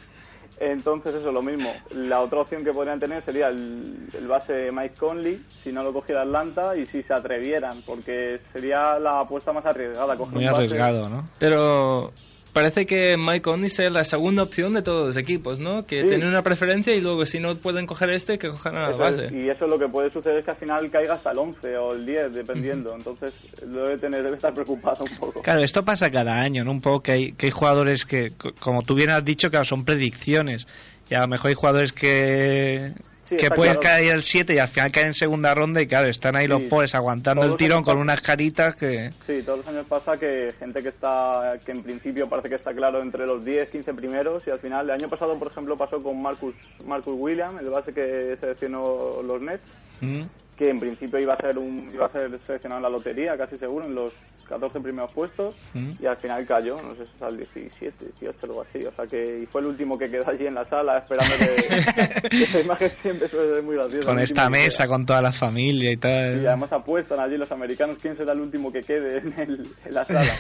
Entonces 0.58 1.14
eso, 1.16 1.32
lo 1.34 1.42
mismo. 1.42 1.74
La 1.92 2.22
otra 2.22 2.40
opción 2.42 2.64
que 2.64 2.72
podrían 2.72 3.00
tener 3.00 3.24
sería 3.26 3.48
el, 3.50 4.08
el 4.18 4.28
base 4.28 4.72
Mike 4.72 4.96
Conley, 4.98 5.42
si 5.64 5.72
no 5.72 5.84
lo 5.84 5.92
cogiera 5.92 6.22
Atlanta 6.22 6.76
y 6.78 6.86
si 6.88 7.04
se 7.04 7.14
atrevieran, 7.14 7.82
porque 7.86 8.40
sería 8.54 8.98
la 9.00 9.20
apuesta 9.20 9.52
más 9.52 9.66
arriesgada. 9.66 10.16
Coger 10.16 10.34
Muy 10.34 10.46
un 10.46 10.52
base- 10.52 10.64
arriesgado, 10.64 11.10
¿no? 11.10 11.30
Pero 11.40 12.14
parece 12.56 12.86
que 12.86 13.16
Mike 13.18 13.42
Conley 13.42 13.70
sea 13.70 13.90
la 13.90 14.04
segunda 14.06 14.42
opción 14.42 14.74
de 14.74 14.82
todos 14.82 15.08
los 15.08 15.18
equipos, 15.18 15.60
¿no? 15.60 15.86
Que 15.86 16.02
Sí. 16.02 16.08
tienen 16.08 16.30
una 16.30 16.42
preferencia 16.42 16.96
y 16.96 17.02
luego 17.02 17.26
si 17.26 17.40
no 17.40 17.58
pueden 17.60 17.86
coger 17.86 18.12
este, 18.14 18.38
que 18.40 18.48
cojan 18.50 18.76
a 18.78 18.90
la 18.90 18.92
es, 18.92 18.98
base. 18.98 19.22
y 19.36 19.50
eso 19.50 19.68
lo 19.68 19.78
que 19.78 19.88
puede 19.90 20.10
suceder 20.10 20.38
es 20.40 20.46
que 20.46 20.52
al 20.52 20.58
final 20.58 20.90
caiga 20.90 21.16
hasta 21.16 21.32
el 21.32 21.38
11 21.38 21.78
o 21.78 21.94
el 21.94 22.06
10, 22.06 22.34
dependiendo. 22.34 22.96
Entonces 22.96 23.34
debe, 23.62 23.98
tener, 23.98 24.24
debe 24.24 24.38
estar 24.38 24.54
preocupado 24.54 25.04
un 25.04 25.18
poco. 25.18 25.42
Claro, 25.42 25.62
esto 25.62 25.84
pasa 25.84 26.10
cada 26.10 26.40
año, 26.42 26.64
¿no? 26.64 26.72
Un 26.72 26.82
poco 26.82 27.02
que 27.02 27.12
hay, 27.12 27.32
que 27.34 27.48
hay 27.48 27.52
jugadores 27.52 28.06
que, 28.06 28.32
co- 28.38 28.54
como 28.60 28.82
tú 28.84 28.96
bien 28.96 29.10
has 29.12 29.24
dicho, 29.26 29.50
claro, 29.50 29.66
son 29.66 29.84
predicciones. 29.84 30.66
Y 31.10 31.14
a 31.16 31.20
lo 31.22 31.28
mejor 31.28 31.50
hay 31.50 31.56
jugadores 31.56 31.92
que, 31.94 32.94
Sí, 33.26 33.38
que 33.38 33.50
pueden 33.50 33.78
claro. 33.78 33.98
caer 33.98 34.14
el 34.14 34.22
7 34.22 34.54
y 34.54 34.60
al 34.60 34.68
final 34.68 34.92
caen 34.92 35.08
en 35.08 35.14
segunda 35.14 35.54
ronda 35.54 35.82
y 35.82 35.88
claro, 35.88 36.10
están 36.10 36.36
ahí 36.36 36.48
los 36.48 36.64
pobres 36.64 36.94
aguantando 36.94 37.46
el 37.46 37.56
tirón 37.56 37.84
con 37.84 37.98
unas 37.98 38.22
caritas 38.22 38.76
que... 38.76 39.12
Sí, 39.26 39.42
todos 39.44 39.60
los 39.60 39.68
años 39.68 39.88
pasa 39.88 40.18
que 40.18 40.54
gente 40.60 40.84
que 40.84 40.90
está, 40.90 41.60
que 41.66 41.72
en 41.72 41.82
principio 41.82 42.30
parece 42.30 42.50
que 42.50 42.56
está 42.56 42.74
claro 42.74 43.02
entre 43.02 43.26
los 43.26 43.44
10, 43.44 43.70
15 43.70 43.94
primeros 43.96 44.46
y 44.46 44.52
al 44.52 44.60
final, 44.60 44.86
el 44.86 44.92
año 44.92 45.10
pasado, 45.10 45.38
por 45.40 45.48
ejemplo, 45.48 45.76
pasó 45.76 46.02
con 46.02 46.22
Marcus, 46.22 46.54
Marcus 46.86 47.16
Williams, 47.18 47.60
el 47.62 47.70
base 47.70 47.94
que 47.94 48.38
seleccionó 48.40 49.22
los 49.24 49.42
Nets, 49.42 49.64
¿Mm? 50.02 50.24
Que 50.58 50.70
en 50.70 50.80
principio 50.80 51.20
iba 51.20 51.34
a 51.34 51.38
ser 51.38 51.58
un, 51.58 51.90
iba 51.94 52.06
a 52.06 52.12
ser 52.12 52.30
seleccionado 52.46 52.80
en 52.80 52.84
la 52.84 52.90
lotería, 52.90 53.38
casi 53.38 53.58
seguro, 53.58 53.86
en 53.86 53.96
los 53.96 54.14
14 54.48 54.80
primeros 54.80 55.12
puestos 55.12 55.56
¿Mm? 55.74 55.92
y 56.00 56.06
al 56.06 56.18
final 56.18 56.46
cayó, 56.46 56.82
no 56.82 56.94
sé 56.96 57.06
si 57.08 57.12
es 57.16 57.22
al 57.22 57.36
17, 57.36 58.06
18, 58.22 58.38
algo 58.44 58.62
así, 58.62 58.86
o 58.86 58.92
sea 58.94 59.06
que 59.08 59.40
y 59.42 59.46
fue 59.48 59.62
el 59.62 59.68
último 59.68 59.98
que 59.98 60.10
quedó 60.10 60.30
allí 60.30 60.46
en 60.48 60.54
la 60.56 60.64
sala 60.70 61.00
esperando 61.00 61.34
que 61.38 62.38
esa 62.44 62.60
imagen 62.62 62.92
siempre 63.02 63.28
suele 63.28 63.54
ser 63.56 63.64
muy 63.64 63.76
graciosa. 63.76 64.06
Con 64.08 64.20
esta 64.20 64.50
mesa, 64.50 64.84
queda. 64.84 64.94
con 64.96 65.06
toda 65.06 65.22
la 65.22 65.32
familia 65.32 65.92
y 65.92 65.98
tal. 65.98 66.42
Y 66.44 66.46
además 66.48 66.72
apuestan 66.72 67.20
allí 67.20 67.38
los 67.38 67.52
americanos 67.52 67.98
quién 68.02 68.16
será 68.16 68.34
el 68.34 68.42
último 68.42 68.72
que 68.72 68.82
quede 68.82 69.18
en, 69.18 69.34
el- 69.40 69.68
en 69.84 69.94
la 69.94 70.06
sala. 70.06 70.32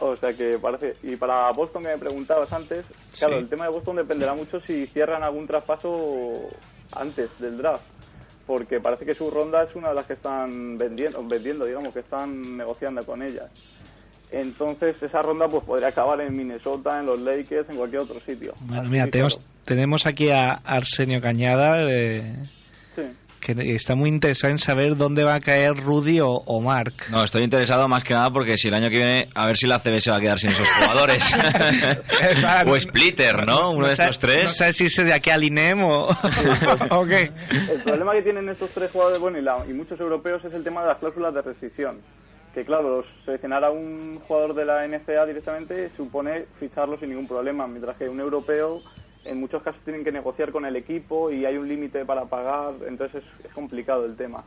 O 0.00 0.16
sea 0.16 0.32
que 0.32 0.58
parece. 0.58 0.94
Y 1.04 1.16
para 1.16 1.50
Boston 1.52 1.82
que 1.84 1.90
me 1.90 1.98
preguntabas 1.98 2.52
antes, 2.52 2.84
claro, 3.18 3.36
Sí. 3.36 3.42
el 3.44 3.48
tema 3.48 3.66
de 3.66 3.70
Boston 3.70 3.96
dependerá 3.96 4.34
mucho 4.34 4.60
si 4.66 4.86
cierran 4.88 5.22
algún 5.22 5.46
traspaso 5.46 6.48
antes 6.92 7.30
del 7.38 7.56
draft. 7.58 7.84
Porque 8.46 8.80
parece 8.80 9.04
que 9.06 9.14
su 9.14 9.30
ronda 9.30 9.62
es 9.62 9.74
una 9.74 9.88
de 9.88 9.94
las 9.94 10.06
que 10.06 10.12
están 10.14 10.76
vendiendo, 10.76 11.22
vendiendo 11.26 11.64
digamos, 11.64 11.94
que 11.94 12.00
están 12.00 12.56
negociando 12.56 13.04
con 13.04 13.22
ellas. 13.22 13.50
Entonces 14.30 15.00
esa 15.02 15.22
ronda 15.22 15.46
pues 15.48 15.64
podría 15.64 15.88
acabar 15.88 16.20
en 16.20 16.36
Minnesota, 16.36 16.98
en 16.98 17.06
los 17.06 17.20
Lakers, 17.20 17.68
en 17.70 17.76
cualquier 17.76 18.02
otro 18.02 18.20
sitio. 18.20 18.54
Bueno, 18.60 18.82
Así 18.82 18.90
mira, 18.90 19.06
tenemos, 19.06 19.40
tenemos 19.64 20.06
aquí 20.06 20.30
a 20.30 20.48
Arsenio 20.64 21.20
Cañada, 21.20 21.84
de- 21.84 22.34
sí. 22.96 23.02
Que 23.44 23.74
está 23.74 23.94
muy 23.94 24.08
interesado 24.08 24.50
en 24.52 24.58
saber 24.58 24.96
dónde 24.96 25.22
va 25.22 25.34
a 25.34 25.40
caer 25.40 25.74
Rudy 25.76 26.20
o, 26.20 26.28
o 26.30 26.60
Mark. 26.62 26.94
No, 27.10 27.22
estoy 27.22 27.42
interesado 27.42 27.86
más 27.88 28.02
que 28.02 28.14
nada 28.14 28.30
porque 28.30 28.56
si 28.56 28.68
el 28.68 28.74
año 28.74 28.88
que 28.88 28.96
viene, 28.96 29.28
a 29.34 29.46
ver 29.46 29.56
si 29.56 29.66
la 29.66 29.78
CB 29.80 29.98
se 30.00 30.10
va 30.10 30.16
a 30.16 30.20
quedar 30.20 30.38
sin 30.38 30.50
esos 30.50 30.66
jugadores. 30.66 31.30
o 32.66 32.80
Splitter, 32.80 33.46
¿no? 33.46 33.72
Uno 33.72 33.86
de 33.88 33.96
sabe- 33.96 34.10
estos 34.10 34.20
tres. 34.20 34.42
No 34.44 34.48
sabes 34.48 34.76
si 34.76 34.84
irse 34.84 35.04
de 35.04 35.12
aquí 35.12 35.30
al 35.30 35.44
INEM 35.44 35.82
o, 35.84 36.08
o 36.90 37.06
qué. 37.06 37.30
El 37.70 37.82
problema 37.82 38.12
que 38.12 38.22
tienen 38.22 38.48
estos 38.48 38.70
tres 38.70 38.90
jugadores, 38.90 39.20
bueno, 39.20 39.38
y, 39.38 39.42
la- 39.42 39.64
y 39.68 39.72
muchos 39.74 40.00
europeos, 40.00 40.44
es 40.44 40.54
el 40.54 40.64
tema 40.64 40.80
de 40.82 40.88
las 40.88 40.98
cláusulas 40.98 41.34
de 41.34 41.42
rescisión. 41.42 41.98
Que 42.54 42.64
claro, 42.64 43.04
seleccionar 43.24 43.64
a 43.64 43.70
un 43.70 44.20
jugador 44.26 44.54
de 44.54 44.64
la 44.64 44.86
NCA 44.86 45.26
directamente 45.26 45.90
supone 45.96 46.46
ficharlo 46.60 46.96
sin 46.98 47.08
ningún 47.10 47.26
problema, 47.26 47.66
mientras 47.66 47.96
que 47.96 48.08
un 48.08 48.20
europeo 48.20 48.80
en 49.24 49.40
muchos 49.40 49.62
casos 49.62 49.80
tienen 49.84 50.04
que 50.04 50.12
negociar 50.12 50.52
con 50.52 50.64
el 50.64 50.76
equipo 50.76 51.30
y 51.30 51.44
hay 51.44 51.56
un 51.56 51.68
límite 51.68 52.04
para 52.04 52.26
pagar, 52.26 52.74
entonces 52.86 53.24
es, 53.44 53.52
complicado 53.52 54.04
el 54.04 54.16
tema. 54.16 54.44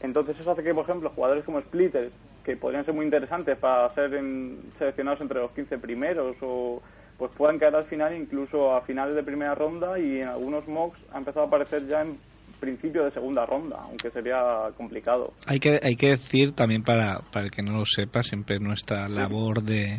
Entonces 0.00 0.38
eso 0.38 0.50
hace 0.50 0.62
que, 0.62 0.74
por 0.74 0.84
ejemplo, 0.84 1.10
jugadores 1.10 1.44
como 1.44 1.60
Splitter, 1.60 2.10
que 2.44 2.56
podrían 2.56 2.84
ser 2.84 2.94
muy 2.94 3.04
interesantes 3.04 3.58
para 3.58 3.92
ser 3.94 4.14
en- 4.14 4.60
seleccionados 4.78 5.20
entre 5.20 5.40
los 5.40 5.50
15 5.52 5.78
primeros, 5.78 6.36
o 6.40 6.82
pues 7.18 7.32
puedan 7.36 7.58
caer 7.58 7.74
al 7.74 7.86
final, 7.86 8.16
incluso 8.16 8.74
a 8.74 8.82
finales 8.82 9.16
de 9.16 9.24
primera 9.24 9.54
ronda, 9.54 9.98
y 9.98 10.20
en 10.20 10.28
algunos 10.28 10.66
mocks 10.68 10.98
ha 11.12 11.18
empezado 11.18 11.44
a 11.44 11.48
aparecer 11.48 11.86
ya 11.88 12.02
en 12.02 12.16
principio 12.60 13.04
de 13.04 13.10
segunda 13.10 13.44
ronda, 13.44 13.78
aunque 13.82 14.10
sería 14.10 14.70
complicado. 14.76 15.32
Hay 15.46 15.58
que, 15.58 15.80
hay 15.82 15.96
que 15.96 16.10
decir 16.10 16.52
también 16.52 16.84
para, 16.84 17.20
para 17.32 17.46
el 17.46 17.50
que 17.50 17.62
no 17.62 17.72
lo 17.72 17.84
sepa, 17.84 18.22
siempre 18.22 18.60
nuestra 18.60 19.08
labor 19.08 19.62
de, 19.62 19.98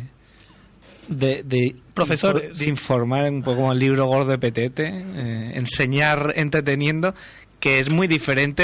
de, 1.08 1.42
de 1.44 1.74
Profesor. 1.94 2.42
infor- 2.42 2.54
de 2.58 2.64
informar 2.68 3.30
un 3.30 3.42
poco 3.42 3.56
como 3.58 3.72
el 3.72 3.78
libro 3.78 4.06
gordo 4.06 4.30
de 4.30 4.38
Petete, 4.38 4.84
eh, 4.86 5.46
enseñar 5.54 6.32
entreteniendo, 6.36 7.14
que 7.58 7.78
es 7.80 7.90
muy 7.92 8.06
diferente, 8.06 8.62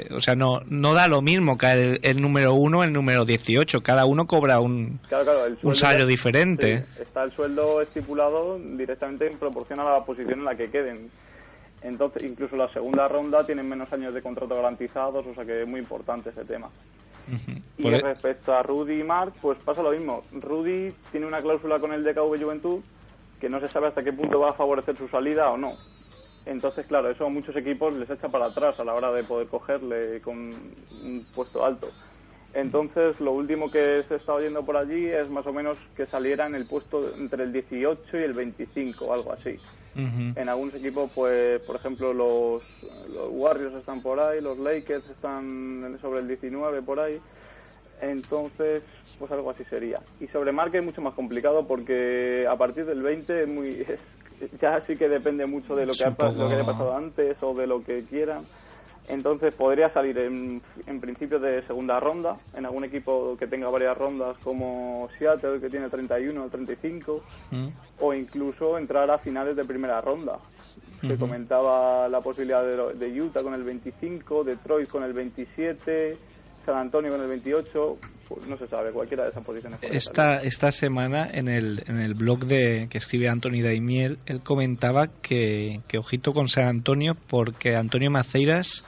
eh, 0.00 0.06
o 0.14 0.20
sea, 0.20 0.34
no, 0.36 0.60
no 0.68 0.94
da 0.94 1.08
lo 1.08 1.20
mismo 1.20 1.56
caer 1.58 1.78
el, 1.80 1.98
el 2.02 2.20
número 2.22 2.54
uno 2.54 2.84
el 2.84 2.92
número 2.92 3.24
18, 3.24 3.80
cada 3.80 4.06
uno 4.06 4.26
cobra 4.26 4.60
un, 4.60 5.00
Claro, 5.08 5.24
claro, 5.24 5.46
el 5.46 5.58
un 5.62 5.74
salario 5.74 6.06
diferente. 6.06 6.84
sí, 6.94 7.02
está 7.02 7.24
el 7.24 7.32
sueldo 7.32 7.80
estipulado 7.80 8.58
directamente 8.58 9.26
en 9.26 9.36
proporción 9.38 9.80
a 9.80 9.84
la 9.84 10.04
posición 10.04 10.38
en 10.40 10.44
la 10.44 10.54
que 10.54 10.70
queden. 10.70 11.10
Entonces, 11.82 12.22
incluso 12.24 12.56
la 12.56 12.72
segunda 12.72 13.08
ronda 13.08 13.44
tienen 13.44 13.68
menos 13.68 13.92
años 13.92 14.14
de 14.14 14.22
contrato 14.22 14.54
garantizados, 14.54 15.26
o 15.26 15.34
sea 15.34 15.44
que 15.44 15.62
es 15.62 15.68
muy 15.68 15.80
importante 15.80 16.30
ese 16.30 16.44
tema. 16.44 16.70
Y 17.76 17.88
e- 17.88 18.00
respecto 18.00 18.54
a 18.54 18.62
Rudy 18.62 19.00
y 19.00 19.04
Mark, 19.04 19.34
pues 19.40 19.58
pasa 19.64 19.82
lo 19.82 19.90
mismo. 19.90 20.22
Rudy 20.32 20.92
tiene 21.10 21.26
una 21.26 21.40
cláusula 21.40 21.78
con 21.80 21.92
el 21.92 22.04
DKV 22.04 22.40
Juventud 22.42 22.80
que 23.40 23.48
no 23.48 23.60
se 23.60 23.68
sabe 23.68 23.88
hasta 23.88 24.02
qué 24.02 24.12
punto 24.12 24.40
va 24.40 24.50
a 24.50 24.54
favorecer 24.54 24.96
su 24.96 25.08
salida 25.08 25.50
o 25.50 25.56
no. 25.56 25.76
Entonces, 26.46 26.86
claro, 26.86 27.10
eso 27.10 27.26
a 27.26 27.30
muchos 27.30 27.56
equipos 27.56 27.92
les 27.94 28.08
echa 28.08 28.28
para 28.28 28.46
atrás 28.46 28.78
a 28.78 28.84
la 28.84 28.94
hora 28.94 29.12
de 29.12 29.24
poder 29.24 29.48
cogerle 29.48 30.20
con 30.20 30.36
un 30.36 31.26
puesto 31.34 31.64
alto. 31.64 31.88
Entonces, 32.52 33.18
lo 33.20 33.32
último 33.32 33.70
que 33.70 34.04
se 34.08 34.14
está 34.14 34.34
oyendo 34.34 34.64
por 34.64 34.76
allí 34.76 35.06
es 35.06 35.28
más 35.28 35.46
o 35.46 35.52
menos 35.52 35.76
que 35.96 36.06
saliera 36.06 36.46
en 36.46 36.54
el 36.54 36.66
puesto 36.66 37.12
entre 37.16 37.44
el 37.44 37.52
18 37.52 38.16
y 38.16 38.22
el 38.22 38.32
25, 38.32 39.12
algo 39.12 39.32
así. 39.32 39.58
En 40.36 40.48
algunos 40.48 40.74
equipos, 40.74 41.10
pues, 41.14 41.60
por 41.62 41.76
ejemplo, 41.76 42.12
los, 42.12 42.62
los 43.08 43.28
Warriors 43.30 43.74
están 43.76 44.02
por 44.02 44.18
ahí, 44.18 44.40
los 44.40 44.58
Lakers 44.58 45.08
están 45.10 45.96
sobre 46.00 46.20
el 46.20 46.28
19 46.28 46.82
por 46.82 46.98
ahí. 47.00 47.20
Entonces, 48.00 48.82
pues 49.18 49.30
algo 49.30 49.50
así 49.50 49.64
sería. 49.64 50.00
Y 50.20 50.26
sobre 50.28 50.52
Mark 50.52 50.74
es 50.74 50.82
mucho 50.84 51.00
más 51.00 51.14
complicado 51.14 51.66
porque 51.66 52.46
a 52.48 52.56
partir 52.56 52.84
del 52.86 53.02
20 53.02 53.42
es 53.42 53.48
muy, 53.48 53.80
es- 53.82 54.50
ya 54.60 54.80
sí 54.86 54.96
que 54.96 55.08
depende 55.08 55.46
mucho 55.46 55.76
de 55.76 55.86
lo 55.86 55.92
que, 55.92 56.04
ha, 56.04 56.10
lo 56.38 56.48
que 56.48 56.54
haya 56.54 56.66
pasado 56.66 56.96
antes 56.96 57.36
o 57.42 57.54
de 57.54 57.66
lo 57.66 57.84
que 57.84 58.04
quieran. 58.06 58.46
Entonces 59.08 59.54
podría 59.54 59.90
salir 59.90 60.16
en, 60.18 60.62
en 60.86 61.00
principio 61.00 61.38
de 61.38 61.62
segunda 61.66 62.00
ronda, 62.00 62.38
en 62.56 62.64
algún 62.64 62.84
equipo 62.84 63.36
que 63.38 63.46
tenga 63.46 63.68
varias 63.68 63.96
rondas 63.96 64.36
como 64.42 65.08
Seattle, 65.18 65.60
que 65.60 65.68
tiene 65.68 65.88
31 65.88 66.42
o 66.42 66.48
35 66.48 67.22
Mm. 67.50 67.68
o 68.00 68.14
incluso 68.14 68.78
entrar 68.78 69.10
a 69.10 69.18
finales 69.18 69.56
de 69.56 69.64
primera 69.64 70.00
ronda. 70.00 70.38
Se 71.00 71.16
comentaba 71.18 72.08
la 72.08 72.22
posibilidad 72.22 72.64
de, 72.64 72.94
de 72.94 73.20
Utah 73.20 73.42
con 73.42 73.52
el 73.52 73.62
25, 73.62 74.42
Detroit 74.42 74.88
con 74.88 75.02
el 75.02 75.12
27, 75.12 76.16
San 76.64 76.78
Antonio 76.78 77.10
con 77.10 77.20
el 77.20 77.28
28, 77.28 77.98
pues 78.26 78.46
no 78.46 78.56
se 78.56 78.66
sabe, 78.68 78.90
cualquiera 78.90 79.24
de 79.24 79.30
esas 79.30 79.44
posiciones. 79.44 79.80
Esta, 79.82 80.36
esta 80.38 80.72
semana 80.72 81.28
en 81.30 81.48
el, 81.48 81.84
en 81.86 81.98
el 81.98 82.14
blog 82.14 82.46
de 82.46 82.88
que 82.88 82.96
escribe 82.96 83.28
Anthony 83.28 83.60
Daimiel, 83.62 84.18
él 84.24 84.40
comentaba 84.42 85.08
que, 85.20 85.80
que 85.88 85.98
ojito 85.98 86.32
con 86.32 86.48
San 86.48 86.68
Antonio 86.68 87.12
porque 87.28 87.76
Antonio 87.76 88.10
Maceiras, 88.10 88.82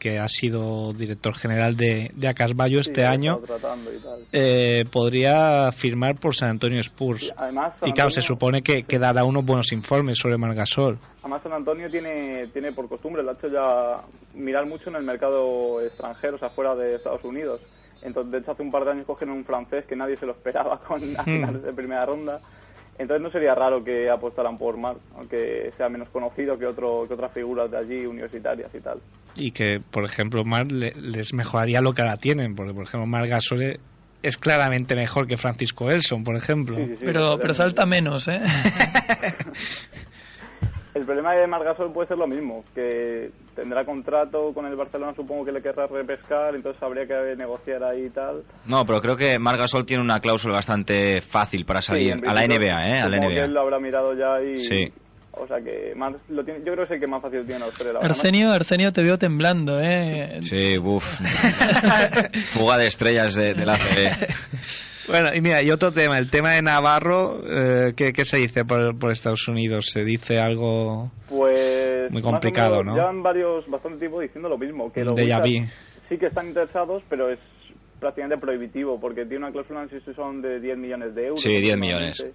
que 0.00 0.18
ha 0.18 0.26
sido 0.26 0.92
director 0.92 1.34
general 1.36 1.76
de, 1.76 2.10
de 2.14 2.28
Acasballo 2.28 2.82
Sí, 2.82 2.90
este 2.90 3.04
año, 3.04 3.38
y 3.40 4.26
eh, 4.32 4.84
podría 4.90 5.70
firmar 5.70 6.18
por 6.18 6.34
San 6.34 6.50
Antonio 6.50 6.80
Spurs. 6.80 7.20
Sí, 7.20 7.30
además, 7.36 7.74
y 7.84 7.92
claro, 7.92 8.10
se 8.10 8.22
supone 8.22 8.62
que, 8.62 8.82
que 8.82 8.98
dará 8.98 9.24
unos 9.24 9.44
buenos 9.44 9.72
informes 9.72 10.18
sobre 10.18 10.38
Margasol. 10.38 10.98
Además, 11.20 11.42
San 11.42 11.52
Antonio 11.52 11.90
tiene, 11.90 12.48
tiene 12.48 12.72
por 12.72 12.88
costumbre, 12.88 13.22
lo 13.22 13.30
ha 13.30 13.34
hecho 13.34 13.48
ya 13.48 14.02
mirar 14.34 14.66
mucho 14.66 14.88
en 14.90 14.96
el 14.96 15.02
mercado 15.04 15.80
extranjero, 15.82 16.36
o 16.36 16.38
sea, 16.38 16.50
fuera 16.50 16.74
de 16.74 16.96
Estados 16.96 17.22
Unidos. 17.24 17.60
Entonces, 18.02 18.32
de 18.32 18.38
hecho, 18.38 18.52
hace 18.52 18.62
un 18.62 18.70
par 18.70 18.84
de 18.86 18.92
años 18.92 19.06
cogieron 19.06 19.36
un 19.36 19.44
francés 19.44 19.84
que 19.86 19.94
nadie 19.94 20.16
se 20.16 20.26
lo 20.26 20.32
esperaba 20.32 20.78
con, 20.88 21.02
a 21.16 21.22
Hmm. 21.22 21.24
finales 21.24 21.62
de 21.62 21.72
primera 21.72 22.06
ronda. 22.06 22.40
Entonces, 22.98 23.22
no 23.22 23.30
sería 23.30 23.54
raro 23.54 23.82
que 23.82 24.10
apostaran 24.10 24.58
por 24.58 24.76
Marc, 24.76 24.98
aunque 25.16 25.72
sea 25.76 25.88
menos 25.88 26.08
conocido 26.10 26.58
que, 26.58 26.66
otro, 26.66 27.04
que 27.08 27.14
otras 27.14 27.32
figuras 27.32 27.70
de 27.70 27.78
allí, 27.78 28.04
universitarias 28.06 28.70
y 28.74 28.80
tal. 28.80 29.00
Y 29.36 29.52
que, 29.52 29.80
por 29.90 30.04
ejemplo, 30.04 30.44
Mar 30.44 30.70
le- 30.70 30.92
les 30.94 31.32
mejoraría 31.32 31.80
lo 31.80 31.92
que 31.92 32.02
ahora 32.02 32.16
tienen, 32.18 32.54
porque, 32.54 32.74
por 32.74 32.84
ejemplo, 32.84 33.06
Margasol 33.06 33.80
es 34.22 34.36
claramente 34.36 34.94
mejor 34.96 35.26
que 35.26 35.38
Francisco 35.38 35.88
Elson, 35.88 36.24
por 36.24 36.36
ejemplo. 36.36 36.76
Sí, 36.76 36.86
sí, 36.88 36.96
sí, 36.98 37.04
Pero, 37.06 37.38
pero 37.40 37.54
salta 37.54 37.86
menos, 37.86 38.28
¿eh? 38.28 38.38
El 40.94 41.04
problema 41.04 41.34
de 41.34 41.46
Margasol 41.46 41.92
puede 41.92 42.08
ser 42.08 42.18
lo 42.18 42.26
mismo, 42.26 42.64
que 42.74 43.30
tendrá 43.54 43.84
contrato 43.84 44.52
con 44.52 44.66
el 44.66 44.74
Barcelona, 44.74 45.12
supongo 45.14 45.44
que 45.44 45.52
le 45.52 45.62
querrá 45.62 45.86
repescar, 45.86 46.54
entonces 46.56 46.82
habría 46.82 47.06
que 47.06 47.36
negociar 47.36 47.84
ahí 47.84 48.06
y 48.06 48.10
tal. 48.10 48.42
No, 48.66 48.84
pero 48.84 49.00
creo 49.00 49.16
que 49.16 49.38
Margasol 49.38 49.86
tiene 49.86 50.02
una 50.02 50.18
cláusula 50.18 50.54
bastante 50.54 51.20
fácil 51.20 51.64
para 51.64 51.80
salir 51.80 52.14
a 52.26 52.34
la 52.34 52.42
NBA, 52.42 52.86
¿eh? 52.88 53.00
A 53.02 53.08
la 53.08 53.16
supongo 53.16 53.28
que 53.28 53.38
él 53.40 53.50
NBA. 53.50 53.54
lo 53.54 53.60
habrá 53.60 53.78
mirado 53.78 54.14
ya 54.14 54.42
y... 54.42 54.58
Sí. 54.64 54.88
O 55.32 55.46
sea 55.46 55.58
que 55.58 55.94
más, 55.94 56.12
lo 56.28 56.44
tiene, 56.44 56.58
yo 56.66 56.72
creo 56.72 56.78
que 56.78 56.82
es 56.82 56.90
el 56.90 57.00
que 57.00 57.06
más 57.06 57.22
fácil 57.22 57.46
tiene 57.46 57.64
Australia. 57.64 57.92
la 57.92 58.00
verdad. 58.00 58.10
Arsenio, 58.18 58.50
Arsenio 58.52 58.92
te 58.92 59.02
veo 59.04 59.16
temblando, 59.16 59.78
¿eh? 59.80 60.40
Sí, 60.42 60.76
uff. 60.76 61.20
Fuga 62.52 62.76
de 62.78 62.86
estrellas 62.88 63.36
de, 63.36 63.54
de 63.54 63.64
la 63.64 63.76
CB. 63.76 64.26
Bueno, 65.10 65.34
y 65.34 65.40
mira, 65.40 65.60
y 65.62 65.70
otro 65.72 65.90
tema, 65.90 66.18
el 66.18 66.30
tema 66.30 66.52
de 66.52 66.62
Navarro, 66.62 67.40
eh, 67.44 67.94
¿qué, 67.96 68.12
qué 68.12 68.24
se 68.24 68.38
dice 68.38 68.64
por, 68.64 68.96
por 68.96 69.10
Estados 69.10 69.48
Unidos? 69.48 69.90
¿Se 69.90 70.04
dice 70.04 70.38
algo 70.38 71.10
Pues 71.28 72.10
Muy 72.12 72.22
complicado, 72.22 72.78
menos, 72.78 72.86
¿no? 72.86 72.94
Llevan 72.94 73.22
varios, 73.22 73.68
bastante 73.68 73.98
tiempo 73.98 74.20
diciendo 74.20 74.48
lo 74.48 74.56
mismo, 74.56 74.92
que 74.92 75.02
los 75.02 75.14
sí 76.08 76.18
que 76.18 76.26
están 76.26 76.48
interesados, 76.48 77.02
pero 77.08 77.28
es 77.28 77.40
prácticamente 77.98 78.40
prohibitivo, 78.40 79.00
porque 79.00 79.24
tiene 79.26 79.44
una 79.44 79.52
cláusula, 79.52 79.88
si 79.88 80.14
son 80.14 80.42
de 80.42 80.60
10 80.60 80.78
millones 80.78 81.14
de 81.14 81.26
euros. 81.26 81.40
Sí, 81.40 81.56
10 81.60 81.74
aproximadamente. 81.74 82.32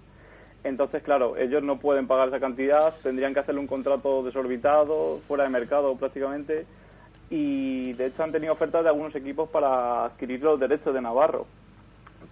Entonces, 0.64 1.02
claro, 1.02 1.36
ellos 1.36 1.62
no 1.62 1.78
pueden 1.78 2.06
pagar 2.06 2.28
esa 2.28 2.40
cantidad, 2.40 2.94
tendrían 3.02 3.32
que 3.32 3.40
hacerle 3.40 3.60
un 3.60 3.66
contrato 3.66 4.22
desorbitado, 4.22 5.20
fuera 5.28 5.44
de 5.44 5.50
mercado 5.50 5.96
prácticamente, 5.96 6.66
y 7.30 7.92
de 7.94 8.06
hecho 8.06 8.22
han 8.22 8.32
tenido 8.32 8.52
ofertas 8.52 8.82
de 8.82 8.90
algunos 8.90 9.14
equipos 9.14 9.48
para 9.48 10.06
adquirir 10.06 10.42
los 10.42 10.58
derechos 10.58 10.92
de 10.92 11.00
Navarro, 11.00 11.46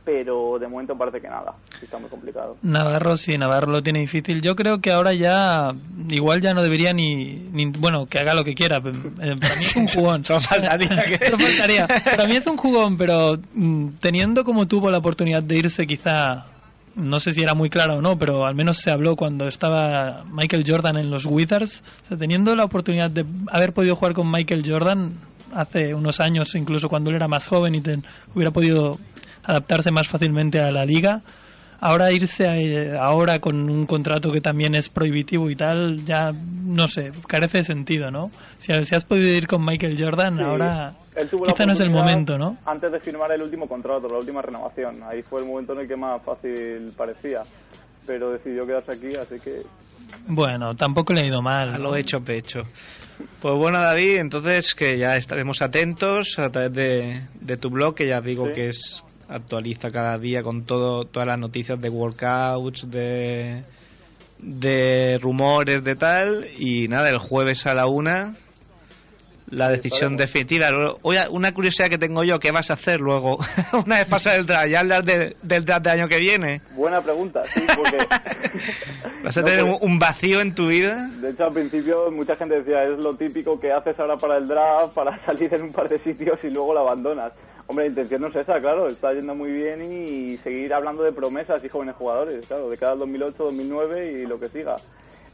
pero 0.05 0.59
de 0.59 0.66
momento 0.69 0.97
parece 0.97 1.21
que 1.21 1.29
nada, 1.29 1.55
está 1.83 1.99
muy 1.99 2.09
complicado. 2.09 2.57
Navarro 2.62 3.16
sí, 3.16 3.37
Navarro 3.39 3.71
lo 3.73 3.83
tiene 3.83 4.01
difícil. 4.01 4.41
Yo 4.41 4.55
creo 4.57 4.79
que 4.81 4.91
ahora 4.93 5.12
ya, 5.15 5.71
igual 6.09 6.41
ya 6.41 6.55
no 6.55 6.62
debería 6.62 6.93
ni, 6.93 7.35
ni- 7.53 7.66
bueno, 7.66 8.07
que 8.07 8.19
haga 8.19 8.35
lo 8.35 8.45
que 8.45 8.55
quiera. 8.55 8.79
Eh, 8.79 9.35
Para 9.41 9.55
mí 9.57 9.61
es 9.61 9.77
un 9.77 9.87
jugón. 9.95 10.25
Solo 10.25 10.41
faltaría 10.41 10.89
que- 11.19 11.27
Solo 11.27 11.39
faltaría. 11.39 11.87
Para 11.87 12.27
mí 12.27 12.37
es 12.37 12.47
un 12.47 12.57
jugón, 12.57 12.97
pero 12.97 13.37
mm, 13.55 13.89
teniendo 14.01 14.45
como 14.45 14.66
tuvo 14.66 14.91
la 14.91 14.99
oportunidad 14.99 15.43
de 15.43 15.59
irse 15.59 15.87
quizá, 15.87 16.47
no 16.97 17.19
sé 17.21 17.33
si 17.33 17.41
era 17.43 17.55
muy 17.55 17.71
claro 17.71 17.99
o 17.99 18.01
no, 18.01 18.16
pero 18.16 18.47
al 18.47 18.55
menos 18.55 18.79
se 18.79 18.91
habló 18.91 19.16
cuando 19.16 19.47
estaba 19.47 20.25
Michael 20.31 20.65
Jordan 20.66 20.97
en 20.97 21.11
los 21.11 21.27
Wizards. 21.27 21.83
O 22.05 22.09
sea, 22.09 22.16
teniendo 22.16 22.55
la 22.55 22.65
oportunidad 22.65 23.11
de 23.11 23.25
haber 23.51 23.73
podido 23.73 23.97
jugar 23.97 24.15
con 24.15 24.31
Michael 24.31 24.62
Jordan 24.66 25.12
hace 25.55 25.95
unos 25.95 26.21
años, 26.21 26.55
incluso 26.57 26.89
cuando 26.89 27.11
él 27.11 27.16
era 27.16 27.29
más 27.29 27.47
joven 27.47 27.75
y 27.77 27.81
ten- 27.81 28.05
hubiera 28.35 28.51
podido 28.51 28.99
adaptarse 29.45 29.91
más 29.91 30.09
fácilmente 30.09 30.61
a 30.61 30.71
la 30.71 30.85
liga. 30.85 31.21
Ahora 31.81 32.11
irse 32.12 32.45
eh, 32.47 32.97
ahora 32.99 33.41
con 33.41 33.69
un 33.69 33.85
contrato 33.85 34.31
que 34.33 34.41
también 34.41 34.75
es 34.75 34.89
prohibitivo 34.89 35.51
y 35.51 35.57
tal, 35.57 36.03
ya 36.07 36.31
no 36.33 36.89
sé, 36.89 37.11
carece 37.27 37.59
de 37.59 37.65
sentido, 37.65 38.11
¿no? 38.11 38.31
Si, 38.59 38.73
si 38.85 38.95
has 38.95 39.05
podido 39.05 39.29
ir 39.37 39.47
con 39.47 39.62
Michael 39.65 39.97
Jordan, 39.99 40.37
Sí, 40.39 40.43
ahora 40.43 40.95
quizá 41.47 41.66
no 41.66 41.73
es 41.73 41.81
el 41.81 41.91
momento, 41.91 42.39
¿no? 42.39 42.57
Antes 42.65 42.91
de 42.91 43.01
firmar 43.01 43.33
el 43.33 43.43
último 43.43 43.69
contrato, 43.69 44.09
la 44.09 44.16
última 44.19 44.41
renovación, 44.41 45.03
ahí 45.03 45.21
fue 45.23 45.43
el 45.43 45.47
momento 45.49 45.75
en 45.75 45.81
el 45.81 45.89
que 45.89 45.97
más 45.97 46.23
fácil 46.23 46.91
parecía, 46.97 47.43
pero 48.07 48.31
decidió 48.31 48.65
quedarse 48.66 48.93
aquí, 48.93 49.12
así 49.21 49.39
que 49.41 49.62
Bueno, 50.27 50.75
tampoco 50.75 51.12
le 51.12 51.21
ha 51.21 51.27
ido 51.27 51.43
mal. 51.43 51.69
A 51.75 51.77
¿no? 51.79 51.91
lo 51.91 51.97
hecho 51.97 52.21
pecho. 52.21 52.62
Pues 53.43 53.55
bueno, 53.57 53.79
David, 53.81 54.16
entonces 54.21 54.75
que 54.75 54.97
ya 54.99 55.16
estaremos 55.16 55.61
atentos 55.61 56.39
a 56.39 56.49
través 56.49 56.73
de, 56.73 57.21
de 57.41 57.57
tu 57.59 57.69
blog, 57.69 57.95
que 57.95 58.09
ya 58.09 58.21
digo 58.23 58.47
Sí. 58.47 58.53
que 58.55 58.69
es 58.69 59.05
actualiza 59.35 59.90
cada 59.90 60.16
día 60.19 60.43
con 60.43 60.65
todo 60.65 61.05
todas 61.05 61.27
las 61.27 61.39
noticias 61.39 61.81
de 61.81 61.89
workouts, 61.89 62.90
de 62.90 63.62
de 64.39 65.19
rumores, 65.20 65.82
de 65.82 65.97
tal. 65.97 66.47
Y 66.59 66.89
nada, 66.89 67.11
el 67.11 67.19
jueves 67.19 67.66
a 67.66 67.74
la 67.74 67.86
una 67.86 68.36
la 69.55 69.70
decisión 69.70 70.16
definitiva. 70.16 70.68
Una 71.02 71.52
curiosidad 71.52 71.89
que 71.89 71.98
tengo 71.98 72.22
yo, 72.24 72.39
¿qué 72.39 72.51
vas 72.51 72.70
a 72.70 72.74
hacer 72.74 73.01
luego? 73.01 73.39
una 73.86 73.97
vez 73.97 74.09
pasa 74.09 74.35
el 74.35 74.47
draft, 74.47 74.68
ya 74.68 74.81
hablas 74.81 75.05
de- 75.05 75.36
del 75.43 75.64
draft 75.64 75.85
del 75.85 76.01
año 76.01 76.09
que 76.09 76.18
viene. 76.18 76.60
buena 76.74 77.01
pregunta, 77.01 77.43
sí, 77.47 77.62
porque... 77.76 77.97
¿Vas 79.24 79.36
a 79.36 79.40
No, 79.40 79.47
tener 79.47 79.60
pues- 79.62 79.78
un- 79.82 79.90
un 79.93 79.98
vacío 79.98 80.40
en 80.40 80.55
tu 80.55 80.66
vida? 80.66 81.09
De 81.20 81.31
hecho, 81.31 81.44
al 81.44 81.52
principio 81.52 82.10
mucha 82.10 82.35
gente 82.36 82.56
decía, 82.56 82.85
es 82.85 82.98
lo 83.02 83.14
típico 83.16 83.59
que 83.59 83.72
haces 83.72 83.98
ahora 83.98 84.16
para 84.16 84.36
el 84.39 84.47
draft, 84.47 84.94
para 84.94 85.24
salir 85.26 85.52
en 85.55 85.62
un 85.62 85.72
par 85.72 85.89
de 85.89 85.98
sitios 86.01 86.39
y 86.43 86.51
luego 86.51 86.74
lo 86.74 86.81
abandonas. 86.81 87.32
Hombre, 87.66 87.86
la 87.86 87.90
intención 87.93 88.20
no 88.20 88.28
es 88.28 88.36
esa, 88.36 88.60
claro, 88.60 88.89
está 88.89 89.12
yendo 89.14 89.35
muy 89.35 89.51
bien 89.51 89.82
y 89.90 90.36
seguir 90.39 90.74
hablando 90.74 91.02
de 91.02 91.12
promesas 91.12 91.64
y 91.64 91.68
jóvenes 91.68 91.94
jugadores, 91.97 92.47
claro, 92.47 92.68
de 92.68 92.76
cada 92.76 92.94
2008, 92.97 93.43
2009 93.44 94.12
y 94.12 94.26
lo 94.26 94.39
que 94.39 94.48
siga. 94.51 94.76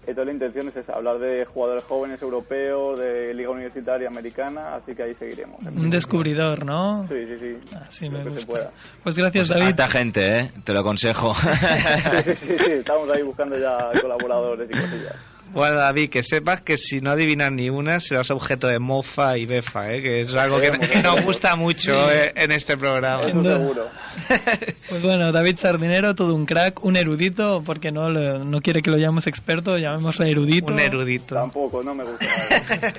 Entonces 0.06 0.27
la 0.27 0.32
intención 0.32 0.68
es 0.68 0.77
esa, 0.77 0.94
hablar 0.94 1.18
de 1.18 1.44
jugadores 1.44 1.85
jóvenes 1.85 2.20
europeos, 2.22 2.98
de 2.98 3.35
liga 3.35 3.51
universitaria 3.51 4.09
americana, 4.09 4.74
así 4.74 4.94
que 4.94 5.02
ahí 5.02 5.14
seguiremos. 5.14 5.60
Un 5.64 5.90
descubridor, 5.90 6.64
¿no? 6.64 7.06
Sí, 7.09 7.14
sí, 7.27 7.36
sí. 7.39 7.77
Así 7.77 8.09
me 8.10 8.18
que 8.18 8.24
se 8.24 8.31
gusta. 8.36 8.47
pueda. 8.52 8.70
Pues 9.02 9.16
gracias, 9.16 9.48
Pues 9.48 9.60
David. 9.60 9.93
gente, 9.93 10.35
¿eh? 10.40 10.51
Te 10.64 10.72
lo 10.72 10.81
aconsejo. 10.81 11.32
Sí, 12.24 12.35
sí, 12.35 12.59
sí, 12.59 12.72
estamos 12.72 13.09
ahí 13.10 13.22
buscando 13.22 13.56
ya 13.59 13.77
colaboradores 14.01 14.68
y 14.70 14.72
cosillas. 14.78 15.16
Bueno, 15.52 15.77
David, 15.77 16.10
que 16.10 16.22
sepas 16.22 16.60
que 16.60 16.77
si 16.77 17.01
no 17.01 17.10
adivinas 17.10 17.51
ni 17.51 17.68
una, 17.70 17.98
serás 18.01 18.31
objeto 18.31 18.68
de 18.68 18.78
mofa 18.78 19.36
y 19.36 19.47
befa, 19.47 19.93
¿eh? 19.93 20.01
que 20.01 20.20
es 20.20 20.32
algo 20.35 20.60
que, 20.60 20.70
que 20.70 21.02
nos 21.02 21.22
gusta 21.22 21.56
mucho 21.56 21.93
eh, 22.10 22.32
en 22.36 22.52
este 22.52 22.77
programa. 22.77 23.22
Eso 23.28 23.43
seguro. 23.43 23.86
Pues 24.89 25.02
bueno, 25.02 25.31
David 25.32 25.56
Sardinero, 25.56 26.14
todo 26.14 26.35
un 26.35 26.47
crack, 26.47 26.85
un 26.85 26.97
erudito, 26.97 27.62
porque 27.64 27.90
no, 27.93 28.10
le- 28.10 28.40
no 28.44 28.60
quiere 28.60 28.82
que 28.82 28.90
lo 28.90 28.97
llamemos 28.97 29.27
experto, 29.27 29.77
llamémosle 29.78 30.31
erudito. 30.31 30.72
Un 30.72 30.81
erudito. 30.81 31.35
Tampoco, 31.35 31.82
no 31.82 31.94
me 31.94 32.05
gusta. 32.05 32.27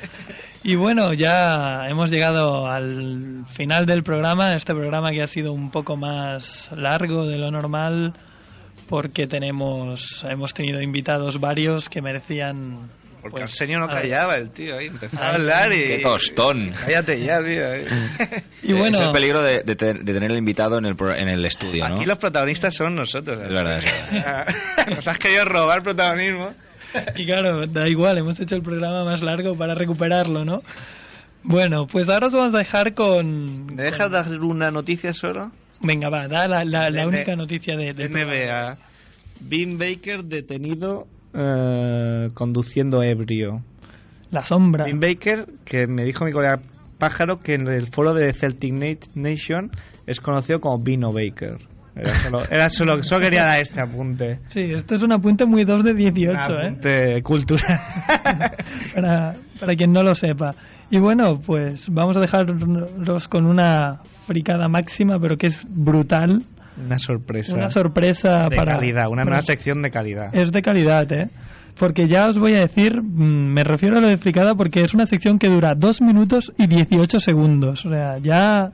Y 0.64 0.76
bueno, 0.76 1.12
ya 1.14 1.88
hemos 1.90 2.12
llegado 2.12 2.68
al 2.68 3.46
final 3.48 3.88
del 3.88 4.04
programa, 4.04 4.52
este 4.56 4.76
programa 4.76 5.10
que 5.10 5.24
ha 5.24 5.28
sido 5.28 5.54
un 5.54 5.72
poco 5.72 5.98
más 5.98 6.70
largo 6.76 7.26
de 7.26 7.38
lo 7.38 7.50
normal, 7.50 8.14
porque 8.92 9.26
tenemos 9.26 10.24
hemos 10.30 10.54
tenido 10.54 10.82
invitados 10.82 11.40
varios 11.40 11.90
que 11.90 12.02
merecían... 12.02 12.90
Porque 13.22 13.38
pues, 13.38 13.44
Arsenio 13.44 13.80
no 13.80 13.88
callaba 13.88 14.34
el 14.36 14.50
tío 14.50 14.78
ahí, 14.78 14.88
empezaba 14.88 15.28
a 15.28 15.34
hablar 15.36 15.72
y... 15.74 15.78
Qué 15.78 16.00
tostón. 16.04 16.72
Cállate 16.72 17.24
ya, 17.24 17.38
tío. 17.44 17.74
eh. 17.74 17.86
Y 18.64 18.74
bueno, 18.74 18.98
Es 18.98 19.00
el 19.00 19.12
peligro 19.12 19.42
de, 19.44 19.62
de 19.64 19.76
de 19.76 20.14
tener 20.14 20.32
el 20.32 20.38
invitado 20.38 20.78
en 20.80 20.86
el, 20.86 20.96
en 21.18 21.30
el 21.30 21.46
estudio, 21.46 21.88
¿no? 21.88 21.96
Aquí 21.98 22.06
los 22.06 22.18
protagonistas 22.18 22.76
son 22.76 22.96
nosotros. 22.96 23.40
Es 23.42 23.50
verdad, 23.50 23.78
es 23.78 24.88
Nos 24.96 25.08
has 25.08 25.20
querido 25.20 25.46
robar 25.46 25.84
protagonismo. 25.84 26.50
y 27.16 27.26
claro, 27.26 27.66
da 27.68 27.84
igual, 27.88 28.18
hemos 28.18 28.40
hecho 28.40 28.56
el 28.56 28.64
programa 28.64 29.06
más 29.06 29.22
largo 29.22 29.56
para 29.56 29.74
recuperarlo, 29.76 30.44
¿no? 30.44 30.62
Bueno, 31.44 31.86
pues 31.88 32.10
ahora 32.10 32.28
os 32.28 32.34
vamos 32.34 32.54
a 32.54 32.58
dejar 32.58 32.94
con... 32.96 33.68
¿Me 33.68 33.84
dejas 33.84 34.12
dar 34.12 34.32
una 34.42 34.70
noticia 34.72 35.14
solo? 35.14 35.52
Venga, 35.84 36.10
va, 36.10 36.28
da 36.28 36.48
la, 36.48 36.64
la, 36.64 36.90
la 36.90 37.08
única 37.08 37.36
noticia 37.36 37.76
de, 37.76 37.94
programa. 37.94 38.34
NBA. 38.34 38.78
Bean 39.42 39.78
Baker 39.78 40.24
detenido 40.24 41.08
eh, 41.34 42.28
conduciendo 42.34 43.02
ebrio. 43.04 43.64
La 44.30 44.44
sombra. 44.44 44.86
Bean 44.86 45.00
Baker, 45.00 45.46
que 45.66 45.88
me 45.88 46.04
dijo 46.06 46.26
mi 46.26 46.32
colega 46.32 46.60
Pájaro 47.00 47.40
que 47.40 47.56
en 47.56 47.68
el 47.68 47.88
foro 47.88 48.14
de 48.14 48.32
Celtic 48.34 48.74
Na- 48.74 48.96
Nation 49.16 49.72
es 50.06 50.20
conocido 50.20 50.60
como 50.62 50.78
Vino 50.84 51.12
Baker. 51.12 51.58
Era 51.96 52.20
solo, 52.20 52.44
era 52.50 52.70
solo, 52.70 53.04
solo 53.04 53.22
quería 53.22 53.44
dar 53.44 53.60
este 53.60 53.82
apunte. 53.82 54.40
Sí, 54.50 54.62
esto 54.62 54.96
es 54.96 55.02
un 55.04 55.12
apunte 55.12 55.46
muy 55.46 55.66
2 55.66 55.84
de 55.84 55.94
18, 55.96 56.30
Un 56.30 56.36
¿eh? 56.36 56.68
apunte 56.68 57.24
cultural. 57.24 57.80
para, 58.96 59.34
para 59.60 59.76
quien 59.76 59.92
no 59.92 60.04
lo 60.04 60.14
sepa. 60.14 60.52
Y 60.92 61.00
bueno, 61.00 61.40
pues 61.40 61.90
vamos 61.90 62.18
a 62.18 62.20
dejarlos 62.20 63.30
con 63.30 63.46
una 63.46 64.02
fricada 64.28 64.68
máxima, 64.68 65.18
pero 65.20 65.38
que 65.38 65.48
es 65.48 65.66
brutal. 65.70 66.44
Una 66.78 67.00
sorpresa. 67.00 67.56
Una 67.56 67.70
sorpresa 67.70 68.48
de 68.50 68.58
para... 68.58 68.74
calidad, 68.74 69.08
una 69.10 69.24
nueva 69.24 69.42
sección 69.42 69.82
de 69.82 69.90
calidad. 69.90 70.36
Es 70.36 70.52
de 70.52 70.62
calidad, 70.62 71.10
¿eh? 71.14 71.30
Porque 71.80 72.08
ya 72.08 72.28
os 72.28 72.38
voy 72.38 72.56
a 72.56 72.60
decir, 72.60 73.02
mm, 73.02 73.54
me 73.54 73.64
refiero 73.64 73.98
a 73.98 74.02
lo 74.02 74.10
de 74.10 74.18
fricada 74.18 74.54
porque 74.56 74.82
es 74.82 74.94
una 74.94 75.06
sección 75.06 75.40
que 75.40 75.48
dura 75.48 75.76
2 75.78 76.02
minutos 76.02 76.52
y 76.58 76.68
18 76.68 77.22
segundos. 77.22 77.86
O 77.86 77.90
sea, 77.90 78.18
ya 78.18 78.74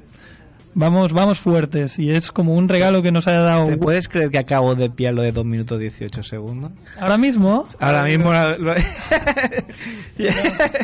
vamos 0.78 1.12
vamos 1.12 1.40
fuertes 1.40 1.98
y 2.00 2.12
es 2.12 2.32
como 2.32 2.54
un 2.54 2.70
regalo 2.70 3.02
que 3.02 3.12
nos 3.12 3.28
ha 3.28 3.34
dado 3.34 3.68
¿Te 3.68 3.78
puedes 3.78 4.08
creer 4.08 4.30
que 4.30 4.40
acabo 4.40 4.76
de 4.76 4.90
pillar 4.90 5.14
lo 5.16 5.24
de 5.24 5.32
2 5.32 5.44
minutos 5.46 5.80
18 5.80 6.24
segundos? 6.24 6.72
ahora 7.02 7.18
mismo. 7.18 7.66
Ahora 7.80 8.04
mismo 8.04 8.32
lo- 8.32 8.58
lo- 8.58 8.74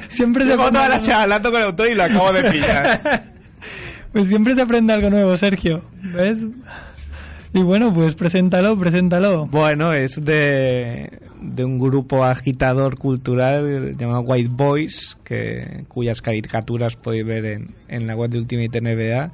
Siempre 0.09 0.45
se 0.45 0.55
toda 0.55 0.89
la 0.89 1.21
hablando 1.21 1.51
con 1.51 1.61
el 1.61 1.67
autor 1.67 1.87
y 1.91 1.95
lo 1.95 2.03
acabo 2.03 2.33
de 2.33 2.51
pillar. 2.51 3.23
Pues 4.13 4.27
siempre 4.27 4.53
se 4.53 4.61
aprende 4.61 4.93
algo 4.93 5.09
nuevo, 5.09 5.35
Sergio. 5.37 5.81
¿Ves? 6.13 6.45
Y 7.51 7.63
bueno, 7.63 7.91
pues 7.95 8.13
preséntalo, 8.13 8.77
preséntalo. 8.77 9.47
Bueno, 9.47 9.91
es 9.91 10.23
de, 10.23 11.19
de 11.41 11.65
un 11.65 11.79
grupo 11.79 12.23
agitador 12.23 12.99
cultural 12.99 13.93
llamado 13.97 14.21
White 14.21 14.51
Boys, 14.53 15.17
que, 15.23 15.85
cuyas 15.87 16.21
caricaturas 16.21 16.95
podéis 16.95 17.25
ver 17.25 17.45
en, 17.45 17.67
en 17.87 18.05
la 18.05 18.15
web 18.15 18.29
de 18.29 18.37
Ultimate 18.37 18.79
NBA, 18.81 19.31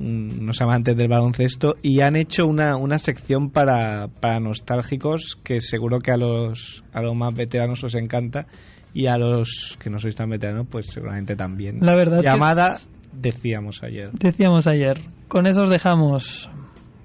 unos 0.00 0.60
amantes 0.60 0.96
del 0.96 1.08
baloncesto, 1.08 1.74
y 1.82 2.00
han 2.00 2.16
hecho 2.16 2.46
una, 2.46 2.76
una 2.76 2.98
sección 2.98 3.50
para, 3.50 4.08
para 4.08 4.40
nostálgicos 4.40 5.36
que 5.44 5.60
seguro 5.60 5.98
que 5.98 6.12
a 6.12 6.16
los, 6.16 6.82
a 6.92 7.00
los 7.02 7.14
más 7.14 7.34
veteranos 7.34 7.84
os 7.84 7.94
encanta 7.94 8.46
y 8.94 9.06
a 9.06 9.16
los 9.18 9.76
que 9.80 9.90
no 9.90 9.98
sois 10.00 10.16
tan 10.16 10.30
veteranos, 10.30 10.66
pues 10.70 10.86
seguramente 10.86 11.36
también. 11.36 11.78
La 11.80 11.94
verdad 11.94 12.18
que 12.20 12.26
Llamada, 12.26 12.74
es- 12.74 12.88
decíamos 13.12 13.82
ayer. 13.82 14.10
Decíamos 14.12 14.66
ayer. 14.66 15.00
Con 15.28 15.46
eso 15.46 15.62
os 15.62 15.70
dejamos. 15.70 16.48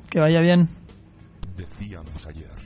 Que 0.10 0.20
vaya 0.20 0.40
bien. 0.42 0.68
Decíamos 1.56 2.26
ayer. 2.28 2.65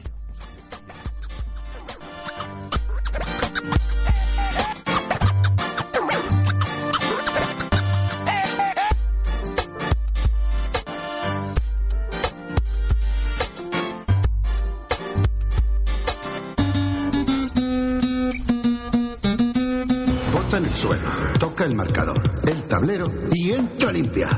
Suelo, 20.80 21.02
toca 21.38 21.66
el 21.66 21.76
marcador, 21.76 22.22
el 22.48 22.64
tablero 22.64 23.06
y 23.34 23.52
entra 23.52 23.92
limpia. 23.92 24.30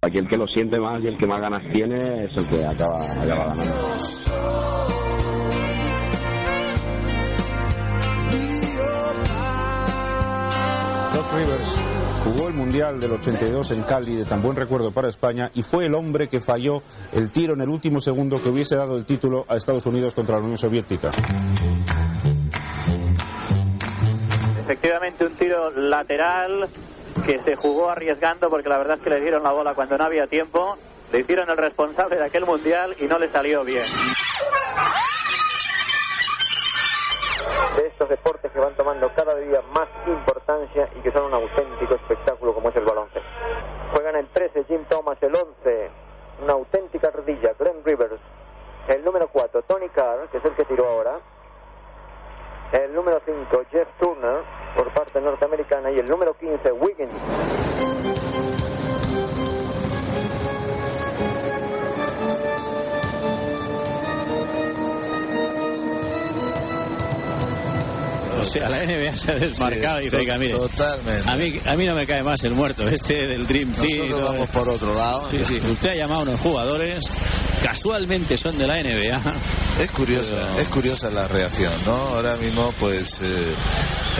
Aquí 0.00 0.16
el 0.16 0.26
que 0.26 0.38
lo 0.38 0.46
siente 0.46 0.80
más 0.80 1.02
y 1.02 1.08
el 1.08 1.18
que 1.18 1.26
más 1.26 1.38
ganas 1.38 1.62
tiene 1.74 2.24
es 2.24 2.30
el 2.34 2.46
que 2.48 2.64
acaba, 2.64 3.02
acaba 3.02 3.44
ganando. 3.48 3.62
Doc 11.12 11.34
Rivers 11.34 11.88
jugó 12.24 12.48
el 12.48 12.54
Mundial 12.54 13.00
del 13.00 13.12
82 13.12 13.72
en 13.72 13.82
Cali, 13.82 14.14
de 14.14 14.24
tan 14.24 14.40
buen 14.40 14.56
recuerdo 14.56 14.92
para 14.92 15.10
España, 15.10 15.50
y 15.54 15.62
fue 15.62 15.84
el 15.84 15.94
hombre 15.94 16.28
que 16.28 16.40
falló 16.40 16.82
el 17.12 17.28
tiro 17.28 17.52
en 17.52 17.60
el 17.60 17.68
último 17.68 18.00
segundo 18.00 18.42
que 18.42 18.48
hubiese 18.48 18.76
dado 18.76 18.96
el 18.96 19.04
título 19.04 19.44
a 19.48 19.56
Estados 19.56 19.84
Unidos 19.84 20.14
contra 20.14 20.36
la 20.36 20.42
Unión 20.42 20.56
Soviética. 20.56 21.10
Efectivamente, 24.68 25.24
un 25.24 25.34
tiro 25.34 25.70
lateral 25.70 26.68
que 27.24 27.38
se 27.38 27.56
jugó 27.56 27.88
arriesgando 27.88 28.50
porque 28.50 28.68
la 28.68 28.76
verdad 28.76 28.98
es 28.98 29.02
que 29.02 29.08
le 29.08 29.20
dieron 29.22 29.42
la 29.42 29.50
bola 29.50 29.72
cuando 29.72 29.96
no 29.96 30.04
había 30.04 30.26
tiempo. 30.26 30.76
Le 31.10 31.20
hicieron 31.20 31.48
el 31.48 31.56
responsable 31.56 32.18
de 32.18 32.26
aquel 32.26 32.44
mundial 32.44 32.94
y 33.00 33.06
no 33.06 33.18
le 33.18 33.28
salió 33.28 33.64
bien. 33.64 33.82
de 37.78 37.86
estos 37.86 38.10
deportes 38.10 38.52
que 38.52 38.58
van 38.58 38.76
tomando 38.76 39.10
cada 39.16 39.36
día 39.36 39.62
más 39.74 39.88
importancia 40.06 40.86
y 40.98 41.00
que 41.00 41.12
son 41.12 41.24
un 41.24 41.32
auténtico 41.32 41.94
espectáculo 41.94 42.52
como 42.52 42.68
es 42.68 42.76
el 42.76 42.84
baloncesto. 42.84 43.28
Juegan 43.92 44.16
el 44.16 44.26
13 44.28 44.64
Jim 44.64 44.84
Thomas, 44.90 45.16
el 45.22 45.34
11 45.34 45.90
una 46.42 46.52
auténtica 46.52 47.10
rodilla 47.10 47.54
Glenn 47.58 47.82
Rivers, 47.82 48.20
el 48.88 49.02
número 49.02 49.28
4 49.28 49.62
Tony 49.62 49.88
Carr, 49.88 50.28
que 50.28 50.36
es 50.36 50.44
el 50.44 50.52
que 50.52 50.66
tiró 50.66 50.90
ahora, 50.90 51.20
el 52.72 52.94
número 52.94 53.20
5 53.24 53.62
Jeff 53.70 53.88
Turner 53.98 54.42
por 54.76 54.92
parte 54.92 55.20
norteamericana 55.20 55.90
y 55.90 55.98
el 55.98 56.06
número 56.06 56.34
15 56.34 56.72
Wiggins. 56.72 58.07
O 68.40 68.44
sea, 68.44 68.68
la 68.68 68.78
NBA 68.84 69.16
se 69.16 69.32
ha 69.32 69.34
desmarcado 69.36 70.00
y 70.00 70.10
dice, 70.10 70.38
mire, 70.38 70.54
Totalmente. 70.54 71.30
a 71.30 71.36
mí, 71.36 71.60
a 71.66 71.76
mí 71.76 71.86
no 71.86 71.94
me 71.94 72.06
cae 72.06 72.22
más 72.22 72.42
el 72.44 72.52
muerto 72.54 72.86
este 72.88 73.26
del 73.26 73.46
Dream 73.46 73.72
Team. 73.72 74.08
Nosotros 74.08 74.32
vamos 74.32 74.48
por 74.50 74.68
otro 74.68 74.94
lado. 74.94 75.24
Sí, 75.28 75.38
sí. 75.44 75.60
Usted 75.70 75.90
ha 75.90 75.94
llamado 75.94 76.20
a 76.20 76.22
unos 76.24 76.40
jugadores, 76.40 77.04
casualmente 77.62 78.36
son 78.36 78.56
de 78.58 78.66
la 78.66 78.76
NBA. 78.82 79.20
Es 79.82 79.90
curiosa, 79.90 80.34
Pero- 80.34 80.58
es 80.60 80.68
curiosa 80.68 81.10
la 81.10 81.28
reacción, 81.28 81.72
¿no? 81.86 81.92
Ahora 81.94 82.36
mismo, 82.36 82.72
pues, 82.80 83.18
eh, 83.22 83.54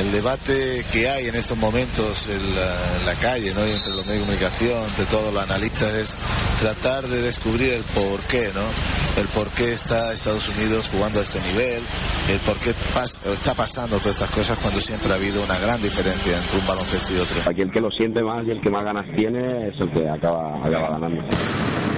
el 0.01 0.12
debate 0.12 0.85
que 0.93 1.09
hay 1.09 1.27
en 1.28 1.35
estos 1.35 1.59
momentos 1.59 2.28
en 2.28 2.55
la, 2.55 2.77
en 3.01 3.07
la 3.07 3.15
calle, 3.15 3.53
¿no? 3.55 3.66
Y 3.66 3.73
entre 3.73 3.93
los 3.95 4.07
medios 4.07 4.20
de 4.28 4.35
comunicación, 4.39 4.82
entre 4.85 5.05
todos 5.07 5.32
los 5.35 5.43
analistas, 5.43 5.93
es 5.95 6.15
tratar 6.61 7.07
de 7.09 7.20
descubrir 7.23 7.73
el 7.73 7.82
por 7.82 8.20
qué, 8.23 8.51
¿no? 8.55 9.20
El 9.20 9.27
por 9.28 9.49
qué 9.49 9.73
está 9.73 10.12
Estados 10.12 10.49
Unidos 10.49 10.89
jugando 10.93 11.19
a 11.19 11.23
este 11.23 11.40
nivel, 11.40 11.82
el 12.31 12.39
por 12.40 12.57
qué 12.59 12.73
pas- 12.95 13.19
está 13.32 13.55
pasando 13.55 13.99
estas 14.10 14.30
cosas 14.30 14.59
cuando 14.59 14.80
siempre 14.80 15.12
ha 15.12 15.16
habido 15.16 15.43
una 15.43 15.59
gran 15.59 15.80
diferencia 15.82 16.36
entre 16.36 16.59
un 16.59 16.66
baloncesto 16.66 17.14
y 17.14 17.18
otro. 17.18 17.36
Aquí 17.51 17.62
el 17.62 17.70
que 17.70 17.80
lo 17.80 17.90
siente 17.90 18.22
más 18.22 18.44
y 18.47 18.51
el 18.51 18.60
que 18.60 18.70
más 18.70 18.85
ganas 18.85 19.06
tiene 19.16 19.68
es 19.68 19.74
el 19.80 19.93
que 19.93 20.09
acaba, 20.09 20.64
acaba 20.64 20.98
ganando. 20.98 21.98